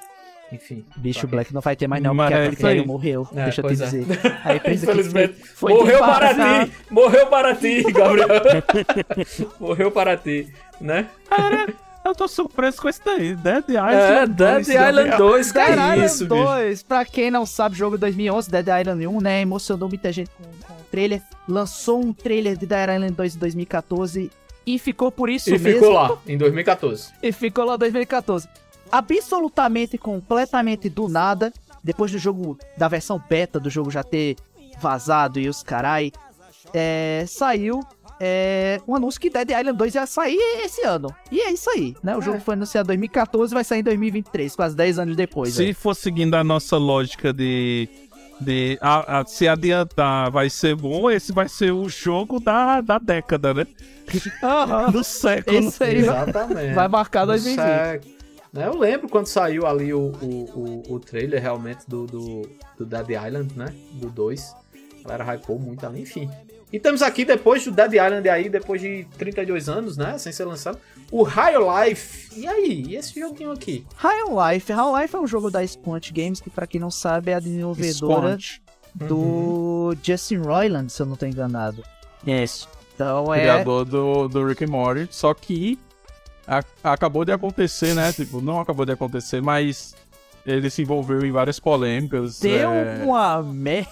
Enfim. 0.53 0.85
Bicho 0.95 1.27
Black 1.27 1.53
não 1.53 1.61
vai 1.61 1.75
ter 1.75 1.87
mais 1.87 2.01
não, 2.03 2.15
porque 2.15 2.33
é 2.33 2.37
a 2.37 2.39
isso 2.45 2.49
aí. 2.67 2.73
Império 2.73 2.87
morreu. 2.87 3.27
É, 3.35 3.43
deixa 3.43 3.61
eu 3.61 3.67
te 3.67 3.73
é. 3.81 3.85
dizer. 3.85 4.05
A 4.45 4.55
empresa 4.55 4.85
que 4.85 4.91
Infelizmente. 4.91 5.33
fez- 5.33 5.49
foi 5.55 5.73
morreu 5.73 5.99
para 5.99 6.33
ti! 6.65 6.71
Morreu 6.89 7.27
para 7.27 7.55
ti, 7.55 7.83
Gabriel! 7.91 8.27
morreu 9.59 9.91
para 9.91 10.17
ti, 10.17 10.47
né? 10.79 11.07
Cara, 11.29 11.73
eu 12.05 12.13
tô 12.15 12.27
surpreso 12.27 12.81
com 12.81 12.89
esse 12.89 13.01
daí. 13.03 13.35
Dead 13.35 13.63
Island 13.69 13.95
É, 13.95 14.25
2, 14.27 14.67
Dead 14.67 14.89
Island 14.89 15.17
2, 15.17 15.47
que 15.51 15.53
Dead 15.57 15.67
é 15.67 15.71
Island 15.71 16.05
isso, 16.05 16.23
bicho? 16.27 16.43
2, 16.45 16.83
pra 16.83 17.05
quem 17.05 17.31
não 17.31 17.45
sabe, 17.45 17.75
jogo 17.75 17.97
2011, 17.97 18.49
Dead 18.49 18.67
Island 18.81 19.07
1, 19.07 19.21
né? 19.21 19.41
Emocionou 19.41 19.89
muita 19.89 20.11
gente 20.11 20.29
com, 20.31 20.43
com 20.67 20.73
o 20.73 20.83
trailer. 20.91 21.21
Lançou 21.47 21.99
um 22.03 22.13
trailer 22.13 22.57
de 22.57 22.65
Dead 22.65 22.89
Island 22.89 23.13
2 23.13 23.35
em 23.35 23.39
2014 23.39 24.31
e 24.65 24.79
ficou 24.79 25.11
por 25.11 25.29
isso 25.29 25.49
E 25.49 25.53
mesmo. 25.59 25.67
ficou 25.81 25.89
lá, 25.91 26.17
em 26.27 26.37
2014. 26.37 27.09
E 27.21 27.31
ficou 27.31 27.65
lá 27.65 27.75
em 27.75 27.79
2014. 27.79 28.47
Absolutamente, 28.97 29.97
completamente 29.97 30.87
do 30.89 31.07
nada, 31.09 31.51
depois 31.83 32.11
do 32.11 32.17
jogo, 32.19 32.57
da 32.77 32.87
versão 32.87 33.21
beta 33.29 33.59
do 33.59 33.69
jogo 33.69 33.89
já 33.89 34.03
ter 34.03 34.35
vazado 34.79 35.39
e 35.39 35.49
os 35.49 35.63
carai, 35.63 36.11
é, 36.73 37.25
saiu 37.27 37.79
é, 38.19 38.79
um 38.87 38.95
anúncio 38.95 39.19
que 39.19 39.29
Dead 39.29 39.49
Island 39.49 39.77
2 39.77 39.95
ia 39.95 40.05
sair 40.05 40.37
esse 40.63 40.85
ano. 40.85 41.13
E 41.31 41.41
é 41.41 41.51
isso 41.51 41.69
aí, 41.69 41.95
né? 42.03 42.15
O 42.15 42.21
jogo 42.21 42.39
foi 42.39 42.53
anunciado 42.53 42.85
em 42.85 42.95
2014 42.97 43.53
vai 43.53 43.63
sair 43.63 43.79
em 43.79 43.83
2023, 43.83 44.55
quase 44.55 44.75
10 44.75 44.99
anos 44.99 45.15
depois. 45.15 45.53
Se 45.55 45.65
né? 45.67 45.73
for 45.73 45.95
seguindo 45.95 46.35
a 46.35 46.43
nossa 46.43 46.77
lógica 46.77 47.33
de. 47.33 47.89
de 48.39 48.77
a- 48.81 49.19
a- 49.21 49.25
se 49.25 49.47
adiantar 49.47 50.31
vai 50.31 50.49
ser 50.49 50.75
bom, 50.75 51.09
esse 51.09 51.33
vai 51.33 51.49
ser 51.49 51.71
o 51.71 51.89
jogo 51.89 52.39
da, 52.39 52.79
da 52.81 52.97
década, 52.99 53.53
né? 53.53 53.67
Do 54.91 55.03
século. 55.03 55.57
Esse 55.57 55.83
aí 55.83 56.01
vai- 56.03 56.21
Exatamente. 56.29 56.73
vai 56.75 56.87
marcar 56.87 57.21
Do 57.25 57.31
2020. 57.31 58.13
Né, 58.53 58.67
Eu 58.67 58.77
lembro 58.77 59.09
quando 59.09 59.25
saiu 59.25 59.65
ali 59.65 59.91
o, 59.93 60.11
o, 60.21 60.83
o, 60.87 60.93
o 60.93 60.99
trailer 60.99 61.41
realmente 61.41 61.83
do, 61.87 62.05
do, 62.05 62.49
do 62.77 62.85
Dead 62.85 63.09
Island, 63.09 63.57
né? 63.57 63.73
Do 63.93 64.09
2. 64.09 64.55
A 65.03 65.09
galera 65.09 65.33
hypou 65.33 65.57
muito 65.57 65.85
ali, 65.85 66.01
enfim. 66.01 66.29
E 66.71 66.79
temos 66.79 67.01
aqui, 67.01 67.25
depois 67.25 67.65
do 67.65 67.71
Dead 67.71 67.93
Island 67.93 68.29
aí, 68.29 68.49
depois 68.49 68.79
de 68.79 69.07
32 69.17 69.69
anos, 69.69 69.97
né? 69.97 70.17
Sem 70.19 70.31
ser 70.31 70.45
lançado, 70.45 70.77
o 71.11 71.23
High 71.23 71.55
Life. 71.87 72.39
E 72.39 72.47
aí? 72.47 72.85
E 72.89 72.95
esse 72.95 73.19
joguinho 73.19 73.51
aqui? 73.51 73.85
High 73.95 74.53
Life. 74.53 74.71
High 74.71 75.01
Life 75.01 75.15
é 75.15 75.19
um 75.19 75.27
jogo 75.27 75.49
da 75.49 75.65
Squant 75.65 76.11
Games, 76.11 76.39
que 76.39 76.49
pra 76.49 76.67
quem 76.67 76.79
não 76.79 76.91
sabe 76.91 77.31
é 77.31 77.35
a 77.35 77.39
desenvolvedora 77.39 78.37
Squant. 78.39 78.61
do 78.95 79.95
Justin 80.01 80.37
Roiland, 80.37 80.91
se 80.91 81.01
eu 81.01 81.07
não 81.07 81.15
tô 81.15 81.25
enganado. 81.25 81.83
Isso. 82.25 82.69
Então 82.93 83.33
é... 83.33 83.41
Criador 83.41 83.85
do, 83.85 84.27
do 84.27 84.45
Rick 84.45 84.63
and 84.63 84.69
Morty. 84.69 85.07
Só 85.11 85.33
que 85.33 85.77
a- 86.47 86.63
acabou 86.83 87.23
de 87.25 87.31
acontecer, 87.31 87.93
né? 87.93 88.11
Tipo, 88.11 88.41
não 88.41 88.59
acabou 88.59 88.85
de 88.85 88.91
acontecer, 88.91 89.41
mas 89.41 89.95
ele 90.45 90.69
se 90.69 90.81
envolveu 90.81 91.25
em 91.25 91.31
várias 91.31 91.59
polêmicas. 91.59 92.39
Deu 92.39 92.69
é, 92.71 93.01
uma 93.03 93.41
merda. 93.43 93.91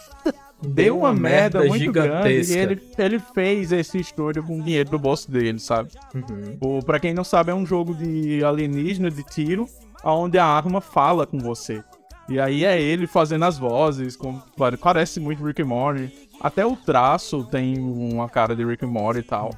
deu 0.61 0.99
uma, 0.99 1.13
merda, 1.13 1.63
muito 1.63 1.91
grande 1.91 2.29
e 2.29 2.43
gigantesca. 2.43 2.59
ele, 2.59 2.81
ele 2.97 3.19
fez 3.33 3.71
esse 3.71 3.99
estúdio 3.99 4.43
com 4.43 4.61
dinheiro 4.61 4.89
do 4.91 4.99
bolso 4.99 5.31
dele, 5.31 5.59
sabe? 5.59 5.89
Uhum. 6.13 6.57
O, 6.77 6.83
pra 6.83 6.99
quem 6.99 7.13
não 7.13 7.23
sabe, 7.23 7.51
é 7.51 7.55
um 7.55 7.65
jogo 7.65 7.95
de 7.95 8.43
alienígena, 8.43 9.09
de 9.09 9.23
tiro, 9.23 9.67
onde 10.03 10.37
a 10.37 10.45
arma 10.45 10.79
fala 10.81 11.25
com 11.25 11.39
você. 11.39 11.83
E 12.29 12.39
aí 12.39 12.63
é 12.63 12.79
ele 12.79 13.07
fazendo 13.07 13.43
as 13.45 13.57
vozes, 13.57 14.15
com, 14.15 14.39
pare- 14.55 14.77
parece 14.77 15.19
muito 15.19 15.43
Rick 15.43 15.61
and 15.63 15.65
Morty. 15.65 16.29
Até 16.39 16.65
o 16.65 16.75
traço 16.75 17.43
tem 17.45 17.77
uma 17.79 18.29
cara 18.29 18.55
de 18.55 18.63
Rick 18.63 18.85
and 18.85 18.89
Morty 18.89 19.19
e 19.19 19.23
tal. 19.23 19.51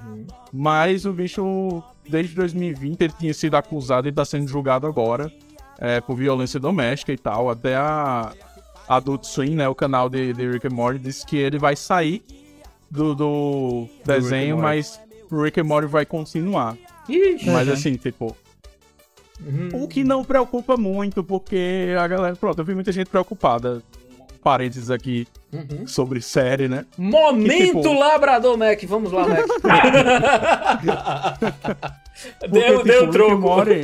Mas 0.51 1.05
o 1.05 1.13
bicho, 1.13 1.83
desde 2.07 2.35
2020, 2.35 3.01
ele 3.01 3.13
tinha 3.17 3.33
sido 3.33 3.55
acusado 3.55 4.07
e 4.07 4.11
tá 4.11 4.23
sendo 4.25 4.47
julgado 4.47 4.85
agora 4.87 5.31
é, 5.79 5.99
por 6.01 6.15
violência 6.15 6.59
doméstica 6.59 7.11
e 7.11 7.17
tal. 7.17 7.49
Até 7.49 7.75
a 7.75 8.33
Adult 8.87 9.23
Swim, 9.25 9.55
né, 9.55 9.67
o 9.67 9.75
canal 9.75 10.09
de, 10.09 10.33
de 10.33 10.49
Rick 10.49 10.67
and 10.67 10.71
Morty, 10.71 10.99
disse 10.99 11.25
que 11.25 11.37
ele 11.37 11.57
vai 11.57 11.75
sair 11.75 12.23
do, 12.91 13.15
do 13.15 13.87
desenho, 14.05 14.57
mas 14.57 14.99
o 15.31 15.41
Rick 15.41 15.59
and 15.59 15.63
Morty 15.65 15.87
vai 15.87 16.05
continuar. 16.05 16.77
Ixi. 17.09 17.49
Mas 17.49 17.67
Uhum. 17.67 17.73
assim, 17.73 17.95
tipo, 17.95 18.35
Uhum. 19.45 19.83
o 19.83 19.87
que 19.87 20.03
não 20.03 20.23
preocupa 20.23 20.77
muito, 20.77 21.23
porque 21.23 21.93
a 21.99 22.07
galera, 22.07 22.35
pronto, 22.35 22.59
eu 22.59 22.65
vi 22.65 22.73
muita 22.75 22.91
gente 22.91 23.09
preocupada. 23.09 23.81
Parênteses 24.43 24.91
aqui 24.91 25.27
Uhum. 25.51 25.87
sobre 25.87 26.19
série, 26.21 26.67
né? 26.67 26.85
Momento 26.97 27.47
Que, 27.51 27.65
tipo, 27.67 27.93
Labrador 27.93 28.57
Mac, 28.57 28.83
vamos 28.85 29.11
lá, 29.11 29.27
Mac. 29.27 29.45
Porque, 32.39 32.47
deu, 32.49 32.77
tipo, 32.77 32.83
deu 32.83 33.09
troco. 33.09 33.37
Morty- 33.37 33.81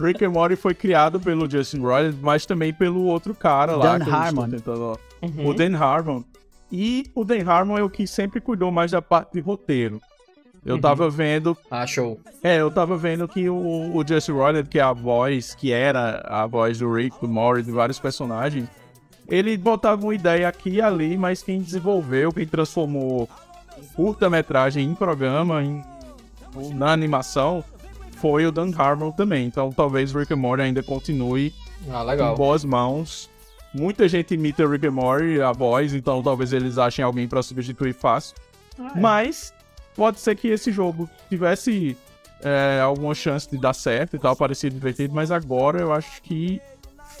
Rick 0.00 0.24
and 0.24 0.30
Morty 0.30 0.56
foi 0.56 0.74
criado 0.74 1.20
pelo 1.20 1.48
Justin 1.50 1.78
Roiland, 1.80 2.18
mas 2.20 2.44
também 2.44 2.72
pelo 2.72 3.04
outro 3.04 3.34
cara 3.34 3.76
lá. 3.76 3.96
Dan 3.98 4.10
Harmon. 4.12 4.48
tentando- 4.50 4.98
Uhum. 5.22 5.46
O 5.48 5.54
Dan 5.54 5.76
Harmon. 5.76 6.22
E 6.70 7.04
o 7.14 7.24
Dan 7.24 7.48
Harmon 7.48 7.78
é 7.78 7.82
o 7.82 7.88
que 7.88 8.06
sempre 8.06 8.40
cuidou 8.40 8.70
mais 8.72 8.90
da 8.90 9.00
parte 9.00 9.32
de 9.34 9.40
roteiro. 9.40 10.00
Eu 10.66 10.76
Uhum. 10.76 10.80
tava 10.80 11.08
vendo. 11.10 11.56
Ah, 11.70 11.86
show. 11.86 12.18
É, 12.42 12.56
eu 12.60 12.70
tava 12.70 12.96
vendo 12.96 13.28
que 13.28 13.48
o, 13.48 13.54
o 13.94 14.04
Justin 14.06 14.32
Roiland, 14.32 14.68
que 14.68 14.78
é 14.78 14.82
a 14.82 14.92
voz, 14.92 15.54
que 15.54 15.70
era 15.72 16.22
a 16.26 16.46
voz 16.46 16.78
do 16.78 16.90
Rick, 16.92 17.16
do 17.20 17.28
Morty, 17.28 17.62
de 17.62 17.70
vários 17.70 17.98
personagens, 18.00 18.66
ele 19.28 19.56
botava 19.56 20.02
uma 20.02 20.14
ideia 20.14 20.48
aqui 20.48 20.70
e 20.70 20.82
ali, 20.82 21.16
mas 21.16 21.42
quem 21.42 21.60
desenvolveu, 21.60 22.32
quem 22.32 22.46
transformou 22.46 23.28
curta-metragem 23.94 24.84
em 24.84 24.94
programa, 24.94 25.62
em, 25.62 25.82
na 26.74 26.92
animação, 26.92 27.64
foi 28.16 28.46
o 28.46 28.52
Dan 28.52 28.70
Harmon 28.76 29.10
também. 29.10 29.46
Então 29.46 29.72
talvez 29.72 30.12
Rick 30.12 30.32
and 30.32 30.36
Morty 30.36 30.62
ainda 30.62 30.82
continue 30.82 31.52
Ah, 31.90 32.04
em 32.14 32.36
boas 32.36 32.64
mãos. 32.64 33.30
Muita 33.74 34.08
gente 34.08 34.34
imita 34.34 34.66
Rick 34.66 34.86
and 34.86 34.92
Morty, 34.92 35.40
a 35.40 35.52
voz, 35.52 35.94
então 35.94 36.22
talvez 36.22 36.52
eles 36.52 36.78
achem 36.78 37.04
alguém 37.04 37.26
pra 37.26 37.42
substituir 37.42 37.92
fácil. 37.92 38.36
Ah, 38.78 38.92
é. 38.94 39.00
Mas 39.00 39.52
pode 39.96 40.20
ser 40.20 40.36
que 40.36 40.48
esse 40.48 40.70
jogo 40.70 41.08
tivesse 41.28 41.96
é, 42.42 42.80
alguma 42.80 43.14
chance 43.14 43.50
de 43.50 43.58
dar 43.58 43.72
certo 43.72 44.16
e 44.16 44.18
tal, 44.18 44.36
parecia 44.36 44.70
divertido, 44.70 45.14
mas 45.14 45.30
agora 45.30 45.80
eu 45.80 45.92
acho 45.92 46.22
que 46.22 46.60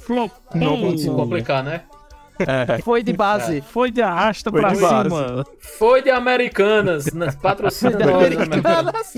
flopou. 0.00 0.30
Não 0.54 0.80
Pode 0.80 1.00
se 1.00 1.08
complicar, 1.08 1.64
né? 1.64 1.82
É, 2.38 2.78
Foi 2.82 3.02
de 3.02 3.12
base. 3.12 3.60
Foi 3.60 3.90
de 3.90 4.02
arrasta 4.02 4.50
Foi 4.50 4.60
pra 4.60 4.72
de 4.72 4.80
base. 4.80 5.08
cima. 5.08 5.46
Foi 5.78 6.02
de 6.02 6.10
Americanas, 6.10 7.12
né? 7.12 7.30
patrocina 7.40 7.92
Da 7.92 8.06
nós, 8.06 8.24
Americanas. 8.24 9.12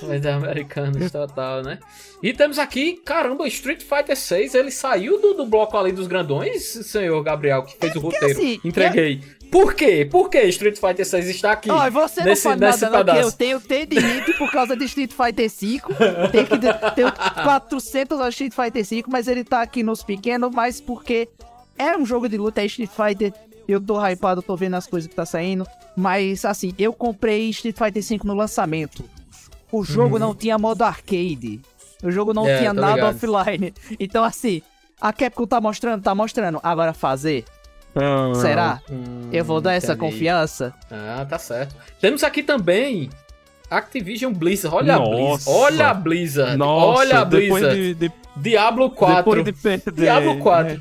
Foi 0.00 0.20
de 0.20 0.28
Americanas, 0.28 1.10
total, 1.10 1.62
né? 1.62 1.78
E 2.22 2.32
temos 2.32 2.58
aqui, 2.58 3.00
caramba, 3.04 3.46
Street 3.48 3.82
Fighter 3.82 4.16
6, 4.16 4.54
ele 4.54 4.70
saiu 4.70 5.20
do, 5.20 5.34
do 5.34 5.46
bloco 5.46 5.76
ali 5.76 5.90
dos 5.90 6.06
grandões, 6.06 6.62
senhor 6.62 7.22
Gabriel, 7.22 7.62
que 7.64 7.76
fez 7.76 7.96
o 7.96 8.00
roteiro. 8.00 8.26
assim, 8.38 8.60
Entreguei. 8.64 9.22
Por 9.50 9.74
quê? 9.74 10.06
Por 10.08 10.30
que 10.30 10.40
Street 10.44 10.78
Fighter 10.78 11.04
6 11.04 11.28
está 11.28 11.50
aqui? 11.52 11.68
Ó, 11.68 11.90
você 11.90 12.22
nesse, 12.22 12.46
não 12.46 12.52
fala 12.56 12.66
nesse 12.70 12.84
nada 12.84 12.98
não, 12.98 13.04
que 13.04 13.10
eu 13.10 13.14
pedaço? 13.16 13.36
tenho 13.36 13.60
tendinite 13.60 14.32
por 14.34 14.48
causa 14.52 14.76
de 14.76 14.84
Street 14.84 15.10
Fighter 15.10 15.50
V. 15.50 15.80
Tem 16.30 16.44
que 16.46 16.56
ter 16.94 17.12
400 17.42 18.20
horas 18.20 18.34
de 18.34 18.44
Street 18.44 18.54
Fighter 18.54 18.84
V, 18.84 19.04
mas 19.08 19.26
ele 19.26 19.42
tá 19.42 19.60
aqui 19.60 19.82
nos 19.82 20.04
pequenos, 20.04 20.50
mas 20.54 20.80
porque 20.80 21.28
é 21.80 21.96
um 21.96 22.04
jogo 22.06 22.28
de 22.28 22.36
luta, 22.36 22.60
é 22.62 22.66
Street 22.66 22.90
Fighter. 22.90 23.32
Eu 23.68 23.80
tô 23.80 23.98
hypado, 24.04 24.42
tô 24.42 24.56
vendo 24.56 24.74
as 24.74 24.86
coisas 24.86 25.08
que 25.08 25.14
tá 25.14 25.24
saindo. 25.24 25.64
Mas, 25.96 26.44
assim, 26.44 26.72
eu 26.78 26.92
comprei 26.92 27.48
Street 27.50 27.76
Fighter 27.76 28.02
V 28.02 28.20
no 28.24 28.34
lançamento. 28.34 29.04
O 29.70 29.84
jogo 29.84 30.18
não 30.18 30.34
tinha 30.34 30.58
modo 30.58 30.82
arcade. 30.82 31.60
O 32.02 32.10
jogo 32.10 32.32
não 32.34 32.42
Uhum. 32.42 32.48
É, 32.48 32.58
tinha 32.58 32.72
nada 32.72 32.94
ligado. 32.94 33.14
offline. 33.14 33.72
Então, 34.00 34.24
assim, 34.24 34.62
a 35.00 35.12
Capcom 35.12 35.46
tá 35.46 35.60
mostrando, 35.60 36.02
tá 36.02 36.14
mostrando. 36.14 36.58
Agora 36.62 36.92
fazer? 36.92 37.44
Ah, 37.94 38.32
Será? 38.34 38.80
Hum, 38.90 39.28
Eu 39.32 39.44
vou 39.44 39.60
dar 39.60 39.74
essa 39.74 39.92
entendi. 39.92 40.12
confiança? 40.12 40.72
Ah, 40.90 41.24
tá 41.28 41.38
certo. 41.38 41.74
Temos 42.00 42.24
aqui 42.24 42.42
também 42.42 43.10
Activision 43.70 44.32
Blizzard. 44.32 44.74
Olha 44.76 44.96
a 44.96 44.98
Blizzard. 44.98 45.22
Nossa. 45.28 45.50
Olha 45.50 45.88
a 45.88 45.94
Blizzard. 45.94 46.56
Nossa, 46.56 46.98
Olha 47.00 47.18
a 47.20 47.24
depois 47.24 47.62
Blizzard. 47.62 47.94
de, 47.94 47.94
de- 48.08 48.12
Diablo 48.36 48.90
4. 48.90 49.44
depois 49.44 49.82
de. 49.84 49.92
Diablo 49.92 50.38
4. 50.38 50.80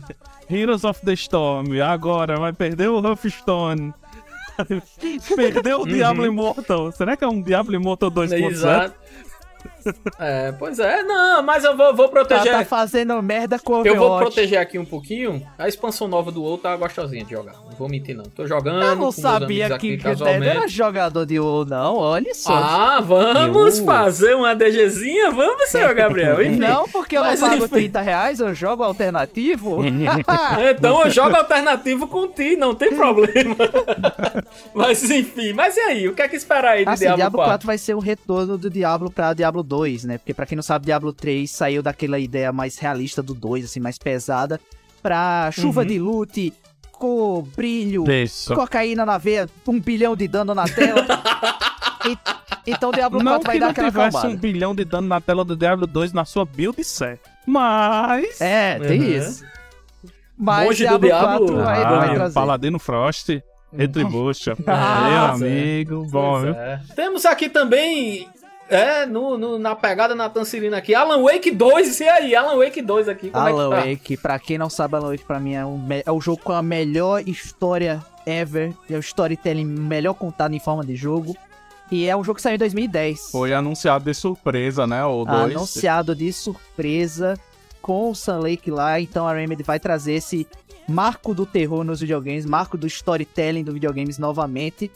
Heroes 0.50 0.84
of 0.84 1.00
the 1.06 1.14
Storm, 1.14 1.80
agora 1.82 2.38
vai 2.38 2.52
perder 2.52 2.90
o 2.90 3.00
Hearthstone. 3.00 3.94
Perdeu 5.36 5.82
o 5.82 5.88
Diablo 5.88 6.26
Immortal. 6.26 6.92
Será 6.92 7.16
que 7.16 7.24
é 7.24 7.28
um 7.28 7.42
Diablo 7.42 7.76
Immortal 7.76 8.12
2.0? 8.12 8.52
Exato. 8.52 8.96
É, 10.20 10.52
pois 10.54 10.80
é. 10.80 11.04
Não, 11.04 11.42
mas 11.44 11.64
eu 11.64 11.76
vou, 11.76 11.94
vou 11.96 12.08
Tá, 12.08 12.12
proteger. 12.12 12.52
tá 12.52 12.66
fazendo 12.66 13.22
merda 13.22 13.58
com 13.60 13.74
o 13.82 13.86
Eu 13.86 13.96
vou 13.96 14.08
Overwatch. 14.08 14.34
proteger 14.36 14.60
aqui 14.60 14.78
um 14.78 14.86
pouquinho. 14.86 15.46
A 15.58 15.68
expansão 15.68 16.08
nova 16.08 16.32
do 16.32 16.42
WoW 16.44 16.58
tá 16.58 16.76
gostosinha 16.76 17.24
de 17.24 17.32
jogar. 17.32 17.54
Não 17.54 17.72
vou 17.78 17.88
mentir, 17.90 18.16
não. 18.16 18.24
Tô 18.26 18.46
jogando. 18.46 18.84
Eu 18.84 18.96
não 18.96 19.12
sabia 19.12 19.78
que 19.78 19.98
o 19.98 20.28
era 20.28 20.68
jogador 20.68 21.26
de 21.26 21.40
WoW, 21.40 21.66
não. 21.66 21.96
Olha 21.96 22.34
só. 22.34 22.54
Ah, 22.54 23.02
vamos 23.02 23.80
fazer 23.80 24.36
uma 24.36 24.54
DGzinha? 24.54 25.32
Vamos, 25.32 25.70
senhor 25.70 25.94
Gabriel. 25.94 26.42
Enfim. 26.44 26.58
não, 26.60 26.88
porque 26.90 27.18
eu 27.18 27.22
não 27.22 27.30
Mas, 27.30 27.40
pago 27.40 27.56
enfim. 27.56 27.68
30 27.68 28.02
reais, 28.02 28.40
eu 28.40 28.54
jogo 28.54 28.84
alternativo. 28.84 29.80
Então 30.70 31.04
eu 31.04 31.10
jogo 31.10 31.36
alternativo 31.36 32.08
com 32.08 32.28
ti, 32.28 32.56
não 32.56 32.76
tem 32.76 32.94
problema. 32.96 33.56
mas 34.74 35.10
enfim, 35.10 35.54
mas 35.54 35.76
e 35.78 35.80
aí? 35.82 36.08
O 36.08 36.14
que 36.14 36.22
é 36.22 36.28
que 36.28 36.36
esperar 36.36 36.72
aí 36.74 36.84
de 36.86 36.90
assim, 36.90 37.06
Diablo, 37.06 37.18
Diablo 37.18 37.38
4? 37.38 37.50
4 37.52 37.68
vai 37.68 37.78
ser 37.78 37.94
o 37.96 38.00
retorno 38.00 38.58
do 38.58 38.70
Diablo 38.70 39.10
pra 39.12 39.34
Diablo 39.34 39.49
Diablo 39.50 39.64
2, 39.64 40.04
né? 40.04 40.18
Porque 40.20 40.34
pra 40.34 40.46
quem 40.46 40.56
não 40.56 40.62
sabe, 40.64 40.86
Diablo 40.86 41.12
3 41.12 41.50
saiu 41.50 41.82
daquela 41.82 42.20
ideia 42.20 42.52
mais 42.52 42.78
realista 42.78 43.24
do 43.24 43.34
2, 43.34 43.66
assim, 43.66 43.80
mais 43.80 43.98
pesada, 43.98 44.60
pra 45.02 45.50
chuva 45.52 45.82
Uhum. 45.82 45.88
de 45.88 46.00
loot, 46.00 46.54
com 46.92 47.42
brilho, 47.56 48.10
Isso. 48.12 48.54
cocaína 48.54 49.06
na 49.06 49.18
veia, 49.18 49.50
um 49.68 49.80
bilhão 49.80 50.16
de 50.16 50.28
dano 50.28 50.54
na 50.54 50.66
tela. 50.68 51.06
E- 52.06 52.18
então 52.72 52.92
Diablo 52.92 53.22
Não 53.22 53.34
4 53.34 53.48
vai 53.48 53.56
que 53.56 53.60
dar 53.60 53.66
não 53.66 53.72
aquela 53.72 53.88
tivesse 53.90 54.18
acalmada. 54.18 54.34
um 54.34 54.40
bilhão 54.40 54.74
de 54.74 54.86
dano 54.86 55.08
na 55.10 55.20
tela 55.20 55.44
do 55.44 55.54
Diablo 55.54 55.86
2 55.86 56.14
na 56.14 56.24
sua 56.24 56.46
build 56.46 56.82
set. 56.82 57.20
Mas... 57.46 58.40
É, 58.40 58.80
tem 58.80 59.02
Uhum. 59.02 59.06
isso. 59.18 59.44
Mas 60.38 60.66
Monge 60.66 60.88
do 60.88 61.00
Diablo, 61.00 61.08
Diablo, 61.10 61.48
4 61.48 61.64
vai, 61.64 61.84
Ah, 61.84 61.90
vai 61.98 62.14
trazer. 62.16 62.34
Paladino 62.34 62.80
Frost, 62.80 63.30
Retribution. 63.76 64.56
Ah, 64.66 65.36
Meu 65.38 65.48
amigo, 65.48 66.06
bom, 66.10 66.32
Pois 66.40 66.44
viu? 66.46 66.54
é. 66.54 66.82
Temos 66.96 67.26
aqui 67.26 67.50
também, 67.50 68.30
é, 68.70 69.06
no, 69.06 69.38
no- 69.38 69.58
na 69.60 69.76
pegada 69.76 70.14
Nathan 70.16 70.46
Cirino 70.46 70.76
aqui, 70.76 70.94
Alan 70.96 71.22
Wake 71.24 71.52
2, 71.52 72.00
e 72.00 72.08
aí? 72.10 72.36
Alan 72.36 72.58
Wake 72.64 72.82
2 72.82 73.10
aqui, 73.10 73.30
como 73.30 73.46
Alan 73.48 73.66
é 73.66 73.70
que 73.70 73.76
tá? 73.84 73.90
Wake, 73.90 74.18
pra 74.18 74.40
quem 74.40 74.58
não 74.58 74.70
sabe, 74.70 74.96
Alan 74.96 75.10
Wake 75.12 75.26
pra 75.26 75.40
mim 75.40 75.54
é, 75.56 75.66
um 75.66 75.82
é 76.06 76.12
o 76.12 76.22
jogo 76.22 76.42
com 76.44 76.54
a 76.54 76.62
melhor 76.62 77.28
história 77.28 78.04
ever. 78.26 78.74
É 78.90 78.96
o 78.96 79.00
storytelling 79.00 79.66
melhor 79.66 80.14
contado 80.14 80.54
em 80.54 80.60
forma 80.60 80.86
de 80.86 80.96
jogo. 80.96 81.36
E 81.92 82.08
é 82.08 82.16
um 82.16 82.24
jogo 82.24 82.36
que 82.36 82.44
saiu 82.44 82.54
em 82.56 82.60
2010. 82.60 83.32
Foi 83.32 83.52
anunciado 83.52 84.06
de 84.06 84.14
surpresa, 84.14 84.86
né? 84.86 85.04
O 85.04 85.26
2. 85.26 85.30
Ah, 85.38 85.44
Anunciado 85.46 86.16
de 86.16 86.32
surpresa 86.32 87.34
com 87.82 88.12
o 88.12 88.16
Sun 88.16 88.40
Lake 88.42 88.70
lá. 88.70 89.00
Então 89.00 89.28
a 89.28 89.34
Remedy 89.34 89.64
vai 89.64 89.80
trazer 89.80 90.14
esse 90.14 90.46
marco 90.88 91.34
do 91.34 91.46
terror 91.48 91.84
nos 91.84 92.00
videogames, 92.02 92.46
marco 92.46 92.78
do 92.78 92.86
storytelling 92.86 93.64
dos 93.64 93.74
videogames 93.74 94.20
novamente. 94.20 94.92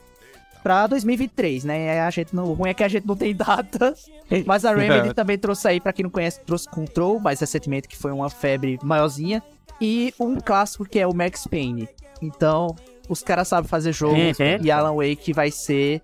Pra 0.63 0.87
2023, 0.87 1.65
né? 1.65 1.99
A 2.01 2.09
gente 2.09 2.33
não, 2.33 2.45
o 2.45 2.53
ruim 2.53 2.69
é 2.69 2.73
que 2.73 2.83
a 2.83 2.87
gente 2.87 3.05
não 3.05 3.15
tem 3.17 3.35
data. 3.35 3.93
Mas 4.47 4.63
a 4.63 4.73
Remedy 4.73 5.09
É. 5.09 5.13
também 5.13 5.37
trouxe 5.37 5.67
aí, 5.67 5.81
pra 5.81 5.91
quem 5.91 6.03
não 6.03 6.09
conhece, 6.09 6.39
trouxe 6.41 6.69
Control, 6.69 7.19
mais 7.19 7.41
recentemente, 7.41 7.87
que 7.87 7.97
foi 7.97 8.11
uma 8.13 8.29
febre 8.29 8.79
maiorzinha. 8.81 9.43
E 9.81 10.13
um 10.17 10.39
clássico 10.39 10.85
que 10.85 10.97
é 10.99 11.05
o 11.05 11.13
Max 11.13 11.45
Payne. 11.45 11.89
Então, 12.21 12.73
os 13.09 13.21
caras 13.21 13.49
sabem 13.49 13.67
fazer 13.67 13.91
jogo. 13.91 14.15
Uhum. 14.15 14.63
E 14.63 14.71
Alan 14.71 14.95
Wake 14.95 15.33
vai 15.33 15.51
ser. 15.51 16.01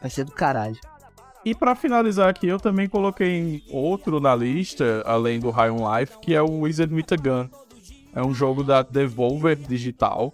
Vai 0.00 0.08
ser 0.10 0.24
do 0.24 0.32
caralho. 0.32 0.78
E 1.44 1.54
pra 1.54 1.74
finalizar 1.74 2.28
aqui, 2.30 2.46
eu 2.48 2.58
também 2.58 2.88
coloquei 2.88 3.62
outro 3.70 4.18
na 4.20 4.34
lista, 4.34 5.02
além 5.06 5.38
do 5.38 5.50
High 5.50 5.70
on 5.70 5.98
Life, 5.98 6.18
que 6.20 6.34
é 6.34 6.40
o 6.40 6.60
Wizard 6.60 6.94
with 6.94 7.06
a 7.10 7.16
Gun. 7.16 7.48
É 8.14 8.22
um 8.22 8.32
jogo 8.34 8.62
da 8.64 8.82
Devolver 8.82 9.56
Digital, 9.56 10.32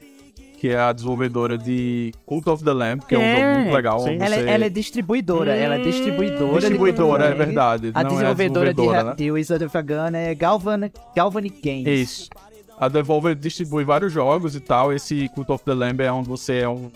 que 0.56 0.68
é 0.68 0.78
a 0.78 0.92
desenvolvedora 0.92 1.58
de 1.58 2.12
Cult 2.24 2.48
of 2.48 2.64
the 2.64 2.72
Lamb, 2.72 3.02
que 3.06 3.14
é, 3.14 3.18
um 3.18 3.36
jogo 3.40 3.58
muito 3.60 3.74
legal. 3.74 4.00
onde 4.02 4.14
Ela, 4.22 4.36
você- 4.36 4.48
ela 4.48 4.64
é 4.64 4.68
distribuidora, 4.68 5.54
ela 5.54 5.74
é 5.76 5.82
distribuidora. 5.82 6.52
de 6.52 6.58
Distribuidora, 6.60 7.24
of 7.24 7.32
é 7.32 7.44
verdade, 7.44 7.90
A 7.94 8.02
não 8.02 8.10
é 8.10 8.12
a 8.12 8.14
desenvolvedora, 8.34 8.72
desenvolvedora, 8.74 9.02
de, 9.02 9.08
né? 9.10 9.14
de 9.26 9.30
Wizard 9.32 9.64
of 9.64 9.82
Gun 9.82 10.16
é 10.16 10.34
Galvan, 10.34 10.90
Galvanic 11.14 11.60
Games. 11.62 11.86
Isso. 12.10 12.30
A 12.78 12.88
Devolver 12.88 13.34
distribui 13.34 13.84
vários 13.84 14.12
jogos 14.12 14.54
e 14.54 14.60
tal. 14.60 14.92
Esse 14.92 15.28
Cult 15.30 15.50
of 15.50 15.64
the 15.64 15.72
Lamb 15.72 16.00
é 16.02 16.12
onde 16.12 16.28
você 16.28 16.58
é 16.58 16.68
um, 16.68 16.90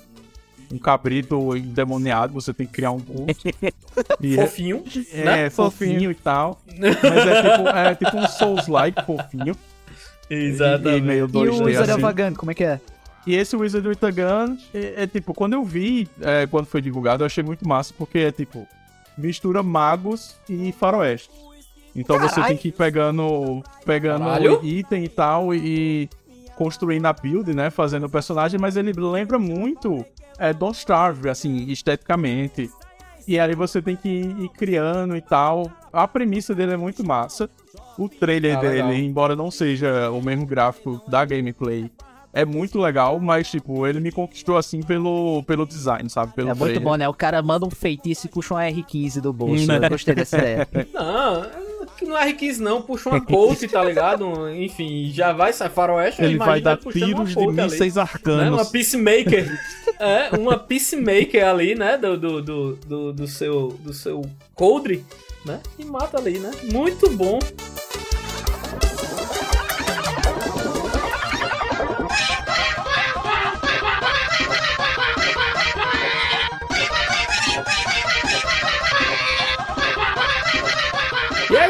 um 0.71 0.79
cabrito 0.79 1.57
endemoniado, 1.57 2.33
você 2.35 2.53
tem 2.53 2.67
que 2.67 2.73
criar 2.75 2.91
um 2.91 3.01
culto. 3.01 3.35
E 4.21 4.39
é- 4.39 4.47
Fofinho, 4.47 4.85
É, 5.13 5.25
né? 5.25 5.51
fofinho, 5.51 5.93
Fofinho. 5.95 6.11
e 6.11 6.15
tal. 6.15 6.61
Mas 6.79 7.27
é 7.27 7.43
tipo, 7.43 7.69
é 7.69 7.95
tipo 7.95 8.17
um 8.17 8.27
Souls-like 8.29 9.05
fofinho. 9.05 9.55
Exatamente. 10.31 10.95
E, 10.95 10.99
e 10.99 11.01
meio 11.03 11.25
E 11.27 11.29
2D 11.29 11.61
o 11.61 11.65
Wizard 11.65 11.91
assim. 11.91 12.01
Gun, 12.03 12.35
como 12.37 12.51
é 12.51 12.55
que 12.55 12.65
é? 12.65 12.81
E 13.27 13.35
esse 13.35 13.55
Wizard 13.55 13.87
with 13.87 13.99
a 14.03 14.11
Gun, 14.11 14.57
é, 14.73 15.03
é 15.03 15.07
tipo, 15.07 15.35
quando 15.35 15.53
eu 15.53 15.63
vi, 15.65 16.09
é, 16.21 16.47
quando 16.47 16.67
foi 16.67 16.81
divulgado, 16.81 17.23
eu 17.23 17.27
achei 17.27 17.45
muito 17.45 17.67
massa, 17.69 17.93
porque 17.97 18.19
é 18.19 18.33
tipo, 18.33 18.67
mistura 19.17 19.63
magos 19.63 20.37
e 20.49 20.73
faroeste. 20.73 21.31
Então 21.95 22.19
você 22.19 22.37
Carai. 22.37 22.49
tem 22.51 22.57
que 22.57 22.69
ir 22.69 22.73
pegando, 22.73 23.63
pegando 23.85 24.25
Caralho. 24.25 24.61
item 24.65 25.05
e 25.05 25.09
tal, 25.09 25.55
e 25.55 26.09
construindo 26.57 27.07
a 27.07 27.13
build, 27.13 27.53
né, 27.55 27.69
fazendo 27.71 28.07
o 28.07 28.11
personagem, 28.11 28.59
mas 28.61 28.77
ele 28.77 28.93
lembra 28.93 29.39
muito 29.39 30.05
é, 30.39 30.53
Don't 30.53 30.77
Starve, 30.79 31.29
assim, 31.29 31.65
esteticamente. 31.71 32.71
E 33.29 33.39
aí 33.39 33.55
você 33.55 33.83
tem 33.83 33.97
que 33.97 34.09
ir, 34.09 34.39
ir 34.45 34.49
criando 34.51 35.15
e 35.17 35.21
tal. 35.21 35.71
A 35.93 36.09
premissa 36.09 36.55
dele 36.55 36.73
é 36.73 36.77
muito 36.77 37.05
massa. 37.07 37.51
O 37.99 38.09
trailer 38.09 38.57
Ah, 38.57 38.61
dele, 38.61 38.75
legal. 38.83 38.93
embora 38.95 39.37
não 39.37 39.51
seja 39.51 40.11
o 40.11 40.23
mesmo 40.23 40.47
gráfico 40.47 41.01
da 41.07 41.25
gameplay, 41.25 41.91
é 42.33 42.45
muito 42.45 42.79
legal, 42.79 43.19
mas, 43.19 43.51
tipo, 43.51 43.87
ele 43.87 44.01
me 44.01 44.13
conquistou, 44.13 44.57
assim, 44.57 44.83
pelo, 44.83 45.43
pelo 45.45 45.67
design, 45.67 46.09
sabe? 46.09 46.33
Pelo 46.35 46.49
É 46.49 46.55
muito 46.55 46.65
trailer. 46.65 46.83
bom, 46.83 46.95
né? 46.97 47.09
O 47.09 47.15
cara 47.15 47.43
manda 47.43 47.67
um 47.67 47.71
feitiço 47.71 48.27
e 48.27 48.29
puxa 48.31 48.55
um 48.55 48.59
R15 48.59 49.21
do 49.21 49.33
bolso. 49.33 49.67
Né? 49.67 49.79
Eu 49.83 49.89
gostei 49.91 50.15
dessa 50.15 50.39
ideia. 50.39 50.69
Não, 50.95 51.47
que 51.97 52.05
não 52.07 52.17
é 52.17 52.33
R15 52.33 52.59
não, 52.59 52.81
puxa 52.83 53.11
uma 53.11 53.21
Colt, 53.21 53.63
tá 53.71 53.85
ligado? 53.85 54.49
Enfim, 54.51 55.11
já 55.13 55.33
vai 55.33 55.53
sair 55.53 55.71
faroeste. 55.71 56.23
Ele 56.23 56.39
vai 56.39 56.61
dar 56.61 56.77
tiros 56.79 57.31
de 57.35 57.39
ali, 57.39 57.53
mísseis 57.53 57.97
né? 57.97 58.03
arcanos. 58.03 58.61
Uma 58.61 58.65
Peacemaker. 58.65 59.61
é, 59.99 60.37
uma 60.37 60.59
Peacemaker 60.59 61.47
ali, 61.47 61.75
né? 61.75 61.99
Do, 61.99 62.17
do, 62.17 62.43
do, 62.43 62.77
do, 62.77 63.13
do 63.13 63.27
seu, 63.27 63.69
do 63.81 63.93
seu 63.93 64.23
coldre, 64.55 65.05
né? 65.45 65.61
E 65.79 65.85
mata 65.85 66.19
ali, 66.19 66.39
né? 66.39 66.51
Muito 66.73 67.11
bom. 67.11 67.39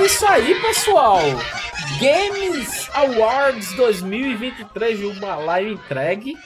É 0.00 0.06
isso 0.06 0.26
aí, 0.26 0.54
pessoal. 0.62 1.18
Games 2.00 2.88
Awards 2.94 3.74
2023 3.74 4.98
de 4.98 5.04
uma 5.04 5.36
live 5.36 5.72
entregue. 5.72 6.38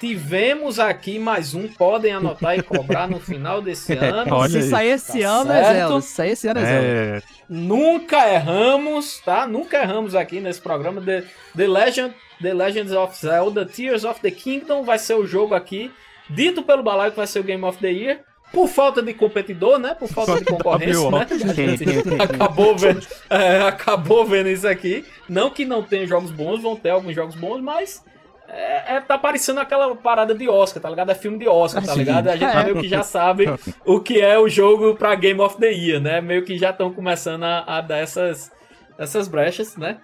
Tivemos 0.00 0.78
aqui 0.80 1.18
mais 1.18 1.54
um, 1.54 1.68
podem 1.68 2.12
anotar 2.12 2.58
e 2.58 2.62
cobrar 2.62 3.06
no 3.06 3.20
final 3.20 3.60
desse 3.60 3.92
ano. 3.94 4.34
Olha 4.34 4.48
Se 4.48 4.70
sair 4.70 4.92
esse 4.92 5.20
Tá 5.20 5.28
ano, 5.28 5.52
é 5.52 5.62
certo. 5.62 5.78
Zelda. 5.78 6.00
Se 6.00 6.08
sair 6.08 6.30
esse 6.30 6.48
ano, 6.48 6.60
é. 6.60 6.64
É, 6.64 7.22
Nunca 7.48 8.28
erramos, 8.28 9.20
tá? 9.20 9.46
Nunca 9.46 9.76
erramos 9.82 10.14
aqui 10.14 10.40
nesse 10.40 10.60
programa. 10.60 11.00
The, 11.02 11.24
The, 11.54 11.66
Legend, 11.68 12.14
The 12.40 12.54
Legends 12.54 12.92
of 12.92 13.16
Zelda 13.16 13.66
Tears 13.66 14.04
of 14.04 14.20
the 14.20 14.30
Kingdom 14.30 14.84
vai 14.84 14.98
ser 14.98 15.14
o 15.14 15.26
jogo 15.26 15.54
aqui. 15.54 15.90
Dito 16.30 16.62
pelo 16.62 16.82
Balaio 16.82 17.10
que 17.12 17.18
vai 17.18 17.26
ser 17.26 17.40
o 17.40 17.44
Game 17.44 17.62
of 17.64 17.78
the 17.78 17.90
Year. 17.90 18.20
Por 18.52 18.68
falta 18.68 19.02
de 19.02 19.14
competidor, 19.14 19.78
né? 19.78 19.94
Por 19.98 20.08
falta 20.08 20.34
de 20.38 20.44
concorrência, 20.44 21.10
né? 21.10 21.26
Acabou 22.22 22.76
vendo, 22.76 23.00
é, 23.30 23.60
acabou 23.62 24.26
vendo 24.26 24.48
isso 24.48 24.68
aqui. 24.68 25.04
Não 25.28 25.48
que 25.50 25.64
não 25.64 25.82
tenha 25.82 26.06
jogos 26.06 26.30
bons, 26.30 26.60
vão 26.62 26.76
ter 26.76 26.90
alguns 26.90 27.14
jogos 27.14 27.34
bons, 27.34 27.60
mas 27.62 28.04
é, 28.48 28.96
é- 28.96 29.00
tá 29.00 29.16
parecendo 29.16 29.60
aquela 29.60 29.96
parada 29.96 30.34
de 30.34 30.48
Oscar, 30.48 30.82
tá 30.82 30.90
ligado? 30.90 31.10
É 31.10 31.14
filme 31.14 31.38
de 31.38 31.48
Oscar, 31.48 31.82
tá 31.82 31.92
Sim. 31.94 32.00
ligado? 32.00 32.28
A 32.28 32.36
gente 32.36 32.54
É. 32.56 32.64
meio 32.64 32.78
que 32.80 32.88
já 32.88 33.02
sabe 33.02 33.46
o 33.86 33.98
que 34.00 34.20
é 34.20 34.38
o 34.38 34.48
jogo 34.48 34.94
pra 34.96 35.14
Game 35.14 35.40
of 35.40 35.56
the 35.56 35.70
Year, 35.72 36.00
né? 36.00 36.20
Meio 36.20 36.44
que 36.44 36.58
já 36.58 36.70
estão 36.70 36.92
começando 36.92 37.44
a, 37.44 37.64
a 37.66 37.80
dar 37.80 37.98
essas, 37.98 38.52
essas 38.98 39.28
brechas, 39.28 39.76
né? 39.78 39.96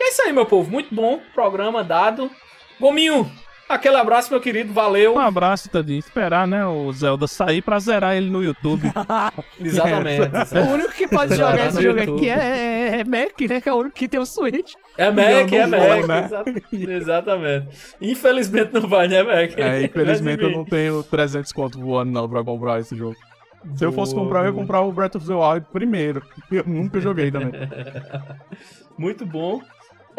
E 0.00 0.04
é 0.04 0.08
isso 0.08 0.22
aí, 0.22 0.32
meu 0.32 0.46
povo. 0.46 0.70
Muito 0.70 0.94
bom. 0.94 1.20
Programa 1.34 1.84
dado. 1.84 2.30
Gominho, 2.80 3.30
aquele 3.70 3.96
abraço, 3.96 4.30
meu 4.30 4.40
querido. 4.40 4.72
Valeu. 4.72 5.14
um 5.14 5.18
abraço, 5.18 5.68
Tadinho. 5.68 5.98
Esperar, 5.98 6.46
né, 6.46 6.66
o 6.66 6.92
Zelda 6.92 7.26
sair 7.26 7.62
pra 7.62 7.78
zerar 7.78 8.16
ele 8.16 8.28
no 8.30 8.42
YouTube. 8.42 8.90
Exatamente. 9.60 10.30
O 10.58 10.72
único 10.74 10.92
que 10.92 11.08
pode 11.08 11.34
jogar 11.36 11.66
esse 11.66 11.76
no 11.76 11.82
jogo 11.82 11.98
YouTube. 11.98 12.16
aqui 12.18 12.28
é, 12.30 13.00
é 13.00 13.04
Mac, 13.04 13.40
né? 13.48 13.60
Que 13.60 13.68
é 13.68 13.72
o 13.72 13.76
único 13.76 13.94
que 13.96 14.08
tem 14.08 14.20
o 14.20 14.26
Switch. 14.26 14.74
É 14.98 15.10
Mac, 15.10 15.52
é 15.52 15.66
Mac. 15.66 16.06
né? 16.06 16.24
exa- 16.24 16.44
Exatamente. 16.94 17.68
Infelizmente 18.00 18.72
não 18.74 18.88
vai, 18.88 19.08
né, 19.08 19.22
Mac? 19.22 19.58
É, 19.58 19.82
infelizmente 19.84 20.42
eu 20.42 20.50
não 20.50 20.64
tenho 20.64 21.02
300 21.02 21.52
conto 21.52 21.78
voando 21.80 22.10
não 22.12 22.28
pra 22.28 22.42
comprar 22.44 22.80
esse 22.80 22.96
jogo. 22.96 23.16
Se 23.76 23.84
eu 23.84 23.92
fosse 23.92 24.14
Boa, 24.14 24.24
comprar, 24.24 24.40
eu 24.40 24.46
ia 24.46 24.52
comprar 24.52 24.80
o 24.80 24.90
Breath 24.90 25.16
of 25.16 25.26
the 25.26 25.34
Wild 25.34 25.66
primeiro. 25.70 26.22
Eu 26.50 26.64
nunca 26.66 26.98
joguei 26.98 27.30
também. 27.30 27.52
Muito 28.96 29.26
bom. 29.26 29.60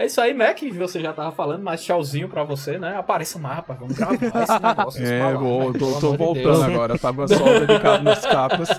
É 0.01 0.07
isso 0.07 0.19
aí, 0.19 0.33
Mac. 0.33 0.57
Você 0.79 0.99
já 0.99 1.13
tava 1.13 1.31
falando, 1.31 1.61
mas 1.61 1.83
tchauzinho 1.83 2.27
pra 2.27 2.43
você, 2.43 2.79
né? 2.79 2.97
Apareça 2.97 3.37
mais, 3.37 3.57
rapaz. 3.57 3.79
Vamos 3.79 3.95
gravar 3.95 4.15
esse 4.15 4.59
negócio. 4.65 5.05
É, 5.05 5.19
balaio, 5.19 5.39
vou, 5.39 5.71
né? 5.71 5.79
tô, 5.79 5.99
tô 5.99 6.11
de 6.13 6.17
voltando 6.17 6.43
Deus. 6.43 6.61
agora. 6.63 6.93
Eu 6.95 6.99
tava 6.99 7.27
só 7.27 7.43
dedicado 7.59 8.03
nas 8.03 8.25
capas. 8.25 8.69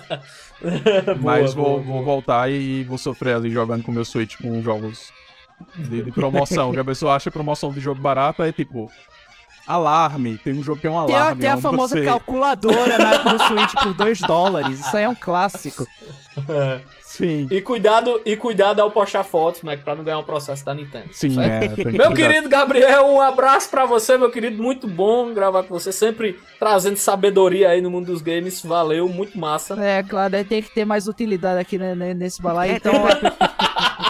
Mas 1.20 1.54
Boa, 1.54 1.68
vou, 1.68 1.80
boa, 1.80 1.80
vou 1.80 2.04
voltar 2.04 2.50
e 2.50 2.82
vou 2.82 2.98
sofrer 2.98 3.36
ali 3.36 3.50
jogando 3.50 3.84
com 3.84 3.92
meu 3.92 4.04
Switch 4.04 4.36
com 4.36 4.60
jogos 4.62 5.12
de, 5.76 6.02
de 6.02 6.10
promoção. 6.10 6.72
que 6.72 6.80
a 6.80 6.84
pessoa 6.84 7.14
acha 7.14 7.30
promoção 7.30 7.70
de 7.70 7.78
jogo 7.78 8.00
barato 8.00 8.42
é 8.42 8.50
tipo. 8.50 8.90
Alarme, 9.64 10.38
tem 10.38 10.54
um 10.54 10.62
jogo 10.64 10.80
que 10.80 10.88
é 10.88 10.90
um 10.90 11.06
Tem 11.06 11.14
a, 11.14 11.20
alarme. 11.20 11.40
tem 11.40 11.50
a 11.50 11.52
onde 11.52 11.62
famosa 11.62 11.96
você... 11.96 12.04
calculadora 12.04 12.98
na, 12.98 13.32
no 13.32 13.38
Switch 13.46 13.72
por 13.80 13.94
2 13.94 14.20
dólares. 14.22 14.80
Isso 14.80 14.96
aí 14.96 15.04
é 15.04 15.08
um 15.08 15.14
clássico. 15.14 15.86
Sim. 17.12 17.46
E 17.50 17.60
cuidado, 17.60 18.22
e 18.24 18.34
cuidado 18.36 18.80
ao 18.80 18.90
postar 18.90 19.22
fotos, 19.22 19.60
Mac, 19.60 19.80
pra 19.80 19.94
não 19.94 20.02
ganhar 20.02 20.18
um 20.18 20.24
processo 20.24 20.64
da 20.64 20.72
Nintendo. 20.72 21.08
Sim, 21.12 21.38
é, 21.38 21.68
que 21.68 21.84
Meu 21.84 22.06
cuidar. 22.08 22.14
querido 22.14 22.48
Gabriel, 22.48 23.04
um 23.04 23.20
abraço 23.20 23.68
pra 23.68 23.84
você, 23.84 24.16
meu 24.16 24.30
querido. 24.30 24.62
Muito 24.62 24.88
bom 24.88 25.34
gravar 25.34 25.64
com 25.64 25.78
você. 25.78 25.92
Sempre 25.92 26.40
trazendo 26.58 26.96
sabedoria 26.96 27.68
aí 27.68 27.82
no 27.82 27.90
mundo 27.90 28.06
dos 28.06 28.22
games. 28.22 28.62
Valeu, 28.62 29.10
muito 29.10 29.38
massa. 29.38 29.78
É, 29.78 30.02
claro, 30.02 30.42
tem 30.42 30.62
que 30.62 30.70
ter 30.70 30.86
mais 30.86 31.06
utilidade 31.06 31.60
aqui 31.60 31.76
né, 31.76 31.94
né, 31.94 32.14
nesse 32.14 32.40
balaio. 32.40 32.72
Então, 32.82 32.94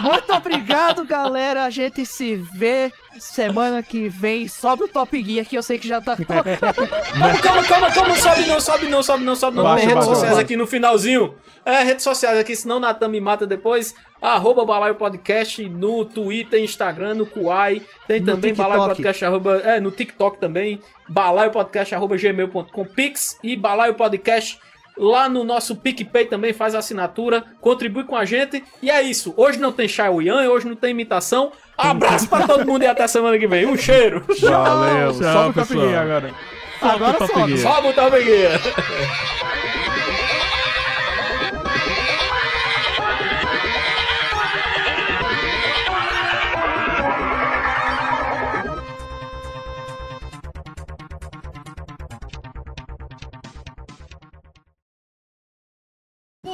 muito 0.02 0.32
obrigado, 0.32 1.04
galera. 1.04 1.64
A 1.64 1.70
gente 1.70 2.04
se 2.06 2.36
vê 2.36 2.92
semana 3.18 3.82
que 3.82 4.08
vem. 4.08 4.48
Sobe 4.48 4.84
o 4.84 4.88
Top 4.88 5.22
Gear 5.22 5.46
que 5.46 5.56
eu 5.56 5.62
sei 5.62 5.78
que 5.78 5.88
já 5.88 6.00
tá. 6.00 6.16
Calma, 6.22 7.38
calma, 7.40 7.64
calma, 7.64 7.90
calma, 7.90 8.16
sobe 8.16 8.46
não, 8.46 8.60
sobe 8.60 8.86
não, 8.86 9.02
sobe 9.02 9.24
não, 9.24 9.36
sobe 9.36 9.56
não. 9.56 9.64
Baixa, 9.64 9.86
redes 9.86 9.94
baixa, 9.94 10.08
sociais 10.08 10.30
baixa. 10.34 10.42
aqui 10.42 10.56
no 10.56 10.66
finalzinho. 10.66 11.34
É, 11.64 11.82
redes 11.82 12.02
sociais 12.02 12.38
aqui, 12.38 12.56
senão 12.56 12.76
o 12.78 12.80
Natan 12.80 13.08
me 13.08 13.20
mata 13.20 13.46
depois. 13.46 13.94
Arroba 14.20 14.64
Balaio 14.64 14.94
Podcast 14.94 15.68
no 15.68 16.04
Twitter, 16.04 16.62
Instagram, 16.62 17.14
no 17.14 17.26
Kuai. 17.26 17.82
Tem 18.06 18.20
No 18.20 18.26
também 18.26 18.52
TikTok. 18.52 18.68
Balaio 18.70 18.88
Podcast, 18.88 19.24
arroba, 19.24 19.56
é, 19.58 19.80
no 19.80 19.90
TikTok 19.90 20.38
também. 20.38 20.80
Balaio 21.08 21.50
Podcast, 21.50 21.94
arroba 21.94 22.16
gmail.com, 22.16 22.84
Pix 22.86 23.38
e 23.42 23.56
Balaio 23.56 23.94
Podcast. 23.94 24.58
Lá 24.96 25.28
no 25.28 25.42
nosso 25.42 25.76
PicPay 25.76 26.26
também 26.26 26.52
faz 26.52 26.74
a 26.74 26.78
assinatura, 26.78 27.44
contribui 27.60 28.04
com 28.04 28.14
a 28.14 28.24
gente. 28.24 28.62
E 28.82 28.90
é 28.90 29.02
isso. 29.02 29.32
Hoje 29.36 29.58
não 29.58 29.72
tem 29.72 29.88
Xiaoyan, 29.88 30.48
hoje 30.50 30.68
não 30.68 30.76
tem 30.76 30.90
imitação. 30.90 31.52
Abraço 31.76 32.28
pra 32.28 32.46
todo 32.46 32.66
mundo 32.66 32.82
e 32.82 32.86
até 32.86 33.06
semana 33.06 33.38
que 33.38 33.46
vem. 33.46 33.66
Um 33.66 33.76
cheiro. 33.76 34.24
Valeu. 34.40 35.12
Tchau, 35.12 35.22
Sobe 35.22 35.50
o 35.50 35.52
Top 35.52 35.68
pessoal. 35.68 35.88
Gear 35.88 36.02
agora. 36.02 36.34
Agora 36.80 37.12
Top 37.14 37.32
sobe. 37.32 37.56
Gear. 37.56 37.74
Sobe 37.74 37.88
o 37.88 37.92
Top 37.92 38.24
Gear. 38.24 38.60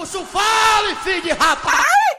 Puxa 0.08 0.20
o 0.20 0.24
fale, 0.24 0.94
filho 1.04 1.20
de 1.20 1.32
rapaz! 1.34 1.84